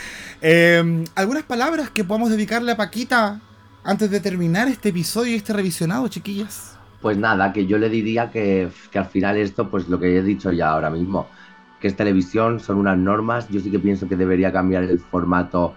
Em, 0.41 1.03
¿Algunas 1.15 1.43
palabras 1.43 1.89
que 1.89 2.03
podamos 2.03 2.29
dedicarle 2.29 2.71
a 2.71 2.77
Paquita 2.77 3.41
antes 3.83 4.09
de 4.09 4.19
terminar 4.19 4.67
este 4.67 4.89
episodio 4.89 5.33
y 5.33 5.35
este 5.35 5.53
revisionado, 5.53 6.07
chiquillas? 6.07 6.77
Pues 7.01 7.17
nada, 7.17 7.53
que 7.53 7.67
yo 7.67 7.77
le 7.77 7.89
diría 7.89 8.31
que, 8.31 8.69
que 8.91 8.99
al 8.99 9.05
final 9.05 9.37
esto, 9.37 9.69
pues 9.69 9.87
lo 9.87 9.99
que 9.99 10.17
he 10.17 10.23
dicho 10.23 10.51
ya 10.51 10.69
ahora 10.69 10.89
mismo, 10.89 11.27
que 11.79 11.87
es 11.87 11.95
televisión, 11.95 12.59
son 12.59 12.77
unas 12.77 12.97
normas. 12.97 13.47
Yo 13.49 13.59
sí 13.59 13.69
que 13.69 13.79
pienso 13.79 14.07
que 14.07 14.15
debería 14.15 14.51
cambiar 14.51 14.83
el 14.83 14.99
formato 14.99 15.75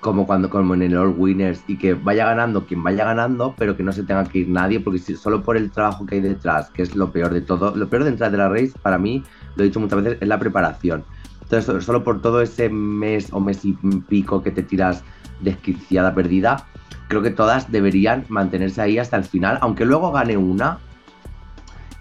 como 0.00 0.26
cuando 0.26 0.50
como 0.50 0.74
en 0.74 0.82
el 0.82 0.96
All 0.96 1.14
Winners 1.16 1.62
y 1.66 1.76
que 1.76 1.94
vaya 1.94 2.26
ganando 2.26 2.66
quien 2.66 2.82
vaya 2.82 3.04
ganando, 3.04 3.54
pero 3.56 3.76
que 3.76 3.82
no 3.82 3.92
se 3.92 4.02
tenga 4.02 4.24
que 4.24 4.40
ir 4.40 4.48
nadie, 4.48 4.80
porque 4.80 4.98
si, 4.98 5.16
solo 5.16 5.42
por 5.42 5.56
el 5.56 5.70
trabajo 5.70 6.06
que 6.06 6.16
hay 6.16 6.20
detrás, 6.20 6.70
que 6.70 6.82
es 6.82 6.94
lo 6.94 7.10
peor 7.10 7.32
de 7.32 7.40
todo, 7.40 7.74
lo 7.74 7.88
peor 7.88 8.04
de 8.04 8.10
entrar 8.10 8.30
de 8.30 8.38
la 8.38 8.48
race, 8.48 8.72
para 8.82 8.98
mí, 8.98 9.24
lo 9.56 9.62
he 9.62 9.66
dicho 9.66 9.80
muchas 9.80 10.02
veces, 10.02 10.18
es 10.20 10.28
la 10.28 10.38
preparación. 10.38 11.04
Entonces, 11.42 11.84
solo 11.84 12.02
por 12.02 12.20
todo 12.20 12.42
ese 12.42 12.68
mes 12.68 13.28
o 13.32 13.40
mes 13.40 13.64
y 13.64 13.72
pico 14.08 14.42
que 14.42 14.50
te 14.50 14.62
tiras 14.62 15.04
desquiciada, 15.40 16.14
perdida, 16.14 16.66
creo 17.08 17.22
que 17.22 17.30
todas 17.30 17.70
deberían 17.70 18.24
mantenerse 18.28 18.82
ahí 18.82 18.98
hasta 18.98 19.16
el 19.16 19.24
final, 19.24 19.58
aunque 19.60 19.84
luego 19.84 20.12
gane 20.12 20.36
una, 20.36 20.78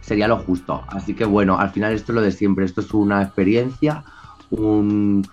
sería 0.02 0.28
lo 0.28 0.38
justo. 0.38 0.84
Así 0.88 1.14
que 1.14 1.26
bueno, 1.26 1.60
al 1.60 1.70
final 1.70 1.94
esto 1.94 2.12
es 2.12 2.16
lo 2.16 2.22
de 2.22 2.32
siempre, 2.32 2.66
esto 2.66 2.82
es 2.82 2.94
una 2.94 3.22
experiencia, 3.22 4.04
un, 4.50 5.28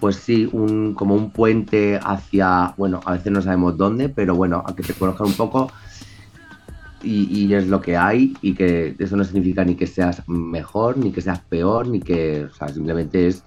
pues 0.00 0.16
sí, 0.16 0.48
un, 0.52 0.94
como 0.94 1.14
un 1.14 1.30
puente 1.30 1.98
hacia, 2.02 2.74
bueno, 2.76 3.00
a 3.04 3.12
veces 3.12 3.32
no 3.32 3.40
sabemos 3.40 3.76
dónde, 3.76 4.08
pero 4.08 4.34
bueno, 4.34 4.62
a 4.66 4.74
que 4.74 4.82
te 4.82 4.92
conozcan 4.92 5.28
un 5.28 5.34
poco 5.34 5.70
y, 7.02 7.52
es 7.54 7.68
lo 7.68 7.80
que 7.80 7.96
hay 7.96 8.34
y 8.42 8.54
que 8.54 8.96
eso 8.98 9.16
no 9.16 9.24
significa 9.24 9.64
ni 9.64 9.76
que 9.76 9.86
seas 9.86 10.28
mejor, 10.28 10.98
ni 10.98 11.12
que 11.12 11.20
seas 11.20 11.40
peor, 11.40 11.86
ni 11.86 12.00
que, 12.00 12.44
o 12.44 12.54
sea, 12.54 12.68
simplemente 12.68 13.28
es 13.28 13.44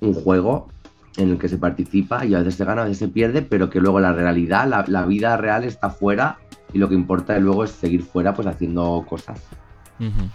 un 0.00 0.14
juego 0.14 0.68
en 1.16 1.30
el 1.30 1.38
que 1.38 1.48
se 1.48 1.58
participa 1.58 2.24
y 2.24 2.34
a 2.34 2.38
veces 2.38 2.56
se 2.56 2.64
gana, 2.64 2.82
a 2.82 2.84
veces 2.84 2.98
se 2.98 3.08
pierde, 3.08 3.42
pero 3.42 3.70
que 3.70 3.80
luego 3.80 4.00
la 4.00 4.12
realidad, 4.12 4.66
la 4.86 5.06
vida 5.06 5.36
real 5.36 5.64
está 5.64 5.90
fuera 5.90 6.38
y 6.72 6.78
lo 6.78 6.88
que 6.88 6.94
importa 6.94 7.38
luego 7.38 7.64
es 7.64 7.70
seguir 7.70 8.02
fuera 8.02 8.34
pues 8.34 8.46
haciendo 8.46 9.04
cosas. 9.08 9.40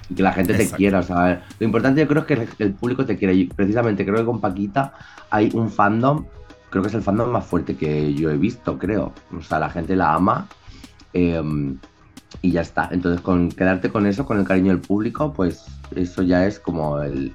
Y 0.10 0.16
que 0.16 0.24
la 0.24 0.34
gente 0.34 0.54
te 0.54 0.70
quiera, 0.70 1.00
o 1.00 1.04
sea, 1.04 1.44
lo 1.60 1.66
importante 1.66 2.02
yo 2.02 2.08
creo 2.08 2.26
es 2.28 2.50
que 2.56 2.64
el, 2.64 2.74
público 2.74 3.06
te 3.06 3.18
quiera. 3.18 3.34
Y 3.34 3.46
precisamente 3.46 4.06
creo 4.06 4.18
que 4.18 4.26
con 4.26 4.40
Paquita 4.40 4.94
hay 5.30 5.50
un 5.54 5.72
fandom, 5.72 6.26
creo 6.70 6.84
que 6.84 6.90
es 6.90 6.94
el 6.96 7.02
fandom 7.02 7.32
más 7.32 7.46
fuerte 7.46 7.76
que 7.76 8.14
yo 8.14 8.30
he 8.30 8.38
visto, 8.38 8.78
creo. 8.78 9.14
O 9.36 9.42
sea, 9.42 9.60
la 9.60 9.70
gente 9.70 9.96
la 9.96 10.14
ama 10.14 10.48
em, 11.14 11.78
y 12.42 12.52
ya 12.52 12.62
está. 12.62 12.90
Entonces, 12.92 13.22
con 13.22 13.50
quedarte 13.50 13.90
con 13.90 14.06
eso, 14.06 14.26
con 14.26 14.40
el 14.40 14.46
cariño 14.46 14.72
del 14.72 14.82
público, 14.82 15.34
pues 15.34 15.66
eso 15.96 16.22
ya 16.22 16.46
es 16.46 16.60
como 16.60 17.02
el, 17.02 17.34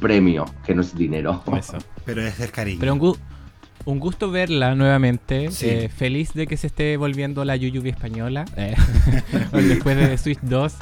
premio, 0.00 0.46
que 0.64 0.74
no 0.74 0.80
es 0.80 0.96
dinero. 0.96 1.42
Pero 2.04 2.22
es 2.22 2.40
el 2.40 2.50
cariño. 2.50 2.78
Pero 2.80 2.94
un, 2.94 3.16
un 3.88 4.00
gusto 4.00 4.30
verla 4.30 4.74
nuevamente. 4.74 5.48
Eh, 5.62 5.88
feliz 5.88 6.34
de 6.34 6.46
que 6.46 6.58
se 6.58 6.66
esté 6.66 6.96
volviendo 6.98 7.44
la 7.46 7.56
Yuyubi 7.56 7.88
española. 7.88 8.44
Eh, 8.56 8.74
después 9.52 9.96
de 9.96 10.18
Switch 10.18 10.40
2. 10.42 10.74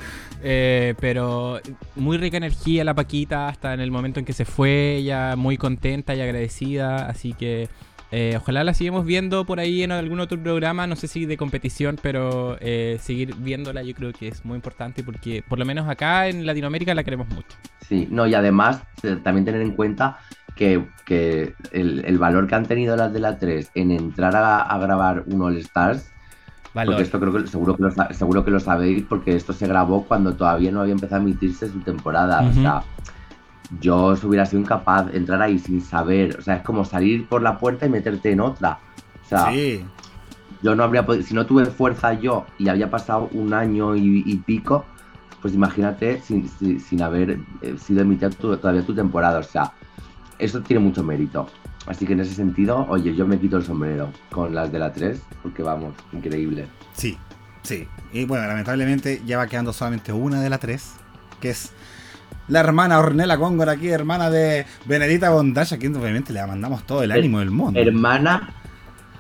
Eh, 0.49 0.95
pero 1.01 1.59
muy 1.97 2.19
rica 2.19 2.37
energía 2.37 2.85
la 2.85 2.95
Paquita 2.95 3.49
hasta 3.49 3.75
en 3.75 3.81
el 3.81 3.91
momento 3.91 4.21
en 4.21 4.25
que 4.25 4.33
se 4.33 4.45
fue, 4.45 4.95
ella 4.95 5.35
muy 5.35 5.57
contenta 5.57 6.15
y 6.15 6.21
agradecida, 6.21 7.09
así 7.09 7.33
que 7.33 7.69
eh, 8.13 8.35
ojalá 8.41 8.63
la 8.63 8.73
sigamos 8.73 9.05
viendo 9.05 9.45
por 9.45 9.59
ahí 9.59 9.83
en 9.83 9.91
algún 9.91 10.21
otro 10.21 10.41
programa, 10.41 10.87
no 10.87 10.95
sé 10.95 11.09
si 11.09 11.27
de 11.27 11.37
competición, 11.37 11.99
pero 12.01 12.59
eh, 12.61 12.97
seguir 13.01 13.35
viéndola 13.35 13.83
yo 13.83 13.93
creo 13.93 14.13
que 14.13 14.29
es 14.29 14.45
muy 14.45 14.55
importante 14.55 15.03
porque 15.03 15.43
por 15.43 15.59
lo 15.59 15.65
menos 15.65 15.89
acá 15.89 16.29
en 16.29 16.47
Latinoamérica 16.47 16.95
la 16.95 17.03
queremos 17.03 17.29
mucho. 17.31 17.57
Sí, 17.81 18.07
no, 18.09 18.29
y 18.29 18.35
además 18.35 18.85
también 19.25 19.45
tener 19.45 19.63
en 19.63 19.73
cuenta 19.73 20.21
que, 20.55 20.81
el, 21.73 22.19
valor 22.19 22.47
que 22.47 22.55
han 22.55 22.67
tenido 22.67 22.95
las 22.95 23.13
de 23.13 23.19
la 23.19 23.37
3 23.37 23.73
en 23.75 23.91
entrar 23.91 24.37
a, 24.37 24.63
a 24.63 24.79
grabar 24.79 25.25
un 25.27 25.43
All 25.43 25.57
Stars 25.57 26.13
porque 26.85 27.03
esto 27.03 27.19
creo 27.19 27.33
que 27.33 27.47
seguro 27.47 27.77
que, 27.77 27.83
lo, 27.85 27.91
seguro 28.13 28.45
que 28.45 28.51
lo 28.51 28.61
sabéis, 28.61 29.05
porque 29.09 29.35
esto 29.35 29.53
se 29.53 29.67
grabó 29.67 30.05
cuando 30.05 30.35
todavía 30.35 30.71
no 30.71 30.83
había 30.83 30.93
empezado 30.93 31.21
a 31.21 31.25
emitirse 31.25 31.69
su 31.69 31.81
temporada. 31.81 32.43
O 32.43 32.53
sea, 32.53 32.83
yo 33.81 34.15
hubiera 34.23 34.45
sido 34.47 34.61
incapaz 34.61 35.11
de 35.11 35.17
entrar 35.17 35.41
ahí 35.41 35.59
sin 35.59 35.81
saber. 35.81 36.37
O 36.39 36.43
sea, 36.43 36.57
es 36.57 36.63
como 36.63 36.85
salir 36.85 37.27
por 37.29 37.43
la 37.43 37.59
puerta 37.59 37.87
y 37.87 37.89
meterte 37.89 38.33
en 38.33 38.41
otra. 38.41 38.79
O 39.25 39.29
sea, 39.29 39.53
yo 40.63 40.75
no 40.75 40.85
habría 40.85 41.07
podido. 41.07 41.25
Si 41.25 41.35
no 41.35 41.47
tuve 41.47 41.67
fuerza 41.67 42.13
yo 42.15 42.47
y 42.59 42.69
había 42.69 42.91
pasado 42.91 43.29
un 43.33 43.55
año 43.55 43.97
y, 43.97 44.43
pico, 44.45 44.85
pues 45.41 45.55
imagínate 45.55 46.21
sin, 46.21 46.49
sin, 46.81 47.03
haber 47.03 47.39
eh, 47.63 47.77
sido 47.79 48.03
emitida 48.03 48.31
todavía 48.31 48.85
tu 48.85 48.95
temporada. 48.95 49.39
O 49.39 49.45
sea, 49.45 49.73
eso 50.39 50.61
tiene 50.61 50.83
mucho 50.83 51.03
mérito. 51.03 51.49
Así 51.87 52.05
que 52.05 52.15
en 52.15 52.21
ese 52.21 52.35
sentido, 52.35 52.85
oye, 52.89 53.15
yo 53.15 53.27
me 53.27 53.39
quito 53.39 53.57
el 53.57 53.65
sombrero 53.65 54.11
con 54.31 54.55
las 54.55 54.73
de 54.73 54.79
la 54.79 54.93
3, 54.93 55.21
porque 55.43 55.63
vamos, 55.63 55.95
increíble. 56.13 56.67
Sí, 56.95 57.17
sí. 57.63 57.87
Y 58.13 58.25
bueno, 58.25 58.47
lamentablemente 58.47 59.23
ya 59.25 59.39
va 59.39 59.47
quedando 59.47 59.73
solamente 59.73 60.13
una 60.13 60.41
de 60.41 60.51
la 60.51 60.59
3, 60.59 60.95
que 61.41 61.51
es 61.51 61.73
la 62.49 62.61
hermana 62.61 62.99
Ornella 62.99 63.37
Góngora 63.37 63.73
aquí, 63.73 63.89
hermana 63.89 64.31
de 64.31 64.67
Benedita 64.85 65.31
Bondage, 65.31 65.77
aquí 65.77 65.87
obviamente 65.87 66.33
le 66.33 66.45
mandamos 66.45 66.85
todo 66.85 67.03
el 67.03 67.13
ánimo 67.13 67.39
del 67.39 67.51
mundo. 67.51 67.79
Hermana, 67.79 68.51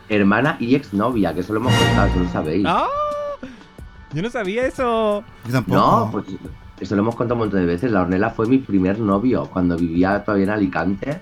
hermana 0.09 0.56
y 0.59 0.74
exnovia, 0.74 1.34
que 1.34 1.40
eso 1.40 1.52
lo 1.52 1.60
hemos 1.60 1.74
contado, 1.74 2.09
eso 2.09 2.20
lo 2.20 2.28
sabéis. 2.30 2.64
¡Ah! 2.68 2.88
Yo 4.12 4.22
no 4.22 4.30
sabía 4.30 4.66
eso. 4.66 5.24
Yo 5.44 5.52
tampoco. 5.52 5.76
No, 5.76 6.10
pues 6.10 6.26
eso 6.80 6.94
lo 6.97 7.02
hemos 7.02 7.14
contado 7.14 7.34
un 7.34 7.40
montón 7.40 7.60
de 7.60 7.66
veces. 7.66 7.90
La 7.90 8.02
Ornella 8.02 8.30
fue 8.30 8.47
mi 8.47 8.59
primer 8.59 8.98
novio 8.98 9.48
cuando 9.52 9.76
vivía 9.76 10.24
todavía 10.24 10.44
en 10.44 10.51
Alicante 10.51 11.20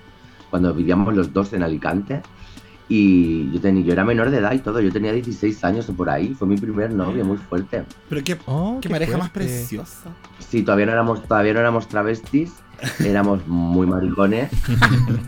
cuando 0.55 0.73
vivíamos 0.73 1.13
los 1.13 1.33
dos 1.33 1.51
en 1.51 1.63
Alicante. 1.63 2.21
Y 2.87 3.51
yo, 3.51 3.59
tenía, 3.59 3.83
yo 3.83 3.91
era 3.91 4.05
menor 4.05 4.29
de 4.29 4.37
edad 4.37 4.53
y 4.53 4.59
todo, 4.59 4.79
yo 4.79 4.89
tenía 4.89 5.11
16 5.11 5.61
años 5.65 5.89
o 5.89 5.93
por 5.93 6.09
ahí, 6.09 6.33
fue 6.33 6.47
mi 6.47 6.55
primer 6.55 6.93
novio, 6.93 7.25
muy 7.25 7.35
fuerte. 7.35 7.83
Pero 8.07 8.23
qué, 8.23 8.37
oh, 8.45 8.79
qué, 8.79 8.87
pareja 8.87 9.17
más 9.17 9.31
preciosa. 9.31 10.11
Sí, 10.39 10.63
todavía 10.63 10.85
no 10.85 10.93
éramos, 10.93 11.23
todavía 11.23 11.53
no 11.55 11.59
éramos 11.59 11.89
travestis, 11.89 12.53
éramos 13.03 13.45
muy 13.47 13.85
maricones 13.85 14.49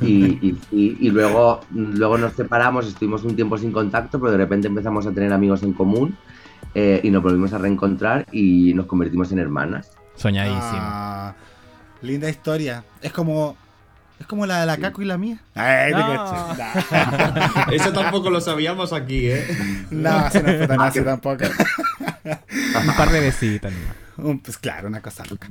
y, 0.01 0.55
y, 0.71 1.09
luego, 1.09 1.59
luego 1.71 2.17
nos 2.17 2.33
separamos, 2.33 2.87
estuvimos 2.87 3.25
un 3.25 3.35
tiempo 3.35 3.57
sin 3.57 3.73
contacto, 3.73 4.21
pero 4.21 4.31
de 4.31 4.37
repente 4.37 4.69
empezamos 4.69 5.07
a 5.07 5.11
tener 5.11 5.33
amigos 5.33 5.61
en 5.61 5.73
común 5.73 6.15
eh, 6.73 7.01
y 7.03 7.09
nos 7.09 7.21
volvimos 7.21 7.51
a 7.51 7.57
reencontrar 7.57 8.27
y 8.31 8.73
nos 8.75 8.85
convertimos 8.85 9.33
en 9.33 9.39
hermanas. 9.39 9.91
Soñadísimo. 10.15 10.61
Ah, 10.79 11.35
linda 12.01 12.29
historia. 12.29 12.85
Es 13.01 13.11
como 13.11 13.57
es 14.19 14.25
como 14.25 14.45
la 14.45 14.61
de 14.61 14.65
la 14.65 14.77
Caco 14.77 15.01
y 15.01 15.05
la 15.05 15.17
mía. 15.17 15.39
Eso 17.71 17.93
tampoco 17.93 18.29
lo 18.29 18.41
sabíamos 18.41 18.93
aquí, 18.93 19.29
¿eh? 19.29 19.85
No, 19.91 20.09
así 20.09 20.39
no 20.39 20.45
fue 20.45 20.67
tan 20.67 20.81
así 20.81 21.01
tampoco. 21.01 21.45
Un 22.25 22.95
par 22.95 23.11
de 23.11 23.19
besitas. 23.19 23.73
Pues 24.43 24.57
claro, 24.57 24.87
una 24.87 25.01
cosa 25.01 25.23
loca. 25.29 25.47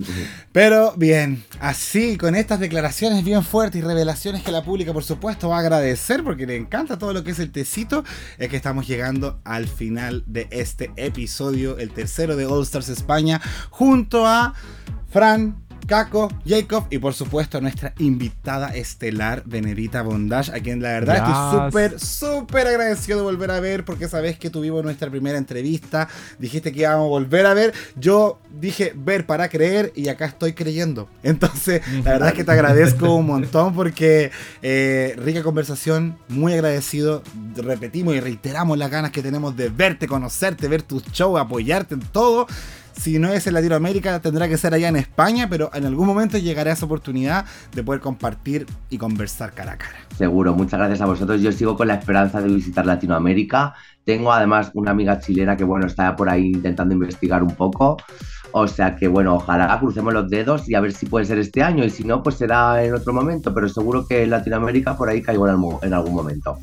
Pero 0.51 0.93
bien, 0.97 1.45
así 1.61 2.17
con 2.17 2.35
estas 2.35 2.59
declaraciones 2.59 3.25
bien 3.25 3.45
fuertes 3.45 3.81
y 3.81 3.85
revelaciones 3.85 4.43
que 4.43 4.51
la 4.51 4.65
pública, 4.65 4.93
por 4.93 5.05
supuesto, 5.05 5.49
va 5.49 5.59
a 5.59 5.61
agradecer 5.61 6.25
porque 6.25 6.47
le 6.47 6.57
encanta 6.57 6.99
todo 6.99 7.13
lo 7.13 7.23
que 7.23 7.31
es 7.31 7.39
el 7.39 7.53
tecito, 7.53 8.03
es 8.39 8.49
que 8.49 8.57
estamos 8.57 8.89
llegando 8.89 9.41
al 9.45 9.69
final 9.69 10.25
de 10.27 10.49
este 10.51 10.91
episodio, 10.97 11.79
el 11.79 11.93
tercero 11.93 12.35
de 12.35 12.47
All 12.47 12.65
Stars 12.65 12.89
España, 12.89 13.41
junto 13.71 14.27
a 14.27 14.55
Fran, 15.11 15.66
Caco, 15.87 16.29
Jacob 16.45 16.87
y 16.91 16.99
por 16.99 17.15
supuesto 17.15 17.61
nuestra 17.61 17.95
invitada 17.99 18.69
estelar, 18.75 19.43
Benedita 19.47 20.03
Bondage, 20.03 20.53
a 20.53 20.61
quien 20.61 20.83
la 20.83 20.91
verdad 20.91 21.17
estoy 21.17 21.67
súper, 21.67 22.01
súper 22.01 22.67
agradecido 22.67 23.19
de 23.19 23.25
volver 23.25 23.51
a 23.51 23.61
ver 23.61 23.85
porque 23.85 24.09
sabes 24.09 24.39
que 24.39 24.51
tuvimos 24.51 24.83
nuestra 24.83 25.11
primera 25.11 25.39
entrevista, 25.39 26.09
dijiste 26.39 26.73
que 26.73 26.81
íbamos 26.81 27.07
a 27.07 27.09
volver 27.09 27.47
a 27.47 27.55
ver, 27.55 27.73
yo 27.95 28.41
dije 28.61 28.93
ver 28.97 29.27
para 29.27 29.49
creer 29.49 29.93
y 29.95 30.09
acá 30.09 30.27
estoy 30.27 30.55
creyendo. 30.55 31.09
Entonces, 31.23 31.83
la 32.05 32.13
verdad 32.13 32.29
es 32.29 32.35
que 32.35 32.45
te 32.45 32.53
agradezco 32.53 33.15
un 33.15 33.27
montón 33.27 33.75
porque 33.75 34.33
eh, 34.63 35.15
rica 35.19 35.43
conversación, 35.43 36.19
muy 36.29 36.53
agradecido, 36.53 37.23
repetimos 37.55 38.15
y 38.15 38.21
reiteramos 38.21 38.77
las 38.77 38.91
ganas 38.91 39.13
que 39.13 39.23
tenemos 39.23 39.57
de 39.57 39.69
verte, 39.69 40.09
conocerte, 40.09 40.69
ver 40.69 40.83
tus 40.83 41.05
shows, 41.13 41.41
apoyarte 41.41 41.95
en 41.95 42.01
todo 42.01 42.47
si 42.97 43.19
no 43.19 43.33
es 43.33 43.47
en 43.47 43.55
Latinoamérica, 43.55 44.21
tendrá 44.21 44.49
que 44.49 44.57
ser 44.57 44.75
allá 44.75 44.89
en 44.89 44.97
España, 44.97 45.49
pero 45.49 45.71
en 45.75 45.85
algún 45.85 46.07
momento 46.07 46.39
llegará 46.39 46.73
esa 46.73 46.87
oportunidad 46.87 47.45
de 47.75 47.83
poder 47.85 48.01
compartir 48.01 48.67
y 48.91 48.99
conversar 48.99 49.53
cara 49.53 49.73
a 49.73 49.79
cara. 49.79 49.97
Seguro, 50.17 50.55
muchas 50.55 50.79
gracias 50.79 51.01
a 51.01 51.07
vosotros. 51.07 51.41
Yo 51.41 51.53
sigo 51.53 51.77
con 51.77 51.89
la 51.89 51.95
esperanza 51.95 52.41
de 52.41 52.49
visitar 52.49 52.87
Latinoamérica. 52.87 53.75
Tengo 54.05 54.33
además 54.33 54.71
una 54.75 54.93
amiga 54.93 55.21
chilena 55.21 55.57
que, 55.57 55.65
bueno, 55.65 55.87
está 55.87 56.17
por 56.17 56.29
ahí 56.29 56.47
intentando 56.47 56.95
investigar 56.95 57.43
un 57.43 57.55
poco. 57.55 57.97
O 58.53 58.67
sea 58.67 58.97
que, 58.97 59.09
bueno, 59.09 59.35
ojalá 59.35 59.79
crucemos 59.79 60.15
los 60.15 60.31
dedos 60.31 60.69
y 60.69 60.75
a 60.75 60.81
ver 60.81 60.93
si 60.93 61.07
puede 61.07 61.27
ser 61.27 61.39
este 61.39 61.63
año. 61.63 61.85
Y 61.85 61.91
si 61.91 62.05
no, 62.05 62.23
pues 62.23 62.37
será 62.37 62.83
en 62.83 62.95
otro 62.95 63.13
momento. 63.13 63.53
Pero 63.53 63.69
seguro 63.69 64.07
que 64.07 64.23
en 64.23 64.31
Latinoamérica 64.31 64.97
por 64.97 65.09
ahí 65.09 65.21
caigo 65.21 65.47
en, 65.47 65.93
algún 65.93 66.15
momento. 66.15 66.59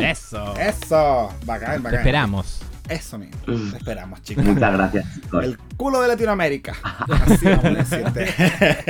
eso. 0.00 0.54
Eso. 0.58 1.28
Bacán, 1.44 1.82
bacán. 1.82 2.00
esperamos. 2.00 2.69
Eso 2.90 3.18
mismo. 3.18 3.36
Mm. 3.46 3.76
esperamos, 3.76 4.20
chicos. 4.22 4.44
Muchas 4.44 4.72
gracias. 4.72 5.06
El 5.40 5.56
culo 5.76 6.02
de 6.02 6.08
Latinoamérica. 6.08 6.74
Así 7.08 7.46
vamos 7.46 7.92
a. 7.92 8.00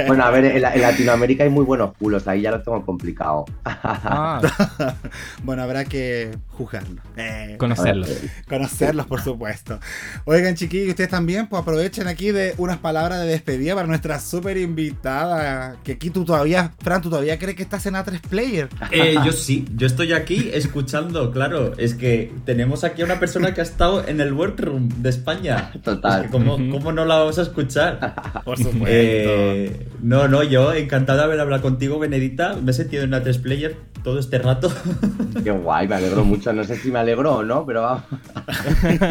Bueno, 0.07 0.25
a 0.25 0.31
ver, 0.31 0.45
en, 0.47 0.63
Latinoamérica 0.63 1.45
hay 1.45 1.51
muy 1.51 1.65
buenos 1.65 1.95
culos, 1.99 2.27
ahí 2.27 2.41
ya 2.41 2.51
lo 2.51 2.63
tengo 2.63 2.85
complicado. 2.85 3.45
Ah. 3.65 4.41
bueno, 5.45 5.63
habrá 5.63 5.85
que 5.85 6.31
juzgarlo. 6.49 7.03
Eh, 7.17 7.57
conocerlos. 7.59 8.11
Conocerlos, 8.49 9.07
por 9.07 9.21
supuesto. 9.21 9.79
Oigan, 10.25 10.55
chiquillos, 10.55 10.89
ustedes 10.89 11.11
también, 11.11 11.47
pues 11.47 11.61
aprovechen 11.61 12.09
aquí 12.09 12.31
de 12.31 12.55
unas 12.57 12.79
palabras 12.79 13.21
de 13.21 13.27
despedida 13.27 13.75
para 13.75 13.87
nuestra 13.87 14.19
súper 14.19 14.57
invitada. 14.57 15.77
Que 15.85 15.93
aquí 15.93 16.09
tú 16.09 16.25
todavía, 16.25 16.73
Fran, 16.83 17.03
tú 17.03 17.11
todavía 17.11 17.39
crees 17.39 17.57
que 17.57 17.63
estás 17.63 17.85
en 17.85 17.95
A3 17.95 18.21
Player. 18.23 18.69
Eh, 18.93 19.17
yo 19.25 19.33
sí, 19.33 19.67
yo 19.77 19.87
estoy 19.87 20.15
aquí 20.15 20.51
escuchando, 20.55 21.31
claro. 21.33 21.77
Es 21.77 21.95
que 21.95 22.33
tenemos 22.47 22.83
aquí 22.83 23.03
a 23.03 23.05
una 23.05 23.21
persona 23.21 23.53
que 23.53 23.61
ha 23.61 23.65
estado 23.65 23.90
en 24.07 24.21
el 24.21 24.33
workroom 24.33 24.89
de 25.03 25.11
España. 25.11 25.73
Total. 25.85 26.29
¿cómo, 26.31 26.59
no 26.59 27.05
la 27.05 27.17
vamos 27.17 27.39
a 27.39 27.43
escuchar? 27.43 28.15
Por 28.45 28.57
supuesto. 28.57 28.87
Eh, 28.89 29.87
no, 30.03 30.29
no, 30.29 30.43
yo 30.43 30.73
encantado 30.73 31.19
de 31.19 31.25
haber 31.25 31.41
hablado 31.41 31.63
contigo, 31.63 31.99
Benedita. 31.99 32.57
Me 32.63 32.71
he 32.71 32.75
sentido 32.75 33.03
en 33.03 33.11
una 33.11 33.23
3 33.23 33.39
player 33.39 33.77
todo 34.03 34.19
este 34.19 34.39
rato. 34.39 34.73
Qué 35.45 35.51
guay, 35.51 35.89
me 35.89 35.97
alegro 35.97 36.25
mucho. 36.25 36.53
No 36.53 36.65
sé 36.65 36.77
si 36.77 36.91
me 36.91 36.99
alegro 36.99 37.37
o 37.37 37.43
no, 37.43 37.67
pero 37.67 37.83
vamos. 37.83 38.03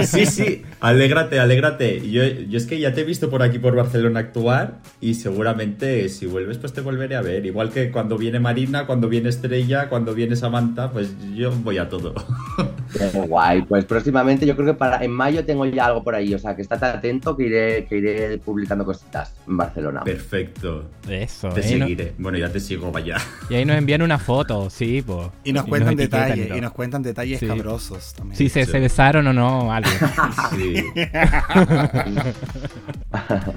Sí, 0.07 0.25
sí, 0.25 0.63
alégrate, 0.79 1.39
alégrate. 1.39 2.09
Yo, 2.09 2.23
yo 2.23 2.57
es 2.57 2.65
que 2.65 2.79
ya 2.79 2.93
te 2.93 3.01
he 3.01 3.03
visto 3.03 3.29
por 3.29 3.43
aquí 3.43 3.59
por 3.59 3.75
Barcelona 3.75 4.19
actuar 4.19 4.79
y 5.01 5.15
seguramente 5.15 6.09
si 6.09 6.25
vuelves 6.25 6.57
pues 6.57 6.73
te 6.73 6.81
volveré 6.81 7.15
a 7.15 7.21
ver. 7.21 7.45
Igual 7.45 7.71
que 7.71 7.91
cuando 7.91 8.17
viene 8.17 8.39
Marina, 8.39 8.85
cuando 8.85 9.09
viene 9.09 9.29
Estrella, 9.29 9.89
cuando 9.89 10.13
viene 10.13 10.35
Samantha, 10.35 10.91
pues 10.91 11.13
yo 11.35 11.51
voy 11.51 11.77
a 11.77 11.89
todo. 11.89 12.13
Qué 12.91 13.19
guay, 13.19 13.61
pues 13.63 13.85
próximamente 13.85 14.45
yo 14.45 14.55
creo 14.55 14.67
que 14.67 14.73
para 14.73 15.03
en 15.03 15.11
mayo 15.11 15.45
tengo 15.45 15.65
ya 15.65 15.85
algo 15.85 16.03
por 16.03 16.15
ahí, 16.15 16.33
o 16.33 16.39
sea 16.39 16.55
que 16.55 16.61
estate 16.61 16.85
atento 16.85 17.37
que 17.37 17.43
iré, 17.43 17.85
que 17.85 17.97
iré 17.97 18.37
publicando 18.39 18.85
cositas 18.85 19.33
en 19.47 19.57
Barcelona. 19.57 20.01
Perfecto. 20.03 20.85
Eso. 21.07 21.49
Te 21.49 21.61
seguiré. 21.63 22.13
Bueno, 22.17 22.37
ya 22.37 22.49
te 22.49 22.59
sigo, 22.59 22.91
vaya. 22.91 23.17
Y 23.49 23.55
ahí 23.55 23.65
nos 23.65 23.77
envían 23.77 24.01
una 24.01 24.17
foto, 24.17 24.69
sí, 24.69 25.01
pues. 25.01 25.27
Y 25.43 25.53
nos 25.53 25.65
cuentan 25.65 25.95
detalles, 25.95 26.49
y, 26.55 26.61
nos 26.61 26.71
cuentan 26.71 27.03
detalles 27.03 27.39
cabrosos 27.39 28.13
también. 28.13 28.37
Sí, 28.37 28.49
se, 28.49 28.65
se 28.65 28.79
besaron 28.79 29.27
o 29.27 29.33
no, 29.33 29.71
algo. 29.71 29.89
sí. 30.55 30.83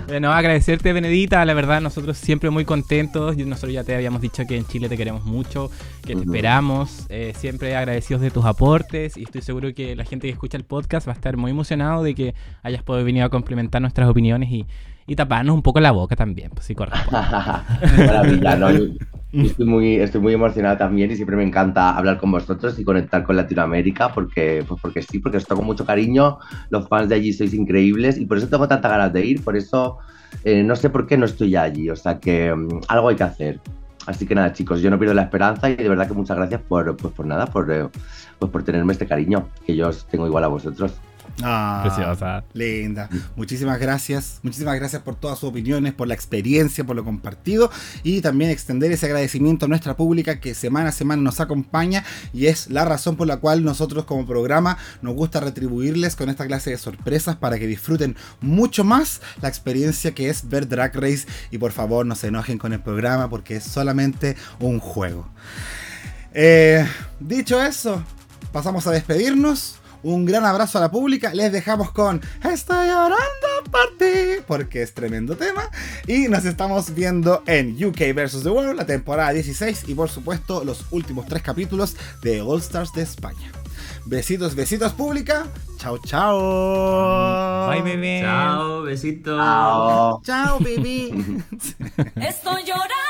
bueno, 0.07 0.33
agradecerte, 0.33 0.93
Benedita. 0.93 1.45
La 1.45 1.55
verdad, 1.55 1.81
nosotros 1.81 2.19
siempre 2.19 2.51
muy 2.51 2.65
contentos. 2.65 3.37
Nosotros 3.37 3.73
ya 3.73 3.85
te 3.85 3.95
habíamos 3.95 4.21
dicho 4.21 4.45
que 4.47 4.57
en 4.57 4.67
Chile 4.67 4.89
te 4.89 4.97
queremos 4.97 5.25
mucho, 5.25 5.71
que 6.05 6.15
te 6.15 6.23
esperamos. 6.23 7.07
Eh, 7.09 7.33
siempre 7.37 7.77
agradecidos 7.77 8.23
de 8.23 8.31
tus 8.31 8.45
aportes 8.45 9.17
y 9.23 9.25
estoy 9.25 9.41
seguro 9.41 9.73
que 9.73 9.95
la 9.95 10.05
gente 10.05 10.27
que 10.27 10.33
escucha 10.33 10.57
el 10.57 10.65
podcast 10.65 11.07
va 11.07 11.13
a 11.13 11.15
estar 11.15 11.37
muy 11.37 11.53
emocionado 11.53 12.03
de 12.03 12.13
que 12.13 12.35
hayas 12.65 12.83
podido 12.83 13.05
venir 13.05 13.23
a 13.23 13.29
complementar 13.29 13.81
nuestras 13.81 14.09
opiniones 14.09 14.51
y, 14.51 14.67
taparnos 15.15 15.55
un 15.55 15.63
poco 15.63 15.79
la 15.79 15.93
boca 15.93 16.17
también, 16.17 16.51
pues. 16.51 16.73
Maravilla, 17.13 18.57
¿no? 18.57 18.71
estoy 19.33 19.67
muy, 19.67 19.97
estoy 19.97 20.21
muy 20.21 20.33
emocionada 20.33 20.77
también 20.77 21.11
y 21.11 21.17
siempre 21.17 21.37
me 21.37 21.45
encanta 21.45 21.97
hablar 21.97 22.19
con 22.19 22.33
vosotros 22.33 22.79
y 22.79 22.85
conectar 22.85 23.23
con 23.23 23.37
Latinoamérica 23.37 24.13
porque, 24.13 24.65
pues 24.67 24.81
porque 24.81 25.03
sí, 25.03 25.21
porque 25.21 25.37
os 25.37 25.47
toco 25.47 25.63
mucho 25.63 25.85
cariño, 25.85 26.39
los 26.71 26.89
fans 26.89 27.09
de 27.09 27.15
allí 27.15 27.33
sois 27.33 27.55
increíbles 27.55 28.19
y 28.19 28.27
por 28.27 28.39
eso 28.39 28.49
tengo 28.49 28.67
tanta 28.67 28.89
ganas 28.89 29.13
de 29.13 29.25
ir, 29.25 29.45
por 29.45 29.57
eso 29.57 29.99
eh, 30.45 30.65
no 30.65 30.75
sé 30.75 30.91
por 30.91 31.07
qué 31.07 31.17
no 31.17 31.27
estoy 31.27 31.55
allí, 31.55 31.91
o 31.91 31.97
sea 31.97 32.19
que 32.19 32.53
mm, 32.53 32.81
algo 32.89 33.09
hay 33.11 33.17
que 33.17 33.25
hacer. 33.25 33.61
Así 34.07 34.27
que 34.27 34.35
nada, 34.35 34.53
chicos, 34.53 34.81
yo 34.81 34.91
no 34.91 34.99
pierdo 34.99 35.15
la 35.15 35.23
esperanza 35.23 35.71
y 35.71 35.77
de 35.77 35.89
verdad 35.89 36.09
que 36.09 36.15
muchas 36.15 36.37
gracias 36.37 36.61
por, 36.63 36.97
pues, 36.97 37.15
por 37.15 37.27
nada, 37.27 37.47
por, 37.47 37.71
eh, 37.71 37.89
pues 38.39 38.51
por 38.51 38.63
tenerme 38.65 38.93
este 38.93 39.07
cariño 39.07 39.49
que 39.65 39.77
yo 39.77 39.89
os 39.89 40.07
tengo 40.07 40.27
igual 40.27 40.45
a 40.45 40.49
vosotros. 40.49 40.95
Ah, 41.43 41.83
Preciosa. 41.85 42.45
Linda. 42.53 43.09
Muchísimas 43.37 43.79
gracias. 43.79 44.41
Muchísimas 44.43 44.77
gracias 44.77 45.03
por 45.03 45.15
todas 45.15 45.39
sus 45.39 45.49
opiniones, 45.49 45.95
por 45.95 46.09
la 46.09 46.15
experiencia, 46.15 46.85
por 46.85 46.97
lo 46.97 47.05
compartido 47.05 47.71
y 48.03 48.21
también 48.21 48.51
extender 48.51 48.93
ese 48.93 49.07
agradecimiento 49.07 49.67
a 49.67 49.69
nuestra 49.69 49.97
pública 49.97 50.41
que 50.41 50.55
semana 50.55 50.91
a 50.91 50.93
semana 50.93 51.23
nos 51.23 51.41
acompaña 51.41 52.05
y 52.33 52.47
es 52.47 52.71
la 52.71 52.85
razón 52.85 53.17
por 53.17 53.27
la 53.27 53.39
cual 53.39 53.65
nosotros 53.65 54.05
como 54.05 54.27
programa 54.27 54.77
nos 55.01 55.15
gusta 55.15 55.41
retribuirles 55.41 56.17
con 56.17 56.29
esta 56.29 56.47
clase 56.47 56.71
de 56.71 56.79
sorpresas 56.79 57.37
para 57.37 57.59
que 57.59 57.67
disfruten 57.67 58.17
mucho 58.41 58.85
más 58.85 59.21
la 59.41 59.49
experiencia 59.49 60.15
que 60.15 60.29
es 60.29 60.49
ver 60.49 60.69
Drag 60.69 60.95
Race 60.95 61.27
y 61.51 61.59
por 61.59 61.73
favor 61.73 62.07
no 62.07 62.15
se 62.15 62.29
enojen 62.29 62.59
con 62.59 62.73
el 62.73 62.81
programa 62.81 63.29
porque 63.31 63.57
es 63.57 63.65
solamente 63.65 64.37
un 64.61 64.81
juego. 64.81 65.29
Eh, 66.35 66.87
dicho 67.21 67.61
eso, 67.61 68.03
pasamos 68.53 68.87
a 68.87 68.91
despedirnos. 68.91 69.82
Un 70.03 70.25
gran 70.25 70.45
abrazo 70.45 70.79
a 70.79 70.81
la 70.81 70.91
pública. 70.91 71.33
Les 71.35 71.53
dejamos 71.53 71.93
con 71.93 72.21
Estoy 72.43 72.89
llorando 72.89 73.71
por 73.71 73.97
ti. 73.99 74.43
Porque 74.47 74.83
es 74.83 74.95
tremendo 74.95 75.37
tema. 75.37 75.71
Y 76.07 76.29
nos 76.29 76.45
estamos 76.45 76.95
viendo 76.95 77.43
en 77.47 77.73
UK 77.83 78.15
vs. 78.15 78.43
The 78.43 78.51
World, 78.51 78.77
la 78.77 78.87
temporada 78.87 79.33
16. 79.33 79.85
Y 79.89 79.95
por 79.95 80.09
supuesto, 80.09 80.65
los 80.65 80.87
últimos 80.91 81.27
tres 81.27 81.43
capítulos 81.43 81.97
de 82.23 82.41
All 82.41 82.61
Stars 82.61 82.93
de 82.93 83.03
España. 83.03 83.53
Besitos, 84.05 84.55
besitos, 84.55 84.93
pública. 84.93 85.47
Chao, 85.79 85.99
chao. 85.99 87.69
Bye, 87.71 87.83
bebé. 87.83 88.21
Chao, 88.23 88.83
besitos. 88.83 89.37
Chao, 89.37 90.23
chao 90.25 90.59
baby. 90.59 91.43
Estoy 92.17 92.65
llorando 92.65 93.02